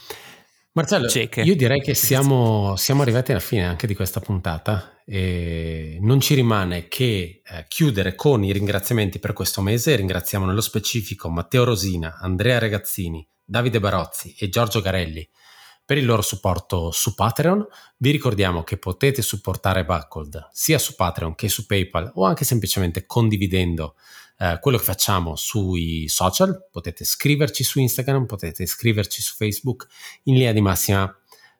Marcello, 0.73 1.08
Ceche. 1.08 1.40
io 1.42 1.57
direi 1.57 1.81
che 1.81 1.94
siamo, 1.97 2.76
siamo, 2.76 3.02
arrivati 3.02 3.32
alla 3.32 3.40
fine 3.40 3.66
anche 3.66 3.89
di 3.89 3.94
questa 3.94 4.20
puntata 4.20 5.02
e 5.05 5.99
non 6.00 6.20
ci 6.20 6.34
rimane 6.34 6.86
che 6.86 7.42
eh, 7.44 7.65
chiudere 7.66 8.15
con 8.15 8.44
i 8.44 8.52
ringraziamenti 8.52 9.18
per 9.18 9.32
questo 9.32 9.62
mese. 9.62 9.97
Ringraziamo 9.97 10.47
nello 10.47 10.60
specifico 10.60 11.28
Matteo 11.28 11.65
Rosina, 11.65 12.18
Andrea 12.20 12.58
Regazzini, 12.58 13.26
Davide 13.44 13.81
Barozzi 13.81 14.36
e 14.39 14.49
Giorgio 14.49 14.81
Garelli 14.81 15.28
per 15.84 15.99
il 15.99 16.07
loro 16.07 16.23
supporto 16.23 16.92
su 16.92 17.16
Patreon. 17.16 17.66
Vi 17.97 18.12
ricordiamo 18.12 18.62
che 18.62 18.76
potete 18.76 19.23
supportare 19.23 19.84
Buckled 19.84 20.50
sia 20.52 20.78
su 20.78 20.94
Patreon 20.94 21.34
che 21.34 21.49
su 21.49 21.66
PayPal 21.66 22.12
o 22.15 22.24
anche 22.24 22.44
semplicemente 22.44 23.07
condividendo 23.07 23.97
eh, 24.41 24.59
quello 24.59 24.78
che 24.78 24.85
facciamo 24.85 25.36
sui 25.36 26.09
social, 26.09 26.67
potete 26.70 27.05
scriverci 27.05 27.62
su 27.62 27.78
Instagram, 27.78 28.25
potete 28.25 28.65
scriverci 28.65 29.20
su 29.20 29.35
Facebook, 29.36 29.86
in 30.25 30.35
linea 30.36 30.52
di 30.52 30.62
massima 30.62 31.15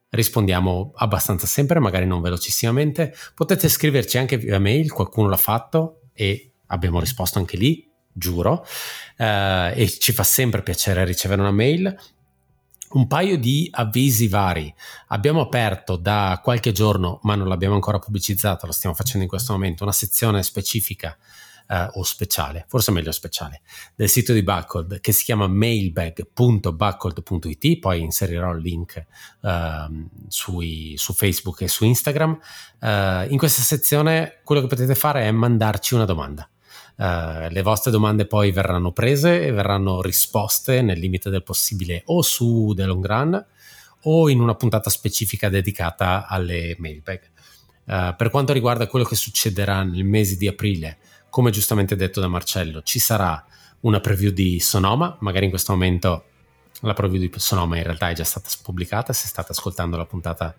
rispondiamo 0.09 0.93
abbastanza 0.95 1.47
sempre, 1.47 1.79
magari 1.79 2.07
non 2.07 2.23
velocissimamente, 2.23 3.15
potete 3.35 3.69
scriverci 3.69 4.17
anche 4.17 4.39
via 4.39 4.59
mail, 4.59 4.93
qualcuno 4.93 5.29
l'ha 5.29 5.37
fatto 5.37 6.05
e 6.15 6.53
abbiamo 6.69 7.01
risposto 7.01 7.39
anche 7.39 7.59
lì, 7.59 7.87
giuro, 8.11 8.65
eh, 9.19 9.73
e 9.77 9.89
ci 9.99 10.13
fa 10.13 10.25
sempre 10.25 10.63
piacere 10.63 11.05
ricevere 11.05 11.43
una 11.43 11.53
mail. 11.53 11.95
Un 12.93 13.07
paio 13.07 13.39
di 13.39 13.69
avvisi 13.71 14.27
vari. 14.27 14.75
Abbiamo 15.09 15.43
aperto 15.43 15.95
da 15.95 16.41
qualche 16.43 16.73
giorno, 16.73 17.21
ma 17.23 17.37
non 17.37 17.47
l'abbiamo 17.47 17.75
ancora 17.75 18.01
pubblicizzato, 18.01 18.67
lo 18.67 18.73
stiamo 18.73 18.97
facendo 18.97 19.23
in 19.23 19.29
questo 19.29 19.53
momento, 19.53 19.85
una 19.85 19.93
sezione 19.93 20.43
specifica 20.43 21.17
eh, 21.71 21.89
o 21.93 22.03
speciale, 22.03 22.67
forse 22.69 22.91
meglio 22.91 23.13
speciale, 23.13 23.61
del 23.95 24.09
sito 24.09 24.33
di 24.33 24.43
Buckled 24.43 24.99
che 25.01 25.13
si 25.13 25.23
chiama 25.23 25.47
mailbag.buckled.it, 25.47 27.79
poi 27.79 28.01
inserirò 28.01 28.51
il 28.53 28.61
link 28.61 29.07
eh, 29.43 29.89
sui, 30.27 30.95
su 30.97 31.13
Facebook 31.13 31.61
e 31.61 31.69
su 31.69 31.85
Instagram. 31.85 32.37
Eh, 32.81 33.29
in 33.31 33.39
questa 33.39 33.63
sezione 33.63 34.41
quello 34.43 34.63
che 34.63 34.67
potete 34.67 34.97
fare 34.97 35.23
è 35.23 35.31
mandarci 35.31 35.95
una 35.95 36.05
domanda. 36.05 36.51
Uh, 36.97 37.47
le 37.49 37.63
vostre 37.63 37.91
domande 37.91 38.27
poi 38.27 38.51
verranno 38.51 38.93
prese 38.93 39.47
e 39.47 39.53
verranno 39.53 40.03
risposte 40.03 40.83
nel 40.83 40.99
limite 40.99 41.31
del 41.31 41.43
possibile 41.43 42.03
o 42.07 42.21
su 42.21 42.75
The 42.77 42.85
Long 42.85 43.07
Run 43.07 43.47
o 44.03 44.29
in 44.29 44.39
una 44.39 44.55
puntata 44.55 44.91
specifica 44.91 45.49
dedicata 45.49 46.27
alle 46.27 46.77
mailbag. 46.79 47.23
Uh, 47.87 48.15
per 48.15 48.29
quanto 48.29 48.53
riguarda 48.53 48.87
quello 48.87 49.07
che 49.07 49.17
succederà 49.17 49.83
nel 49.83 50.05
mese 50.05 50.37
di 50.37 50.47
aprile, 50.47 50.99
come 51.31 51.51
giustamente 51.51 51.97
detto 51.97 52.21
da 52.21 52.29
Marcello, 52.29 52.83
ci 52.83 52.99
sarà 52.99 53.45
una 53.81 54.01
preview 54.01 54.31
di 54.31 54.61
Sonoma, 54.61 55.17
magari 55.21 55.45
in 55.45 55.51
questo 55.51 55.73
momento 55.73 56.25
la 56.81 56.95
preview 56.95 57.21
di 57.21 57.31
Sonoma 57.37 57.77
in 57.77 57.83
realtà 57.83 58.11
è 58.11 58.15
già 58.15 58.25
stata 58.25 58.49
pubblicata, 58.63 59.13
se 59.13 59.27
state 59.27 59.53
ascoltando 59.53 59.97
la 59.97 60.07
puntata 60.07 60.55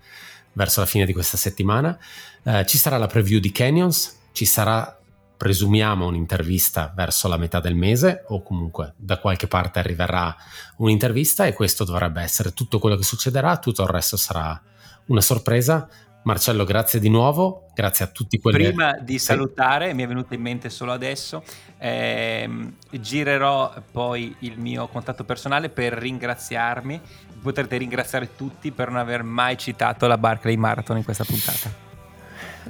verso 0.54 0.80
la 0.80 0.86
fine 0.86 1.06
di 1.06 1.14
questa 1.14 1.38
settimana. 1.38 1.98
Eh, 2.44 2.66
ci 2.66 2.78
sarà 2.78 2.98
la 2.98 3.08
preview 3.08 3.40
di 3.40 3.52
Canyons, 3.52 4.20
ci 4.32 4.46
sarà, 4.46 4.98
presumiamo, 5.38 6.06
un'intervista 6.06 6.92
verso 6.96 7.28
la 7.28 7.38
metà 7.38 7.60
del 7.60 7.76
mese 7.76 8.24
o 8.28 8.44
comunque 8.44 8.94
da 8.98 9.18
qualche 9.18 9.48
parte 9.48 9.80
arriverà 9.80 10.36
un'intervista 10.78 11.46
e 11.46 11.54
questo 11.54 11.84
dovrebbe 11.84 12.22
essere 12.22 12.54
tutto 12.54 12.80
quello 12.80 12.96
che 12.96 13.04
succederà, 13.04 13.58
tutto 13.58 13.84
il 13.84 13.90
resto 13.90 14.18
sarà 14.18 14.60
una 15.06 15.22
sorpresa, 15.22 15.88
Marcello, 16.24 16.66
grazie 16.66 17.00
di 17.00 17.10
nuovo, 17.10 17.68
grazie 17.74 18.06
a 18.06 18.08
tutti 18.08 18.38
quelli 18.40 18.66
Prima 18.66 18.96
di 19.02 19.18
salutare, 19.18 19.90
sì. 19.90 19.96
mi 19.96 20.04
è 20.04 20.08
venuto 20.08 20.36
in 20.36 20.42
mente 20.42 20.70
solo 20.70 20.92
adesso, 20.92 21.44
ehm, 21.80 22.74
girerò 22.92 23.74
poi 23.92 24.36
il 24.40 24.60
mio 24.60 24.88
contatto 24.88 25.24
personale 25.24 25.70
per 25.70 25.94
ringraziarmi. 25.94 27.02
Potrete 27.42 27.78
ringraziare 27.78 28.36
tutti 28.36 28.72
per 28.72 28.90
non 28.90 29.00
aver 29.00 29.24
mai 29.24 29.58
citato 29.58 30.06
la 30.06 30.18
Barclay 30.20 30.56
Marathon 30.58 30.98
in 30.98 31.04
questa 31.04 31.24
puntata. 31.24 31.74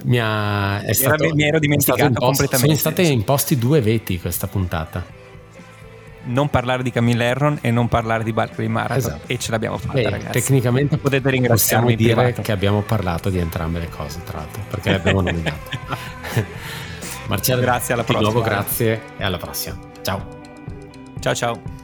Mi, 0.04 0.18
ha, 0.18 0.80
è 0.80 0.94
stato, 0.94 1.34
mi 1.34 1.42
ero 1.42 1.58
dimenticato 1.58 2.10
completamente. 2.14 2.76
Sono 2.76 2.94
state 2.94 3.02
imposti 3.02 3.58
due 3.58 3.82
veti 3.82 4.18
questa 4.18 4.46
puntata 4.46 5.20
non 6.24 6.48
parlare 6.48 6.82
di 6.82 6.90
Camille 6.90 7.24
Erron 7.24 7.58
e 7.60 7.70
non 7.70 7.88
parlare 7.88 8.22
di 8.24 8.32
Barclay 8.32 8.68
Marathon 8.68 8.96
esatto. 8.96 9.22
e 9.26 9.38
ce 9.38 9.50
l'abbiamo 9.50 9.78
fatta 9.78 9.94
Beh, 9.94 10.10
ragazzi 10.10 10.32
tecnicamente 10.32 10.96
potete 10.96 11.30
ringraziarmi 11.30 11.94
possiamo 11.96 12.24
dire 12.24 12.32
che 12.42 12.52
abbiamo 12.52 12.82
parlato 12.82 13.28
di 13.30 13.38
entrambe 13.38 13.80
le 13.80 13.88
cose 13.88 14.20
tra 14.24 14.38
l'altro 14.38 14.62
perché 14.68 14.90
le 14.90 14.96
abbiamo 14.96 15.20
nominate 15.20 15.78
Marcello, 17.32 17.60
grazie 17.60 17.94
alla 17.94 18.04
prossima. 18.04 18.28
Di 18.28 18.34
nuovo 18.34 18.48
grazie 18.48 19.00
e 19.16 19.24
alla 19.24 19.38
prossima. 19.38 19.78
Ciao. 20.02 20.40
Ciao 21.20 21.34
ciao. 21.34 21.81